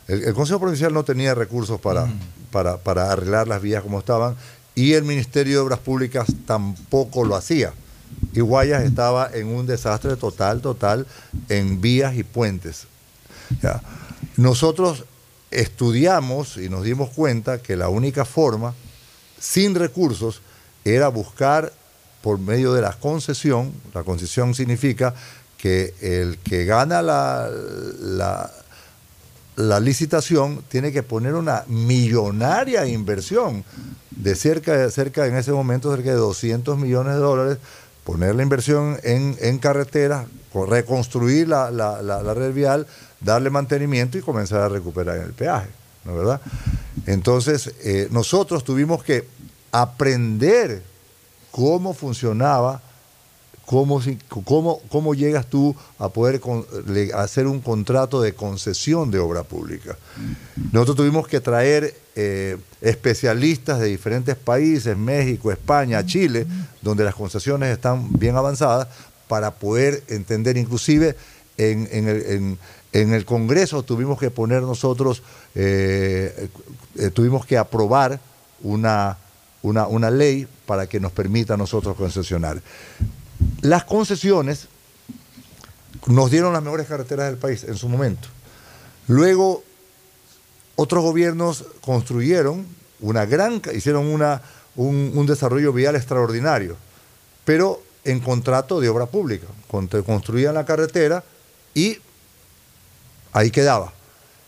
el, 0.07 0.23
el 0.23 0.33
Consejo 0.33 0.59
Provincial 0.59 0.93
no 0.93 1.03
tenía 1.03 1.33
recursos 1.35 1.79
para, 1.79 2.07
para, 2.51 2.77
para 2.77 3.11
arreglar 3.11 3.47
las 3.47 3.61
vías 3.61 3.83
como 3.83 3.99
estaban 3.99 4.35
y 4.75 4.93
el 4.93 5.03
Ministerio 5.03 5.55
de 5.55 5.59
Obras 5.61 5.79
Públicas 5.79 6.27
tampoco 6.45 7.25
lo 7.25 7.35
hacía. 7.35 7.73
Y 8.33 8.41
Guayas 8.41 8.83
estaba 8.83 9.29
en 9.33 9.47
un 9.47 9.65
desastre 9.65 10.15
total, 10.15 10.61
total, 10.61 11.07
en 11.49 11.81
vías 11.81 12.15
y 12.15 12.23
puentes. 12.23 12.85
Ya. 13.61 13.81
Nosotros 14.35 15.05
estudiamos 15.49 16.57
y 16.57 16.69
nos 16.69 16.83
dimos 16.83 17.09
cuenta 17.09 17.59
que 17.59 17.75
la 17.75 17.89
única 17.89 18.23
forma, 18.23 18.75
sin 19.39 19.73
recursos, 19.73 20.41
era 20.85 21.07
buscar 21.07 21.73
por 22.21 22.39
medio 22.39 22.73
de 22.73 22.81
la 22.81 22.93
concesión, 22.93 23.73
la 23.93 24.03
concesión 24.03 24.53
significa 24.53 25.15
que 25.57 25.93
el 26.01 26.37
que 26.39 26.65
gana 26.65 27.01
la, 27.01 27.49
la, 27.99 28.51
la 29.55 29.79
licitación 29.79 30.63
tiene 30.69 30.91
que 30.91 31.03
poner 31.03 31.33
una 31.33 31.63
millonaria 31.67 32.85
inversión 32.85 33.63
de 34.11 34.35
cerca, 34.35 34.89
cerca 34.91 35.25
en 35.27 35.35
ese 35.35 35.51
momento 35.51 35.93
cerca 35.95 36.09
de 36.11 36.15
200 36.15 36.77
millones 36.77 37.13
de 37.15 37.19
dólares, 37.19 37.57
poner 38.03 38.35
la 38.35 38.43
inversión 38.43 38.97
en, 39.03 39.35
en 39.41 39.57
carreteras, 39.57 40.25
con- 40.53 40.69
reconstruir 40.69 41.47
la, 41.47 41.71
la- 41.71 42.01
la- 42.01 42.33
red 42.33 42.53
vial, 42.53 42.87
darle 43.19 43.49
mantenimiento 43.49 44.17
y 44.17 44.21
comenzar 44.21 44.61
a 44.61 44.69
recuperar 44.69 45.17
el 45.17 45.33
peaje, 45.33 45.67
¿no 46.05 46.15
verdad? 46.15 46.39
Entonces, 47.05 47.73
eh, 47.83 48.07
nosotros 48.11 48.63
tuvimos 48.63 49.03
que 49.03 49.27
aprender 49.71 50.81
cómo 51.51 51.93
funcionaba 51.93 52.81
¿Cómo, 53.67 54.01
cómo, 54.45 54.81
cómo 54.87 55.13
llegas 55.13 55.45
tú 55.45 55.75
a 55.99 56.07
poder 56.07 56.39
hacer 57.13 57.47
un 57.47 57.59
contrato 57.59 58.21
de 58.21 58.33
concesión 58.33 59.11
de 59.11 59.19
obra 59.19 59.43
pública? 59.43 59.97
Nosotros 60.71 60.95
tuvimos 60.95 61.27
que 61.27 61.41
traer 61.41 61.93
eh, 62.15 62.55
especialistas 62.79 63.81
de 63.81 63.87
diferentes 63.87 64.37
países, 64.37 64.95
México, 64.95 65.51
España, 65.51 66.05
Chile, 66.05 66.47
donde 66.81 67.03
las 67.03 67.13
concesiones 67.13 67.69
están 67.73 68.09
bien 68.13 68.37
avanzadas, 68.37 68.87
para 69.27 69.55
poder 69.55 70.01
entender, 70.07 70.55
inclusive 70.55 71.17
en 71.57 73.13
el 73.13 73.25
Congreso 73.25 73.83
tuvimos 73.83 74.17
que 74.17 74.31
poner 74.31 74.61
nosotros, 74.61 75.23
eh, 75.55 76.47
eh, 76.95 77.09
tuvimos 77.09 77.45
que 77.45 77.57
aprobar 77.57 78.17
una, 78.61 79.17
una, 79.61 79.87
una 79.87 80.09
ley 80.09 80.47
para 80.65 80.87
que 80.87 81.01
nos 81.01 81.11
permita 81.11 81.55
a 81.55 81.57
nosotros 81.57 81.97
concesionar. 81.97 82.61
Las 83.61 83.83
concesiones 83.83 84.67
nos 86.07 86.31
dieron 86.31 86.53
las 86.53 86.63
mejores 86.63 86.87
carreteras 86.87 87.27
del 87.27 87.37
país 87.37 87.63
en 87.63 87.75
su 87.75 87.89
momento. 87.89 88.27
Luego, 89.07 89.63
otros 90.75 91.03
gobiernos 91.03 91.65
construyeron 91.81 92.65
una 92.99 93.25
gran, 93.25 93.61
hicieron 93.73 94.07
una, 94.07 94.41
un, 94.75 95.25
desarrollo 95.25 95.73
vial 95.73 95.95
extraordinario, 95.95 96.77
pero 97.45 97.81
en 98.03 98.19
contrato 98.19 98.79
de 98.79 98.89
obra 98.89 99.05
pública. 99.05 99.47
Construían 100.05 100.53
la 100.53 100.65
carretera 100.65 101.23
y 101.73 101.97
ahí 103.33 103.51
quedaba. 103.51 103.93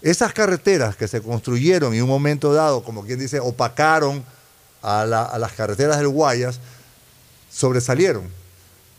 Esas 0.01 0.33
carreteras 0.33 0.95
que 0.95 1.07
se 1.07 1.21
construyeron 1.21 1.93
en 1.93 2.03
un 2.03 2.09
momento 2.09 2.53
dado, 2.53 2.83
como 2.83 3.03
quien 3.03 3.19
dice, 3.19 3.39
opacaron 3.39 4.23
a, 4.81 5.01
a 5.01 5.37
las 5.37 5.51
carreteras 5.53 5.97
del 5.97 6.07
Guayas, 6.07 6.59
sobresalieron. 7.51 8.38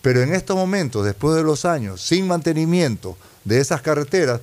Pero 0.03 0.23
en 0.23 0.33
estos 0.35 0.57
momentos, 0.57 1.05
después 1.05 1.37
de 1.37 1.43
los 1.43 1.65
años, 1.65 2.01
sin 2.01 2.27
mantenimiento 2.27 3.17
de 3.45 3.61
esas 3.61 3.83
carreteras, 3.83 4.41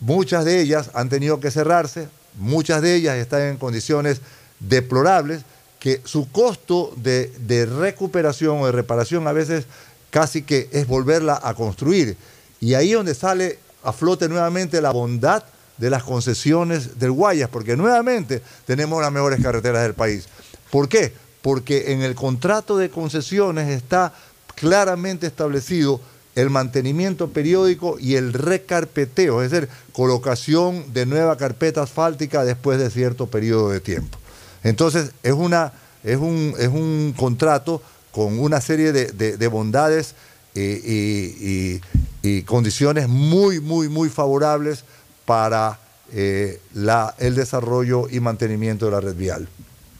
muchas 0.00 0.44
de 0.44 0.60
ellas 0.60 0.90
han 0.94 1.08
tenido 1.08 1.40
que 1.40 1.50
cerrarse, 1.50 2.08
muchas 2.38 2.82
de 2.82 2.94
ellas 2.94 3.16
están 3.16 3.42
en 3.42 3.56
condiciones 3.56 4.20
deplorables, 4.58 5.42
que 5.78 6.02
su 6.04 6.30
costo 6.30 6.92
de, 6.96 7.66
recuperación 7.66 8.60
o 8.60 8.66
de 8.66 8.72
reparación 8.72 9.26
a 9.26 9.32
veces 9.32 9.64
casi 10.10 10.42
que 10.42 10.68
es 10.72 10.86
volverla 10.86 11.40
a 11.42 11.54
construir. 11.54 12.16
Y 12.60 12.74
ahí 12.74 12.90
es 12.90 12.96
donde 12.96 13.14
sale 13.14 13.58
a 13.82 13.92
flote 13.92 14.28
nuevamente 14.28 14.82
la 14.82 14.90
bondad 14.90 15.42
de 15.78 15.88
las 15.88 16.02
concesiones 16.02 16.98
del 16.98 17.12
Guayas, 17.12 17.48
porque 17.48 17.76
nuevamente 17.76 18.42
tenemos 18.66 19.00
las 19.00 19.10
mejores 19.10 19.42
carreteras 19.42 19.82
del 19.82 19.94
país. 19.94 20.28
¿Por 20.70 20.90
qué? 20.90 21.14
Porque 21.40 21.92
en 21.92 22.02
el 22.02 22.14
contrato 22.14 22.76
de 22.76 22.90
concesiones 22.90 23.70
está 23.70 24.12
claramente 24.60 25.26
establecido 25.26 26.00
el 26.36 26.50
mantenimiento 26.50 27.30
periódico 27.30 27.98
y 27.98 28.14
el 28.14 28.32
recarpeteo, 28.32 29.42
es 29.42 29.50
decir, 29.50 29.68
colocación 29.92 30.92
de 30.92 31.06
nueva 31.06 31.36
carpeta 31.36 31.82
asfáltica 31.82 32.44
después 32.44 32.78
de 32.78 32.90
cierto 32.90 33.26
periodo 33.26 33.70
de 33.70 33.80
tiempo. 33.80 34.18
Entonces, 34.62 35.10
es, 35.22 35.32
una, 35.32 35.72
es, 36.04 36.18
un, 36.18 36.54
es 36.58 36.68
un 36.68 37.14
contrato 37.16 37.82
con 38.12 38.38
una 38.38 38.60
serie 38.60 38.92
de, 38.92 39.06
de- 39.06 39.36
de 39.36 39.46
bondades 39.48 40.14
eh, 40.54 41.80
y 42.22 42.42
condiciones 42.42 43.08
muy, 43.08 43.60
muy, 43.60 43.88
muy 43.88 44.08
favorables 44.08 44.84
para 45.24 45.78
eh, 46.12 46.60
la, 46.74 47.14
el 47.18 47.34
desarrollo 47.34 48.08
y 48.10 48.20
mantenimiento 48.20 48.86
de 48.86 48.92
la 48.92 49.00
red 49.00 49.14
vial. 49.14 49.48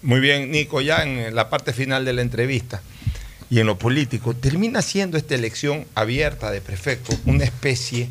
Muy 0.03 0.21
bien, 0.21 0.51
Nico, 0.51 0.81
ya 0.81 1.03
en 1.03 1.35
la 1.35 1.51
parte 1.51 1.73
final 1.73 2.05
de 2.05 2.13
la 2.13 2.23
entrevista 2.23 2.83
y 3.51 3.59
en 3.59 3.67
lo 3.67 3.77
político, 3.79 4.35
termina 4.35 4.81
siendo 4.81 5.17
esta 5.19 5.35
elección 5.35 5.85
abierta 5.95 6.51
de 6.53 6.61
prefecto 6.61 7.13
una 7.27 7.45
especie 7.45 8.09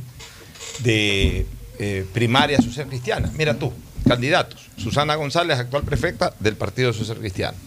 de 0.80 1.45
eh, 1.80 2.06
primaria 2.14 2.61
social 2.61 2.88
cristiana. 2.88 3.32
Mira 3.38 3.53
tú, 3.57 3.72
candidatos. 4.07 4.68
Susana 4.78 5.16
González, 5.16 5.57
actual 5.57 5.84
prefecta 5.84 6.34
del 6.40 6.56
Partido 6.56 6.91
Social 6.94 7.18
Cristiano. 7.20 7.57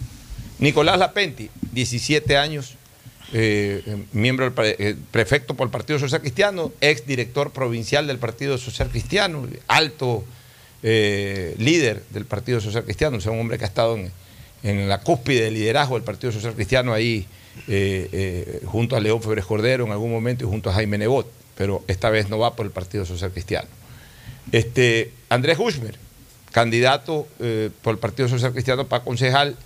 Nicolás 0.59 0.99
Lapenti, 0.99 1.51
17 1.73 2.37
años, 2.37 2.75
eh, 3.33 4.05
miembro 4.13 4.45
del 4.45 4.53
pre- 4.55 4.77
eh, 4.79 4.97
prefecto 5.11 5.55
por 5.55 5.67
el 5.67 5.71
Partido 5.71 5.99
Social 5.99 6.21
Cristiano, 6.21 6.73
ex 6.81 7.07
director 7.07 7.51
provincial 7.53 8.07
del 8.07 8.19
Partido 8.19 8.59
Social 8.59 8.89
Cristiano, 8.91 9.47
alto 9.67 10.25
eh, 10.83 11.55
líder 11.59 12.03
del 12.11 12.27
Partido 12.27 12.61
Social 12.61 12.85
Cristiano, 12.85 13.17
o 13.17 13.21
sea, 13.21 13.33
un 13.33 13.41
hombre 13.41 13.57
que 13.59 13.65
ha 13.65 13.69
estado 13.69 13.97
en, 13.97 14.13
en 14.63 14.89
la 14.89 15.01
cúspide 15.01 15.45
del 15.45 15.55
liderazgo 15.55 15.95
del 15.95 16.05
Partido 16.05 16.33
Social 16.33 16.55
Cristiano 16.55 16.93
ahí, 16.93 17.27
eh, 17.69 18.09
eh, 18.13 18.63
junto 18.65 18.97
a 18.97 19.01
León 19.01 19.23
Febres 19.23 19.45
Cordero 19.45 19.85
en 19.85 19.93
algún 19.93 20.11
momento 20.11 20.45
y 20.45 20.49
junto 20.49 20.71
a 20.71 20.75
Jaime 20.75 20.99
Nebot, 20.99 21.31
pero 21.57 21.85
esta 21.87 22.11
vez 22.11 22.29
no 22.29 22.39
va 22.39 22.57
por 22.57 22.67
el 22.67 22.73
Partido 22.73 23.05
Social 23.05 23.31
Cristiano. 23.31 23.69
Este, 24.51 25.13
Andrés 25.29 25.59
Hushmer, 25.59 25.97
candidato 26.51 27.27
eh, 27.41 27.71
por 27.83 27.95
el 27.95 27.99
Partido 27.99 28.29
Social 28.29 28.53
Cristiano 28.53 28.87
para 28.87 29.05
concejal, 29.05 29.57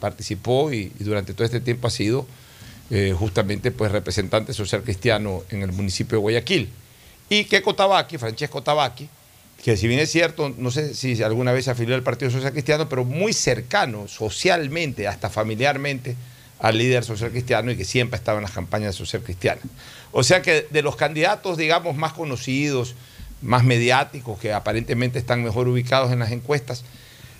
participó 0.00 0.70
y, 0.70 0.92
durante 0.98 1.32
todo 1.32 1.46
este 1.46 1.60
tiempo 1.60 1.86
ha 1.86 1.90
sido 1.90 2.26
justamente 3.18 3.70
pues, 3.70 3.90
representante 3.90 4.52
social 4.52 4.82
cristiano 4.82 5.44
en 5.48 5.62
el 5.62 5.72
municipio 5.72 6.18
de 6.18 6.20
Guayaquil. 6.20 6.68
Y 7.30 7.44
Keco 7.44 7.74
Tabaqui, 7.74 8.18
Francesco 8.18 8.62
Tabaqui, 8.62 9.08
que 9.64 9.76
si 9.76 9.86
bien 9.86 10.00
es 10.00 10.10
cierto, 10.10 10.52
no 10.58 10.70
sé 10.70 10.92
si 10.94 11.22
alguna 11.22 11.52
vez 11.52 11.66
se 11.66 11.70
afilió 11.70 11.94
al 11.94 12.02
Partido 12.02 12.30
Social 12.30 12.52
Cristiano, 12.52 12.88
pero 12.88 13.04
muy 13.04 13.32
cercano 13.32 14.08
socialmente, 14.08 15.06
hasta 15.06 15.30
familiarmente, 15.30 16.16
al 16.62 16.78
líder 16.78 17.04
social 17.04 17.32
cristiano 17.32 17.72
y 17.72 17.76
que 17.76 17.84
siempre 17.84 18.16
estaba 18.16 18.38
en 18.38 18.44
las 18.44 18.52
campañas 18.52 18.94
social 18.94 19.20
cristianas. 19.22 19.64
O 20.12 20.22
sea 20.22 20.42
que 20.42 20.68
de 20.70 20.80
los 20.80 20.94
candidatos, 20.94 21.58
digamos, 21.58 21.96
más 21.96 22.12
conocidos, 22.12 22.94
más 23.42 23.64
mediáticos, 23.64 24.38
que 24.38 24.52
aparentemente 24.52 25.18
están 25.18 25.42
mejor 25.42 25.66
ubicados 25.66 26.12
en 26.12 26.20
las 26.20 26.30
encuestas, 26.30 26.84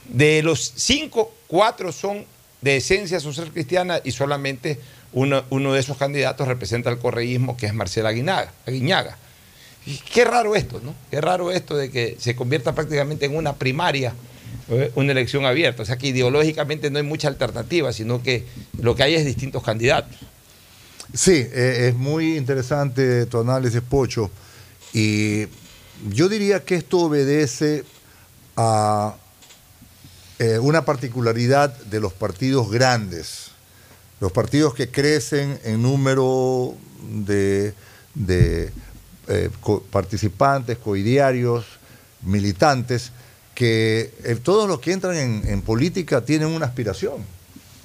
de 0.09 0.43
los 0.43 0.73
cinco, 0.77 1.33
cuatro 1.47 1.93
son 1.93 2.27
de 2.61 2.79
esencia 2.79 3.21
social 3.21 3.53
cristiana 3.53 4.01
y 4.03 4.11
solamente 4.11 4.81
uno, 5.13 5.43
de 5.73 5.79
esos 5.79 5.97
candidatos 5.97 6.49
representa 6.49 6.91
el 6.91 6.99
correísmo, 6.99 7.57
que 7.57 7.67
es 7.67 7.75
Marcela 7.75 8.09
Aguinaga. 8.09 8.53
Aguiñaga. 8.67 9.19
Qué 10.13 10.25
raro 10.25 10.57
esto, 10.57 10.81
¿no? 10.83 10.95
Qué 11.11 11.21
raro 11.21 11.53
esto 11.53 11.77
de 11.77 11.91
que 11.91 12.17
se 12.19 12.35
convierta 12.35 12.75
prácticamente 12.75 13.27
en 13.27 13.37
una 13.37 13.55
primaria, 13.55 14.15
una 14.95 15.13
elección 15.13 15.45
abierta. 15.45 15.83
O 15.83 15.87
sea 15.87 15.99
que 15.99 16.09
ideológicamente 16.09 16.91
no 16.91 16.99
hay 16.99 17.05
mucha 17.05 17.29
alternativa, 17.29 17.93
sino 17.93 18.23
que 18.23 18.45
lo 18.79 18.95
que 18.95 19.03
hay 19.03 19.15
es 19.15 19.25
distintos 19.25 19.63
candidatos. 19.63 20.17
Sí, 21.15 21.47
eh, 21.53 21.89
es 21.89 21.95
muy 21.95 22.37
interesante 22.37 23.27
tu 23.27 23.41
análisis, 23.41 23.83
Pocho. 23.83 24.31
Y 24.95 25.47
yo 26.11 26.29
diría 26.29 26.65
que 26.65 26.77
esto 26.77 27.01
obedece 27.01 27.85
a 28.57 29.17
eh, 30.39 30.59
una 30.59 30.85
particularidad 30.85 31.77
de 31.85 32.01
los 32.01 32.13
partidos 32.13 32.71
grandes, 32.71 33.51
los 34.21 34.33
partidos 34.33 34.75
que 34.75 34.91
crecen 34.91 35.59
en 35.65 35.83
número 35.83 36.75
de, 37.03 37.75
eh, 39.29 39.51
participantes, 39.91 40.79
coidiarios, 40.79 41.67
militantes, 42.23 43.13
que 43.63 44.13
eh, 44.25 44.37
todos 44.43 44.69
los 44.69 44.81
que 44.81 44.91
entran 44.91 45.17
en, 45.17 45.45
en 45.47 45.63
política 45.63 46.25
tienen 46.25 46.49
una 46.49 46.67
aspiración, 46.67 47.19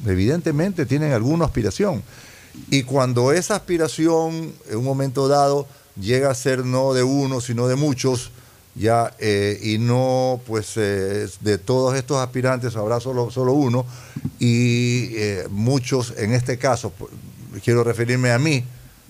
evidentemente 0.07 0.87
tienen 0.87 1.11
alguna 1.11 1.45
aspiración. 1.45 2.01
Y 2.71 2.81
cuando 2.81 3.31
esa 3.31 3.55
aspiración 3.55 4.53
en 4.67 4.75
un 4.75 4.83
momento 4.83 5.27
dado 5.27 5.67
llega 6.01 6.31
a 6.31 6.33
ser 6.33 6.65
no 6.65 6.95
de 6.95 7.03
uno, 7.03 7.41
sino 7.41 7.67
de 7.67 7.75
muchos, 7.75 8.31
ya, 8.73 9.13
eh, 9.19 9.59
y 9.61 9.77
no, 9.77 10.41
pues, 10.47 10.73
eh, 10.77 11.27
de 11.41 11.59
todos 11.59 11.95
estos 11.95 12.17
aspirantes 12.17 12.75
habrá 12.75 12.99
solo, 12.99 13.29
solo 13.29 13.53
uno, 13.53 13.85
y 14.39 15.15
eh, 15.15 15.45
muchos, 15.51 16.15
en 16.17 16.33
este 16.33 16.57
caso, 16.57 16.91
pues, 16.97 17.11
quiero 17.63 17.83
referirme 17.83 18.31
a 18.31 18.39
mí, 18.39 18.63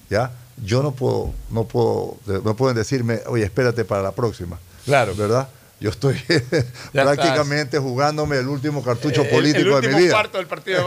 ya, 0.10 0.34
yo 0.62 0.84
no 0.84 0.92
puedo, 0.92 1.32
no 1.50 1.64
puedo, 1.64 2.18
no 2.44 2.58
pueden 2.58 2.76
decirme, 2.76 3.22
oye, 3.28 3.46
espérate 3.46 3.86
para 3.86 4.04
la 4.04 4.12
próxima. 4.12 4.60
Claro. 4.84 5.16
¿Verdad? 5.16 5.48
Yo 5.80 5.92
estoy 5.92 6.16
prácticamente 6.92 7.78
jugándome 7.80 8.38
el 8.38 8.48
último 8.48 8.84
cartucho 8.84 9.22
Eh, 9.24 9.30
político 9.30 9.60
el 9.60 9.70
de 9.70 9.76
último 9.76 9.98
mi 9.98 10.04
vida. 10.04 10.14
cuarto 10.14 10.38
del 10.38 10.48
partido 10.48 10.84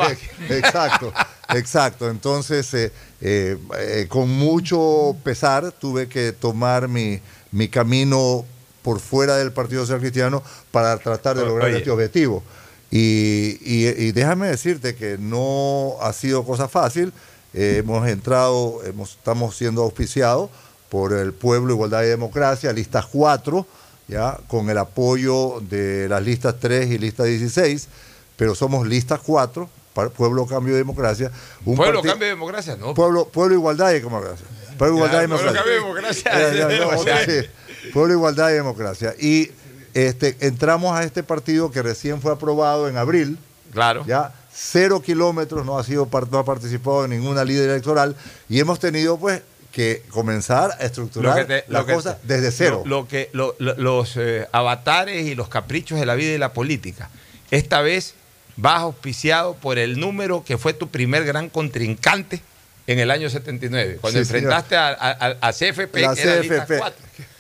de 0.48 0.58
exacto, 0.58 1.12
exacto. 1.54 2.10
Entonces, 2.10 2.74
eh, 2.74 2.90
eh, 3.20 4.06
con 4.08 4.28
mucho 4.28 5.14
pesar, 5.22 5.70
tuve 5.72 6.08
que 6.08 6.32
tomar 6.32 6.88
mi, 6.88 7.20
mi 7.52 7.68
camino 7.68 8.44
por 8.82 8.98
fuera 8.98 9.36
del 9.36 9.52
Partido 9.52 9.82
Social 9.82 10.00
Cristiano 10.00 10.42
para 10.70 10.96
tratar 10.98 11.36
de 11.36 11.42
O- 11.42 11.46
lograr 11.46 11.68
oye. 11.68 11.78
este 11.78 11.90
objetivo. 11.90 12.42
Y, 12.90 13.58
y- 13.62 13.88
y 14.06 14.12
déjame 14.12 14.48
decirte 14.48 14.96
que 14.96 15.16
no 15.18 15.94
ha 16.00 16.12
sido 16.12 16.44
cosa 16.44 16.66
fácil. 16.68 17.12
Hemos 17.52 18.08
entrado, 18.08 18.80
hemos, 18.84 19.10
estamos 19.10 19.56
siendo 19.56 19.82
auspiciados 19.82 20.50
por 20.88 21.12
el 21.12 21.32
Pueblo, 21.32 21.74
Igualdad 21.74 22.02
y 22.04 22.06
Democracia, 22.06 22.72
lista 22.72 23.06
4, 23.10 23.66
¿ya? 24.10 24.38
con 24.48 24.68
el 24.68 24.78
apoyo 24.78 25.60
de 25.60 26.08
las 26.08 26.22
listas 26.22 26.56
3 26.60 26.90
y 26.90 26.98
lista 26.98 27.24
16, 27.24 27.88
pero 28.36 28.54
somos 28.54 28.86
lista 28.86 29.18
4, 29.18 29.68
para 29.94 30.10
Pueblo, 30.10 30.46
Cambio 30.46 30.74
y 30.74 30.78
Democracia. 30.78 31.30
un 31.64 31.76
Pueblo, 31.76 32.02
cambio 32.02 32.26
de 32.26 32.34
democracia, 32.34 32.76
¿no? 32.76 32.94
Pueblo, 32.94 33.26
Pueblo, 33.26 33.54
Igualdad 33.54 33.90
y 33.92 34.00
Democracia. 34.00 34.46
Pueblo, 34.78 34.96
Igualdad 34.96 35.22
y 35.22 35.26
Pueblo, 35.28 35.52
Democracia. 35.52 36.30
cambio. 36.30 37.44
Pueblo, 37.92 38.14
Igualdad 38.14 38.50
y 38.50 38.54
Democracia. 38.54 39.14
Y 39.18 39.50
este, 39.94 40.36
entramos 40.40 40.96
a 40.96 41.02
este 41.02 41.22
partido 41.22 41.70
que 41.70 41.82
recién 41.82 42.20
fue 42.20 42.32
aprobado 42.32 42.88
en 42.88 42.96
abril. 42.96 43.38
Claro. 43.72 44.04
Ya 44.06 44.32
cero 44.52 45.00
kilómetros, 45.00 45.64
no 45.64 45.78
ha 45.78 45.84
sido 45.84 46.08
no 46.30 46.38
ha 46.38 46.44
participado 46.44 47.04
en 47.04 47.10
ninguna 47.10 47.44
líder 47.44 47.70
electoral 47.70 48.16
y 48.48 48.60
hemos 48.60 48.78
tenido 48.78 49.16
pues 49.16 49.42
que 49.72 50.02
comenzar 50.10 50.72
a 50.80 50.84
estructurar 50.84 51.46
te- 51.46 51.64
la 51.68 51.84
que 51.86 51.94
cosa 51.94 52.18
desde 52.24 52.50
cero. 52.50 52.82
Lo, 52.84 53.02
lo 53.02 53.08
que, 53.08 53.30
lo- 53.32 53.54
lo- 53.58 53.76
los 53.76 54.16
eh, 54.16 54.46
avatares 54.52 55.26
y 55.26 55.34
los 55.34 55.48
caprichos 55.48 55.98
de 56.00 56.06
la 56.06 56.14
vida 56.14 56.32
y 56.34 56.38
la 56.38 56.52
política. 56.52 57.08
Esta 57.50 57.80
vez 57.80 58.14
vas 58.56 58.80
auspiciado 58.80 59.54
por 59.54 59.78
el 59.78 59.98
número 60.00 60.44
que 60.44 60.58
fue 60.58 60.72
tu 60.74 60.88
primer 60.88 61.24
gran 61.24 61.48
contrincante 61.48 62.40
en 62.86 62.98
el 62.98 63.10
año 63.10 63.30
79, 63.30 63.98
cuando 64.00 64.18
Sí, 64.18 64.22
enfrentaste 64.22 64.76
a, 64.76 64.88
a- 64.88 65.36
a 65.40 65.52
CFP, 65.52 66.00
La 66.00 66.14
que 66.14 66.22
era 66.22 66.40
CFP. 66.64 66.80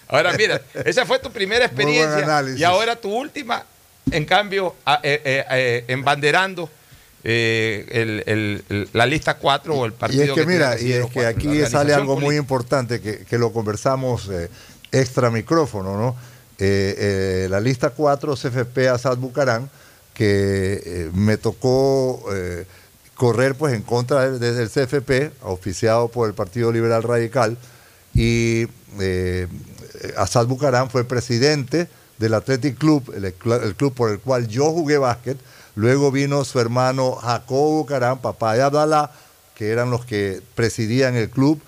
Ahora 0.08 0.32
mira, 0.34 0.60
esa 0.84 1.04
fue 1.06 1.18
tu 1.18 1.30
primera 1.32 1.64
experiencia 1.64 2.44
y 2.56 2.62
ahora 2.64 2.96
tu 2.96 3.12
última, 3.12 3.64
en 4.12 4.24
cambio, 4.24 4.76
eh, 5.02 5.20
eh, 5.24 5.44
eh, 5.50 5.84
embanderando 5.88 6.70
eh, 7.24 7.86
el- 7.90 8.22
el- 8.26 8.64
el- 8.70 8.88
la 8.92 9.06
lista 9.06 9.34
4 9.38 9.74
o 9.74 9.84
el 9.86 9.92
Y 9.92 9.94
partido 9.96 10.22
es 10.24 10.28
que 10.30 10.34
tiene 10.34 10.52
mira, 10.52 10.80
y 10.80 10.92
es 10.92 11.06
que 11.06 11.26
aquí 11.26 11.60
sale 11.66 11.92
algo 11.92 12.14
muy 12.14 12.24
política. 12.24 12.40
importante 12.40 13.00
que, 13.00 13.18
que 13.26 13.38
lo 13.38 13.52
conversamos 13.52 14.28
eh, 14.30 14.48
extra 14.92 15.30
micrófono, 15.30 15.96
¿no? 15.98 16.16
Eh, 16.58 17.46
la 17.50 17.60
lista 17.60 17.90
4 17.90 18.34
CFP 18.36 18.88
Asad 18.88 19.16
Bucarán, 19.18 19.70
que 20.14 21.08
me 21.14 21.36
tocó 21.38 22.24
correr 23.14 23.54
pues 23.54 23.74
en 23.74 23.82
contra 23.82 24.28
del, 24.30 24.40
del 24.40 24.68
CFP, 24.68 25.30
auspiciado 25.42 26.08
por 26.08 26.28
el 26.28 26.34
Partido 26.34 26.70
Liberal 26.72 27.02
Radical, 27.02 27.56
y 28.14 28.66
Asad 30.16 30.46
Bucarán 30.46 30.90
fue 30.90 31.04
presidente 31.04 31.88
del 32.18 32.34
Athletic 32.34 32.76
Club, 32.78 33.12
el, 33.16 33.24
el 33.24 33.74
club 33.74 33.94
por 33.94 34.10
el 34.10 34.18
cual 34.20 34.46
yo 34.48 34.70
jugué 34.72 34.98
básquet. 34.98 35.38
Luego 35.74 36.10
vino 36.10 36.44
su 36.44 36.58
hermano 36.60 37.12
Jacobo 37.16 37.78
Bucarán, 37.78 38.18
papá 38.18 38.54
de 38.54 38.62
Abdalá, 38.62 39.10
que 39.54 39.68
eran 39.70 39.90
los 39.90 40.04
que 40.04 40.42
presidían 40.54 41.16
el 41.16 41.30
club. 41.30 41.60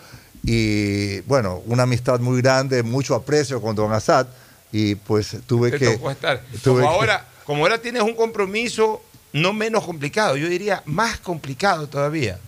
Y 0.45 1.21
bueno, 1.21 1.63
una 1.67 1.85
amistad 1.85 2.19
muy 2.21 2.41
grande, 2.43 2.83
mucho 2.83 3.15
aprecio 3.15 3.61
con 3.63 3.77
don 3.77 3.93
Asad. 3.93 4.27
Y 4.73 4.95
pues 4.97 5.37
tuve 5.47 5.71
Te 5.71 5.79
que. 5.79 5.93
estar. 6.11 6.43
tuve 6.63 6.81
Como 6.81 6.81
que- 6.81 6.87
ahora, 6.87 7.27
como 7.45 7.63
ahora 7.65 7.79
tienes 7.79 8.03
un 8.03 8.15
compromiso 8.15 9.03
no 9.33 9.53
menos 9.53 9.85
complicado, 9.85 10.37
yo 10.37 10.49
diría 10.49 10.83
más 10.87 11.19
complicado 11.19 11.89
todavía. 11.89 12.39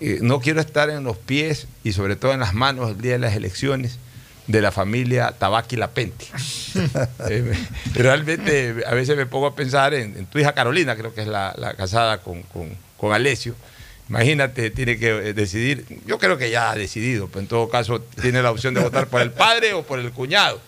eh, 0.00 0.18
no 0.20 0.40
quiero 0.40 0.60
estar 0.60 0.90
en 0.90 1.04
los 1.04 1.16
pies 1.16 1.66
y 1.84 1.92
sobre 1.92 2.16
todo 2.16 2.32
en 2.32 2.40
las 2.40 2.52
manos 2.52 2.90
el 2.90 3.00
día 3.00 3.12
de 3.12 3.18
las 3.20 3.34
elecciones 3.36 3.98
de 4.46 4.60
la 4.60 4.70
familia 4.72 5.32
Tabaqui 5.38 5.76
Lapenti. 5.76 6.26
Eh, 7.30 7.40
me- 7.42 7.94
realmente 7.94 8.74
a 8.86 8.94
veces 8.94 9.16
me 9.16 9.26
pongo 9.26 9.46
a 9.46 9.54
pensar 9.54 9.94
en, 9.94 10.16
en 10.16 10.26
tu 10.26 10.38
hija 10.38 10.52
Carolina, 10.52 10.96
creo 10.96 11.14
que 11.14 11.22
es 11.22 11.28
la, 11.28 11.54
la 11.56 11.74
casada 11.74 12.18
con, 12.18 12.42
con- 12.42 12.76
con 12.96 13.12
Alessio. 13.12 13.54
Imagínate, 14.08 14.70
tiene 14.70 14.98
que 14.98 15.08
eh, 15.08 15.32
decidir, 15.32 15.86
yo 16.04 16.18
creo 16.18 16.36
que 16.36 16.50
ya 16.50 16.70
ha 16.72 16.74
decidido, 16.74 17.28
pero 17.28 17.40
en 17.40 17.46
todo 17.46 17.68
caso 17.70 18.00
tiene 18.20 18.42
la 18.42 18.50
opción 18.50 18.74
de 18.74 18.80
votar 18.82 19.06
por 19.06 19.22
el 19.22 19.30
padre 19.30 19.72
o 19.72 19.82
por 19.82 19.98
el 19.98 20.10
cuñado. 20.12 20.60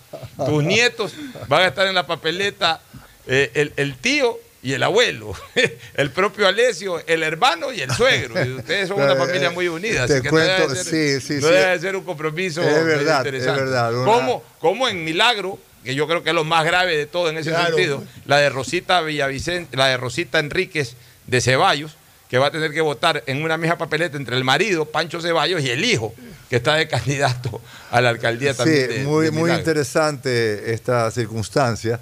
Tus 0.45 0.63
nietos 0.63 1.13
van 1.47 1.61
a 1.63 1.67
estar 1.67 1.85
en 1.87 1.93
la 1.93 2.07
papeleta, 2.07 2.81
eh, 3.27 3.51
el, 3.53 3.73
el 3.77 3.95
tío 3.97 4.39
y 4.67 4.73
el 4.73 4.83
abuelo, 4.83 5.33
el 5.95 6.11
propio 6.11 6.45
Alessio, 6.47 7.01
el 7.07 7.23
hermano 7.23 7.71
y 7.71 7.79
el 7.81 7.89
suegro. 7.91 8.43
Y 8.45 8.53
ustedes 8.55 8.89
son 8.89 8.99
una 9.01 9.13
Eh, 9.13 9.15
familia 9.15 9.49
muy 9.51 9.69
unida. 9.69 10.05
te 10.05 10.13
así 10.15 10.21
que 10.23 10.29
cuento, 10.29 10.51
no 10.67 10.67
debe 10.73 10.83
ser, 10.83 11.21
sí, 11.21 11.25
sí, 11.25 11.33
no 11.41 11.47
sí. 11.47 11.53
debe 11.53 11.79
ser 11.79 11.95
un 11.95 12.03
compromiso 12.03 12.61
Es 12.61 12.83
verdad, 12.83 13.19
interesante. 13.25 13.61
es 13.61 13.65
verdad, 13.65 13.93
una- 13.95 14.11
¿Cómo, 14.11 14.43
cómo 14.59 14.89
en 14.89 15.05
Milagro, 15.05 15.57
que 15.85 15.95
yo 15.95 16.05
creo 16.05 16.21
que 16.21 16.31
es 16.31 16.35
lo 16.35 16.43
más 16.43 16.65
grave 16.65 16.97
de 16.97 17.05
todo 17.05 17.29
en 17.29 17.37
ese 17.37 17.49
Claro. 17.51 17.75
sentido, 17.77 18.03
la 18.25 18.37
de 18.39 18.49
Rosita 18.49 18.99
Villavicente, 19.01 19.77
la 19.77 19.87
de 19.87 19.95
Rosita 19.95 20.39
Enríquez 20.39 20.95
de 21.27 21.39
Ceballos, 21.39 21.95
que 22.29 22.37
va 22.37 22.47
a 22.47 22.51
tener 22.51 22.73
que 22.73 22.81
votar 22.81 23.23
en 23.25 23.41
una 23.41 23.55
misma 23.55 23.77
papeleta 23.77 24.17
entre 24.17 24.35
el 24.35 24.43
marido, 24.43 24.83
Pancho 24.83 25.21
Ceballos, 25.21 25.61
y 25.61 25.69
el 25.69 25.85
hijo, 25.85 26.13
que 26.49 26.57
está 26.57 26.75
de 26.75 26.85
candidato 26.89 27.61
a 27.89 28.01
la 28.01 28.09
alcaldía 28.09 28.53
también. 28.53 28.87
Sí, 28.89 28.93
de- 28.97 29.03
muy, 29.05 29.25
de 29.27 29.31
muy 29.31 29.49
interesante 29.49 30.73
esta 30.73 31.09
circunstancia, 31.09 32.01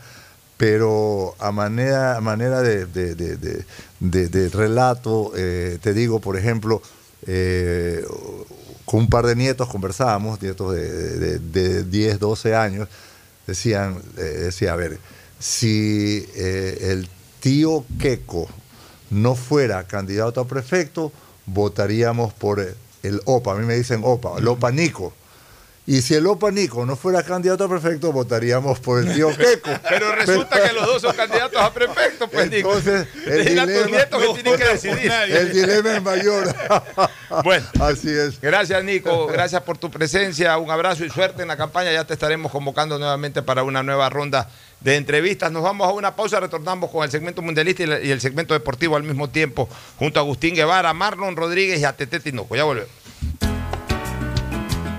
pero 0.58 1.36
a 1.40 1.52
manera, 1.52 2.18
a 2.18 2.22
manera 2.22 2.62
de, 2.62 2.86
de- 2.86 3.16
de- 3.16 3.38
de- 3.38 4.50
relato, 4.50 5.32
eh, 5.36 5.78
te 5.82 5.94
digo, 5.94 6.20
por 6.20 6.38
ejemplo, 6.38 6.82
eh, 7.28 8.06
con 8.86 9.02
un 9.02 9.10
par 9.10 9.26
de 9.26 9.36
nietos 9.36 9.68
conversábamos, 9.68 10.42
nietos 10.42 10.74
de, 10.74 10.90
de- 11.20 11.40
de 11.40 11.84
10, 11.84 12.20
12 12.20 12.56
años, 12.56 12.88
decían, 13.48 14.02
eh, 14.18 14.22
decía, 14.22 14.74
a 14.74 14.76
ver, 14.76 15.00
si 15.40 16.26
el 16.36 17.10
tío 17.42 17.84
Queco 18.00 18.48
no 19.12 19.36
fuera 19.36 19.86
candidato 19.86 20.40
a 20.42 20.48
prefecto, 20.48 21.12
votaríamos 21.46 22.34
por 22.34 22.60
el 23.04 23.22
OPA. 23.26 23.52
A 23.52 23.56
mí 23.56 23.66
me 23.66 23.76
dicen 23.76 24.02
OPA, 24.04 24.38
el 24.40 24.48
OPA 24.48 24.72
Nico. 24.72 25.14
Y 25.88 26.02
si 26.02 26.16
el 26.16 26.26
OPA 26.26 26.50
Nico 26.50 26.84
no 26.84 26.96
fuera 26.96 27.22
candidato 27.22 27.64
a 27.64 27.70
prefecto, 27.70 28.12
votaríamos 28.12 28.80
por 28.80 29.04
el 29.04 29.14
tío 29.14 29.30
Queco. 29.38 29.70
Pero 29.90 30.16
resulta 30.16 30.68
que 30.68 30.74
los 30.74 30.86
dos 30.88 31.02
son 31.04 31.16
candidatos 31.16 31.62
a 31.62 31.72
prefecto, 31.72 32.28
pues 32.28 32.50
Nico. 32.50 32.70
Entonces, 32.76 33.08
el 33.28 33.46
Dile 33.46 33.62
a 33.62 33.66
tus 33.66 33.74
dilema- 33.74 33.92
nietos 33.92 34.22
que 34.24 34.42
tienen 34.42 34.60
que 34.60 34.66
decidir. 34.68 35.12
El 35.12 35.54
dilema 35.54 35.96
es 35.98 36.02
mayor. 36.04 36.56
Bueno, 37.44 37.66
así 37.82 38.10
es. 38.10 38.40
Gracias, 38.40 38.82
Nico. 38.84 39.28
Gracias 39.28 39.62
por 39.64 39.78
tu 39.78 39.90
presencia. 39.92 40.58
Un 40.58 40.70
abrazo 40.72 41.04
y 41.04 41.10
suerte 41.10 41.42
en 41.42 41.48
la 41.50 41.58
campaña. 41.58 41.92
Ya 41.92 42.06
te 42.06 42.14
estaremos 42.14 42.52
convocando 42.52 42.98
nuevamente 43.00 43.42
para 43.42 43.64
una 43.64 43.84
nueva 43.84 44.10
ronda 44.10 44.50
de 44.80 44.96
entrevistas. 44.96 45.52
Nos 45.52 45.64
vamos 45.64 45.88
a 45.88 45.92
una 45.92 46.16
pausa. 46.16 46.40
Retornamos 46.40 46.90
con 46.92 47.04
el 47.04 47.12
segmento 47.12 47.42
mundialista 47.42 47.84
y 48.00 48.12
el 48.12 48.22
segmento 48.22 48.54
deportivo 48.54 48.96
al 48.96 49.04
mismo 49.04 49.30
tiempo, 49.30 49.68
junto 49.98 50.20
a 50.20 50.24
Agustín 50.24 50.56
Guevara, 50.56 50.94
Marlon 50.94 51.36
Rodríguez 51.36 51.80
y 51.82 51.84
a 51.86 51.94
Tete 51.94 52.20
Tinoco. 52.20 52.56
Ya 52.56 52.64
volvemos. 52.64 52.90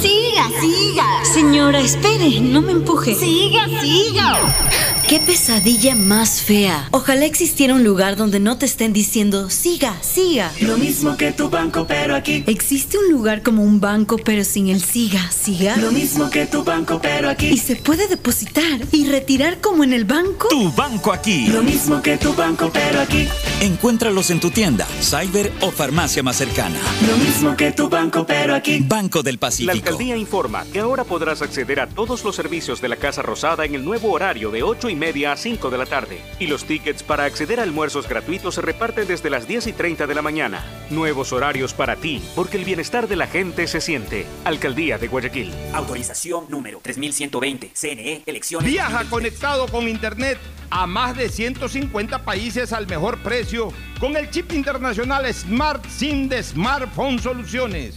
Siga, 0.00 0.48
siga. 0.60 1.24
Señora, 1.24 1.80
espere, 1.80 2.40
no 2.40 2.62
me 2.62 2.72
empuje. 2.72 3.14
Siga, 3.14 3.66
siga. 3.80 4.38
Qué 5.08 5.20
pesadilla 5.20 5.94
más 5.94 6.42
fea. 6.42 6.86
Ojalá 6.90 7.24
existiera 7.24 7.72
un 7.72 7.82
lugar 7.82 8.16
donde 8.16 8.40
no 8.40 8.58
te 8.58 8.66
estén 8.66 8.92
diciendo 8.92 9.48
siga, 9.48 9.96
siga. 10.02 10.52
Lo 10.60 10.76
mismo 10.76 11.16
que 11.16 11.32
tu 11.32 11.48
banco, 11.48 11.86
pero 11.88 12.14
aquí. 12.14 12.44
¿Existe 12.46 12.98
un 12.98 13.10
lugar 13.10 13.42
como 13.42 13.62
un 13.62 13.80
banco 13.80 14.18
pero 14.22 14.44
sin 14.44 14.68
el 14.68 14.82
siga, 14.82 15.32
siga? 15.32 15.78
Lo 15.78 15.92
mismo 15.92 16.28
que 16.28 16.44
tu 16.44 16.62
banco, 16.62 17.00
pero 17.00 17.30
aquí. 17.30 17.46
¿Y 17.46 17.56
se 17.56 17.76
puede 17.76 18.06
depositar 18.06 18.80
y 18.92 19.06
retirar 19.06 19.62
como 19.62 19.82
en 19.82 19.94
el 19.94 20.04
banco? 20.04 20.48
Tu 20.48 20.70
banco 20.72 21.10
aquí. 21.10 21.46
Lo 21.46 21.62
mismo 21.62 22.02
que 22.02 22.18
tu 22.18 22.34
banco, 22.34 22.70
pero 22.70 23.00
aquí. 23.00 23.26
Encuéntralos 23.62 24.28
en 24.28 24.40
tu 24.40 24.50
tienda, 24.50 24.86
cyber 25.00 25.50
o 25.62 25.70
farmacia 25.70 26.22
más 26.22 26.36
cercana. 26.36 26.76
Lo 27.08 27.16
mismo 27.16 27.56
que 27.56 27.72
tu 27.72 27.88
banco, 27.88 28.26
pero 28.26 28.54
aquí. 28.54 28.80
Banco 28.80 29.22
del 29.22 29.36
La 29.36 29.40
Pacífico. 29.40 29.87
Alcaldía 29.88 30.16
informa 30.18 30.66
que 30.70 30.80
ahora 30.80 31.04
podrás 31.04 31.40
acceder 31.40 31.80
a 31.80 31.86
todos 31.86 32.22
los 32.22 32.36
servicios 32.36 32.82
de 32.82 32.88
la 32.88 32.96
Casa 32.96 33.22
Rosada 33.22 33.64
en 33.64 33.74
el 33.74 33.86
nuevo 33.86 34.12
horario 34.12 34.50
de 34.50 34.62
8 34.62 34.90
y 34.90 34.94
media 34.94 35.32
a 35.32 35.36
5 35.36 35.70
de 35.70 35.78
la 35.78 35.86
tarde. 35.86 36.20
Y 36.38 36.46
los 36.46 36.64
tickets 36.64 37.02
para 37.02 37.24
acceder 37.24 37.58
a 37.58 37.62
almuerzos 37.62 38.06
gratuitos 38.06 38.56
se 38.56 38.60
reparten 38.60 39.08
desde 39.08 39.30
las 39.30 39.48
10 39.48 39.68
y 39.68 39.72
30 39.72 40.06
de 40.06 40.14
la 40.14 40.20
mañana. 40.20 40.62
Nuevos 40.90 41.32
horarios 41.32 41.72
para 41.72 41.96
ti, 41.96 42.22
porque 42.34 42.58
el 42.58 42.66
bienestar 42.66 43.08
de 43.08 43.16
la 43.16 43.28
gente 43.28 43.66
se 43.66 43.80
siente. 43.80 44.26
Alcaldía 44.44 44.98
de 44.98 45.08
Guayaquil. 45.08 45.54
Autorización 45.72 46.44
número 46.50 46.80
3120. 46.82 47.70
CNE, 47.72 48.22
elecciones. 48.26 48.70
Viaja 48.70 49.04
conectado 49.08 49.68
con 49.68 49.88
Internet 49.88 50.38
a 50.68 50.86
más 50.86 51.16
de 51.16 51.30
150 51.30 52.26
países 52.26 52.74
al 52.74 52.86
mejor 52.88 53.22
precio 53.22 53.72
con 53.98 54.18
el 54.18 54.28
chip 54.28 54.52
internacional 54.52 55.32
Smart 55.32 55.82
SIM 55.88 56.28
de 56.28 56.42
Smartphone 56.42 57.18
Soluciones. 57.18 57.96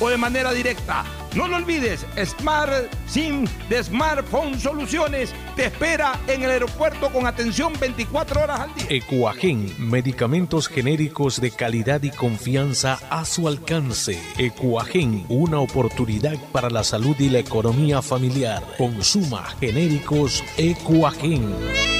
o 0.00 0.08
de 0.08 0.16
manera 0.16 0.52
directa. 0.52 1.04
No 1.34 1.46
lo 1.46 1.56
olvides, 1.56 2.04
Smart 2.24 2.92
SIM 3.06 3.46
de 3.68 3.84
Smartphone 3.84 4.58
Soluciones 4.58 5.32
te 5.54 5.66
espera 5.66 6.18
en 6.26 6.42
el 6.42 6.50
aeropuerto 6.50 7.10
con 7.10 7.26
atención 7.26 7.72
24 7.78 8.42
horas 8.42 8.60
al 8.60 8.74
día. 8.74 8.86
Ecuagen, 8.88 9.72
medicamentos 9.78 10.66
genéricos 10.66 11.40
de 11.40 11.52
calidad 11.52 12.02
y 12.02 12.10
confianza 12.10 12.98
a 13.10 13.24
su 13.24 13.46
alcance. 13.46 14.20
Ecuagen, 14.38 15.24
una 15.28 15.60
oportunidad 15.60 16.36
para 16.50 16.68
la 16.68 16.82
salud 16.82 17.14
y 17.20 17.28
la 17.28 17.38
economía 17.38 18.02
familiar. 18.02 18.64
Consuma 18.76 19.44
genéricos 19.60 20.42
Ecuagen. 20.56 21.99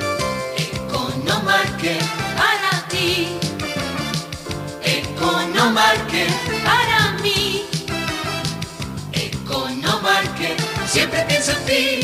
Economarket 1.21 2.01
para 2.35 2.87
ti. 2.89 3.27
Economarket 4.83 6.31
para 6.63 7.17
mí. 7.21 7.65
Economarket 9.13 10.59
siempre 10.87 11.23
piensa 11.27 11.53
en 11.53 11.65
ti. 11.65 11.99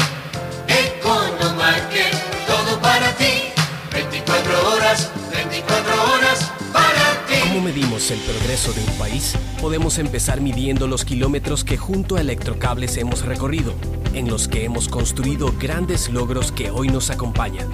Economarket, 0.67 2.13
todo 2.45 2.79
para 2.79 3.11
ti. 3.15 3.49
24 3.91 4.69
horas, 4.69 5.09
24 5.33 6.13
horas 6.13 6.51
para 6.71 7.25
ti. 7.27 7.39
¿Cómo 7.41 7.61
medimos 7.61 8.11
el 8.11 8.19
progreso 8.19 8.71
de 8.73 8.81
un 8.81 8.97
país? 8.99 9.35
Podemos 9.59 9.97
empezar 9.97 10.41
midiendo 10.41 10.85
los 10.87 11.03
kilómetros 11.05 11.63
que 11.63 11.77
junto 11.77 12.17
a 12.17 12.21
Electrocables 12.21 12.97
hemos 12.97 13.25
recorrido, 13.25 13.73
en 14.13 14.29
los 14.29 14.47
que 14.47 14.63
hemos 14.63 14.87
construido 14.87 15.53
grandes 15.59 16.09
logros 16.09 16.51
que 16.51 16.69
hoy 16.69 16.89
nos 16.89 17.09
acompañan 17.09 17.67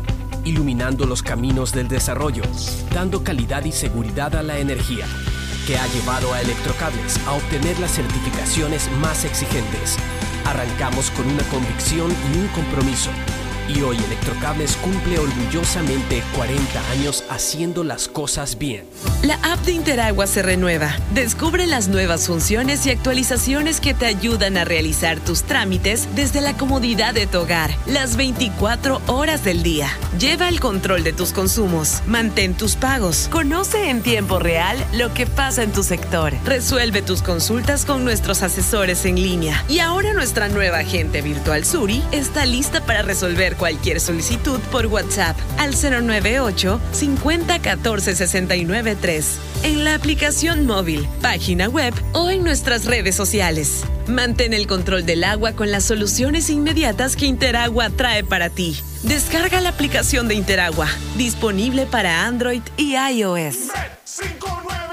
iluminando 0.45 1.05
los 1.05 1.23
caminos 1.23 1.71
del 1.71 1.87
desarrollo, 1.87 2.43
dando 2.93 3.23
calidad 3.23 3.65
y 3.65 3.71
seguridad 3.71 4.35
a 4.35 4.43
la 4.43 4.57
energía, 4.57 5.05
que 5.67 5.77
ha 5.77 5.87
llevado 5.87 6.33
a 6.33 6.41
Electrocables 6.41 7.19
a 7.27 7.33
obtener 7.33 7.79
las 7.79 7.91
certificaciones 7.91 8.89
más 8.99 9.25
exigentes. 9.25 9.97
Arrancamos 10.45 11.09
con 11.11 11.27
una 11.27 11.43
convicción 11.43 12.11
y 12.11 12.37
un 12.37 12.47
compromiso 12.49 13.09
y 13.67 13.81
hoy 13.81 13.97
Electrocables 13.97 14.75
cumple 14.77 15.19
orgullosamente 15.19 16.23
40 16.35 16.91
años 16.91 17.23
haciendo 17.29 17.83
las 17.83 18.07
cosas 18.07 18.57
bien. 18.57 18.85
La 19.23 19.35
app 19.35 19.59
de 19.61 19.71
Interagua 19.71 20.27
se 20.27 20.41
renueva. 20.41 20.95
Descubre 21.13 21.65
las 21.65 21.87
nuevas 21.87 22.27
funciones 22.27 22.85
y 22.85 22.91
actualizaciones 22.91 23.79
que 23.79 23.93
te 23.93 24.05
ayudan 24.05 24.57
a 24.57 24.65
realizar 24.65 25.19
tus 25.19 25.43
trámites 25.43 26.07
desde 26.15 26.41
la 26.41 26.57
comodidad 26.57 27.13
de 27.13 27.27
tu 27.27 27.39
hogar, 27.39 27.71
las 27.85 28.17
24 28.17 29.01
horas 29.07 29.43
del 29.43 29.63
día. 29.63 29.89
Lleva 30.19 30.49
el 30.49 30.59
control 30.59 31.03
de 31.03 31.13
tus 31.13 31.31
consumos, 31.31 32.01
mantén 32.05 32.53
tus 32.55 32.75
pagos, 32.75 33.29
conoce 33.31 33.89
en 33.89 34.01
tiempo 34.01 34.39
real 34.39 34.77
lo 34.93 35.13
que 35.13 35.25
pasa 35.25 35.63
en 35.63 35.71
tu 35.71 35.83
sector, 35.83 36.33
resuelve 36.45 37.01
tus 37.01 37.21
consultas 37.21 37.85
con 37.85 38.03
nuestros 38.03 38.43
asesores 38.43 39.05
en 39.05 39.15
línea. 39.15 39.63
Y 39.69 39.79
ahora 39.79 40.13
nuestra 40.13 40.49
nueva 40.49 40.79
agente 40.79 41.21
virtual 41.21 41.65
Suri 41.65 42.03
está 42.11 42.45
lista 42.45 42.85
para 42.85 43.01
resolver 43.01 43.52
cualquier 43.55 43.99
solicitud 43.99 44.59
por 44.71 44.87
WhatsApp 44.87 45.37
al 45.57 45.73
098 45.73 46.79
50 46.91 47.59
14 47.59 48.15
69 48.15 48.97
3 48.99 49.37
en 49.63 49.83
la 49.83 49.95
aplicación 49.95 50.65
móvil, 50.65 51.07
página 51.21 51.67
web 51.67 51.93
o 52.13 52.29
en 52.29 52.43
nuestras 52.43 52.85
redes 52.85 53.15
sociales. 53.15 53.83
Mantén 54.07 54.53
el 54.53 54.67
control 54.67 55.05
del 55.05 55.23
agua 55.23 55.53
con 55.53 55.71
las 55.71 55.85
soluciones 55.85 56.49
inmediatas 56.49 57.15
que 57.15 57.25
Interagua 57.25 57.89
trae 57.89 58.23
para 58.23 58.49
ti. 58.49 58.77
Descarga 59.03 59.61
la 59.61 59.69
aplicación 59.69 60.27
de 60.27 60.35
Interagua, 60.35 60.87
disponible 61.17 61.85
para 61.85 62.25
Android 62.25 62.61
y 62.77 62.95
iOS. 62.95 63.69
593.es 64.05 64.92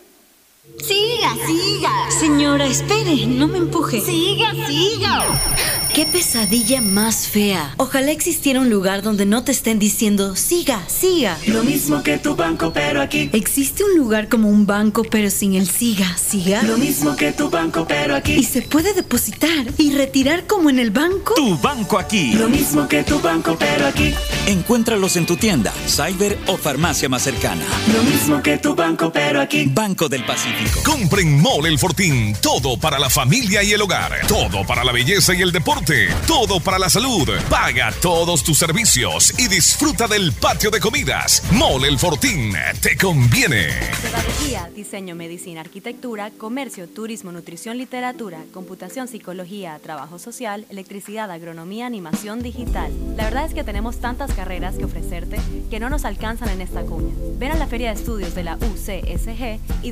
Siga, 0.77 1.33
siga. 1.47 2.11
Señora, 2.19 2.67
espere, 2.67 3.25
no 3.25 3.47
me 3.47 3.57
empuje. 3.57 3.99
Siga, 3.99 4.51
siga. 4.67 5.25
Qué 5.93 6.05
pesadilla 6.05 6.81
más 6.81 7.27
fea. 7.27 7.73
Ojalá 7.77 8.11
existiera 8.11 8.59
un 8.61 8.69
lugar 8.69 9.01
donde 9.01 9.25
no 9.25 9.43
te 9.43 9.51
estén 9.51 9.79
diciendo, 9.79 10.35
siga, 10.35 10.87
siga. 10.87 11.37
Lo 11.47 11.63
mismo 11.63 12.03
que 12.03 12.19
tu 12.19 12.35
banco, 12.35 12.71
pero 12.73 13.01
aquí. 13.01 13.29
¿Existe 13.33 13.83
un 13.83 13.97
lugar 13.97 14.29
como 14.29 14.49
un 14.49 14.67
banco, 14.67 15.03
pero 15.03 15.31
sin 15.31 15.55
el 15.55 15.67
siga, 15.67 16.15
siga? 16.15 16.61
Lo 16.61 16.77
mismo 16.77 17.15
que 17.15 17.31
tu 17.31 17.49
banco, 17.49 17.85
pero 17.87 18.15
aquí. 18.15 18.33
¿Y 18.33 18.43
se 18.43 18.61
puede 18.61 18.93
depositar 18.93 19.65
y 19.77 19.93
retirar 19.93 20.45
como 20.45 20.69
en 20.69 20.77
el 20.77 20.91
banco? 20.91 21.33
Tu 21.33 21.57
banco 21.57 21.97
aquí. 21.97 22.33
Lo 22.33 22.47
mismo 22.47 22.87
que 22.87 23.03
tu 23.03 23.19
banco, 23.19 23.57
pero 23.59 23.87
aquí. 23.87 24.13
Encuéntralos 24.45 25.15
en 25.17 25.25
tu 25.25 25.37
tienda, 25.37 25.73
cyber 25.87 26.37
o 26.45 26.55
farmacia 26.55 27.09
más 27.09 27.23
cercana. 27.23 27.65
Lo 27.93 28.03
mismo 28.03 28.41
que 28.43 28.59
tu 28.59 28.75
banco, 28.75 29.11
pero 29.11 29.41
aquí. 29.41 29.65
Banco 29.65 30.07
del 30.07 30.23
Pacífico. 30.23 30.50
Compren 30.83 31.41
Mole 31.41 31.69
El 31.69 31.79
Fortín. 31.79 32.35
Todo 32.41 32.77
para 32.77 32.99
la 32.99 33.09
familia 33.09 33.63
y 33.63 33.71
el 33.71 33.81
hogar. 33.81 34.25
Todo 34.27 34.65
para 34.65 34.83
la 34.83 34.91
belleza 34.91 35.33
y 35.33 35.41
el 35.41 35.51
deporte. 35.51 36.09
Todo 36.27 36.59
para 36.59 36.79
la 36.79 36.89
salud. 36.89 37.29
Paga 37.49 37.93
todos 38.01 38.43
tus 38.43 38.57
servicios 38.57 39.33
y 39.39 39.47
disfruta 39.47 40.07
del 40.07 40.33
patio 40.33 40.69
de 40.69 40.79
comidas. 40.79 41.43
Mole 41.51 41.87
El 41.87 41.99
Fortín. 41.99 42.53
Te 42.81 42.97
conviene. 42.97 43.67
Pedagogía, 44.01 44.69
diseño, 44.75 45.15
medicina, 45.15 45.61
arquitectura, 45.61 46.31
comercio, 46.31 46.87
turismo, 46.87 47.31
nutrición, 47.31 47.77
literatura, 47.77 48.39
computación, 48.53 49.07
psicología, 49.07 49.79
trabajo 49.81 50.19
social, 50.19 50.65
electricidad, 50.69 51.31
agronomía, 51.31 51.85
animación 51.85 52.41
digital. 52.41 52.91
La 53.15 53.25
verdad 53.25 53.45
es 53.45 53.53
que 53.53 53.63
tenemos 53.63 53.99
tantas 53.99 54.33
carreras 54.33 54.75
que 54.75 54.85
ofrecerte 54.85 55.37
que 55.69 55.79
no 55.79 55.89
nos 55.89 56.05
alcanzan 56.05 56.49
en 56.49 56.61
esta 56.61 56.81
cuña. 56.81 57.13
Ven 57.37 57.51
a 57.51 57.55
la 57.55 57.67
Feria 57.67 57.89
de 57.89 57.99
Estudios 57.99 58.35
de 58.35 58.43
la 58.43 58.57
UCSG 58.57 59.59
y 59.83 59.91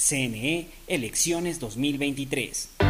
CNE 0.00 0.68
Elecciones 0.86 1.60
2023. 1.60 2.89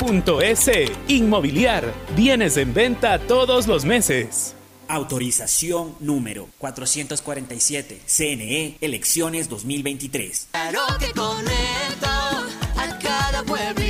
www.inmobiliariapublica.es. 0.00 0.92
Inmobiliar. 1.08 1.92
Bienes 2.16 2.56
en 2.56 2.72
venta 2.74 3.18
todos 3.18 3.66
los 3.66 3.84
meses. 3.84 4.54
Autorización 4.88 5.94
número 6.00 6.48
447. 6.58 8.00
CNE 8.06 8.76
Elecciones 8.80 9.48
2023. 9.48 10.48
Claro 10.50 10.80
que 10.98 11.12
conecto 11.12 12.08
a 12.08 12.98
cada 13.00 13.44
pueblito, 13.44 13.89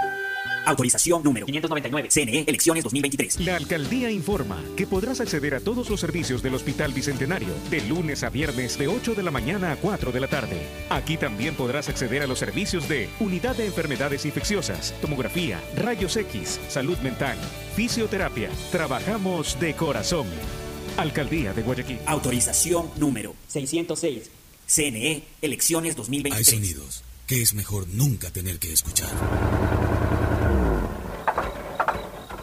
Autorización 0.65 1.23
número 1.23 1.45
599. 1.45 2.09
CNE, 2.09 2.43
elecciones 2.47 2.83
2023. 2.83 3.39
La 3.41 3.55
alcaldía 3.55 4.11
informa 4.11 4.63
que 4.75 4.87
podrás 4.87 5.19
acceder 5.19 5.55
a 5.55 5.59
todos 5.59 5.89
los 5.89 5.99
servicios 5.99 6.41
del 6.43 6.55
Hospital 6.55 6.93
Bicentenario 6.93 7.53
de 7.69 7.81
lunes 7.81 8.23
a 8.23 8.29
viernes 8.29 8.77
de 8.77 8.87
8 8.87 9.15
de 9.15 9.23
la 9.23 9.31
mañana 9.31 9.71
a 9.71 9.75
4 9.75 10.11
de 10.11 10.19
la 10.19 10.27
tarde. 10.27 10.61
Aquí 10.89 11.17
también 11.17 11.55
podrás 11.55 11.89
acceder 11.89 12.21
a 12.21 12.27
los 12.27 12.39
servicios 12.39 12.87
de 12.87 13.09
Unidad 13.19 13.55
de 13.55 13.65
Enfermedades 13.65 14.25
Infecciosas, 14.25 14.93
Tomografía, 15.01 15.59
Rayos 15.75 16.15
X, 16.17 16.59
Salud 16.69 16.97
Mental, 16.99 17.37
Fisioterapia. 17.75 18.49
Trabajamos 18.71 19.59
de 19.59 19.75
corazón. 19.75 20.27
Alcaldía 20.97 21.53
de 21.53 21.63
Guayaquil. 21.63 21.99
Autorización 22.05 22.89
número 22.97 23.35
606. 23.47 24.29
CNE, 24.67 25.23
elecciones 25.41 25.95
2023. 25.95 26.37
Hay 26.37 26.45
sonidos 26.45 27.03
que 27.27 27.41
es 27.41 27.53
mejor 27.53 27.87
nunca 27.87 28.29
tener 28.29 28.59
que 28.59 28.73
escuchar. 28.73 29.09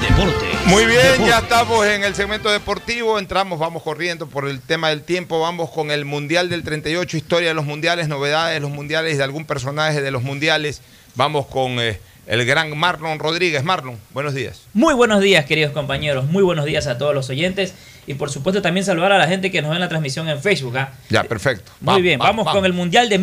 Deporte. 0.00 0.46
Muy 0.66 0.84
bien, 0.86 1.26
ya 1.26 1.38
estamos 1.38 1.84
en 1.86 2.04
el 2.04 2.14
segmento 2.14 2.48
deportivo, 2.50 3.18
entramos, 3.18 3.58
vamos 3.58 3.82
corriendo 3.82 4.28
por 4.28 4.48
el 4.48 4.60
tema 4.60 4.90
del 4.90 5.02
tiempo, 5.02 5.40
vamos 5.40 5.70
con 5.70 5.90
el 5.90 6.04
Mundial 6.04 6.48
del 6.48 6.62
38, 6.62 7.16
historia 7.16 7.48
de 7.48 7.54
los 7.54 7.64
mundiales, 7.64 8.06
novedades 8.08 8.54
de 8.54 8.60
los 8.60 8.70
mundiales, 8.70 9.18
de 9.18 9.24
algún 9.24 9.44
personaje 9.44 10.00
de 10.00 10.10
los 10.10 10.22
mundiales. 10.22 10.82
Vamos 11.16 11.46
con 11.46 11.80
eh, 11.80 11.98
el 12.26 12.44
gran 12.44 12.76
Marlon 12.76 13.18
Rodríguez. 13.18 13.64
Marlon, 13.64 13.98
buenos 14.12 14.34
días. 14.34 14.62
Muy 14.72 14.94
buenos 14.94 15.20
días, 15.20 15.46
queridos 15.46 15.72
compañeros. 15.72 16.26
Muy 16.26 16.42
buenos 16.44 16.64
días 16.64 16.86
a 16.86 16.96
todos 16.98 17.14
los 17.14 17.28
oyentes. 17.30 17.74
Y 18.06 18.14
por 18.14 18.30
supuesto 18.30 18.62
también 18.62 18.84
saludar 18.86 19.12
a 19.12 19.18
la 19.18 19.26
gente 19.26 19.50
que 19.50 19.60
nos 19.62 19.70
ve 19.70 19.76
en 19.76 19.80
la 19.80 19.88
transmisión 19.88 20.28
en 20.28 20.40
Facebook. 20.40 20.76
¿ah? 20.78 20.92
Ya, 21.10 21.24
perfecto. 21.24 21.72
Muy 21.80 21.94
Va, 21.94 22.00
bien, 22.00 22.20
va, 22.20 22.26
vamos 22.26 22.46
va. 22.46 22.52
con 22.52 22.64
el 22.64 22.72
Mundial 22.72 23.08
de 23.08 23.18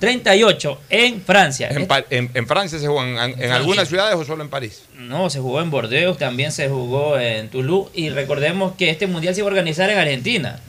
1938 0.00 0.80
en 0.90 1.22
Francia. 1.22 1.68
En, 1.70 1.88
en- 2.10 2.30
en 2.34 2.46
Francia 2.46 2.78
se 2.78 2.86
juega, 2.86 3.24
en, 3.24 3.42
en 3.42 3.50
algunas 3.52 3.88
ciudades 3.88 4.14
o 4.16 4.24
solo 4.24 4.42
en 4.42 4.50
París. 4.50 4.82
No, 4.98 5.30
se 5.30 5.40
jugó 5.40 5.60
en 5.60 5.70
Bordeaux, 5.70 6.18
también 6.18 6.52
se 6.52 6.68
jugó 6.68 7.18
en 7.18 7.48
Toulouse. 7.48 7.90
Y 7.94 8.10
recordemos 8.10 8.74
que 8.76 8.90
este 8.90 9.06
Mundial 9.06 9.34
se 9.34 9.40
iba 9.40 9.48
a 9.48 9.52
organizar 9.52 9.90
en 9.90 9.98
Argentina. 9.98 10.60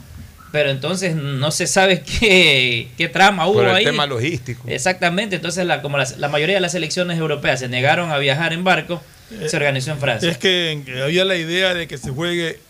Pero 0.50 0.70
entonces 0.70 1.14
no 1.14 1.50
se 1.50 1.66
sabe 1.66 2.00
qué, 2.20 2.88
qué 2.96 3.08
trama 3.08 3.46
hubo 3.46 3.54
Por 3.56 3.68
el 3.68 3.74
ahí. 3.76 3.84
tema 3.84 4.06
logístico. 4.06 4.62
Exactamente, 4.66 5.36
entonces 5.36 5.66
la, 5.66 5.82
como 5.82 5.98
la 5.98 6.28
mayoría 6.28 6.54
de 6.54 6.60
las 6.62 6.72
selecciones 6.72 7.18
europeas 7.18 7.60
se 7.60 7.68
negaron 7.68 8.10
a 8.10 8.18
viajar 8.18 8.52
en 8.54 8.64
barco, 8.64 9.02
se 9.46 9.54
organizó 9.56 9.90
en 9.90 9.98
Francia. 9.98 10.30
Es 10.30 10.38
que 10.38 10.82
había 11.04 11.26
la 11.26 11.36
idea 11.36 11.74
de 11.74 11.86
que 11.86 11.98
se 11.98 12.10
juegue 12.10 12.60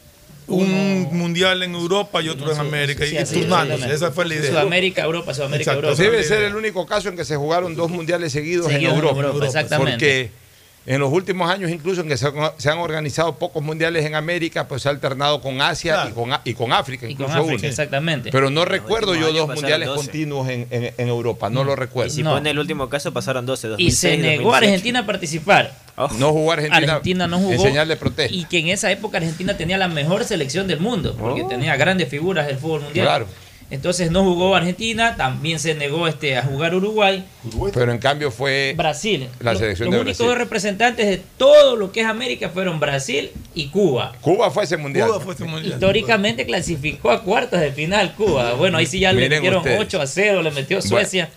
un 0.48 1.08
mundial 1.12 1.62
en 1.62 1.74
Europa 1.74 2.22
y 2.22 2.28
otro 2.28 2.50
en 2.52 2.58
América. 2.58 3.04
Sí, 3.06 3.14
y 3.14 3.18
así, 3.18 3.40
turnándose. 3.42 3.92
Esa 3.92 4.10
fue 4.10 4.26
la 4.26 4.34
idea. 4.34 4.50
Sudamérica, 4.50 5.04
Europa, 5.04 5.34
Sudamérica, 5.34 5.72
Exacto. 5.72 5.88
Europa. 5.88 6.02
Debe 6.02 6.24
ser 6.24 6.42
el 6.42 6.56
único 6.56 6.86
caso 6.86 7.08
en 7.08 7.16
que 7.16 7.24
se 7.24 7.36
jugaron 7.36 7.76
dos 7.76 7.90
mundiales 7.90 8.32
seguidos, 8.32 8.66
Seguidos 8.66 8.92
en 8.94 8.98
en 8.98 9.04
Europa. 9.04 9.20
Europa, 9.26 9.46
exactamente. 9.46 9.92
Porque 9.92 10.30
en 10.94 11.00
los 11.00 11.12
últimos 11.12 11.50
años, 11.50 11.70
incluso 11.70 12.00
en 12.00 12.08
que 12.08 12.16
se, 12.16 12.26
han- 12.26 12.34
se 12.56 12.70
han 12.70 12.78
organizado 12.78 13.36
pocos 13.36 13.62
mundiales 13.62 14.04
en 14.06 14.14
América, 14.14 14.66
pues 14.66 14.82
se 14.82 14.88
ha 14.88 14.92
alternado 14.92 15.40
con 15.40 15.60
Asia 15.60 16.06
y, 16.08 16.12
con, 16.12 16.32
A- 16.32 16.40
y 16.44 16.54
con 16.54 16.72
África, 16.72 17.06
Y 17.06 17.14
con 17.14 17.26
incluso 17.26 17.42
África, 17.42 17.58
uno. 17.60 17.68
exactamente. 17.68 18.30
Pero 18.32 18.48
no 18.50 18.64
recuerdo 18.64 19.14
yo 19.14 19.32
dos 19.32 19.48
mundiales 19.48 19.86
12. 19.88 20.00
continuos 20.02 20.48
en, 20.48 20.66
en- 20.70 20.94
en 20.96 21.08
Europa, 21.08 21.50
no 21.50 21.62
lo 21.62 21.76
recuerdo. 21.76 22.10
Y 22.12 22.16
si 22.16 22.22
pone 22.24 22.50
el 22.50 22.58
último 22.58 22.88
caso, 22.88 23.12
pasaron 23.12 23.44
12, 23.46 23.68
Y 23.78 23.90
se 23.90 24.08
2006, 24.16 24.20
negó 24.20 24.54
a 24.54 24.60
2018. 24.60 24.64
Argentina 24.66 24.98
a 25.00 25.06
participar. 25.06 25.74
No 26.18 26.30
jugó 26.32 26.52
Argentina, 26.52 26.76
Argentina 26.78 27.26
no 27.26 27.38
jugó. 27.38 27.52
en 27.52 27.60
señal 27.60 27.88
de 27.88 27.96
protesta. 27.96 28.34
Y 28.34 28.44
que 28.46 28.58
en 28.60 28.68
esa 28.68 28.90
época 28.90 29.18
Argentina 29.18 29.56
tenía 29.56 29.76
la 29.78 29.88
mejor 29.88 30.24
selección 30.24 30.68
del 30.68 30.80
mundo, 30.80 31.16
porque 31.18 31.42
Oh. 31.42 31.48
tenía 31.48 31.76
grandes 31.76 32.08
figuras 32.08 32.46
del 32.46 32.56
fútbol 32.56 32.82
mundial. 32.82 33.06
Claro. 33.06 33.26
Entonces 33.70 34.10
no 34.10 34.24
jugó 34.24 34.56
Argentina, 34.56 35.14
también 35.16 35.58
se 35.58 35.74
negó 35.74 36.08
este, 36.08 36.38
a 36.38 36.42
jugar 36.42 36.74
Uruguay. 36.74 37.22
Pero 37.74 37.92
en 37.92 37.98
cambio 37.98 38.30
fue 38.30 38.72
Brasil. 38.76 39.28
la 39.40 39.52
Los- 39.52 39.60
selección 39.60 39.86
los 39.88 39.94
de 39.96 40.00
únicos 40.00 40.18
Brasil. 40.26 40.38
representantes 40.38 41.06
de 41.06 41.20
todo 41.36 41.76
lo 41.76 41.92
que 41.92 42.00
es 42.00 42.06
América 42.06 42.48
fueron 42.48 42.80
Brasil 42.80 43.30
y 43.54 43.66
Cuba. 43.68 44.14
Cuba 44.22 44.50
fue 44.50 44.64
ese 44.64 44.78
mundial. 44.78 45.08
Cuba 45.08 45.20
fue 45.20 45.34
ese 45.34 45.44
mundial. 45.44 45.74
Históricamente 45.74 46.46
clasificó 46.46 47.10
a 47.10 47.22
cuartos 47.22 47.60
de 47.60 47.70
final 47.72 48.14
Cuba. 48.14 48.54
Bueno, 48.54 48.78
ahí 48.78 48.86
sí 48.86 49.00
ya 49.00 49.12
le 49.12 49.28
metieron 49.28 49.58
ustedes. 49.58 49.80
8 49.80 50.00
a 50.00 50.06
0, 50.06 50.42
le 50.42 50.50
metió 50.50 50.80
Suecia. 50.80 51.28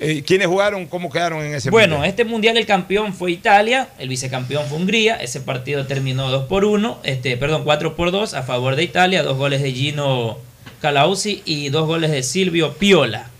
Eh, 0.00 0.22
¿Quiénes 0.24 0.46
jugaron? 0.46 0.86
¿Cómo 0.86 1.10
quedaron 1.10 1.42
en 1.44 1.54
ese 1.54 1.70
Bueno, 1.70 1.94
mundial? 1.96 2.10
este 2.10 2.24
mundial 2.24 2.56
el 2.56 2.66
campeón 2.66 3.12
fue 3.14 3.32
Italia, 3.32 3.88
el 3.98 4.08
vicecampeón 4.08 4.66
fue 4.66 4.78
Hungría, 4.78 5.16
ese 5.16 5.40
partido 5.40 5.86
terminó 5.86 6.30
2 6.30 6.44
por 6.44 6.64
1, 6.64 7.00
este, 7.02 7.36
perdón, 7.36 7.64
4 7.64 7.96
por 7.96 8.12
2 8.12 8.34
a 8.34 8.42
favor 8.44 8.76
de 8.76 8.84
Italia, 8.84 9.24
dos 9.24 9.36
goles 9.36 9.60
de 9.60 9.72
Gino 9.72 10.38
Calauzi 10.80 11.42
y 11.44 11.68
dos 11.70 11.86
goles 11.86 12.10
de 12.10 12.22
Silvio 12.22 12.74
Piola. 12.74 13.30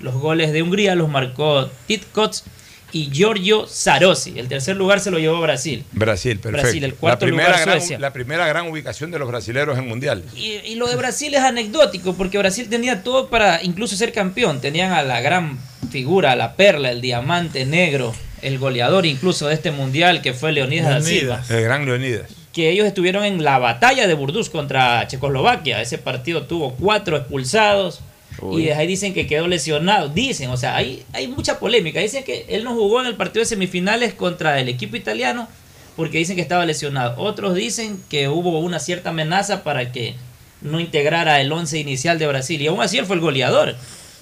Los 0.00 0.14
goles 0.14 0.52
de 0.52 0.62
Hungría 0.62 0.94
los 0.94 1.08
marcó 1.08 1.68
Titkots 1.86 2.44
y 2.92 3.10
Giorgio 3.10 3.66
Sarossi. 3.66 4.38
El 4.38 4.48
tercer 4.48 4.76
lugar 4.76 5.00
se 5.00 5.10
lo 5.10 5.18
llevó 5.18 5.40
Brasil. 5.40 5.84
Brasil, 5.92 6.38
perfecto. 6.38 6.62
Brasil, 6.62 6.84
el 6.84 6.94
cuarto 6.94 7.26
la, 7.26 7.30
primera 7.30 7.50
lugar, 7.50 7.80
gran, 7.80 8.00
la 8.00 8.12
primera 8.12 8.46
gran 8.46 8.68
ubicación 8.68 9.10
de 9.10 9.18
los 9.18 9.28
brasileros 9.28 9.78
en 9.78 9.86
mundiales. 9.86 10.24
Y, 10.34 10.52
y 10.64 10.74
lo 10.76 10.88
de 10.88 10.96
Brasil 10.96 11.34
es 11.34 11.40
anecdótico 11.40 12.14
porque 12.14 12.38
Brasil 12.38 12.68
tenía 12.70 13.02
todo 13.02 13.28
para 13.28 13.62
incluso 13.62 13.96
ser 13.96 14.12
campeón. 14.12 14.60
Tenían 14.60 14.92
a 14.92 15.02
la 15.02 15.20
gran 15.20 15.58
figura, 15.90 16.32
a 16.32 16.36
la 16.36 16.54
perla, 16.54 16.90
el 16.90 17.00
diamante 17.00 17.66
negro, 17.66 18.14
el 18.42 18.58
goleador 18.58 19.04
incluso 19.06 19.48
de 19.48 19.54
este 19.54 19.70
mundial 19.70 20.22
que 20.22 20.32
fue 20.32 20.52
Leonidas 20.52 20.88
da 20.88 21.02
Silva. 21.02 21.44
El 21.48 21.62
gran 21.62 21.84
Leonidas. 21.84 22.37
Que 22.58 22.70
ellos 22.70 22.88
estuvieron 22.88 23.24
en 23.24 23.44
la 23.44 23.60
batalla 23.60 24.08
de 24.08 24.14
Burdús 24.14 24.50
contra 24.50 25.06
Checoslovaquia. 25.06 25.80
Ese 25.80 25.96
partido 25.96 26.42
tuvo 26.42 26.72
cuatro 26.74 27.16
expulsados. 27.16 28.00
Uy. 28.40 28.62
Y 28.62 28.66
desde 28.66 28.80
ahí 28.80 28.86
dicen 28.88 29.14
que 29.14 29.28
quedó 29.28 29.46
lesionado. 29.46 30.08
Dicen, 30.08 30.50
o 30.50 30.56
sea, 30.56 30.74
hay, 30.74 31.04
hay 31.12 31.28
mucha 31.28 31.60
polémica. 31.60 32.00
Dicen 32.00 32.24
que 32.24 32.46
él 32.48 32.64
no 32.64 32.74
jugó 32.74 33.00
en 33.00 33.06
el 33.06 33.14
partido 33.14 33.42
de 33.42 33.46
semifinales 33.46 34.12
contra 34.12 34.58
el 34.58 34.68
equipo 34.68 34.96
italiano 34.96 35.46
porque 35.94 36.18
dicen 36.18 36.34
que 36.34 36.42
estaba 36.42 36.66
lesionado. 36.66 37.14
Otros 37.22 37.54
dicen 37.54 38.02
que 38.10 38.26
hubo 38.28 38.58
una 38.58 38.80
cierta 38.80 39.10
amenaza 39.10 39.62
para 39.62 39.92
que 39.92 40.16
no 40.60 40.80
integrara 40.80 41.40
el 41.40 41.52
once 41.52 41.78
inicial 41.78 42.18
de 42.18 42.26
Brasil. 42.26 42.60
Y 42.60 42.66
aún 42.66 42.80
así 42.82 42.98
él 42.98 43.06
fue 43.06 43.14
el 43.14 43.22
goleador. 43.22 43.76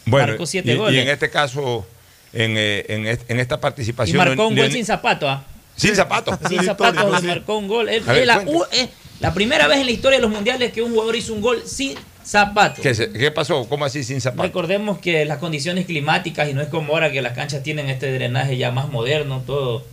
Bueno, 0.04 0.26
marcó 0.28 0.44
siete 0.44 0.72
y, 0.72 0.74
y 0.74 0.76
goles. 0.76 1.02
en 1.02 1.08
este 1.08 1.30
caso, 1.30 1.86
en, 2.34 2.54
eh, 2.58 2.84
en, 2.88 3.06
en 3.06 3.40
esta 3.40 3.54
Y 3.54 3.58
participación. 3.60 4.18
marcó 4.18 4.46
un 4.46 4.56
gol 4.56 4.70
sin 4.70 4.84
zapato. 4.84 5.26
¿ah? 5.26 5.42
Sin 5.76 5.94
zapatos. 5.94 6.38
Sin 6.48 6.62
zapatos 6.64 7.22
le 7.22 7.28
marcó 7.28 7.58
un 7.58 7.68
gol. 7.68 7.88
Él- 7.88 8.02
A 8.06 8.12
ver, 8.12 8.22
él 8.22 8.26
la- 8.26 8.34
cuente. 8.36 8.52
u- 8.52 8.64
eh, 8.72 8.88
La 9.20 9.32
primera 9.32 9.66
vez 9.66 9.78
en 9.78 9.86
la 9.86 9.92
historia 9.92 10.18
de 10.18 10.22
los 10.22 10.30
mundiales 10.30 10.72
que 10.72 10.82
un 10.82 10.92
jugador 10.92 11.16
hizo 11.16 11.32
un 11.32 11.40
gol 11.40 11.62
sin 11.66 11.94
zapato. 12.22 12.82
¿Qué, 12.82 12.94
se- 12.94 13.10
qué 13.12 13.30
pasó? 13.30 13.66
¿Cómo 13.66 13.84
así 13.86 14.04
sin 14.04 14.20
zapatos? 14.20 14.46
Recordemos 14.46 14.98
que 14.98 15.24
las 15.24 15.38
condiciones 15.38 15.86
climáticas, 15.86 16.50
y 16.50 16.52
no 16.54 16.60
es 16.60 16.68
como 16.68 16.92
ahora 16.92 17.10
que 17.10 17.22
las 17.22 17.32
canchas 17.32 17.62
tienen 17.62 17.88
este 17.88 18.12
drenaje 18.12 18.58
ya 18.58 18.72
más 18.72 18.90
moderno, 18.90 19.42
todo. 19.46 19.84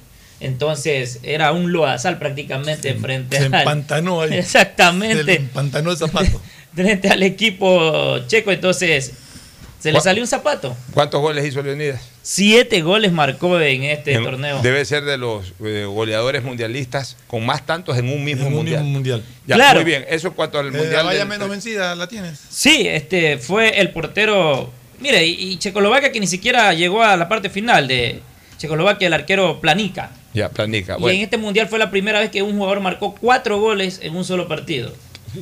Entonces 0.41 1.19
era 1.23 1.51
un 1.53 1.71
loazal 1.71 2.19
prácticamente 2.19 2.93
frente 2.95 3.37
Se 3.37 3.45
al- 3.45 3.53
empantanó 3.53 4.21
ahí. 4.21 4.33
Exactamente. 4.37 5.23
Se 5.23 5.35
empantanó 5.35 5.91
el 5.91 5.97
zapato. 5.97 6.41
frente 6.75 7.07
al 7.09 7.23
equipo 7.23 8.19
checo, 8.27 8.51
entonces 8.51 9.13
se 9.83 9.89
le 9.89 9.95
¿Cuál- 9.95 10.03
salió 10.05 10.23
un 10.23 10.27
zapato. 10.27 10.77
¿Cuántos 10.93 11.19
goles 11.19 11.45
hizo 11.45 11.61
Leonidas? 11.61 12.01
Siete 12.21 12.81
goles 12.81 13.11
marcó 13.11 13.59
en 13.59 13.83
este 13.83 14.13
En- 14.13 14.23
torneo. 14.23 14.61
Debe 14.61 14.85
ser 14.85 15.03
de 15.03 15.17
los 15.17 15.51
eh, 15.61 15.83
goleadores 15.85 16.41
mundialistas 16.41 17.17
con 17.27 17.45
más 17.45 17.65
tantos 17.65 17.97
en 17.97 18.07
un 18.07 18.23
mismo 18.23 18.43
En 18.43 18.47
un 18.47 18.53
mundial. 18.59 18.79
mismo 18.79 18.93
mundial. 18.93 19.23
Ya, 19.45 19.55
Claro. 19.55 19.81
Muy 19.81 19.85
bien, 19.91 20.05
eso 20.07 20.29
en 20.29 20.33
cuanto 20.35 20.57
al 20.57 20.67
Eh, 20.67 20.71
la 20.71 20.77
mundial. 20.77 21.05
valla 21.05 21.19
del- 21.19 21.27
menos 21.27 21.49
vencida 21.49 21.95
la 21.95 22.07
tienes. 22.07 22.39
Sí, 22.49 22.87
este 22.87 23.37
fue 23.39 23.81
el 23.81 23.89
portero. 23.91 24.71
Mire, 25.01 25.25
y, 25.27 25.33
y 25.51 25.57
Checoslovaquia 25.57 26.13
que 26.13 26.21
ni 26.21 26.27
siquiera 26.27 26.73
llegó 26.73 27.03
a 27.03 27.17
la 27.17 27.27
parte 27.27 27.49
final 27.49 27.85
de 27.89 28.21
Checoslovaquia, 28.57 29.07
el 29.07 29.13
arquero 29.13 29.59
Planica. 29.59 30.11
Ya, 30.33 30.47
planica. 30.49 30.93
Y 30.93 30.95
en 30.95 31.01
Bueno, 31.01 31.23
este 31.23 31.37
mundial 31.37 31.67
fue 31.67 31.77
la 31.77 31.91
primera 31.91 32.21
vez 32.21 32.29
que 32.29 32.41
un 32.41 32.55
jugador 32.57 32.79
marcó 32.79 33.13
cuatro 33.19 33.59
goles 33.59 33.99
en 34.01 34.15
un 34.15 34.23
solo 34.23 34.47
partido. 34.47 34.93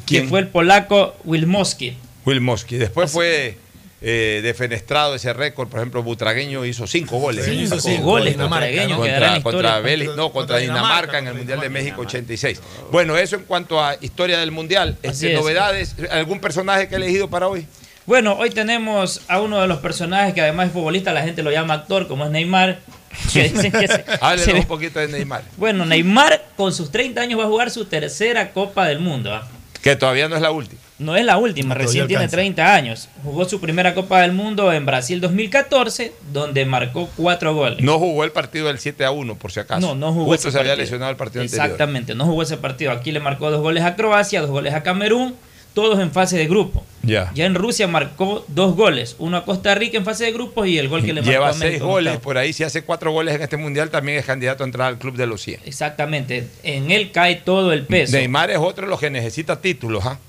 ¿Quién? 0.08 0.24
Que 0.24 0.30
fue 0.30 0.40
el 0.40 0.48
polaco 0.48 1.16
Wilmoski. 1.26 1.94
Will 2.26 2.42
Mosky. 2.42 2.78
Después 2.78 3.12
fue 3.12 3.58
eh, 4.02 4.40
defenestrado 4.44 5.16
ese 5.16 5.32
récord. 5.34 5.68
Por 5.70 5.80
ejemplo, 5.80 6.02
Butragueño 6.04 6.66
hizo 6.66 6.88
cinco 6.88 7.18
goles. 7.20 7.46
Sí, 7.46 7.52
hizo 7.52 7.80
cinco 7.80 8.04
goles, 8.04 8.36
Butragueño, 8.38 8.98
Contra, 8.98 9.42
contra. 9.42 9.80
Bélgica- 9.80 10.16
no, 10.16 10.32
contra, 10.32 10.58
Dinamarca, 10.58 11.20
en 11.20 11.28
el 11.28 11.34
Mundial 11.36 11.60
de 11.60 11.70
México 11.70 12.02
86. 12.02 12.60
Bueno, 12.92 13.16
eso 13.18 13.36
en 13.36 13.44
cuanto 13.44 13.80
a 13.84 13.96
historia 14.02 14.40
del 14.40 14.52
Mundial. 14.52 14.98
Este, 15.04 15.34
es. 15.34 15.40
novedades, 15.40 15.96
¿algún 16.10 16.40
personaje 16.40 16.88
que 16.88 16.96
he 16.96 16.98
elegido 16.98 17.30
para 17.30 17.48
hoy? 17.48 17.68
Bueno, 18.08 18.34
hoy 18.34 18.50
tenemos 18.50 19.22
a 19.28 19.40
uno 19.40 19.62
de 19.62 19.68
los 19.68 19.78
personajes 19.78 20.34
que 20.34 20.42
además 20.42 20.68
es 20.68 20.74
futbolista, 20.74 21.14
la 21.14 21.22
gente 21.22 21.44
lo 21.44 21.52
llama 21.52 21.76
actor, 21.76 22.08
como 22.08 22.26
es 22.26 22.32
Neymar. 22.32 22.80
que 23.34 23.44
dicen 23.50 23.72
que 23.72 23.88
se- 23.88 24.04
Háblenos 24.22 24.46
se 24.46 24.54
ve- 24.54 24.60
un 24.62 24.66
poquito 24.66 25.00
de 25.00 25.08
Neymar. 25.10 25.44
Bueno, 25.58 25.86
Neymar 25.86 26.44
con 26.58 26.74
sus 26.74 26.92
30 26.92 27.22
años 27.22 27.40
va 27.40 27.44
a 27.44 27.48
jugar 27.48 27.70
su 27.70 27.86
tercera 27.86 28.52
Copa 28.54 28.88
del 28.88 29.00
Mundo. 29.00 29.34
¿ah? 29.34 29.48
Que 29.82 29.96
todavía 29.96 30.30
no 30.30 30.36
es 30.36 30.42
la 30.42 30.52
última. 30.52 30.80
No 31.00 31.16
es 31.16 31.26
la 31.26 31.38
última, 31.38 31.74
recién 31.74 32.06
tiene 32.08 32.26
alcanza. 32.26 32.38
30 32.38 32.76
años. 32.76 33.10
Jugó 33.24 33.46
su 33.46 33.60
primera 33.60 33.96
Copa 33.96 34.22
del 34.22 34.34
Mundo 34.34 34.72
en 34.72 34.86
Brasil 34.86 35.20
2014, 35.20 36.14
donde 36.32 36.64
marcó 36.66 37.10
cuatro 37.18 37.56
goles. 37.56 37.82
No 37.82 37.98
jugó 37.98 38.24
el 38.24 38.32
partido 38.32 38.68
del 38.68 38.78
7 38.78 39.04
a 39.06 39.12
1, 39.12 39.36
por 39.36 39.52
si 39.52 39.60
acaso. 39.60 39.80
No, 39.82 39.96
no 39.96 40.14
jugó 40.14 40.26
Justo 40.26 40.50
ese 40.50 40.58
se 40.58 40.60
había 40.60 40.76
lesionado 40.76 41.10
el 41.10 41.18
partido 41.18 41.42
anterior. 41.42 41.66
Exactamente, 41.66 42.14
no 42.14 42.26
jugó 42.26 42.44
ese 42.44 42.58
partido. 42.58 42.92
Aquí 42.92 43.12
le 43.12 43.20
marcó 43.20 43.50
dos 43.50 43.62
goles 43.62 43.84
a 43.84 43.96
Croacia, 43.96 44.42
dos 44.42 44.52
goles 44.52 44.76
a 44.76 44.84
Camerún, 44.84 45.36
todos 45.74 46.00
en 46.00 46.12
fase 46.12 46.38
de 46.38 46.48
grupo. 46.48 46.86
Ya. 47.04 47.32
Ya 47.34 47.46
en 47.46 47.56
Rusia 47.56 47.88
marcó 47.88 48.46
dos 48.50 48.76
goles, 48.76 49.16
uno 49.20 49.38
a 49.38 49.46
Costa 49.46 49.74
Rica 49.74 49.98
en 49.98 50.06
fase 50.06 50.26
de 50.26 50.32
grupos 50.32 50.68
y 50.68 50.78
el 50.78 50.88
gol 50.90 51.02
que 51.02 51.14
le 51.14 51.22
marcó 51.22 51.32
Lleva 51.32 51.50
a 51.50 51.54
seis 51.54 51.64
México 51.64 51.86
en 51.86 51.92
goles 51.92 52.18
por 52.20 52.38
ahí. 52.38 52.54
Si 52.54 52.64
hace 52.64 52.84
cuatro 52.84 53.12
goles 53.12 53.36
en 53.36 53.42
este 53.42 53.58
mundial, 53.58 53.90
también 53.90 54.18
es 54.18 54.26
candidato 54.26 54.64
a 54.64 54.68
entrar 54.68 54.88
al 54.88 54.98
club 54.98 55.16
de 55.16 55.26
los 55.28 55.42
100. 55.42 55.62
Exactamente, 55.66 56.48
en 56.64 56.92
él 56.92 57.12
cae 57.12 57.36
todo 57.38 57.72
el 57.74 57.86
peso. 57.86 58.14
Neymar 58.18 58.52
es 58.52 58.58
otro 58.58 58.86
de 58.86 58.90
los 58.90 59.00
que 59.00 59.10
necesita 59.10 59.62
títulos. 59.62 60.06
¿ah? 60.06 60.20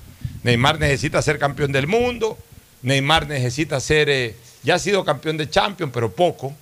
Neymar 0.43 0.79
necesita 0.79 1.21
ser 1.21 1.37
campeón 1.39 1.71
del 1.71 1.87
mundo. 1.87 2.37
Neymar 2.81 3.27
necesita 3.27 3.79
ser. 3.79 4.09
eh, 4.09 4.35
ya 4.63 4.75
ha 4.75 4.79
sido 4.79 5.03
campeón 5.05 5.37
de 5.37 5.49
Champions, 5.49 5.91
pero 5.93 6.11
poco. 6.11 6.53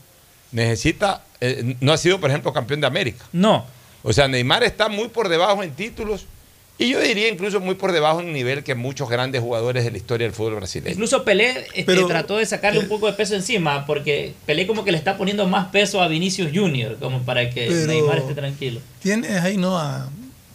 Necesita. 0.52 1.24
eh, 1.40 1.76
no 1.80 1.94
ha 1.94 1.98
sido, 1.98 2.20
por 2.20 2.30
ejemplo, 2.30 2.52
campeón 2.52 2.82
de 2.82 2.88
América. 2.88 3.26
No. 3.32 3.66
O 4.04 4.12
sea, 4.14 4.28
Neymar 4.28 4.64
está 4.64 4.90
muy 4.90 5.08
por 5.10 5.30
debajo 5.30 5.64
en 5.64 5.72
títulos. 5.72 6.26
Y 6.82 6.90
yo 6.90 7.00
diría 7.00 7.30
incluso 7.30 7.60
muy 7.60 7.76
por 7.76 7.92
debajo 7.92 8.22
en 8.22 8.34
nivel 8.34 8.64
que 8.64 8.74
muchos 8.74 9.08
grandes 9.08 9.42
jugadores 9.42 9.84
de 9.84 9.92
la 9.92 9.98
historia 9.98 10.26
del 10.26 10.34
fútbol 10.34 10.56
brasileño. 10.56 10.94
Incluso 10.94 11.24
Pelé 11.24 11.52
este, 11.76 11.84
Pero- 11.86 12.08
trató 12.08 12.38
de 12.38 12.46
sacarle 12.48 12.80
un 12.80 12.88
poco 12.88 13.06
de 13.06 13.14
peso 13.14 13.36
encima, 13.36 13.86
porque 13.86 14.34
Pelé 14.48 14.66
como 14.66 14.84
que 14.84 14.92
le 14.92 14.98
está 14.98 15.16
poniendo 15.16 15.48
más 15.48 15.68
peso 15.68 16.02
a 16.02 16.08
Vinicius 16.08 16.50
Junior, 16.54 16.98
como 17.00 17.22
para 17.22 17.52
que 17.52 17.70
Neymar 17.70 18.18
esté 18.18 18.34
tranquilo. 18.34 18.82
Tienes 19.00 19.30
ahí 19.42 19.58
no 19.58 19.78
a 19.78 20.10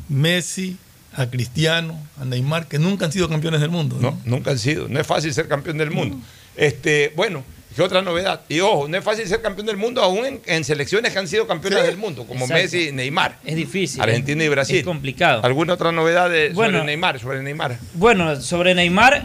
Messi, 0.09 0.77
a 1.15 1.31
Cristiano, 1.31 1.97
a 2.20 2.24
Neymar, 2.24 2.66
que 2.66 2.81
nunca 2.81 3.05
han 3.07 3.12
sido 3.12 3.28
campeones 3.28 3.61
del 3.61 3.70
mundo. 3.70 3.97
No, 4.01 4.19
nunca 4.24 4.51
han 4.51 4.59
sido. 4.59 4.89
No 4.89 5.01
es 5.01 5.07
fácil 5.07 5.32
ser 5.32 5.47
campeón 5.47 5.78
del 5.78 5.93
mundo. 5.93 6.19
Este, 6.57 7.12
bueno, 7.15 7.44
¿qué 7.77 7.82
otra 7.82 8.03
novedad? 8.03 8.40
Y 8.48 8.61
ojo, 8.61 8.89
no 8.89 8.97
es 8.97 9.05
fácil 9.05 9.28
ser 9.28 9.43
campeón 9.43 9.66
del 9.66 9.77
mundo 9.77 10.03
aún 10.03 10.24
en, 10.27 10.40
en 10.47 10.65
selecciones 10.65 11.12
que 11.12 11.19
han 11.19 11.28
sido 11.28 11.47
campeones 11.47 11.81
Sí. 11.81 11.86
del 11.86 11.97
mundo, 11.98 12.24
como 12.27 12.47
Exacto. 12.47 12.62
Messi 12.62 12.89
y 12.89 12.93
Neymar. 12.93 13.36
Es 13.44 13.55
difícil. 13.55 14.01
Argentina 14.01 14.43
y 14.43 14.48
Brasil. 14.48 14.77
Es 14.78 14.85
complicado. 14.85 15.44
¿Alguna 15.44 15.74
otra 15.74 15.93
novedad 15.93 16.31
de, 16.31 16.48
Bueno. 16.51 16.78
sobre 16.78 16.86
Neymar? 16.86 17.20
Sobre 17.20 17.43
Neymar. 17.43 17.78
Bueno, 17.94 18.40
sobre 18.40 18.74
Neymar, 18.74 19.23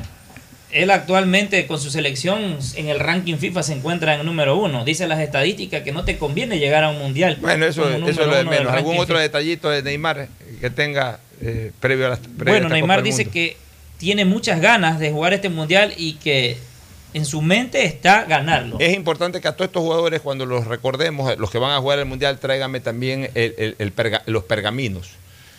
él 0.72 0.92
actualmente 0.92 1.66
con 1.68 1.80
su 1.80 1.90
selección 1.90 2.58
en 2.76 2.88
el 2.90 3.00
ranking 3.00 3.36
FIFA 3.38 3.64
se 3.64 3.74
encuentra 3.74 4.16
en 4.16 4.26
número 4.26 4.58
uno. 4.58 4.86
Dice 4.86 5.08
las 5.08 5.20
estadísticas 5.20 5.82
que 5.84 5.92
no 5.92 6.06
te 6.06 6.18
conviene 6.18 6.60
llegar 6.60 6.84
a 6.84 6.90
un 6.90 7.00
mundial. 7.00 7.38
Bueno, 7.42 7.66
eso, 7.66 7.90
es 7.90 8.18
lo 8.18 8.36
de 8.36 8.44
menos. 8.46 8.72
¿Algún 8.74 8.96
otro 8.98 9.16
FIFA. 9.16 9.20
detallito 9.22 9.70
de 9.70 9.84
Neymar 9.84 10.28
que 10.60 10.70
tenga 10.70 11.20
eh, 11.42 11.72
previo 11.80 12.06
a 12.08 12.10
la 12.12 12.16
previo 12.18 12.34
a 12.38 12.44
Bueno, 12.44 12.68
esta 12.68 12.74
Neymar 12.76 13.04
dice 13.04 13.26
que 13.26 13.58
tiene 13.98 14.26
muchas 14.26 14.62
ganas 14.62 15.00
de 15.00 15.12
jugar 15.12 15.34
este 15.34 15.50
mundial 15.50 15.94
y 15.98 16.14
que 16.14 16.58
en 17.14 17.26
su 17.26 17.42
mente 17.42 17.84
está 17.86 18.24
ganarlo. 18.26 18.78
Es 18.80 18.96
importante 18.96 19.42
que 19.42 19.48
a 19.48 19.54
todos 19.56 19.68
estos 19.70 19.82
jugadores, 19.84 20.22
cuando 20.22 20.46
los 20.46 20.66
recordemos, 20.68 21.38
los 21.38 21.50
que 21.52 21.58
van 21.58 21.72
a 21.72 21.80
jugar 21.80 22.00
el 22.00 22.06
Mundial, 22.06 22.40
tráiganme 22.40 22.80
también 22.80 23.30
el- 23.36 23.76
los 24.26 24.44
pergaminos. 24.46 25.12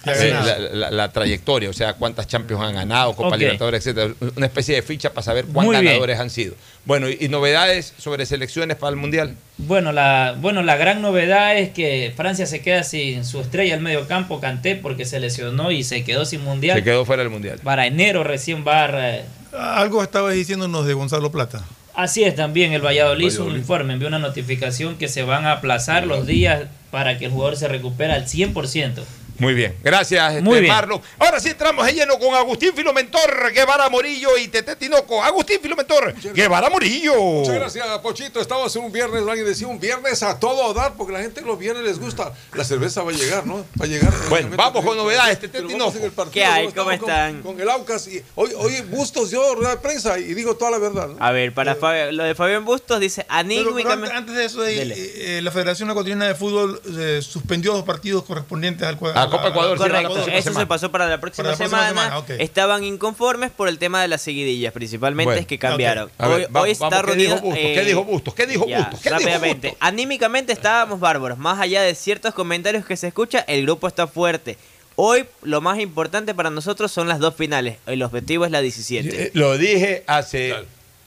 Así 0.04 0.28
la, 0.30 0.58
la- 0.58 0.90
la 0.90 1.12
trayectoria, 1.12 1.70
o 1.70 1.72
sea, 1.72 1.94
cuántas 1.94 2.26
Champions 2.26 2.62
han 2.62 2.74
ganado, 2.74 3.14
Copa. 3.14 3.36
Libertadores, 3.36 3.86
etcétera. 3.86 4.14
Una 4.36 4.46
especie 4.46 4.74
de 4.74 4.82
ficha 4.82 5.10
para 5.10 5.22
saber 5.22 5.44
cuán 5.46 5.66
Muy 5.66 5.74
bien. 5.76 5.84
ganadores 5.86 6.18
han 6.18 6.30
sido. 6.30 6.54
Bueno, 6.84 7.08
y, 7.08 7.16
y 7.20 7.28
novedades 7.28 7.94
sobre 7.98 8.26
selecciones 8.26 8.76
para 8.76 8.90
el 8.90 8.96
Mundial. 8.96 9.36
Bueno, 9.58 9.92
la, 9.92 10.34
bueno, 10.40 10.62
la 10.62 10.76
gran 10.76 11.02
novedad 11.02 11.56
es 11.56 11.70
que 11.70 12.12
Francia 12.16 12.46
se 12.46 12.60
queda 12.62 12.82
sin 12.82 13.24
su 13.24 13.40
estrella 13.40 13.74
al 13.74 13.80
medio 13.80 14.08
campo, 14.08 14.40
Kanté, 14.40 14.74
porque 14.74 15.04
se 15.04 15.20
lesionó 15.20 15.70
y 15.70 15.84
se 15.84 16.02
quedó 16.02 16.24
sin 16.24 16.42
mundial. 16.42 16.78
Se 16.78 16.84
quedó 16.84 17.04
fuera 17.04 17.22
del 17.22 17.30
Mundial. 17.30 17.60
Para 17.62 17.86
enero 17.86 18.24
recién 18.24 18.64
va 18.66 18.86
a... 18.86 19.80
Algo 19.80 20.02
estabas 20.02 20.34
diciéndonos 20.34 20.86
de 20.86 20.94
Gonzalo 20.94 21.30
Plata. 21.30 21.62
Así 21.94 22.24
es 22.24 22.34
también, 22.34 22.72
el 22.72 22.80
Valladolid 22.84 23.26
hizo 23.26 23.44
un 23.44 23.54
informe, 23.54 23.92
envió 23.92 24.08
una 24.08 24.18
notificación 24.18 24.96
que 24.96 25.08
se 25.08 25.22
van 25.24 25.44
a 25.44 25.52
aplazar 25.52 26.06
los 26.06 26.26
días 26.26 26.62
para 26.90 27.18
que 27.18 27.26
el 27.26 27.30
jugador 27.30 27.56
se 27.56 27.68
recupere 27.68 28.14
al 28.14 28.24
100%. 28.26 29.02
Muy 29.38 29.54
bien, 29.54 29.74
gracias, 29.82 30.30
este, 30.34 30.42
Muy 30.42 30.60
bien. 30.60 30.72
Marlon. 30.72 31.00
Ahora 31.18 31.40
sí 31.40 31.48
entramos 31.48 31.84
de 31.86 31.92
lleno 31.94 32.18
con 32.18 32.34
Agustín 32.34 32.72
Filomentor, 32.74 33.52
Guevara 33.52 33.88
Morillo 33.88 34.36
y 34.38 34.48
Tete 34.48 34.76
Tinoco. 34.76 35.22
Agustín 35.22 35.58
Filomentor, 35.60 36.14
Guevara 36.34 36.70
Morillo. 36.70 37.14
Muchas 37.20 37.54
gracias, 37.54 37.86
Pochito. 37.98 38.40
Estamos 38.40 38.74
en 38.76 38.84
un 38.84 38.92
viernes, 38.92 39.22
alguien 39.26 39.46
decía 39.46 39.66
un 39.66 39.80
viernes 39.80 40.22
a 40.22 40.38
todo 40.38 40.72
dar, 40.74 40.94
porque 40.94 41.12
la 41.12 41.20
gente 41.20 41.40
los 41.40 41.58
viernes 41.58 41.82
les 41.84 41.98
gusta. 41.98 42.32
La 42.54 42.64
cerveza 42.64 43.02
va 43.02 43.10
a 43.10 43.14
llegar, 43.14 43.46
¿no? 43.46 43.64
Va 43.80 43.84
a 43.84 43.88
llegar. 43.88 44.12
Bueno, 44.28 44.50
vamos 44.56 44.84
con 44.84 44.96
novedades, 44.96 45.40
Tete 45.40 45.62
Tinoco. 45.62 45.92
¿Qué 46.30 46.44
hay? 46.44 46.70
¿Cómo 46.72 46.90
están? 46.92 47.42
Con, 47.42 47.60
el 47.60 47.68
Aucas. 47.68 48.06
Y 48.08 48.22
hoy, 48.34 48.50
hoy 48.56 48.80
Bustos 48.82 49.30
dio 49.30 49.54
rueda 49.54 49.70
de 49.70 49.76
prensa 49.78 50.18
y 50.18 50.34
digo 50.34 50.56
toda 50.56 50.70
la 50.70 50.78
verdad. 50.78 51.08
¿no? 51.08 51.16
A 51.18 51.32
ver, 51.32 51.52
para 51.54 51.76
Fabi- 51.76 52.12
lo 52.12 52.22
de 52.24 52.34
Fabián 52.34 52.64
Bustos 52.64 53.00
dice 53.00 53.22
Pero, 53.28 53.46
pero 53.48 53.70
anímicamente. 53.70 54.14
antes 54.16 54.34
de 54.34 54.44
eso, 54.44 54.64
eh, 54.66 54.82
eh, 54.94 55.40
la 55.42 55.50
Federación 55.50 55.90
Ecuatoriana 55.90 56.26
de 56.28 56.34
Fútbol 56.34 56.80
eh, 56.98 57.20
suspendió 57.22 57.72
dos 57.72 57.84
partidos 57.84 58.24
correspondientes 58.24 58.86
al 58.86 58.98
cua- 58.98 59.12
A 59.22 59.30
Copa 59.30 59.48
Ecuador, 59.48 59.76
sí, 59.78 59.82
Correcto, 59.82 60.02
la 60.08 60.14
próxima 60.14 60.36
eso 60.38 60.52
se 60.54 60.66
pasó 60.66 60.90
para 60.90 61.06
la 61.08 61.20
próxima, 61.20 61.50
Para 61.52 61.52
la 61.52 61.68
próxima 61.70 61.88
semana. 61.88 62.24
Estaban 62.42 62.84
inconformes 62.84 63.50
por 63.50 63.68
el 63.68 63.78
tema 63.78 64.00
de 64.02 64.08
las 64.08 64.22
seguidillas, 64.22 64.72
principalmente 64.72 65.24
Bueno, 65.26 65.40
es 65.40 65.46
que 65.46 65.58
cambiaron. 65.58 66.10
ver, 66.18 66.28
hoy, 66.28 66.46
va- 66.54 66.60
hoy 66.62 66.70
está 66.70 66.88
vamos, 66.88 67.06
¿qué 67.12 67.16
dijo 67.16 67.34
reunido. 67.36 67.42
Bustos? 67.42 67.72
¿Qué 67.74 67.84
dijo 67.84 68.04
Bustos? 68.04 68.34
¿Qué 68.34 68.46
dijo 68.46 68.66
Bustos? 68.66 69.00
¿Qué 69.00 69.08
dijo 69.08 69.18
rápidamente. 69.18 69.68
Bustos? 69.68 69.86
Anímicamente 69.86 70.52
estábamos 70.52 71.00
bárbaros. 71.00 71.38
Más 71.38 71.60
allá 71.60 71.82
de 71.82 71.94
ciertos 71.94 72.34
comentarios 72.34 72.84
que 72.84 72.96
se 72.96 73.08
escucha, 73.08 73.40
el 73.40 73.62
grupo 73.62 73.88
está 73.88 74.06
fuerte. 74.06 74.58
Hoy 74.96 75.24
lo 75.42 75.60
más 75.62 75.78
importante 75.80 76.34
para 76.34 76.50
nosotros 76.50 76.92
son 76.92 77.08
las 77.08 77.18
dos 77.18 77.34
finales. 77.34 77.78
El 77.86 78.02
objetivo 78.02 78.44
es 78.44 78.50
la 78.50 78.60
17. 78.60 79.08
Eh, 79.24 79.30
Lo 79.34 79.56
dije 79.56 80.04
hace 80.06 80.54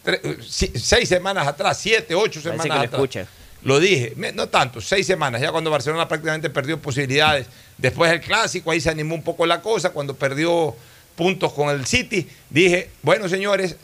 eh, 0.05 0.37
seis 0.41 1.07
semanas 1.07 1.47
atrás, 1.47 1.77
siete, 1.79 2.15
ocho 2.15 2.41
Parece 2.41 2.41
semanas 2.41 2.63
que 2.63 2.69
lo 2.69 2.75
atrás. 2.75 2.93
escucha. 2.93 3.27
Lo 3.63 3.79
dije, 3.79 4.13
no 4.35 4.47
tanto, 4.47 4.79
seis 4.79 5.07
semanas, 5.07 5.41
ya 5.41 5.51
cuando 5.51 5.71
Barcelona 5.71 6.07
prácticamente 6.07 6.49
perdió 6.51 6.79
posibilidades. 6.79 7.47
Después 7.77 8.09
del 8.11 8.21
clásico, 8.21 8.71
ahí 8.71 8.79
se 8.81 8.89
animó 8.89 9.15
un 9.15 9.23
poco 9.23 9.45
la 9.45 9.61
cosa, 9.61 9.89
cuando 9.89 10.15
perdió 10.15 10.75
puntos 11.15 11.51
con 11.53 11.69
el 11.69 11.85
City, 11.85 12.27
dije, 12.49 12.89
bueno 13.01 13.27
señores, 13.29 13.75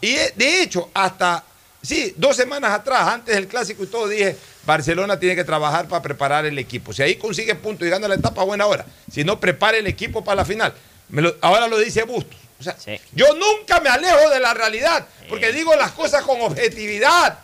y 0.00 0.12
de- 0.14 0.32
de 0.36 0.62
hecho, 0.62 0.90
hasta, 0.94 1.44
sí, 1.82 2.14
dos 2.16 2.36
semanas 2.36 2.72
atrás, 2.72 3.08
antes 3.08 3.34
del 3.34 3.48
clásico 3.48 3.82
y 3.84 3.86
todo, 3.86 4.08
dije, 4.08 4.36
Barcelona 4.66 5.18
tiene 5.18 5.34
que 5.36 5.44
trabajar 5.44 5.88
para 5.88 6.02
preparar 6.02 6.46
el 6.46 6.58
equipo. 6.58 6.92
Si 6.92 7.02
ahí 7.02 7.16
consigue 7.16 7.54
puntos 7.54 7.86
y 7.86 7.90
gana 7.90 8.06
la 8.08 8.14
etapa, 8.16 8.44
buena 8.44 8.66
hora. 8.66 8.84
Si 9.10 9.24
no, 9.24 9.40
prepare 9.40 9.78
el 9.78 9.86
equipo 9.86 10.22
para 10.22 10.36
la 10.36 10.44
final. 10.44 10.72
Me 11.08 11.22
lo- 11.22 11.34
ahora 11.40 11.66
lo 11.66 11.78
dice 11.78 12.02
Bustos. 12.04 12.38
O 12.58 12.62
sea, 12.62 12.76
yo 13.14 13.26
nunca 13.34 13.80
me 13.80 13.88
alejo 13.88 14.28
de 14.30 14.38
la 14.38 14.52
realidad, 14.52 15.06
porque 15.30 15.50
digo 15.52 15.74
las 15.76 15.92
cosas 15.92 16.22
con 16.24 16.40
objetividad. 16.42 17.38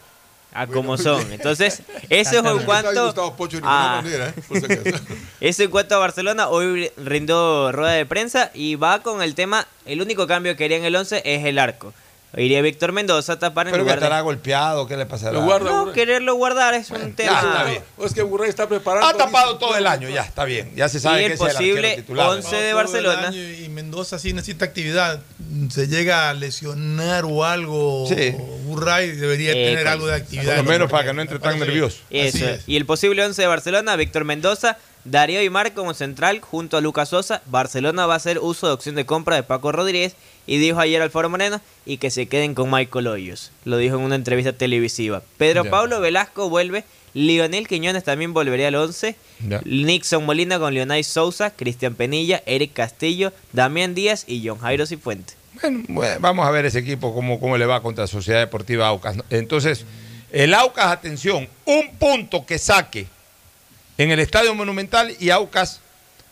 A 0.56 0.66
como 0.66 0.96
son. 0.96 1.32
Entonces, 1.32 1.82
eso 2.08 2.38
es 2.38 2.44
en 2.44 2.64
cuanto 2.64 3.14
a, 3.62 4.02
manera, 4.02 4.28
¿eh? 4.28 4.34
Por 4.48 4.58
si 4.58 4.64
acaso. 4.64 5.04
eso 5.40 5.62
en 5.62 5.70
cuanto 5.70 5.94
a 5.94 5.98
Barcelona, 5.98 6.48
hoy 6.48 6.90
rindó 6.96 7.72
rueda 7.72 7.92
de 7.92 8.06
prensa 8.06 8.50
y 8.54 8.76
va 8.76 9.02
con 9.02 9.22
el 9.22 9.34
tema, 9.34 9.66
el 9.84 10.00
único 10.00 10.26
cambio 10.26 10.56
que 10.56 10.64
haría 10.64 10.78
en 10.78 10.84
el 10.84 10.96
11 10.96 11.22
es 11.24 11.44
el 11.44 11.58
arco. 11.58 11.92
Iría 12.36 12.60
Víctor 12.60 12.92
Mendoza 12.92 13.34
a 13.34 13.38
tapar 13.38 13.66
en 13.68 13.72
Pero 13.72 13.84
que 13.84 13.90
de... 13.90 13.94
estará 13.96 14.20
golpeado, 14.20 14.86
¿qué 14.86 14.96
le 14.96 15.06
pasará? 15.06 15.32
Lo 15.32 15.42
guarda, 15.44 15.70
No, 15.70 15.78
Burray. 15.80 15.94
quererlo 15.94 16.34
guardar 16.34 16.74
es 16.74 16.90
un 16.90 17.14
tema... 17.14 17.32
está 17.40 17.64
bien. 17.64 17.82
O 17.96 18.04
es 18.04 18.12
que 18.12 18.22
Burray 18.22 18.50
está 18.50 18.68
preparando. 18.68 19.06
Ha 19.08 19.14
tapado 19.14 19.56
todo 19.56 19.74
el 19.76 19.86
año, 19.86 20.08
ya, 20.10 20.22
está 20.22 20.44
bien. 20.44 20.70
Ya 20.76 20.88
se 20.90 21.00
sabe 21.00 21.22
Y 21.22 21.26
que 21.28 21.32
es 21.34 21.40
el 21.40 21.46
posible 21.46 21.96
titular. 21.96 22.28
11 22.28 22.56
de 22.56 22.74
Barcelona. 22.74 23.32
Y 23.34 23.68
Mendoza 23.70 24.18
sí 24.18 24.34
necesita 24.34 24.66
actividad. 24.66 25.20
Se 25.70 25.86
llega 25.88 26.28
a 26.28 26.34
lesionar 26.34 27.24
o 27.24 27.44
algo. 27.44 28.06
Sí. 28.06 28.32
Burray 28.64 29.12
debería 29.12 29.52
Eh, 29.52 29.54
tener 29.70 29.84
con- 29.84 29.92
algo 29.92 30.06
de 30.08 30.14
actividad. 30.16 30.56
Por 30.56 30.64
lo 30.64 30.70
menos 30.70 30.90
para 30.90 31.04
que 31.04 31.14
no 31.14 31.22
entre 31.22 31.38
tan 31.38 31.58
nervioso. 31.58 31.98
Eso. 32.10 32.44
Y 32.66 32.76
el 32.76 32.84
posible 32.84 33.24
11 33.24 33.40
de 33.40 33.48
Barcelona, 33.48 33.96
Víctor 33.96 34.24
Mendoza, 34.24 34.76
Darío 35.10 35.42
y 35.42 35.50
Mar 35.50 35.72
como 35.72 35.94
central 35.94 36.40
junto 36.40 36.76
a 36.76 36.80
Lucas 36.80 37.10
Sosa. 37.10 37.42
Barcelona 37.46 38.06
va 38.06 38.14
a 38.14 38.16
hacer 38.16 38.38
uso 38.38 38.66
de 38.66 38.72
opción 38.72 38.94
de 38.94 39.06
compra 39.06 39.36
de 39.36 39.42
Paco 39.42 39.72
Rodríguez 39.72 40.16
y 40.46 40.58
dijo 40.58 40.80
ayer 40.80 41.00
Alfaro 41.00 41.30
Moreno 41.30 41.60
y 41.84 41.98
que 41.98 42.10
se 42.10 42.26
queden 42.26 42.54
con 42.54 42.70
Michael 42.70 43.06
Hoyos. 43.06 43.52
Lo 43.64 43.76
dijo 43.76 43.96
en 43.96 44.02
una 44.02 44.16
entrevista 44.16 44.52
televisiva. 44.52 45.22
Pedro. 45.38 45.64
Pablo 45.64 46.00
Velasco 46.00 46.48
vuelve. 46.48 46.84
Lionel 47.14 47.66
Quiñones 47.66 48.04
también 48.04 48.34
volvería 48.34 48.68
al 48.68 48.74
11. 48.74 49.16
Ya. 49.48 49.62
Nixon 49.64 50.26
Molina 50.26 50.58
con 50.58 50.74
Leonay 50.74 51.02
Sousa, 51.02 51.50
Cristian 51.50 51.94
Penilla, 51.94 52.42
Eric 52.44 52.74
Castillo, 52.74 53.32
Damián 53.52 53.94
Díaz 53.94 54.24
y 54.26 54.46
John 54.46 54.58
Jairo 54.58 54.86
Cifuentes. 54.86 55.36
Bueno, 55.62 55.84
bueno, 55.88 56.16
vamos 56.20 56.46
a 56.46 56.50
ver 56.50 56.66
ese 56.66 56.80
equipo 56.80 57.14
cómo, 57.14 57.40
cómo 57.40 57.56
le 57.56 57.64
va 57.64 57.80
contra 57.80 58.06
Sociedad 58.06 58.40
Deportiva 58.40 58.88
Aucas. 58.88 59.16
Entonces, 59.30 59.86
el 60.30 60.52
Aucas, 60.52 60.86
atención, 60.86 61.48
un 61.64 61.96
punto 61.98 62.44
que 62.44 62.58
saque 62.58 63.06
en 63.98 64.10
el 64.10 64.18
Estadio 64.20 64.54
Monumental 64.54 65.14
y 65.18 65.30
Aucas 65.30 65.80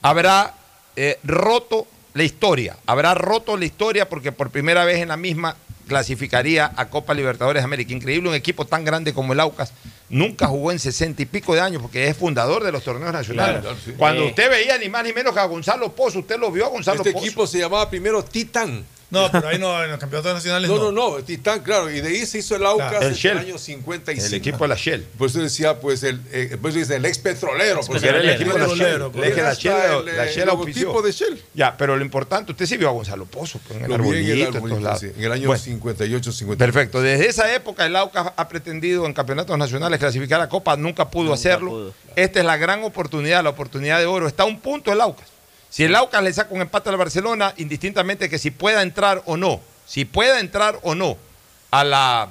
habrá 0.02 0.54
eh, 0.96 1.18
roto 1.24 1.86
la 2.14 2.22
historia. 2.24 2.76
Habrá 2.86 3.14
roto 3.14 3.56
la 3.56 3.64
historia 3.64 4.08
porque 4.08 4.32
por 4.32 4.50
primera 4.50 4.84
vez 4.84 4.98
en 5.00 5.08
la 5.08 5.16
misma 5.16 5.56
clasificaría 5.88 6.72
a 6.76 6.88
Copa 6.88 7.12
Libertadores 7.14 7.60
de 7.62 7.64
América. 7.64 7.92
Increíble, 7.92 8.28
un 8.28 8.34
equipo 8.34 8.64
tan 8.66 8.84
grande 8.84 9.12
como 9.12 9.32
el 9.32 9.40
Aucas. 9.40 9.72
Nunca 10.08 10.46
jugó 10.46 10.72
en 10.72 10.78
60 10.78 11.22
y 11.22 11.26
pico 11.26 11.54
de 11.54 11.60
años 11.60 11.82
porque 11.82 12.08
es 12.08 12.16
fundador 12.16 12.62
de 12.64 12.72
los 12.72 12.84
torneos 12.84 13.12
nacionales. 13.12 13.60
Claro, 13.62 13.76
sí. 13.84 13.92
Cuando 13.96 14.22
Eh. 14.22 14.28
usted 14.28 14.48
veía 14.50 14.78
ni 14.78 14.88
más 14.88 15.04
ni 15.04 15.12
menos 15.12 15.34
que 15.34 15.40
a 15.40 15.44
Gonzalo 15.44 15.92
Pozo, 15.92 16.20
usted 16.20 16.38
lo 16.38 16.50
vio 16.50 16.66
a 16.66 16.68
Gonzalo 16.68 16.98
Este 16.98 17.12
Pozo. 17.12 17.24
equipo 17.24 17.46
se 17.46 17.58
llamaba 17.58 17.88
primero 17.90 18.24
Titán. 18.24 18.84
No, 19.14 19.30
pero 19.32 19.48
ahí 19.48 19.58
no, 19.58 19.82
en 19.82 19.90
los 19.90 19.98
campeonatos 19.98 20.34
nacionales 20.34 20.68
No, 20.68 20.76
no. 20.76 20.92
no, 20.92 21.10
no, 21.18 21.24
Titán, 21.24 21.60
claro. 21.60 21.90
Y 21.90 22.00
de 22.00 22.08
ahí 22.08 22.26
se 22.26 22.38
hizo 22.38 22.56
el 22.56 22.66
Aucas 22.66 22.90
Claro. 22.90 23.06
El 23.06 23.06
en 23.06 23.12
el 23.12 23.18
Shell. 23.18 23.38
año 23.38 23.58
55. 23.58 24.26
El 24.26 24.34
equipo 24.34 24.58
de 24.64 24.68
la 24.68 24.74
Shell. 24.74 25.02
Por 25.16 25.28
eso 25.28 25.40
decía, 25.40 25.80
pues, 25.80 26.02
el, 26.02 26.20
eh, 26.32 26.56
pues 26.60 26.74
dice 26.74 26.96
el 26.96 27.04
ex 27.06 27.18
petrolero. 27.18 27.76
Pues, 27.76 27.86
Porque 27.88 28.08
era 28.08 28.18
el 28.18 28.28
el 28.28 28.34
equipo 28.34 28.52
de 28.52 28.58
la 28.58 28.64
petrolero, 28.66 29.10
Shell. 29.10 29.20
Le 29.20 29.26
dije, 29.28 29.42
la 29.42 29.48
Hasta 29.50 29.62
Shell, 29.62 30.08
el, 30.08 30.16
la 30.16 30.26
eh, 30.26 30.32
Shell 30.34 30.46
logotipo 30.46 31.02
de 31.02 31.12
Shell. 31.12 31.42
Ya, 31.54 31.76
pero 31.76 31.96
lo 31.96 32.04
importante, 32.04 32.52
usted 32.52 32.66
sí 32.66 32.76
vio 32.76 32.88
a 32.88 32.92
Gonzalo 32.92 33.24
Pozo 33.26 33.58
pues, 33.66 33.80
en 33.80 33.84
el 33.84 33.88
vi 33.88 33.94
en 33.94 34.00
el 34.00 34.00
arbolito, 34.00 34.32
en 34.34 34.54
arbolito, 34.56 34.68
todos 34.68 34.82
lados. 34.82 35.00
sí, 35.00 35.12
en 35.16 35.24
el 35.24 35.32
año 35.32 35.46
Bueno, 35.48 35.62
58, 35.62 36.32
59. 36.32 36.72
Perfecto. 36.72 37.00
Desde 37.02 37.28
esa 37.28 37.54
época 37.54 37.86
el 37.86 37.96
Aucas 37.96 38.32
ha 38.36 38.48
pretendido 38.48 39.06
en 39.06 39.12
campeonatos 39.12 39.56
nacionales 39.56 39.98
clasificar 39.98 40.40
a 40.40 40.48
Copa, 40.48 40.76
nunca 40.76 41.10
pudo 41.10 41.24
Nunca 41.24 41.34
hacerlo. 41.34 41.70
pudo. 41.70 41.94
Esta 42.16 42.40
es 42.40 42.46
la 42.46 42.56
gran 42.56 42.82
oportunidad, 42.84 43.42
la 43.42 43.50
oportunidad 43.50 43.98
de 43.98 44.06
oro. 44.06 44.26
Está 44.28 44.44
a 44.44 44.46
un 44.46 44.60
punto 44.60 44.92
el 44.92 45.00
Aucas. 45.00 45.28
Si 45.74 45.82
el 45.82 45.96
Aucas 45.96 46.22
le 46.22 46.32
saca 46.32 46.55
un 46.55 46.60
empate 46.60 46.88
al 46.88 46.96
Barcelona, 46.96 47.52
indistintamente 47.56 48.30
que 48.30 48.38
si 48.38 48.52
pueda 48.52 48.80
entrar 48.82 49.22
o 49.26 49.36
no, 49.36 49.60
si 49.86 50.05
pueda 50.05 50.38
entrar 50.38 50.78
o 50.82 50.94
no 50.94 51.16
a 51.72 51.82
la, 51.82 52.28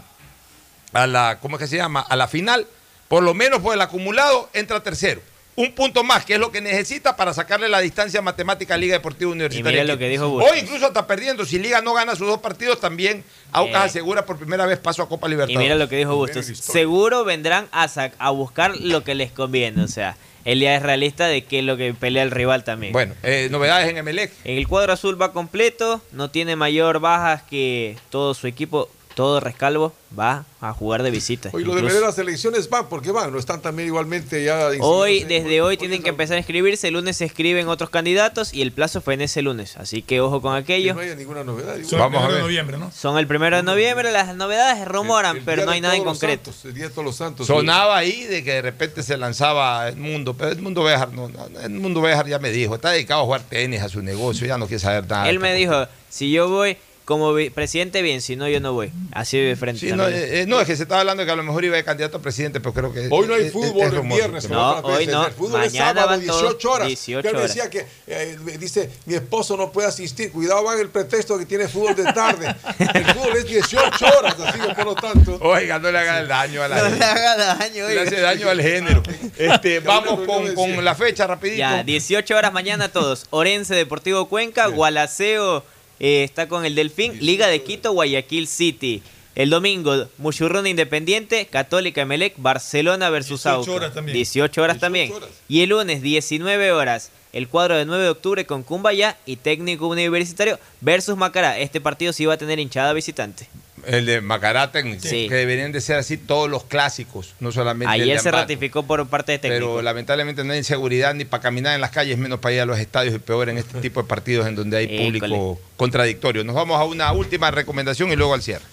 a 0.93 1.07
la, 1.07 1.39
¿cómo 1.41 1.57
es 1.57 1.59
que 1.59 1.67
se 1.67 1.75
llama? 1.75 1.99
A 1.99 2.15
la 2.15 2.29
final, 2.29 2.65
por 3.09 3.21
lo 3.21 3.33
menos 3.33 3.59
por 3.59 3.73
el 3.73 3.81
acumulado, 3.81 4.49
entra 4.53 4.81
tercero. 4.81 5.19
Un 5.57 5.73
punto 5.73 6.05
más, 6.05 6.23
que 6.23 6.35
es 6.35 6.39
lo 6.39 6.53
que 6.53 6.61
necesita 6.61 7.17
para 7.17 7.33
sacarle 7.33 7.67
la 7.67 7.81
distancia 7.81 8.21
matemática 8.21 8.75
a 8.75 8.77
Liga 8.77 8.93
Deportiva 8.95 9.29
Universitaria. 9.31 9.79
Y 9.81 9.83
mira 9.83 9.93
lo 9.93 9.99
que 9.99 10.07
dijo 10.07 10.31
Hoy 10.31 10.59
incluso 10.59 10.87
está 10.87 11.05
perdiendo. 11.05 11.43
Si 11.45 11.59
Liga 11.59 11.81
no 11.81 11.93
gana 11.93 12.15
sus 12.15 12.25
dos 12.27 12.39
partidos, 12.39 12.79
también 12.79 13.25
Aucas 13.51 13.83
Eh. 13.83 13.85
asegura 13.87 14.25
por 14.25 14.37
primera 14.37 14.65
vez 14.65 14.79
paso 14.79 15.03
a 15.03 15.09
Copa 15.09 15.27
Y 15.27 15.31
Libertadores. 15.31 15.59
mira 15.65 15.75
lo 15.75 15.89
que 15.89 15.97
dijo 15.97 16.15
Bustos. 16.15 16.45
Seguro 16.45 17.25
vendrán 17.25 17.67
a, 17.73 17.89
sac- 17.89 18.13
a 18.19 18.29
buscar 18.29 18.77
lo 18.77 19.03
que 19.03 19.15
les 19.15 19.33
conviene. 19.33 19.83
O 19.83 19.87
sea, 19.89 20.15
él 20.45 20.59
ya 20.59 20.75
es 20.75 20.83
realista 20.83 21.27
de 21.27 21.43
que 21.43 21.59
es 21.59 21.65
lo 21.65 21.77
que 21.77 21.93
pelea 21.93 22.23
el 22.23 22.31
rival 22.31 22.63
también. 22.63 22.93
Bueno, 22.93 23.13
eh, 23.23 23.47
novedades 23.51 23.89
en 23.89 23.97
Emelec. 23.97 24.31
En 24.43 24.57
el 24.57 24.67
cuadro 24.67 24.93
azul 24.93 25.21
va 25.21 25.33
completo, 25.33 26.01
no 26.11 26.29
tiene 26.29 26.55
mayor 26.55 26.99
bajas 26.99 27.43
que 27.43 27.97
todo 28.09 28.33
su 28.33 28.47
equipo, 28.47 28.89
todo 29.15 29.39
Rescalvo 29.39 29.93
va 30.17 30.45
a 30.61 30.73
jugar 30.73 31.01
de 31.03 31.11
visita. 31.11 31.49
Hoy 31.53 31.63
lo 31.63 31.73
de 31.75 31.99
las 32.01 32.17
elecciones 32.19 32.69
van, 32.69 32.87
porque 32.87 33.11
van, 33.11 33.31
no 33.31 33.39
están 33.39 33.61
también 33.61 33.87
igualmente 33.87 34.43
ya. 34.43 34.69
Hoy, 34.79 35.23
desde 35.23 35.61
hoy 35.61 35.75
tienen 35.77 36.03
que 36.03 36.09
empezar 36.09 36.35
a 36.35 36.39
inscribirse, 36.39 36.87
el 36.87 36.93
lunes 36.93 37.17
se 37.17 37.25
escriben 37.25 37.67
otros 37.67 37.89
candidatos 37.89 38.53
y 38.53 38.61
el 38.61 38.71
plazo 38.71 39.01
fue 39.01 39.15
en 39.15 39.21
ese 39.21 39.41
lunes, 39.41 39.75
así 39.77 40.01
que 40.01 40.21
ojo 40.21 40.41
con 40.41 40.53
Que 40.53 40.59
aquello. 40.73 40.93
no 40.93 41.01
haya 41.01 41.15
ninguna 41.15 41.43
novedad. 41.43 41.75
Son 41.83 41.99
Vamos 41.99 42.21
a 42.21 42.25
el 42.25 42.27
primero 42.27 42.27
de 42.27 42.33
ver. 42.33 42.41
noviembre, 42.43 42.77
¿no? 42.77 42.91
Son 42.91 43.17
el 43.17 43.27
primero 43.27 43.57
de 43.57 43.63
noviembre, 43.63 44.11
las 44.11 44.35
novedades 44.35 44.87
rumoran, 44.87 45.31
El- 45.31 45.37
el 45.39 45.43
pero 45.45 45.61
no 45.65 45.71
de 45.71 45.75
hay 45.75 45.81
nada 45.81 45.95
en 45.95 46.03
concreto. 46.03 46.51
santos, 46.51 46.65
el 46.65 46.73
día 46.73 46.83
de 46.85 46.89
todos 46.91 47.05
los 47.05 47.15
santos. 47.15 47.47
Sonaba 47.47 47.97
ahí 47.97 48.23
de 48.25 48.43
que 48.43 48.51
de 48.53 48.61
repente 48.61 49.03
se 49.03 49.17
lanzaba 49.17 49.87
Edmundo, 49.89 50.35
pero 50.35 50.51
Edmundo 50.51 50.83
Béjar, 50.83 51.11
no, 51.13 51.27
no, 51.29 51.45
Edmundo 51.59 52.01
Béjar 52.01 52.27
ya 52.27 52.39
me 52.39 52.51
dijo, 52.51 52.75
está 52.75 52.91
dedicado 52.91 53.21
a 53.21 53.25
jugar 53.25 53.41
tenis, 53.41 53.81
a 53.81 53.89
su 53.89 54.01
negocio, 54.01 54.45
ya 54.47 54.57
no 54.57 54.67
quiere 54.67 54.79
saber 54.79 55.07
nada. 55.09 55.29
Él 55.29 55.39
me 55.39 55.53
dijo, 55.55 55.87
si 56.09 56.31
yo 56.31 56.47
voy 56.49 56.77
como 57.05 57.33
vi- 57.33 57.49
presidente, 57.49 58.01
bien, 58.01 58.21
si 58.21 58.35
no, 58.35 58.47
yo 58.47 58.59
no 58.59 58.73
voy. 58.73 58.91
Así 59.11 59.37
de 59.37 59.55
frente. 59.55 59.79
Sí, 59.81 59.91
no, 59.91 60.07
eh, 60.07 60.41
eh, 60.41 60.45
no, 60.47 60.59
es 60.61 60.67
que 60.67 60.75
se 60.75 60.83
estaba 60.83 61.01
hablando 61.01 61.21
de 61.21 61.25
que 61.27 61.31
a 61.33 61.35
lo 61.35 61.43
mejor 61.43 61.63
iba 61.65 61.75
de 61.75 61.83
candidato 61.83 62.17
a 62.17 62.21
presidente, 62.21 62.59
pero 62.59 62.73
creo 62.73 62.93
que... 62.93 63.07
Hoy 63.11 63.27
no 63.27 63.33
hay 63.35 63.49
fútbol 63.49 63.81
es 63.87 63.93
el 63.93 64.01
viernes. 64.01 64.49
No, 64.49 64.77
hoy 64.79 65.07
no. 65.07 65.25
El 65.27 65.33
fútbol 65.33 65.63
es 65.63 65.73
Mañana 65.73 66.01
sábado, 66.01 66.07
van 66.17 66.25
todos 66.25 66.41
18 66.41 66.71
horas. 66.71 66.87
18 66.87 67.27
Yo 67.27 67.33
me 67.33 67.37
horas. 67.39 67.55
decía 67.55 67.69
que, 67.69 67.85
eh, 68.07 68.37
dice, 68.59 68.89
mi 69.05 69.15
esposo 69.15 69.57
no 69.57 69.71
puede 69.71 69.87
asistir. 69.87 70.31
Cuidado, 70.31 70.63
van 70.63 70.79
el 70.79 70.89
pretexto 70.89 71.37
que 71.37 71.45
tiene 71.45 71.67
fútbol 71.67 71.95
de 71.95 72.03
tarde. 72.13 72.47
el 72.93 73.05
fútbol 73.05 73.37
es 73.37 73.45
18 73.47 74.05
horas, 74.19 74.35
así 74.39 74.59
que 74.59 74.73
por 74.73 74.85
lo 74.85 74.95
tanto. 74.95 75.37
Oiga, 75.41 75.79
no 75.79 75.91
le 75.91 75.99
haga 75.99 76.19
el 76.21 76.27
daño 76.27 76.63
a 76.63 76.67
la 76.67 76.77
No 76.77 76.83
gente. 76.85 76.99
le 76.99 77.05
haga 77.05 77.35
daño, 77.55 77.73
Le 77.75 77.83
oiga. 77.85 78.01
hace 78.03 78.19
daño 78.21 78.49
al 78.49 78.61
género. 78.61 79.03
Este, 79.37 79.79
vamos 79.79 80.21
con, 80.25 80.53
con 80.53 80.83
la 80.85 80.95
fecha 80.95 81.25
rapidito. 81.27 81.57
Ya, 81.59 81.83
18 81.83 82.35
horas 82.37 82.53
mañana 82.53 82.89
todos. 82.89 83.25
Orense 83.31 83.73
Deportivo 83.75 84.27
Cuenca, 84.29 84.67
Gualaceo 84.67 85.63
eh, 85.99 86.23
está 86.23 86.47
con 86.47 86.65
el 86.65 86.75
Delfín, 86.75 87.17
Liga 87.19 87.47
de 87.47 87.63
Quito, 87.63 87.91
Guayaquil 87.93 88.47
City. 88.47 89.01
El 89.35 89.49
domingo, 89.49 90.07
Muchurruna 90.19 90.69
Independiente, 90.69 91.47
Católica 91.47 92.01
Emelec, 92.01 92.35
Barcelona 92.37 93.09
versus 93.09 93.43
18 93.43 93.49
Aucas. 93.49 93.73
horas 93.75 93.93
también. 93.95 94.13
18 94.13 94.61
horas 94.61 94.79
también. 94.79 95.11
Y 95.47 95.61
el 95.61 95.69
lunes, 95.69 96.03
19 96.03 96.71
horas, 96.71 97.09
el 97.31 97.47
cuadro 97.47 97.75
de 97.75 97.85
9 97.85 98.03
de 98.03 98.09
octubre 98.11 98.45
con 98.45 98.61
Cumbayá 98.61 99.17
y 99.25 99.37
Técnico 99.37 99.87
Universitario 99.87 100.59
versus 100.81 101.17
Macará. 101.17 101.57
Este 101.57 101.81
partido 101.81 102.13
sí 102.13 102.25
va 102.27 102.35
a 102.35 102.37
tener 102.37 102.59
hinchada 102.59 102.93
visitante. 102.93 103.47
El 103.85 104.05
de 104.05 104.21
Macará 104.21 104.71
técnico, 104.71 105.01
Sí. 105.07 105.27
que 105.27 105.35
deberían 105.35 105.71
de 105.71 105.81
ser 105.81 105.97
así 105.97 106.15
todos 106.17 106.49
los 106.49 106.63
clásicos, 106.63 107.33
no 107.39 107.51
solamente 107.51 107.93
el 107.95 108.01
Ayer 108.03 108.17
de 108.17 108.23
se 108.23 108.31
ratificó 108.31 108.83
por 108.83 109.05
parte 109.07 109.33
de 109.33 109.39
técnico. 109.39 109.65
Pero 109.73 109.81
lamentablemente 109.81 110.43
no 110.43 110.53
hay 110.53 110.63
seguridad 110.63 111.13
ni 111.15 111.25
para 111.25 111.41
caminar 111.43 111.73
en 111.75 111.81
las 111.81 111.89
calles, 111.91 112.17
menos 112.17 112.39
para 112.39 112.53
ir 112.55 112.61
a 112.61 112.65
los 112.65 112.77
estadios 112.79 113.15
y 113.15 113.19
peor 113.19 113.49
en 113.49 113.57
este 113.57 113.81
tipo 113.81 114.01
de 114.01 114.07
partidos 114.07 114.47
en 114.47 114.55
donde 114.55 114.77
hay 114.77 114.87
público 115.05 115.25
École. 115.25 115.57
contradictorio. 115.75 116.43
Nos 116.43 116.55
vamos 116.55 116.79
a 116.79 116.83
una 116.85 117.11
última 117.11 117.49
recomendación 117.51 118.11
y 118.11 118.15
luego 118.15 118.33
al 118.33 118.41
cierre. 118.43 118.63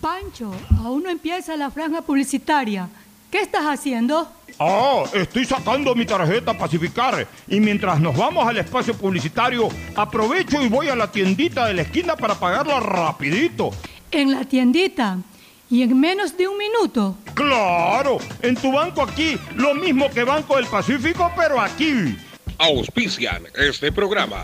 Pancho, 0.00 0.54
aún 0.78 1.04
no 1.04 1.10
empieza 1.10 1.56
la 1.56 1.70
franja 1.70 2.02
publicitaria. 2.02 2.88
¿Qué 3.30 3.40
estás 3.40 3.64
haciendo? 3.64 4.30
Ah, 4.58 5.02
estoy 5.14 5.44
sacando 5.44 5.94
mi 5.94 6.06
tarjeta 6.06 6.56
Pacificar 6.56 7.26
y 7.48 7.60
mientras 7.60 8.00
nos 8.00 8.16
vamos 8.16 8.46
al 8.46 8.56
espacio 8.56 8.94
publicitario, 8.94 9.68
aprovecho 9.96 10.62
y 10.62 10.68
voy 10.68 10.88
a 10.88 10.96
la 10.96 11.10
tiendita 11.10 11.66
de 11.66 11.74
la 11.74 11.82
esquina 11.82 12.16
para 12.16 12.34
pagarla 12.36 12.80
rapidito. 12.80 13.70
En 14.16 14.30
la 14.30 14.46
tiendita. 14.46 15.18
Y 15.68 15.82
en 15.82 16.00
menos 16.00 16.38
de 16.38 16.48
un 16.48 16.56
minuto. 16.56 17.18
Claro, 17.34 18.16
en 18.40 18.56
tu 18.56 18.72
banco 18.72 19.02
aquí, 19.02 19.38
lo 19.56 19.74
mismo 19.74 20.10
que 20.10 20.24
Banco 20.24 20.56
del 20.56 20.64
Pacífico, 20.64 21.30
pero 21.36 21.60
aquí. 21.60 22.16
Auspician 22.56 23.42
este 23.54 23.92
programa. 23.92 24.42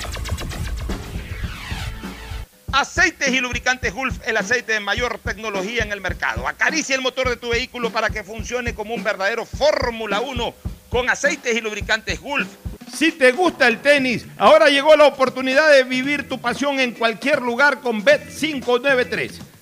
Aceites 2.70 3.32
y 3.32 3.40
lubricantes 3.40 3.94
Gulf, 3.94 4.19
el 4.27 4.36
aceite 4.36 4.74
de 4.74 4.81
mayor 4.81 5.19
tecnología 5.24 5.82
en 5.82 5.93
el 5.93 6.03
mercado. 6.03 6.47
Acaricia 6.47 6.94
el 6.94 7.01
motor 7.01 7.31
de 7.31 7.36
tu 7.39 7.49
vehículo 7.49 7.89
para 7.89 8.11
que 8.11 8.23
funcione 8.23 8.74
como 8.74 8.93
un 8.93 9.03
verdadero 9.03 9.47
Fórmula 9.47 10.20
1 10.20 10.55
con 10.90 11.09
aceites 11.09 11.57
y 11.57 11.62
lubricantes 11.62 12.20
Gulf. 12.20 12.49
Si 12.94 13.11
te 13.11 13.32
gusta 13.32 13.69
el 13.69 13.81
tenis, 13.81 14.27
ahora 14.36 14.69
llegó 14.69 14.94
la 14.97 15.07
oportunidad 15.07 15.73
de 15.73 15.85
vivir 15.85 16.28
tu 16.28 16.39
pasión 16.39 16.78
en 16.78 16.93
cualquier 16.93 17.40
lugar 17.40 17.81
con 17.81 18.05
Bet593. 18.05 19.53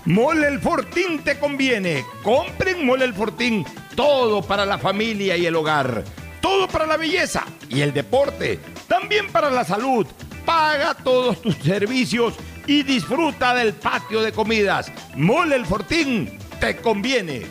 Mole 0.05 0.47
el 0.47 0.59
Fortín 0.59 1.23
te 1.23 1.37
conviene. 1.37 2.05
Compren 2.23 2.85
Mole 2.85 3.05
el 3.05 3.13
Fortín. 3.13 3.65
Todo 3.95 4.41
para 4.41 4.65
la 4.65 4.77
familia 4.77 5.35
y 5.35 5.45
el 5.45 5.55
hogar. 5.55 6.03
Todo 6.41 6.67
para 6.67 6.85
la 6.85 6.97
belleza 6.97 7.43
y 7.69 7.81
el 7.81 7.93
deporte. 7.93 8.59
También 8.87 9.31
para 9.31 9.49
la 9.49 9.63
salud. 9.63 10.05
Paga 10.45 10.93
todos 10.93 11.41
tus 11.41 11.55
servicios 11.57 12.35
y 12.65 12.83
disfruta 12.83 13.53
del 13.53 13.73
patio 13.73 14.21
de 14.21 14.31
comidas. 14.31 14.91
Mole 15.15 15.55
el 15.55 15.65
Fortín 15.65 16.37
te 16.59 16.77
conviene. 16.77 17.45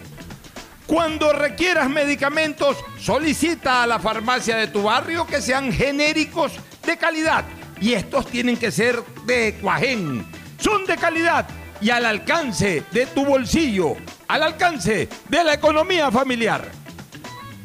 Cuando 0.86 1.32
requieras 1.32 1.90
medicamentos, 1.90 2.76
solicita 2.98 3.82
a 3.82 3.86
la 3.86 3.98
farmacia 3.98 4.56
de 4.56 4.68
tu 4.68 4.84
barrio 4.84 5.26
que 5.26 5.42
sean 5.42 5.72
genéricos 5.72 6.52
de 6.84 6.96
calidad. 6.96 7.44
Y 7.80 7.92
estos 7.92 8.26
tienen 8.28 8.56
que 8.56 8.70
ser 8.70 9.02
de 9.26 9.58
Cuajén. 9.60 10.24
Son 10.58 10.86
de 10.86 10.96
calidad 10.96 11.46
y 11.80 11.90
al 11.90 12.06
alcance 12.06 12.84
de 12.90 13.06
tu 13.06 13.24
bolsillo, 13.24 13.96
al 14.28 14.42
alcance 14.42 15.08
de 15.28 15.44
la 15.44 15.54
economía 15.54 16.10
familiar. 16.10 16.70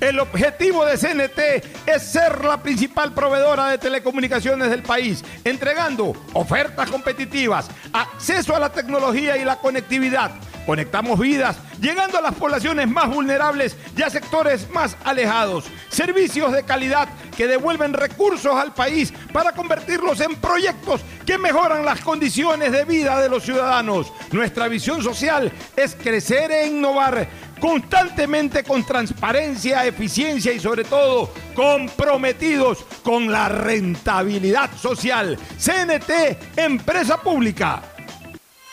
El 0.00 0.20
objetivo 0.20 0.84
de 0.84 0.98
CNT 0.98 1.88
es 1.88 2.02
ser 2.02 2.44
la 2.44 2.62
principal 2.62 3.14
proveedora 3.14 3.68
de 3.68 3.78
telecomunicaciones 3.78 4.68
del 4.68 4.82
país, 4.82 5.24
entregando 5.42 6.12
ofertas 6.34 6.90
competitivas, 6.90 7.70
acceso 7.94 8.54
a 8.54 8.60
la 8.60 8.70
tecnología 8.70 9.38
y 9.38 9.44
la 9.44 9.56
conectividad. 9.56 10.32
Conectamos 10.66 11.18
vidas, 11.18 11.56
llegando 11.80 12.18
a 12.18 12.20
las 12.20 12.34
poblaciones 12.34 12.88
más 12.88 13.08
vulnerables 13.08 13.76
y 13.96 14.02
a 14.02 14.10
sectores 14.10 14.68
más 14.70 14.96
alejados. 15.04 15.64
Servicios 15.88 16.52
de 16.52 16.64
calidad 16.64 17.08
que 17.36 17.46
devuelven 17.46 17.92
recursos 17.92 18.52
al 18.52 18.74
país 18.74 19.12
para 19.32 19.52
convertirlos 19.52 20.20
en 20.20 20.34
proyectos 20.36 21.02
que 21.24 21.38
mejoran 21.38 21.84
las 21.84 22.00
condiciones 22.00 22.72
de 22.72 22.84
vida 22.84 23.20
de 23.20 23.28
los 23.28 23.44
ciudadanos. 23.44 24.12
Nuestra 24.32 24.66
visión 24.66 25.02
social 25.02 25.52
es 25.76 25.94
crecer 25.94 26.50
e 26.50 26.66
innovar 26.66 27.28
constantemente 27.60 28.62
con 28.62 28.84
transparencia, 28.84 29.86
eficiencia 29.86 30.52
y 30.52 30.60
sobre 30.60 30.84
todo 30.84 31.30
comprometidos 31.54 32.84
con 33.02 33.30
la 33.30 33.48
rentabilidad 33.48 34.70
social. 34.76 35.38
CNT, 35.58 36.58
empresa 36.58 37.20
pública. 37.20 37.82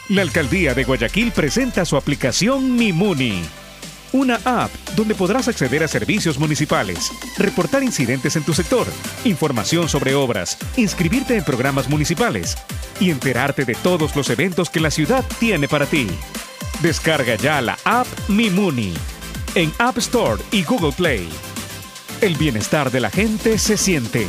La 0.10 0.22
alcaldía 0.22 0.74
de 0.74 0.84
Guayaquil 0.84 1.32
presenta 1.32 1.86
su 1.86 1.96
aplicación 1.96 2.76
Mimuni. 2.76 3.42
Una 4.12 4.36
app 4.46 4.70
donde 4.96 5.16
podrás 5.16 5.48
acceder 5.48 5.82
a 5.84 5.88
servicios 5.88 6.38
municipales, 6.38 7.12
reportar 7.38 7.82
incidentes 7.82 8.36
en 8.36 8.44
tu 8.44 8.54
sector, 8.54 8.86
información 9.24 9.90
sobre 9.90 10.14
obras, 10.14 10.58
inscribirte 10.78 11.36
en 11.36 11.44
programas 11.44 11.90
municipales 11.90 12.56
y 13.00 13.10
enterarte 13.10 13.66
de 13.66 13.74
todos 13.74 14.16
los 14.16 14.30
eventos 14.30 14.70
que 14.70 14.82
la 14.82 14.92
ciudad 14.92 15.26
tiene 15.40 15.68
para 15.68 15.88
ti. 15.88 16.08
Descarga 16.84 17.36
ya 17.36 17.62
la 17.62 17.78
app 17.86 18.08
Mimuni 18.28 18.94
en 19.56 19.72
App 19.78 19.98
Store 20.00 20.44
y 20.52 20.66
Google 20.66 20.92
Play. 20.92 21.30
El 22.20 22.36
bienestar 22.36 22.92
de 22.92 23.00
la 23.00 23.10
gente 23.10 23.58
se 23.58 23.78
siente. 23.78 24.28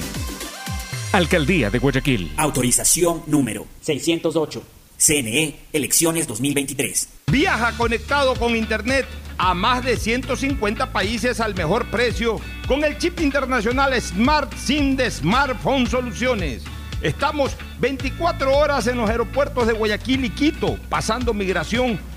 Alcaldía 1.11 1.69
de 1.71 1.81
Guayaquil. 1.81 2.33
Autorización 2.37 3.25
número 3.27 3.67
608. 3.81 4.63
CNE, 4.97 5.57
elecciones 5.73 6.29
2023. 6.29 7.09
Viaja 7.27 7.77
conectado 7.77 8.37
con 8.37 8.55
Internet 8.55 9.07
a 9.37 9.53
más 9.53 9.85
de 9.85 9.97
150 9.97 10.93
países 10.93 11.41
al 11.41 11.57
mejor 11.57 11.91
precio 11.91 12.37
con 12.69 12.85
el 12.85 12.97
chip 12.99 13.19
internacional 13.19 14.01
Smart 14.01 14.55
SIM 14.57 14.95
de 14.95 15.11
Smartphone 15.11 15.89
Soluciones. 15.89 16.63
Estamos 17.03 17.57
24 17.81 18.57
horas 18.57 18.87
en 18.87 18.99
los 18.99 19.11
aeropuertos 19.11 19.67
de 19.67 19.73
Guayaquil 19.73 20.25
y 20.27 20.31
Quito, 20.31 20.79
pasando 20.89 21.35
migración 21.35 21.99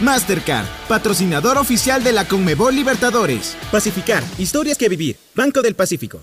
Mastercard, 0.00 0.66
patrocinador 0.88 1.58
oficial 1.58 2.02
de 2.02 2.12
la 2.12 2.26
Conmebol 2.26 2.74
Libertadores. 2.74 3.56
Pacificar, 3.70 4.22
historias 4.38 4.78
que 4.78 4.88
vivir. 4.88 5.16
Banco 5.34 5.62
del 5.62 5.74
Pacífico. 5.74 6.22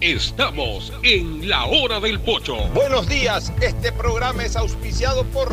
Estamos 0.00 0.94
en 1.02 1.46
la 1.46 1.66
hora 1.66 2.00
del 2.00 2.18
pocho. 2.20 2.56
Buenos 2.72 3.06
días, 3.06 3.52
este 3.60 3.92
programa 3.92 4.42
es 4.42 4.56
auspiciado 4.56 5.24
por 5.24 5.52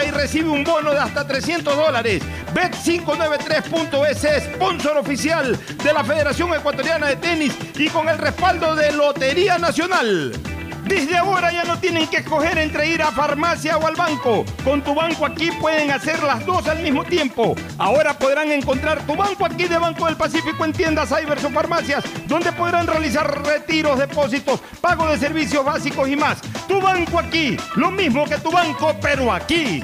y 0.03 0.11
recibe 0.11 0.49
un 0.49 0.63
bono 0.63 0.91
de 0.91 0.99
hasta 0.99 1.25
300 1.25 1.75
dólares. 1.75 2.23
Bet593.es, 2.53 4.43
sponsor 4.55 4.97
oficial 4.97 5.57
de 5.83 5.93
la 5.93 6.03
Federación 6.03 6.53
Ecuatoriana 6.53 7.07
de 7.07 7.15
Tenis 7.17 7.53
y 7.77 7.89
con 7.89 8.09
el 8.09 8.17
respaldo 8.17 8.75
de 8.75 8.91
Lotería 8.91 9.57
Nacional. 9.57 10.33
Desde 10.91 11.15
ahora 11.15 11.53
ya 11.53 11.63
no 11.63 11.79
tienen 11.79 12.05
que 12.07 12.17
escoger 12.17 12.57
entre 12.57 12.85
ir 12.89 13.01
a 13.01 13.13
farmacia 13.13 13.77
o 13.77 13.87
al 13.87 13.95
banco. 13.95 14.43
Con 14.61 14.81
tu 14.81 14.93
banco 14.93 15.25
aquí 15.25 15.49
pueden 15.51 15.89
hacer 15.89 16.21
las 16.21 16.45
dos 16.45 16.67
al 16.67 16.83
mismo 16.83 17.05
tiempo. 17.05 17.55
Ahora 17.77 18.13
podrán 18.13 18.51
encontrar 18.51 18.99
tu 19.07 19.15
banco 19.15 19.45
aquí 19.45 19.69
de 19.69 19.77
Banco 19.77 20.07
del 20.07 20.17
Pacífico 20.17 20.65
en 20.65 20.73
tiendas, 20.73 21.07
cybers 21.07 21.43
farmacias, 21.43 22.03
donde 22.27 22.51
podrán 22.51 22.87
realizar 22.87 23.41
retiros, 23.41 23.99
depósitos, 23.99 24.59
pago 24.81 25.07
de 25.07 25.17
servicios 25.17 25.63
básicos 25.63 26.09
y 26.09 26.17
más. 26.17 26.41
Tu 26.67 26.81
banco 26.81 27.19
aquí, 27.19 27.55
lo 27.75 27.89
mismo 27.89 28.25
que 28.25 28.37
tu 28.39 28.51
banco, 28.51 28.93
pero 29.01 29.31
aquí. 29.31 29.81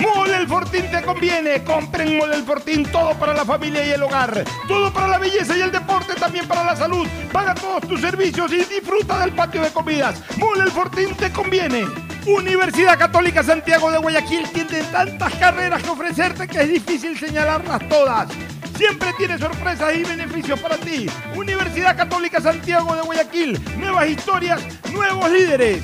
Mole 0.00 0.36
el 0.36 0.48
Fortín 0.48 0.90
te 0.90 1.02
conviene. 1.02 1.62
Compren 1.64 2.16
Mole 2.16 2.36
el 2.36 2.44
Fortín, 2.44 2.84
todo 2.84 3.14
para 3.18 3.34
la 3.34 3.44
familia 3.44 3.86
y 3.86 3.90
el 3.90 4.02
hogar. 4.02 4.44
Todo 4.66 4.92
para 4.92 5.08
la 5.08 5.18
belleza 5.18 5.56
y 5.56 5.60
el 5.60 5.72
deporte, 5.72 6.14
también 6.14 6.46
para 6.46 6.64
la 6.64 6.76
salud. 6.76 7.06
Paga 7.32 7.54
todos 7.54 7.86
tus 7.88 8.00
servicios 8.00 8.52
y 8.52 8.64
disfruta 8.64 9.20
del 9.20 9.32
patio 9.32 9.62
de 9.62 9.70
comidas. 9.70 10.22
Mole 10.36 10.64
el 10.64 10.70
Fortín 10.70 11.14
te 11.16 11.30
conviene. 11.32 11.86
Universidad 12.26 12.98
Católica 12.98 13.42
Santiago 13.42 13.90
de 13.90 13.98
Guayaquil 13.98 14.48
tiene 14.50 14.82
tantas 14.84 15.34
carreras 15.36 15.82
que 15.82 15.88
ofrecerte 15.88 16.46
que 16.46 16.60
es 16.60 16.68
difícil 16.68 17.18
señalarlas 17.18 17.88
todas. 17.88 18.28
Siempre 18.76 19.12
tiene 19.16 19.38
sorpresas 19.38 19.94
y 19.96 20.04
beneficios 20.04 20.60
para 20.60 20.76
ti. 20.76 21.06
Universidad 21.34 21.96
Católica 21.96 22.40
Santiago 22.40 22.94
de 22.94 23.02
Guayaquil. 23.02 23.60
Nuevas 23.78 24.08
historias, 24.08 24.60
nuevos 24.92 25.30
líderes. 25.30 25.82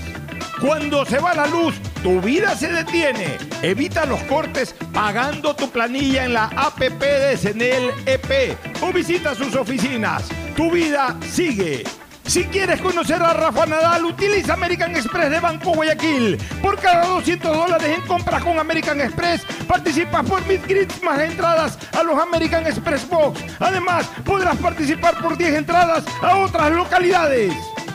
Cuando 0.60 1.04
se 1.04 1.18
va 1.18 1.34
la 1.34 1.46
luz, 1.46 1.74
tu 2.02 2.20
vida 2.20 2.54
se 2.56 2.72
detiene. 2.72 3.38
Evita 3.62 4.04
los 4.06 4.20
cortes 4.22 4.74
pagando 4.92 5.54
tu 5.54 5.68
planilla 5.70 6.24
en 6.24 6.34
la 6.34 6.44
APP 6.44 7.00
de 7.00 7.36
Senel 7.36 7.90
EP 8.06 8.56
o 8.82 8.92
visita 8.92 9.34
sus 9.34 9.54
oficinas. 9.56 10.24
Tu 10.56 10.70
vida 10.70 11.16
sigue. 11.30 11.84
Si 12.26 12.44
quieres 12.44 12.80
conocer 12.80 13.22
a 13.22 13.34
Rafa 13.34 13.66
Nadal, 13.66 14.06
utiliza 14.06 14.54
American 14.54 14.96
Express 14.96 15.30
de 15.30 15.40
Banco 15.40 15.72
Guayaquil. 15.72 16.38
Por 16.62 16.78
cada 16.78 17.06
200 17.06 17.54
dólares 17.54 17.98
en 17.98 18.00
compras 18.06 18.42
con 18.42 18.58
American 18.58 19.00
Express, 19.00 19.42
participas 19.68 20.24
por 20.24 20.44
mil 20.46 20.60
grits 20.66 21.02
más 21.02 21.20
entradas 21.20 21.78
a 21.92 22.02
los 22.02 22.18
American 22.18 22.66
Express 22.66 23.06
Box. 23.08 23.40
Además, 23.60 24.06
podrás 24.24 24.56
participar 24.56 25.20
por 25.20 25.36
10 25.36 25.54
entradas 25.54 26.04
a 26.22 26.38
otras 26.38 26.72
localidades. 26.72 27.52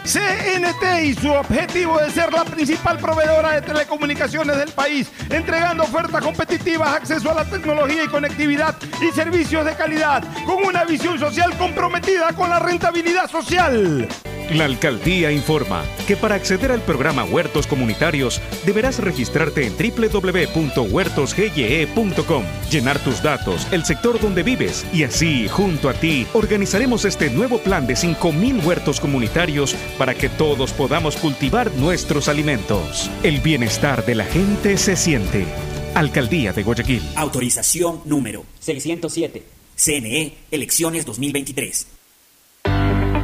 CNT 0.09 1.03
y 1.03 1.13
su 1.13 1.31
objetivo 1.31 1.99
de 1.99 2.09
ser 2.09 2.33
la 2.33 2.43
principal 2.43 2.97
proveedora 2.97 3.51
de 3.51 3.61
telecomunicaciones 3.61 4.57
del 4.57 4.71
país, 4.71 5.07
entregando 5.29 5.83
ofertas 5.83 6.23
competitivas, 6.23 6.95
acceso 6.95 7.29
a 7.29 7.35
la 7.35 7.45
tecnología 7.45 8.05
y 8.05 8.07
conectividad 8.07 8.75
y 9.07 9.13
servicios 9.13 9.63
de 9.65 9.75
calidad, 9.75 10.23
con 10.47 10.63
una 10.63 10.83
visión 10.83 11.19
social 11.19 11.55
comprometida 11.59 12.33
con 12.33 12.49
la 12.49 12.57
rentabilidad 12.57 13.29
social. 13.29 14.07
La 14.52 14.66
alcaldía 14.66 15.32
informa 15.32 15.86
que 16.08 16.18
para 16.18 16.34
acceder 16.34 16.72
al 16.72 16.82
programa 16.82 17.24
Huertos 17.24 17.68
Comunitarios 17.68 18.42
deberás 18.66 18.98
registrarte 18.98 19.68
en 19.68 19.78
www.huertosgye.com, 19.78 22.44
llenar 22.72 22.98
tus 23.00 23.22
datos, 23.22 23.68
el 23.72 23.86
sector 23.86 24.19
donde 24.19 24.42
vives 24.42 24.88
y 24.92 25.03
así, 25.03 25.48
junto 25.48 25.88
a 25.88 25.94
ti, 25.94 26.26
organizaremos 26.34 27.06
este 27.06 27.30
nuevo 27.30 27.60
plan 27.60 27.86
de 27.86 27.94
5.000 27.94 28.66
huertos 28.66 29.00
comunitarios 29.00 29.76
para 30.00 30.16
que 30.16 30.30
todos 30.30 30.74
podamos 30.74 31.16
cultivar 31.16 31.72
nuestros 31.76 32.28
alimentos. 32.28 33.11
El 33.22 33.42
bienestar 33.42 34.03
de 34.03 34.16
la 34.16 34.26
gente 34.26 34.78
se 34.78 34.95
siente. 34.95 35.45
Alcaldía 35.94 36.53
de 36.53 36.64
Guayaquil. 36.64 37.03
Autorización 37.16 38.02
número 38.06 38.45
607. 38.60 39.44
CNE, 39.76 40.34
elecciones 40.50 41.06
2023. 41.06 41.99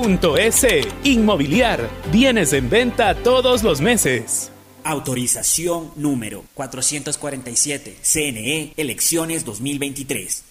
.es. 0.00 0.66
Inmobiliar. 1.04 1.88
Bienes 2.10 2.52
en 2.52 2.70
venta 2.70 3.14
todos 3.14 3.62
los 3.62 3.80
meses. 3.80 4.50
Autorización 4.84 5.92
número 5.96 6.44
447. 6.54 7.96
CNE, 8.02 8.72
elecciones 8.76 9.44
2023. 9.44 10.44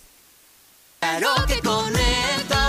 Claro 0.99 1.29
que 1.47 1.59
conecto 1.61 2.68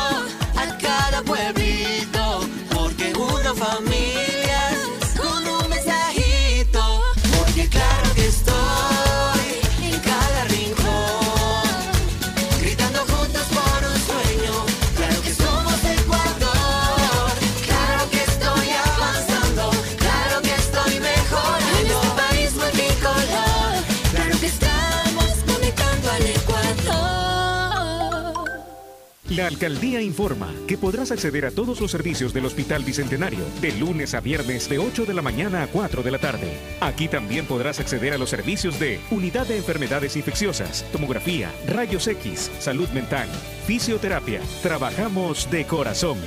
La 29.30 29.46
alcaldía 29.46 30.02
informa 30.02 30.52
que 30.66 30.76
podrás 30.76 31.12
acceder 31.12 31.46
a 31.46 31.52
todos 31.52 31.80
los 31.80 31.92
servicios 31.92 32.34
del 32.34 32.46
Hospital 32.46 32.82
Bicentenario 32.82 33.44
de 33.60 33.70
lunes 33.70 34.12
a 34.14 34.20
viernes 34.20 34.68
de 34.68 34.80
8 34.80 35.06
de 35.06 35.14
la 35.14 35.22
mañana 35.22 35.62
a 35.62 35.68
4 35.68 36.02
de 36.02 36.10
la 36.10 36.18
tarde. 36.18 36.52
Aquí 36.80 37.06
también 37.06 37.46
podrás 37.46 37.78
acceder 37.78 38.12
a 38.12 38.18
los 38.18 38.28
servicios 38.28 38.80
de 38.80 38.98
Unidad 39.12 39.46
de 39.46 39.58
Enfermedades 39.58 40.16
Infecciosas, 40.16 40.84
Tomografía, 40.90 41.52
Rayos 41.68 42.08
X, 42.08 42.50
Salud 42.58 42.88
Mental, 42.88 43.28
Fisioterapia. 43.68 44.40
Trabajamos 44.64 45.48
de 45.48 45.64
corazón. 45.64 46.18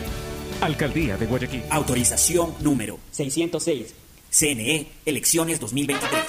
Alcaldía 0.61 1.17
de 1.17 1.25
Guayaquil. 1.25 1.63
Autorización 1.71 2.53
número 2.61 2.99
606. 3.11 3.95
CNE, 4.29 4.87
elecciones 5.05 5.59
2023. 5.59 6.23